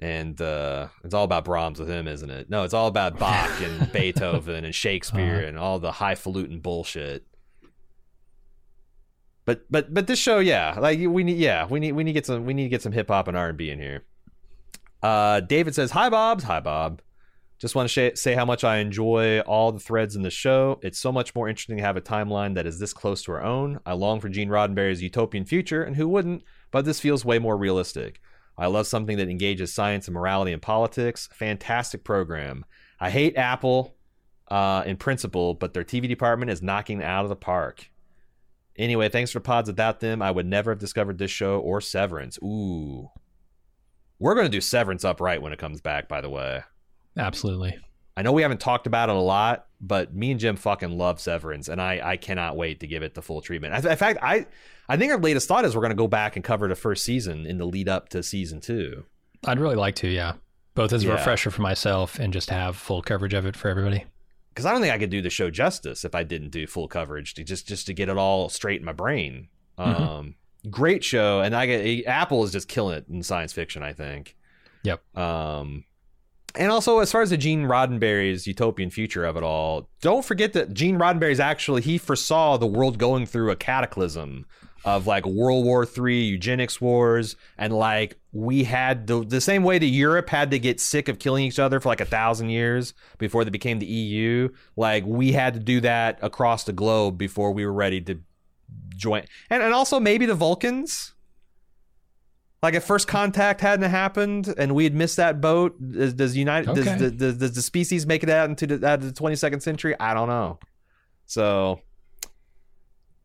and 0.00 0.40
uh 0.40 0.88
it's 1.04 1.12
all 1.12 1.24
about 1.24 1.44
Brahms 1.44 1.78
with 1.78 1.88
him, 1.90 2.08
isn't 2.08 2.30
it? 2.30 2.48
No, 2.48 2.64
it's 2.64 2.72
all 2.74 2.86
about 2.86 3.18
Bach 3.18 3.50
and 3.60 3.92
Beethoven 3.92 4.64
and 4.64 4.74
Shakespeare 4.74 5.36
Uh-huh. 5.40 5.46
and 5.48 5.58
all 5.58 5.78
the 5.78 5.92
highfalutin 5.92 6.60
bullshit. 6.60 7.26
But 9.44 9.62
but 9.70 9.92
but 9.92 10.06
this 10.06 10.18
show, 10.18 10.38
yeah, 10.38 10.76
like 10.78 10.98
we 10.98 11.24
need, 11.24 11.38
yeah, 11.38 11.66
we 11.66 11.80
need 11.80 11.92
we 11.92 12.04
need 12.04 12.10
to 12.12 12.14
get 12.14 12.26
some 12.26 12.44
we 12.46 12.54
need 12.54 12.64
to 12.64 12.68
get 12.68 12.82
some 12.82 12.92
hip 12.92 13.08
hop 13.08 13.26
and 13.28 13.36
R 13.36 13.48
and 13.48 13.58
B 13.58 13.70
in 13.70 13.78
here. 13.78 14.04
Uh, 15.02 15.40
David 15.40 15.74
says, 15.74 15.90
"Hi, 15.92 16.08
Bob's. 16.10 16.44
Hi, 16.44 16.60
Bob. 16.60 17.00
Just 17.60 17.74
want 17.74 17.90
to 17.90 18.16
say 18.16 18.34
how 18.34 18.46
much 18.46 18.64
I 18.64 18.78
enjoy 18.78 19.40
all 19.40 19.70
the 19.70 19.78
threads 19.78 20.16
in 20.16 20.22
the 20.22 20.30
show. 20.30 20.80
It's 20.82 20.98
so 20.98 21.12
much 21.12 21.34
more 21.34 21.46
interesting 21.46 21.76
to 21.76 21.82
have 21.82 21.98
a 21.98 22.00
timeline 22.00 22.54
that 22.54 22.66
is 22.66 22.78
this 22.78 22.94
close 22.94 23.22
to 23.24 23.32
our 23.32 23.42
own. 23.42 23.80
I 23.84 23.92
long 23.92 24.18
for 24.18 24.30
Gene 24.30 24.48
Roddenberry's 24.48 25.02
utopian 25.02 25.44
future, 25.44 25.82
and 25.82 25.94
who 25.94 26.08
wouldn't? 26.08 26.42
But 26.70 26.86
this 26.86 27.00
feels 27.00 27.22
way 27.22 27.38
more 27.38 27.58
realistic. 27.58 28.20
I 28.56 28.66
love 28.66 28.86
something 28.86 29.18
that 29.18 29.28
engages 29.28 29.74
science 29.74 30.08
and 30.08 30.14
morality 30.14 30.52
and 30.52 30.62
politics. 30.62 31.28
Fantastic 31.34 32.02
program. 32.02 32.64
I 32.98 33.10
hate 33.10 33.36
Apple 33.36 33.94
uh, 34.48 34.82
in 34.86 34.96
principle, 34.96 35.52
but 35.52 35.74
their 35.74 35.84
TV 35.84 36.08
department 36.08 36.50
is 36.50 36.62
knocking 36.62 37.02
out 37.02 37.24
of 37.24 37.28
the 37.28 37.36
park. 37.36 37.90
Anyway, 38.76 39.10
thanks 39.10 39.30
for 39.30 39.40
pods. 39.40 39.68
Without 39.68 40.00
them, 40.00 40.22
I 40.22 40.30
would 40.30 40.46
never 40.46 40.70
have 40.70 40.78
discovered 40.78 41.18
this 41.18 41.30
show 41.30 41.58
or 41.58 41.82
Severance. 41.82 42.38
Ooh. 42.42 43.10
We're 44.18 44.34
going 44.34 44.46
to 44.46 44.50
do 44.50 44.62
Severance 44.62 45.04
upright 45.04 45.42
when 45.42 45.52
it 45.52 45.58
comes 45.58 45.82
back, 45.82 46.08
by 46.08 46.22
the 46.22 46.30
way. 46.30 46.62
Absolutely. 47.20 47.78
I 48.16 48.22
know 48.22 48.32
we 48.32 48.42
haven't 48.42 48.60
talked 48.60 48.86
about 48.86 49.08
it 49.08 49.14
a 49.16 49.20
lot, 49.20 49.66
but 49.80 50.14
me 50.14 50.30
and 50.32 50.40
Jim 50.40 50.56
fucking 50.56 50.96
love 50.98 51.20
Severance, 51.20 51.68
and 51.68 51.80
I, 51.80 52.00
I 52.02 52.16
cannot 52.16 52.56
wait 52.56 52.80
to 52.80 52.86
give 52.86 53.02
it 53.02 53.14
the 53.14 53.22
full 53.22 53.40
treatment. 53.40 53.72
In 53.84 53.96
fact, 53.96 54.18
I 54.22 54.46
I 54.88 54.96
think 54.96 55.12
our 55.12 55.18
latest 55.18 55.46
thought 55.48 55.64
is 55.64 55.74
we're 55.74 55.80
going 55.82 55.90
to 55.90 55.96
go 55.96 56.08
back 56.08 56.34
and 56.36 56.44
cover 56.44 56.66
the 56.68 56.74
first 56.74 57.04
season 57.04 57.46
in 57.46 57.58
the 57.58 57.64
lead 57.64 57.88
up 57.88 58.08
to 58.10 58.22
season 58.22 58.60
two. 58.60 59.04
I'd 59.46 59.60
really 59.60 59.76
like 59.76 59.94
to, 59.96 60.08
yeah. 60.08 60.34
Both 60.74 60.92
as 60.92 61.04
a 61.04 61.06
Yeah. 61.06 61.12
refresher 61.14 61.50
for 61.50 61.62
myself 61.62 62.18
and 62.18 62.32
just 62.32 62.50
have 62.50 62.76
full 62.76 63.00
coverage 63.00 63.32
of 63.34 63.46
it 63.46 63.56
for 63.56 63.68
everybody. 63.68 64.04
Because 64.50 64.66
I 64.66 64.72
don't 64.72 64.80
think 64.82 64.92
I 64.92 64.98
could 64.98 65.10
do 65.10 65.22
the 65.22 65.30
show 65.30 65.48
justice 65.50 66.04
if 66.04 66.14
I 66.14 66.24
didn't 66.24 66.50
do 66.50 66.66
full 66.66 66.88
coverage 66.88 67.34
to 67.34 67.44
just 67.44 67.66
just 67.68 67.86
to 67.86 67.94
get 67.94 68.08
it 68.08 68.16
all 68.18 68.48
straight 68.48 68.80
in 68.80 68.84
my 68.84 68.92
brain. 68.92 69.48
Mhm. 69.78 70.00
Um, 70.00 70.34
great 70.68 71.02
show, 71.04 71.40
and 71.40 71.54
I 71.56 71.66
get 71.66 72.06
Apple 72.06 72.42
is 72.44 72.52
just 72.52 72.68
killing 72.68 72.98
it 72.98 73.06
in 73.08 73.22
science 73.22 73.52
fiction. 73.52 73.82
I 73.82 73.92
think. 73.92 74.36
Yep. 74.82 75.16
Um, 75.16 75.84
and 76.54 76.70
also 76.70 76.98
as 76.98 77.12
far 77.12 77.22
as 77.22 77.30
the 77.30 77.36
Gene 77.36 77.64
Roddenberry's 77.64 78.46
utopian 78.46 78.90
future 78.90 79.24
of 79.24 79.36
it 79.36 79.42
all, 79.42 79.88
don't 80.00 80.24
forget 80.24 80.52
that 80.54 80.74
Gene 80.74 80.98
Roddenberry's 80.98 81.40
actually 81.40 81.82
he 81.82 81.98
foresaw 81.98 82.56
the 82.56 82.66
world 82.66 82.98
going 82.98 83.26
through 83.26 83.50
a 83.50 83.56
cataclysm 83.56 84.46
of 84.84 85.06
like 85.06 85.26
World 85.26 85.64
War 85.64 85.84
Three, 85.84 86.22
eugenics 86.22 86.80
wars, 86.80 87.36
and 87.58 87.72
like 87.72 88.18
we 88.32 88.64
had 88.64 89.06
the 89.06 89.24
the 89.24 89.40
same 89.40 89.62
way 89.62 89.78
that 89.78 89.86
Europe 89.86 90.30
had 90.30 90.50
to 90.52 90.58
get 90.58 90.80
sick 90.80 91.08
of 91.08 91.18
killing 91.18 91.44
each 91.44 91.58
other 91.58 91.80
for 91.80 91.88
like 91.88 92.00
a 92.00 92.06
thousand 92.06 92.50
years 92.50 92.94
before 93.18 93.44
they 93.44 93.50
became 93.50 93.78
the 93.78 93.86
EU. 93.86 94.48
Like 94.76 95.04
we 95.06 95.32
had 95.32 95.54
to 95.54 95.60
do 95.60 95.80
that 95.82 96.18
across 96.22 96.64
the 96.64 96.72
globe 96.72 97.18
before 97.18 97.52
we 97.52 97.64
were 97.66 97.72
ready 97.72 98.00
to 98.02 98.20
join, 98.96 99.24
and 99.50 99.62
and 99.62 99.74
also 99.74 100.00
maybe 100.00 100.26
the 100.26 100.34
Vulcans. 100.34 101.14
Like 102.62 102.74
if 102.74 102.84
first 102.84 103.08
contact 103.08 103.62
hadn't 103.62 103.90
happened 103.90 104.54
and 104.58 104.74
we 104.74 104.84
had 104.84 104.94
missed 104.94 105.16
that 105.16 105.40
boat, 105.40 105.76
does, 105.92 106.12
does 106.12 106.36
United 106.36 106.68
Okay. 106.68 106.98
does, 106.98 107.12
does, 107.12 107.36
does, 107.38 107.54
the 107.54 107.62
species 107.62 108.06
make 108.06 108.22
it 108.22 108.28
out 108.28 108.50
into 108.50 108.66
the, 108.66 108.86
out 108.86 108.98
of 108.98 109.14
the 109.14 109.18
22nd 109.18 109.62
century? 109.62 109.94
I 109.98 110.12
don't 110.12 110.28
know. 110.28 110.58
So 111.24 111.80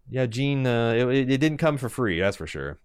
yeah, 0.10 0.26
Gene, 0.26 0.66
uh, 0.66 0.94
it, 0.94 1.32
it 1.32 1.38
didn't 1.38 1.58
come 1.58 1.78
for 1.78 1.90
free, 1.90 2.20
that's 2.20 2.38
for 2.38 2.48
sure. 2.48 2.80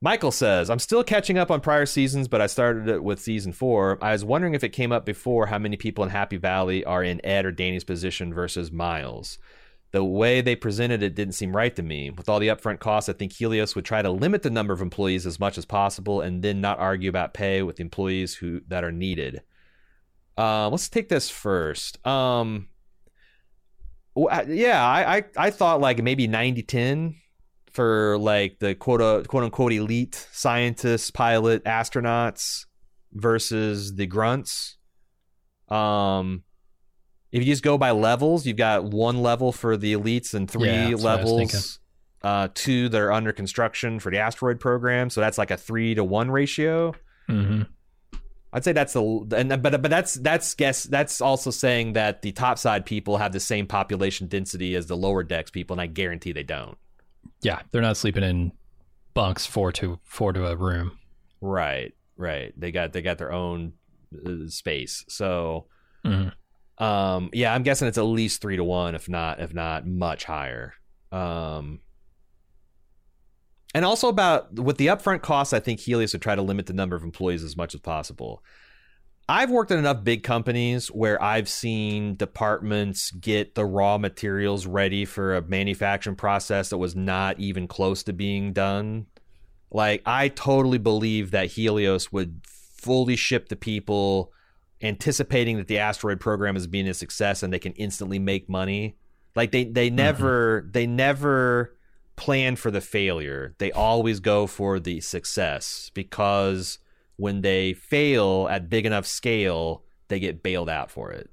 Michael 0.00 0.32
says, 0.32 0.68
I'm 0.68 0.78
still 0.80 1.02
catching 1.02 1.38
up 1.38 1.50
on 1.50 1.60
prior 1.60 1.86
seasons, 1.86 2.28
but 2.28 2.40
I 2.40 2.46
started 2.46 2.88
it 2.88 3.02
with 3.02 3.20
season 3.20 3.52
four. 3.52 3.98
I 4.02 4.12
was 4.12 4.24
wondering 4.24 4.54
if 4.54 4.62
it 4.62 4.70
came 4.70 4.92
up 4.92 5.06
before 5.06 5.46
how 5.46 5.58
many 5.58 5.76
people 5.76 6.04
in 6.04 6.10
Happy 6.10 6.36
Valley 6.36 6.84
are 6.84 7.02
in 7.02 7.24
Ed 7.24 7.46
or 7.46 7.52
Dani's 7.52 7.84
position 7.84 8.34
versus 8.34 8.70
Miles. 8.70 9.38
The 9.94 10.02
way 10.04 10.40
they 10.40 10.56
presented 10.56 11.04
it 11.04 11.14
didn't 11.14 11.34
seem 11.34 11.54
right 11.54 11.74
to 11.76 11.80
me. 11.80 12.10
With 12.10 12.28
all 12.28 12.40
the 12.40 12.48
upfront 12.48 12.80
costs, 12.80 13.08
I 13.08 13.12
think 13.12 13.32
Helios 13.32 13.76
would 13.76 13.84
try 13.84 14.02
to 14.02 14.10
limit 14.10 14.42
the 14.42 14.50
number 14.50 14.74
of 14.74 14.82
employees 14.82 15.24
as 15.24 15.38
much 15.38 15.56
as 15.56 15.64
possible 15.64 16.20
and 16.20 16.42
then 16.42 16.60
not 16.60 16.80
argue 16.80 17.08
about 17.08 17.32
pay 17.32 17.62
with 17.62 17.76
the 17.76 17.82
employees 17.82 18.34
who 18.34 18.60
that 18.66 18.82
are 18.82 18.90
needed. 18.90 19.42
Uh, 20.36 20.68
let's 20.68 20.88
take 20.88 21.08
this 21.08 21.30
first. 21.30 22.04
Um, 22.04 22.70
yeah, 24.48 24.84
I, 24.84 25.16
I, 25.16 25.24
I 25.36 25.50
thought 25.50 25.80
like 25.80 26.02
maybe 26.02 26.26
90 26.26 26.64
10 26.64 27.14
for 27.70 28.18
like 28.18 28.58
the 28.58 28.74
quote, 28.74 29.28
quote 29.28 29.44
unquote 29.44 29.72
elite 29.72 30.26
scientists, 30.32 31.12
pilot, 31.12 31.62
astronauts 31.62 32.66
versus 33.12 33.94
the 33.94 34.06
grunts. 34.06 34.76
Um, 35.68 36.42
if 37.34 37.40
you 37.44 37.52
just 37.52 37.62
go 37.64 37.76
by 37.76 37.90
levels, 37.90 38.46
you've 38.46 38.56
got 38.56 38.84
one 38.84 39.20
level 39.22 39.50
for 39.52 39.76
the 39.76 39.92
elites 39.94 40.34
and 40.34 40.48
three 40.50 40.68
Yeah, 40.68 40.90
that's 40.90 41.02
what 41.02 41.10
I 41.10 41.16
was 41.16 41.30
thinking. 41.30 41.56
levels, 41.58 41.78
uh, 42.22 42.48
two 42.54 42.88
that 42.88 43.00
are 43.00 43.12
under 43.12 43.32
construction 43.32 43.98
for 43.98 44.10
the 44.10 44.18
asteroid 44.18 44.60
program. 44.60 45.10
So 45.10 45.20
that's 45.20 45.36
like 45.36 45.50
a 45.50 45.56
three 45.56 45.94
to 45.96 46.04
one 46.04 46.30
ratio. 46.30 46.94
hmm 47.26 47.62
I'd 48.52 48.62
say 48.62 48.70
that's 48.72 48.92
the 48.92 49.02
and 49.36 49.48
but 49.60 49.82
but 49.82 49.90
that's 49.90 50.14
that's 50.14 50.54
guess 50.54 50.84
that's 50.84 51.20
also 51.20 51.50
saying 51.50 51.94
that 51.94 52.22
the 52.22 52.30
topside 52.30 52.86
people 52.86 53.16
have 53.16 53.32
the 53.32 53.40
same 53.40 53.66
population 53.66 54.28
density 54.28 54.76
as 54.76 54.86
the 54.86 54.96
lower 54.96 55.24
decks 55.24 55.50
people, 55.50 55.74
and 55.74 55.80
I 55.80 55.86
guarantee 55.86 56.30
they 56.30 56.44
don't. 56.44 56.78
Yeah, 57.42 57.62
they're 57.72 57.82
not 57.82 57.96
sleeping 57.96 58.22
in 58.22 58.52
bunks 59.12 59.44
four 59.44 59.72
to 59.72 59.98
four 60.04 60.32
to 60.32 60.46
a 60.46 60.54
room. 60.56 60.96
Right, 61.40 61.94
right. 62.16 62.52
They 62.56 62.70
got 62.70 62.92
they 62.92 63.02
got 63.02 63.18
their 63.18 63.32
own 63.32 63.72
uh, 64.24 64.46
space. 64.46 65.04
So, 65.08 65.66
Mhm. 66.06 66.32
Um, 66.78 67.30
yeah, 67.32 67.54
I'm 67.54 67.62
guessing 67.62 67.88
it's 67.88 67.98
at 67.98 68.02
least 68.02 68.40
three 68.40 68.56
to 68.56 68.64
one, 68.64 68.94
if 68.94 69.08
not 69.08 69.40
if 69.40 69.54
not 69.54 69.86
much 69.86 70.24
higher. 70.24 70.74
Um, 71.12 71.80
and 73.74 73.84
also 73.84 74.08
about 74.08 74.54
with 74.54 74.76
the 74.76 74.86
upfront 74.88 75.22
costs, 75.22 75.52
I 75.52 75.60
think 75.60 75.80
Helios 75.80 76.12
would 76.12 76.22
try 76.22 76.34
to 76.34 76.42
limit 76.42 76.66
the 76.66 76.72
number 76.72 76.96
of 76.96 77.02
employees 77.02 77.42
as 77.42 77.56
much 77.56 77.74
as 77.74 77.80
possible. 77.80 78.42
I've 79.28 79.50
worked 79.50 79.70
in 79.70 79.78
enough 79.78 80.04
big 80.04 80.22
companies 80.22 80.88
where 80.88 81.20
I've 81.22 81.48
seen 81.48 82.14
departments 82.14 83.10
get 83.10 83.54
the 83.54 83.64
raw 83.64 83.96
materials 83.96 84.66
ready 84.66 85.06
for 85.06 85.34
a 85.34 85.42
manufacturing 85.42 86.16
process 86.16 86.68
that 86.68 86.78
was 86.78 86.94
not 86.94 87.40
even 87.40 87.66
close 87.66 88.02
to 88.02 88.12
being 88.12 88.52
done. 88.52 89.06
Like, 89.70 90.02
I 90.04 90.28
totally 90.28 90.78
believe 90.78 91.30
that 91.30 91.52
Helios 91.52 92.12
would 92.12 92.42
fully 92.46 93.16
ship 93.16 93.48
the 93.48 93.56
people, 93.56 94.30
anticipating 94.84 95.56
that 95.56 95.66
the 95.66 95.78
asteroid 95.78 96.20
program 96.20 96.56
is 96.56 96.66
being 96.66 96.88
a 96.88 96.94
success 96.94 97.42
and 97.42 97.52
they 97.52 97.58
can 97.58 97.72
instantly 97.72 98.18
make 98.18 98.48
money. 98.48 98.96
Like 99.34 99.50
they 99.50 99.64
they 99.64 99.88
mm-hmm. 99.88 99.96
never 99.96 100.68
they 100.70 100.86
never 100.86 101.76
plan 102.16 102.56
for 102.56 102.70
the 102.70 102.80
failure. 102.80 103.54
They 103.58 103.72
always 103.72 104.20
go 104.20 104.46
for 104.46 104.78
the 104.78 105.00
success 105.00 105.90
because 105.94 106.78
when 107.16 107.40
they 107.40 107.74
fail 107.74 108.48
at 108.50 108.68
big 108.68 108.86
enough 108.86 109.06
scale, 109.06 109.84
they 110.08 110.20
get 110.20 110.42
bailed 110.42 110.68
out 110.68 110.90
for 110.90 111.10
it. 111.12 111.30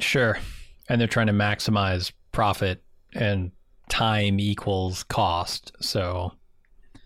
Sure. 0.00 0.38
And 0.88 1.00
they're 1.00 1.08
trying 1.08 1.28
to 1.28 1.32
maximize 1.32 2.12
profit 2.32 2.82
and 3.14 3.50
time 3.88 4.38
equals 4.38 5.02
cost. 5.04 5.72
So 5.80 6.32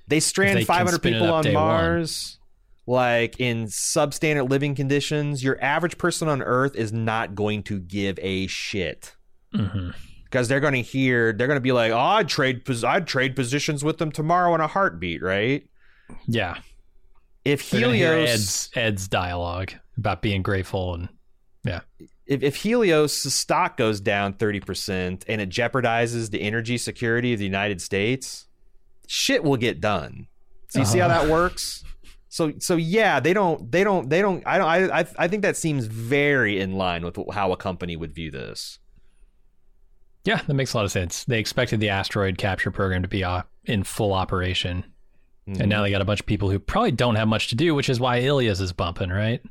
They 0.08 0.20
strand 0.20 0.58
they 0.58 0.64
500 0.64 1.02
people 1.02 1.32
on 1.32 1.52
Mars. 1.52 2.38
one. 2.38 2.39
Like 2.90 3.38
in 3.38 3.66
substandard 3.66 4.50
living 4.50 4.74
conditions. 4.74 5.44
Your 5.44 5.62
average 5.62 5.96
person 5.96 6.26
on 6.28 6.42
Earth 6.42 6.74
is 6.74 6.92
not 6.92 7.34
going 7.36 7.62
to 7.64 7.78
give 7.78 8.18
a 8.20 8.48
shit 8.48 9.14
mhm. 9.54 9.94
because 10.24 10.48
they're 10.48 10.58
going 10.60 10.74
to 10.74 10.82
hear, 10.82 11.32
they're 11.32 11.46
going 11.46 11.56
to 11.56 11.60
be 11.60 11.70
like, 11.70 11.92
"Oh, 11.92 11.98
I'd 11.98 12.28
trade, 12.28 12.62
I'd 12.84 13.06
trade 13.06 13.36
positions 13.36 13.84
with 13.84 13.98
them 13.98 14.10
tomorrow 14.10 14.54
in 14.56 14.60
a 14.60 14.66
heartbeat." 14.66 15.22
Right? 15.22 15.68
yeah. 16.26 16.56
If 17.44 17.70
They're 17.70 17.80
gonna 17.82 17.94
hear 17.96 18.16
Helios, 18.18 18.30
Ed's 18.34 18.70
Ed's 18.74 19.08
dialogue 19.08 19.72
about 19.96 20.20
being 20.20 20.42
grateful 20.42 20.94
and 20.94 21.08
yeah, 21.64 21.80
if, 22.26 22.42
if 22.42 22.56
Helios 22.56 23.12
stock 23.12 23.76
goes 23.76 24.00
down 24.00 24.34
30% 24.34 25.24
and 25.28 25.40
it 25.40 25.48
jeopardizes 25.48 26.30
the 26.30 26.40
energy 26.42 26.76
security 26.76 27.32
of 27.32 27.38
the 27.38 27.44
United 27.44 27.80
States, 27.80 28.46
shit 29.06 29.42
will 29.44 29.56
get 29.56 29.80
done. 29.80 30.26
So 30.68 30.80
you 30.80 30.84
see 30.84 30.98
how 30.98 31.06
Uh-huh. 31.08 31.22
that 31.24 31.30
works? 31.30 31.84
So 32.32 32.52
so 32.58 32.76
yeah, 32.76 33.18
they 33.20 33.32
don't 33.34 33.70
they 33.72 33.82
don't 33.84 34.08
they 34.08 34.22
don't 34.22 34.42
I 34.46 34.56
don't 34.58 34.68
I 34.68 35.00
I, 35.00 35.06
I 35.18 35.28
think 35.28 35.42
that 35.42 35.56
seems 35.56 35.86
very 35.86 36.60
in 36.60 36.72
line 36.74 37.04
with 37.04 37.18
how 37.32 37.50
a 37.52 37.56
company 37.56 37.96
would 37.96 38.14
view 38.14 38.30
this. 38.30 38.78
yeah, 40.24 40.40
that 40.46 40.54
makes 40.54 40.72
a 40.72 40.76
lot 40.76 40.84
of 40.84 40.92
sense. 40.92 41.24
They 41.24 41.40
expected 41.40 41.80
the 41.80 41.88
asteroid 41.88 42.38
capture 42.38 42.70
program 42.70 43.02
to 43.02 43.08
be 43.08 43.24
uh, 43.24 43.42
in 43.64 43.82
full 43.84 44.12
operation, 44.12 44.84
Mhm. 45.48 45.60
and 45.60 45.68
now 45.68 45.82
they 45.82 45.90
got 45.90 46.02
a 46.02 46.04
bunch 46.04 46.20
of 46.20 46.26
people 46.26 46.50
who 46.50 46.58
probably 46.58 46.92
don't 46.92 47.16
have 47.16 47.26
much 47.28 47.48
to 47.48 47.56
do, 47.56 47.74
which 47.74 47.88
is 47.88 47.98
why 47.98 48.20
Helios 48.20 48.60
is 48.60 48.72
bumping, 48.72 49.10
right? 49.10 49.42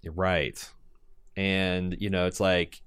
You're 0.00 0.12
right. 0.14 0.56
And, 1.36 1.96
you 2.00 2.08
know, 2.10 2.26
it's 2.26 2.38
like, 2.40 2.80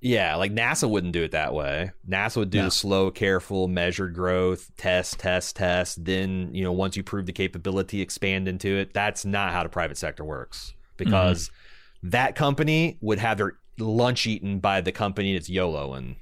yeah, 0.00 0.36
like 0.36 0.52
NASA 0.52 0.88
wouldn't 0.88 1.12
do 1.12 1.22
it 1.22 1.30
that 1.32 1.54
way. 1.54 1.90
NASA 2.08 2.36
would 2.36 2.50
do 2.50 2.58
No. 2.58 2.64
the 2.66 2.70
slow, 2.70 3.10
careful, 3.10 3.66
measured 3.68 4.14
growth, 4.14 4.70
test, 4.76 5.18
test, 5.18 5.56
test. 5.56 6.04
Then, 6.04 6.50
you 6.54 6.62
know, 6.62 6.72
once 6.72 6.96
you 6.96 7.02
prove 7.02 7.26
the 7.26 7.32
capability, 7.32 8.00
expand 8.00 8.46
into 8.46 8.68
it. 8.68 8.92
That's 8.92 9.24
not 9.24 9.52
how 9.52 9.62
the 9.62 9.68
private 9.68 9.96
sector 9.96 10.24
works 10.24 10.74
because 10.96 11.48
mm-hmm. 11.48 12.10
that 12.10 12.36
company 12.36 12.98
would 13.00 13.18
have 13.18 13.38
their 13.38 13.54
lunch 13.78 14.26
eaten 14.26 14.58
by 14.58 14.80
the 14.80 14.92
company 14.92 15.32
that's 15.32 15.48
YOLOing. 15.50 16.16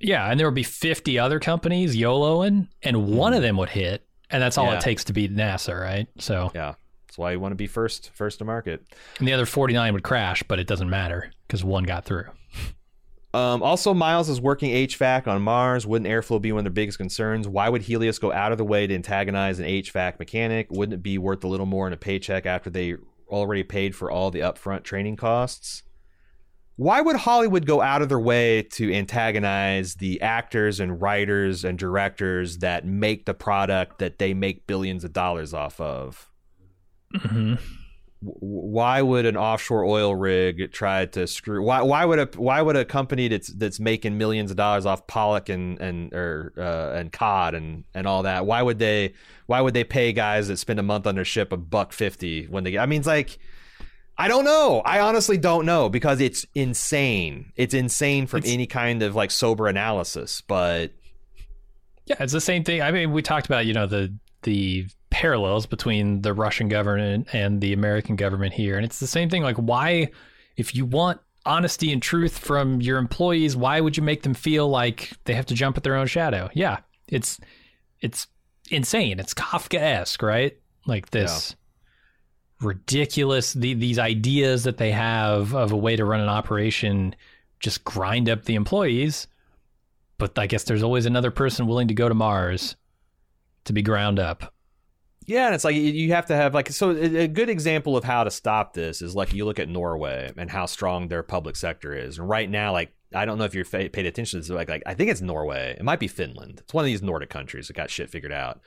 Yeah, 0.00 0.30
and 0.30 0.38
there 0.38 0.46
would 0.46 0.54
be 0.54 0.62
50 0.62 1.18
other 1.18 1.40
companies 1.40 1.96
YOLOing, 1.96 2.68
and 2.82 3.08
one 3.08 3.32
of 3.32 3.38
mm-hmm. 3.38 3.42
them 3.42 3.56
would 3.56 3.70
hit, 3.70 4.06
and 4.30 4.40
that's 4.40 4.56
all 4.56 4.66
Yeah. 4.66 4.76
it 4.76 4.80
takes 4.80 5.04
to 5.04 5.12
beat 5.12 5.34
NASA, 5.34 5.78
right? 5.78 6.06
So, 6.18 6.52
Yeah. 6.54 6.74
That's 7.06 7.18
why 7.18 7.32
you 7.32 7.40
want 7.40 7.52
to 7.52 7.56
be 7.56 7.66
first, 7.66 8.10
first 8.14 8.38
to 8.38 8.44
market. 8.44 8.84
and 9.18 9.26
the 9.26 9.32
other 9.32 9.46
49 9.46 9.92
would 9.94 10.02
crash, 10.02 10.42
but 10.44 10.58
it 10.58 10.66
doesn't 10.66 10.90
matter 10.90 11.32
because 11.46 11.64
one 11.64 11.84
got 11.84 12.04
through. 12.04 12.26
Um, 13.38 13.62
also, 13.62 13.94
Miles 13.94 14.28
is 14.28 14.40
working 14.40 14.70
HVAC 14.70 15.28
on 15.28 15.42
Mars. 15.42 15.86
Wouldn't 15.86 16.10
airflow 16.10 16.42
be 16.42 16.50
one 16.50 16.60
of 16.60 16.64
their 16.64 16.72
biggest 16.72 16.98
concerns? 16.98 17.46
Why 17.46 17.68
would 17.68 17.82
Helios 17.82 18.18
go 18.18 18.32
out 18.32 18.50
of 18.50 18.58
the 18.58 18.64
way 18.64 18.88
to 18.88 18.94
antagonize 18.94 19.60
an 19.60 19.64
HVAC 19.64 20.18
mechanic? 20.18 20.66
Wouldn't 20.70 20.94
it 20.94 21.02
be 21.04 21.18
worth 21.18 21.44
a 21.44 21.46
little 21.46 21.64
more 21.66 21.86
in 21.86 21.92
a 21.92 21.96
paycheck 21.96 22.46
after 22.46 22.68
they 22.68 22.96
already 23.28 23.62
paid 23.62 23.94
for 23.94 24.10
all 24.10 24.32
the 24.32 24.40
upfront 24.40 24.82
training 24.82 25.14
costs? 25.14 25.84
Why 26.74 27.00
would 27.00 27.14
Hollywood 27.14 27.64
go 27.64 27.80
out 27.80 28.02
of 28.02 28.08
their 28.08 28.18
way 28.18 28.62
to 28.72 28.92
antagonize 28.92 29.94
the 29.94 30.20
actors 30.20 30.80
and 30.80 31.00
writers 31.00 31.64
and 31.64 31.78
directors 31.78 32.58
that 32.58 32.86
make 32.86 33.24
the 33.24 33.34
product 33.34 34.00
that 34.00 34.18
they 34.18 34.34
make 34.34 34.66
billions 34.66 35.04
of 35.04 35.12
dollars 35.12 35.54
off 35.54 35.80
of? 35.80 36.28
hmm 37.14 37.54
w- 37.54 37.87
why 38.20 39.00
would 39.00 39.26
an 39.26 39.36
offshore 39.36 39.84
oil 39.84 40.14
rig 40.14 40.72
try 40.72 41.06
to 41.06 41.24
screw 41.26 41.62
why 41.62 41.82
why 41.82 42.04
would 42.04 42.18
a 42.18 42.28
why 42.36 42.60
would 42.60 42.74
a 42.74 42.84
company 42.84 43.28
that's 43.28 43.46
that's 43.54 43.78
making 43.78 44.18
millions 44.18 44.50
of 44.50 44.56
dollars 44.56 44.84
off 44.86 45.06
pollock 45.06 45.48
and 45.48 45.80
and 45.80 46.12
or 46.12 46.52
uh, 46.58 46.98
and 46.98 47.12
cod 47.12 47.54
and 47.54 47.84
and 47.94 48.08
all 48.08 48.24
that 48.24 48.44
why 48.44 48.60
would 48.60 48.80
they 48.80 49.12
why 49.46 49.60
would 49.60 49.72
they 49.72 49.84
pay 49.84 50.12
guys 50.12 50.48
that 50.48 50.56
spend 50.56 50.80
a 50.80 50.82
month 50.82 51.06
on 51.06 51.14
their 51.14 51.24
ship 51.24 51.52
a 51.52 51.56
buck 51.56 51.92
50 51.92 52.46
when 52.48 52.64
they 52.64 52.72
get 52.72 52.80
I 52.82 52.86
mean 52.86 52.98
it's 52.98 53.06
like 53.06 53.38
I 54.20 54.26
don't 54.26 54.44
know. 54.44 54.82
I 54.84 54.98
honestly 54.98 55.38
don't 55.38 55.64
know 55.64 55.88
because 55.88 56.20
it's 56.20 56.44
insane. 56.56 57.52
It's 57.54 57.72
insane 57.72 58.26
from 58.26 58.38
It's- 58.38 58.52
any 58.52 58.66
kind 58.66 59.00
of 59.04 59.14
like 59.14 59.30
sober 59.30 59.68
analysis, 59.68 60.40
but 60.40 60.90
Yeah, 62.06 62.16
it's 62.18 62.32
the 62.32 62.40
same 62.40 62.64
thing. 62.64 62.82
I 62.82 62.90
mean, 62.90 63.12
we 63.12 63.22
talked 63.22 63.46
about, 63.46 63.64
you 63.66 63.74
know, 63.74 63.86
the 63.86 64.12
the 64.42 64.86
parallels 65.18 65.66
between 65.66 66.22
the 66.22 66.32
Russian 66.32 66.68
government 66.68 67.26
and 67.32 67.60
the 67.60 67.72
American 67.72 68.14
government 68.14 68.54
here. 68.54 68.76
And 68.76 68.84
it's 68.84 69.00
the 69.00 69.06
same 69.08 69.28
thing. 69.28 69.42
Like, 69.42 69.56
why, 69.56 70.12
if 70.56 70.76
you 70.76 70.86
want 70.86 71.20
honesty 71.44 71.92
and 71.92 72.00
truth 72.00 72.38
from 72.38 72.80
your 72.80 72.98
employees, 72.98 73.56
why 73.56 73.80
would 73.80 73.96
you 73.96 74.02
make 74.04 74.22
them 74.22 74.32
feel 74.32 74.68
like 74.68 75.10
they 75.24 75.34
have 75.34 75.46
to 75.46 75.54
jump 75.54 75.76
at 75.76 75.82
their 75.82 75.96
own 75.96 76.06
shadow? 76.06 76.48
Yeah, 76.54 76.78
it's 77.08 77.40
it's 78.00 78.28
insane. 78.70 79.18
It's 79.18 79.34
Kafka 79.34 79.80
esque, 79.80 80.22
right? 80.22 80.56
Like 80.86 81.10
this 81.10 81.56
ridiculous 82.60 83.54
the, 83.54 83.74
these 83.74 83.98
ideas 83.98 84.64
that 84.64 84.78
they 84.78 84.92
have 84.92 85.52
of 85.52 85.72
a 85.72 85.76
way 85.76 85.96
to 85.96 86.04
run 86.04 86.20
an 86.20 86.28
operation 86.28 87.14
just 87.60 87.84
grind 87.84 88.28
up 88.28 88.44
the 88.44 88.56
employees 88.56 89.28
but 90.18 90.36
I 90.36 90.48
guess 90.48 90.64
there's 90.64 90.82
always 90.82 91.06
another 91.06 91.30
person 91.30 91.68
willing 91.68 91.86
to 91.86 91.94
go 91.94 92.08
to 92.08 92.14
Mars 92.14 92.74
to 93.64 93.72
be 93.72 93.80
ground 93.82 94.18
up. 94.18 94.52
Yeah, 95.28 95.44
and 95.44 95.54
it's 95.54 95.62
like 95.64 95.76
you- 95.76 96.12
have 96.12 96.26
to 96.26 96.34
have 96.34 96.54
like 96.54 96.70
so 96.70 96.90
a 96.90 97.28
good 97.28 97.50
example 97.50 97.98
of 97.98 98.02
how 98.02 98.24
to 98.24 98.30
stop 98.30 98.72
this 98.72 99.02
is 99.02 99.14
like 99.14 99.34
you 99.34 99.44
look 99.44 99.58
at 99.58 99.68
Norway 99.68 100.32
and 100.38 100.50
how 100.50 100.64
strong 100.64 101.08
their 101.08 101.22
public 101.22 101.54
sector 101.54 101.94
is. 101.94 102.18
And 102.18 102.26
right 102.26 102.48
now, 102.48 102.72
like 102.72 102.94
I 103.14 103.26
don't 103.26 103.36
know 103.36 103.44
if 103.44 103.54
you're 103.54 103.66
paid 103.66 103.94
attention 103.94 104.40
to 104.40 104.46
this, 104.46 104.48
like 104.48 104.70
like 104.70 104.82
I 104.86 104.94
think 104.94 105.10
it's 105.10 105.20
Norway. 105.20 105.76
It 105.78 105.84
might 105.84 106.00
be 106.00 106.08
Finland. 106.08 106.60
It's 106.60 106.72
one 106.72 106.82
of 106.82 106.86
these 106.86 107.02
Nordic 107.02 107.28
countries 107.28 107.66
that 107.68 107.76
got 107.76 107.90
shit 107.90 108.08
figured 108.08 108.32
out. 108.32 108.60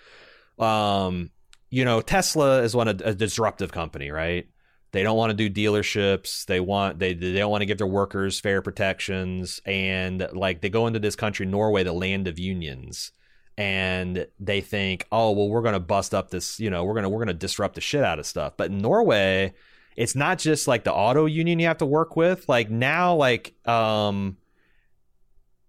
Um, 0.59 1.31
you 1.71 1.83
know, 1.83 1.99
Tesla 1.99 2.61
is 2.61 2.75
one 2.75 2.87
of 2.87 3.01
a 3.01 3.15
disruptive 3.15 3.71
company, 3.71 4.11
right? 4.11 4.47
They 4.91 5.01
don't 5.01 5.17
want 5.17 5.35
to 5.35 5.49
do 5.49 5.49
dealerships. 5.49 6.45
They 6.45 6.59
want 6.59 6.99
they 6.99 7.15
they 7.15 7.39
don't 7.39 7.49
want 7.49 7.63
to 7.63 7.65
give 7.65 7.79
their 7.79 7.87
workers 7.87 8.39
fair 8.39 8.61
protections, 8.61 9.61
and 9.65 10.27
like 10.31 10.61
they 10.61 10.69
go 10.69 10.85
into 10.85 10.99
this 10.99 11.15
country, 11.15 11.47
Norway, 11.47 11.81
the 11.83 11.91
land 11.91 12.27
of 12.27 12.37
unions 12.37 13.13
and 13.61 14.25
they 14.39 14.59
think, 14.59 15.05
oh 15.11 15.29
well, 15.29 15.47
we're 15.47 15.61
gonna 15.61 15.79
bust 15.79 16.15
up 16.15 16.31
this, 16.31 16.59
you 16.59 16.71
know, 16.71 16.83
we're 16.83 16.95
gonna 16.95 17.09
we're 17.09 17.19
gonna 17.19 17.33
disrupt 17.35 17.75
the 17.75 17.81
shit 17.81 18.03
out 18.03 18.17
of 18.17 18.25
stuff. 18.25 18.53
But 18.57 18.71
in 18.71 18.79
Norway, 18.79 19.53
it's 19.95 20.15
not 20.15 20.39
just 20.39 20.67
like 20.67 20.83
the 20.83 20.91
auto 20.91 21.27
union 21.27 21.59
you 21.59 21.67
have 21.67 21.77
to 21.77 21.85
work 21.85 22.15
with. 22.15 22.49
Like 22.49 22.71
now, 22.71 23.13
like 23.13 23.53
um, 23.67 24.37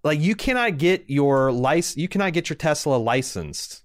like 0.03 0.21
you 0.21 0.35
cannot 0.35 0.79
get 0.79 1.05
your 1.09 1.53
license, 1.53 1.99
you 1.99 2.09
cannot 2.09 2.33
get 2.33 2.49
your 2.49 2.57
Tesla 2.57 2.97
licensed 2.97 3.83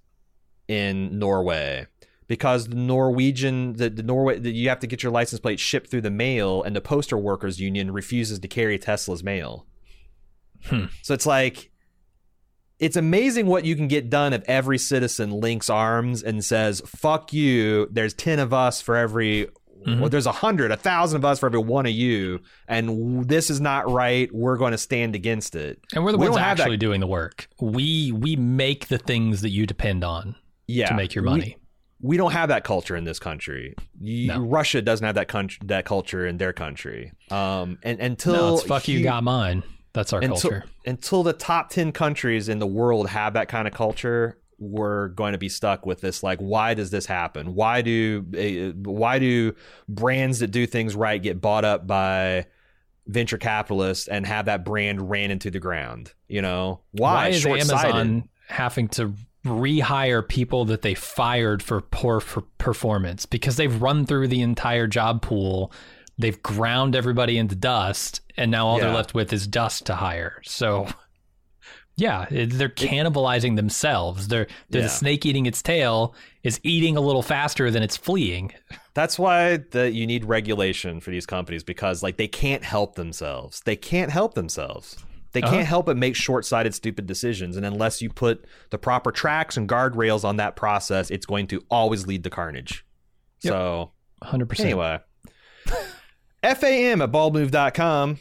in 0.69 1.19
Norway 1.19 1.88
because 2.27 2.69
the 2.69 2.76
Norwegian, 2.76 3.74
the, 3.74 3.90
the 3.90 4.03
Norway, 4.03 4.40
the, 4.40 4.52
you 4.53 4.69
have 4.69 4.80
to 4.80 4.88
get 4.88 5.03
your 5.03 5.11
license 5.11 5.42
plate 5.42 5.60
shipped 5.60 5.92
through 5.92 6.02
the 6.02 6.11
mail, 6.11 6.64
and 6.64 6.74
the 6.74 6.82
Poster 6.82 7.18
Workers 7.18 7.60
Union 7.60 7.92
refuses 7.92 8.40
to 8.40 8.48
carry 8.48 8.80
Tesla's 8.80 9.22
mail. 9.22 9.66
Hmm. 10.64 10.86
So 11.02 11.14
it's 11.14 11.26
like 11.26 11.72
it's 12.80 12.95
amazing 12.95 13.47
what 13.47 13.65
you 13.65 13.75
can 13.75 13.88
get 13.88 14.09
done 14.09 14.33
if 14.33 14.43
every 14.47 14.77
citizen 14.77 15.31
links 15.31 15.69
arms 15.69 16.22
and 16.23 16.43
says 16.45 16.81
fuck 16.85 17.33
you 17.33 17.88
there's 17.91 18.14
10 18.14 18.39
of 18.39 18.53
us 18.53 18.81
for 18.81 18.95
every 18.95 19.47
Mhm. 19.85 19.99
well, 19.99 20.09
there's 20.09 20.25
a 20.25 20.31
hundred 20.31 20.72
a 20.72 20.75
thousand 20.75 21.17
of 21.17 21.25
us 21.25 21.39
for 21.39 21.45
every 21.45 21.59
one 21.59 21.85
of 21.85 21.91
you 21.91 22.39
and 22.67 23.23
this 23.27 23.49
is 23.49 23.61
not 23.61 23.89
right 23.89 24.27
we're 24.33 24.57
going 24.57 24.72
to 24.72 24.77
stand 24.77 25.15
against 25.15 25.56
it 25.56 25.80
And 25.93 26.03
we're 26.03 26.11
the 26.11 26.17
We 26.17 26.25
ones 26.25 26.35
don't 26.35 26.43
that- 26.43 26.59
actually 26.59 26.77
doing 26.77 26.99
the 26.99 27.07
work. 27.07 27.47
We 27.61 28.11
we 28.11 28.35
make 28.35 28.88
the 28.88 28.97
things 28.97 29.41
that 29.41 29.49
you 29.51 29.65
depend 29.67 30.03
on 30.03 30.35
yeah 30.67 30.88
to 30.89 30.95
make 30.95 31.14
your 31.15 31.23
money. 31.23 31.57
we, 32.01 32.17
don't 32.17 32.31
have 32.33 32.49
that 32.49 32.64
culture 32.64 32.95
in 32.95 33.03
this 33.06 33.19
country 33.19 33.75
you, 34.01 34.27
No. 34.27 34.39
russia 34.41 34.81
doesn't 34.81 35.06
have 35.06 35.15
that 35.15 35.27
country 35.27 35.59
that 35.65 35.85
culture 35.85 36.25
in 36.27 36.38
their 36.38 36.53
country 36.53 37.11
um 37.31 37.77
and 37.83 37.99
until 37.99 38.33
no, 38.33 38.53
it's 38.56 38.64
fuck 38.64 38.88
you 38.88 39.03
got 39.03 39.23
mine. 39.23 39.64
That's 39.98 40.14
our 40.14 40.22
until, 40.22 40.40
culture. 40.40 40.64
until 40.85 41.24
the 41.24 41.34
top 41.34 41.72
10 41.72 41.92
countries 41.92 42.50
in 42.50 42.59
the 42.59 42.67
world 42.67 43.09
have 43.09 43.34
that 43.34 43.48
kind 43.48 43.67
of 43.67 43.74
culture 43.74 44.38
we're 44.59 45.08
going 45.09 45.32
to 45.32 45.38
be 45.40 45.50
stuck 45.50 45.88
with 45.88 46.01
this 46.01 46.22
like 46.22 46.40
why 46.40 46.74
does 46.74 46.90
this 46.90 47.06
happen? 47.06 47.53
Why 47.53 47.82
do 47.82 48.26
uh, 48.35 48.77
why 48.90 49.19
do 49.19 49.56
brands 49.88 50.40
that 50.40 50.48
do 50.48 50.66
things 50.66 50.95
right 50.95 51.22
get 51.22 51.42
bought 51.42 51.66
up 51.66 51.85
by 51.85 52.45
venture 53.08 53.38
capitalists 53.38 54.08
and 54.08 54.26
have 54.26 54.45
that 54.45 54.66
brand 54.66 55.09
ran 55.09 55.32
into 55.32 55.51
the 55.51 55.59
ground? 55.59 56.14
You 56.27 56.42
know? 56.42 56.82
Why, 56.92 57.14
Why 57.14 57.27
is 57.30 57.45
Amazon 57.45 58.30
having 58.48 58.88
to 58.90 59.14
rehire 59.45 60.27
people 60.27 60.66
that 60.66 60.82
they 60.82 60.95
fired 60.95 61.61
for 61.61 61.82
poor 61.82 62.19
for 62.19 62.42
performance? 62.58 63.26
Because 63.26 63.58
they've 63.58 63.82
run 63.82 64.06
through 64.06 64.27
the 64.27 64.42
entire 64.42 64.88
job 64.88 65.22
pool 65.22 65.72
they've 66.18 66.42
ground 66.42 66.96
everybody 66.96 67.38
into 67.38 67.56
dust 67.56 68.22
and 68.38 68.50
now 68.52 68.66
all 68.68 68.80
they're 68.80 68.94
left 68.94 69.14
with 69.14 69.32
is 69.34 69.46
dust 69.48 69.86
to 69.86 69.96
hire 69.96 70.42
so 70.44 70.88
Yeah, 71.96 72.28
it- 72.30 72.52
they're 72.52 72.70
cannibalizing 72.70 73.56
themselves. 73.56 74.28
They're, 74.28 74.46
they're 74.70 74.82
Yeah. 74.82 74.88
the 74.88 74.94
snake 74.94 75.26
eating 75.26 75.48
its 75.48 75.64
tail 75.64 76.14
is 76.44 76.60
eating 76.62 76.96
a 76.96 77.02
little 77.02 77.24
faster 77.24 77.72
than 77.72 77.82
it's 77.82 77.98
fleeing. 77.98 78.54
That's 78.94 79.18
why 79.18 79.58
the, 79.72 79.92
you 79.92 80.06
need 80.06 80.24
regulation 80.24 81.00
for 81.00 81.10
these 81.10 81.26
companies 81.26 81.64
because 81.64 82.04
like 82.04 82.18
they 82.18 82.28
can't 82.28 82.64
help 82.64 82.94
themselves. 82.96 83.62
They 83.66 83.76
can't 83.76 84.12
help 84.12 84.36
themselves. 84.36 84.96
They 85.32 85.42
Uh-huh. 85.42 85.52
can't 85.56 85.68
help 85.68 85.88
but 85.88 85.98
make 85.98 86.16
short-sighted, 86.16 86.76
stupid 86.76 87.08
decisions. 87.08 87.58
And 87.58 87.66
unless 87.66 88.00
you 88.00 88.10
put 88.12 88.46
the 88.70 88.78
proper 88.78 89.12
tracks 89.12 89.58
and 89.58 89.68
guardrails 89.68 90.24
on 90.24 90.36
that 90.38 90.56
process, 90.56 91.10
it's 91.10 91.26
going 91.26 91.48
to 91.48 91.64
always 91.72 92.06
lead 92.06 92.24
to 92.26 92.30
carnage. 92.30 92.86
Yep. 93.42 93.52
So 93.54 93.92
100%. 94.24 94.60
anyway, 94.60 95.00
FAM 96.43 97.01
at 97.01 97.11
baldmove.com. 97.11 98.19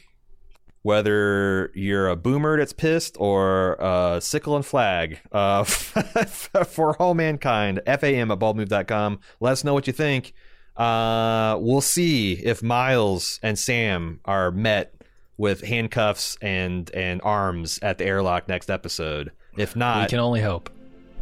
Whether 0.82 1.72
you're 1.74 2.08
a 2.08 2.14
boomer 2.14 2.56
that's 2.58 2.72
pissed 2.72 3.16
or 3.18 3.74
a 3.80 4.20
sickle 4.20 4.54
and 4.54 4.64
flag 4.64 5.18
uh, 5.32 5.64
for 5.64 6.96
all 7.02 7.14
mankind, 7.14 7.80
FAM 7.86 8.30
at 8.30 8.38
baldmove.com. 8.38 9.18
Let 9.40 9.52
us 9.52 9.64
know 9.64 9.74
what 9.74 9.88
you 9.88 9.92
think. 9.92 10.32
Uh, 10.76 11.56
we'll 11.60 11.80
see 11.80 12.34
if 12.34 12.62
Miles 12.62 13.40
and 13.42 13.58
Sam 13.58 14.20
are 14.24 14.52
met 14.52 14.94
with 15.38 15.62
handcuffs 15.62 16.36
and 16.40 16.90
and 16.94 17.20
arms 17.22 17.78
at 17.82 17.98
the 17.98 18.04
airlock 18.04 18.48
next 18.48 18.70
episode. 18.70 19.32
If 19.56 19.74
not, 19.74 20.02
we 20.02 20.10
can 20.10 20.18
only 20.20 20.40
hope. 20.40 20.70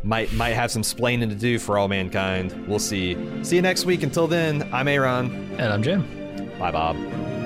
might 0.02 0.32
might 0.34 0.50
have 0.54 0.70
some 0.70 0.82
splaining 0.82 1.30
to 1.30 1.34
do 1.34 1.58
for 1.58 1.78
all 1.78 1.88
mankind. 1.88 2.68
We'll 2.68 2.78
see. 2.78 3.16
See 3.44 3.56
you 3.56 3.62
next 3.62 3.84
week. 3.86 4.02
Until 4.02 4.26
then, 4.26 4.68
I'm 4.74 4.88
A.Ron. 4.88 5.32
And 5.58 5.72
I'm 5.72 5.82
Jim. 5.82 6.23
Bye, 6.58 6.70
Bob. 6.70 7.43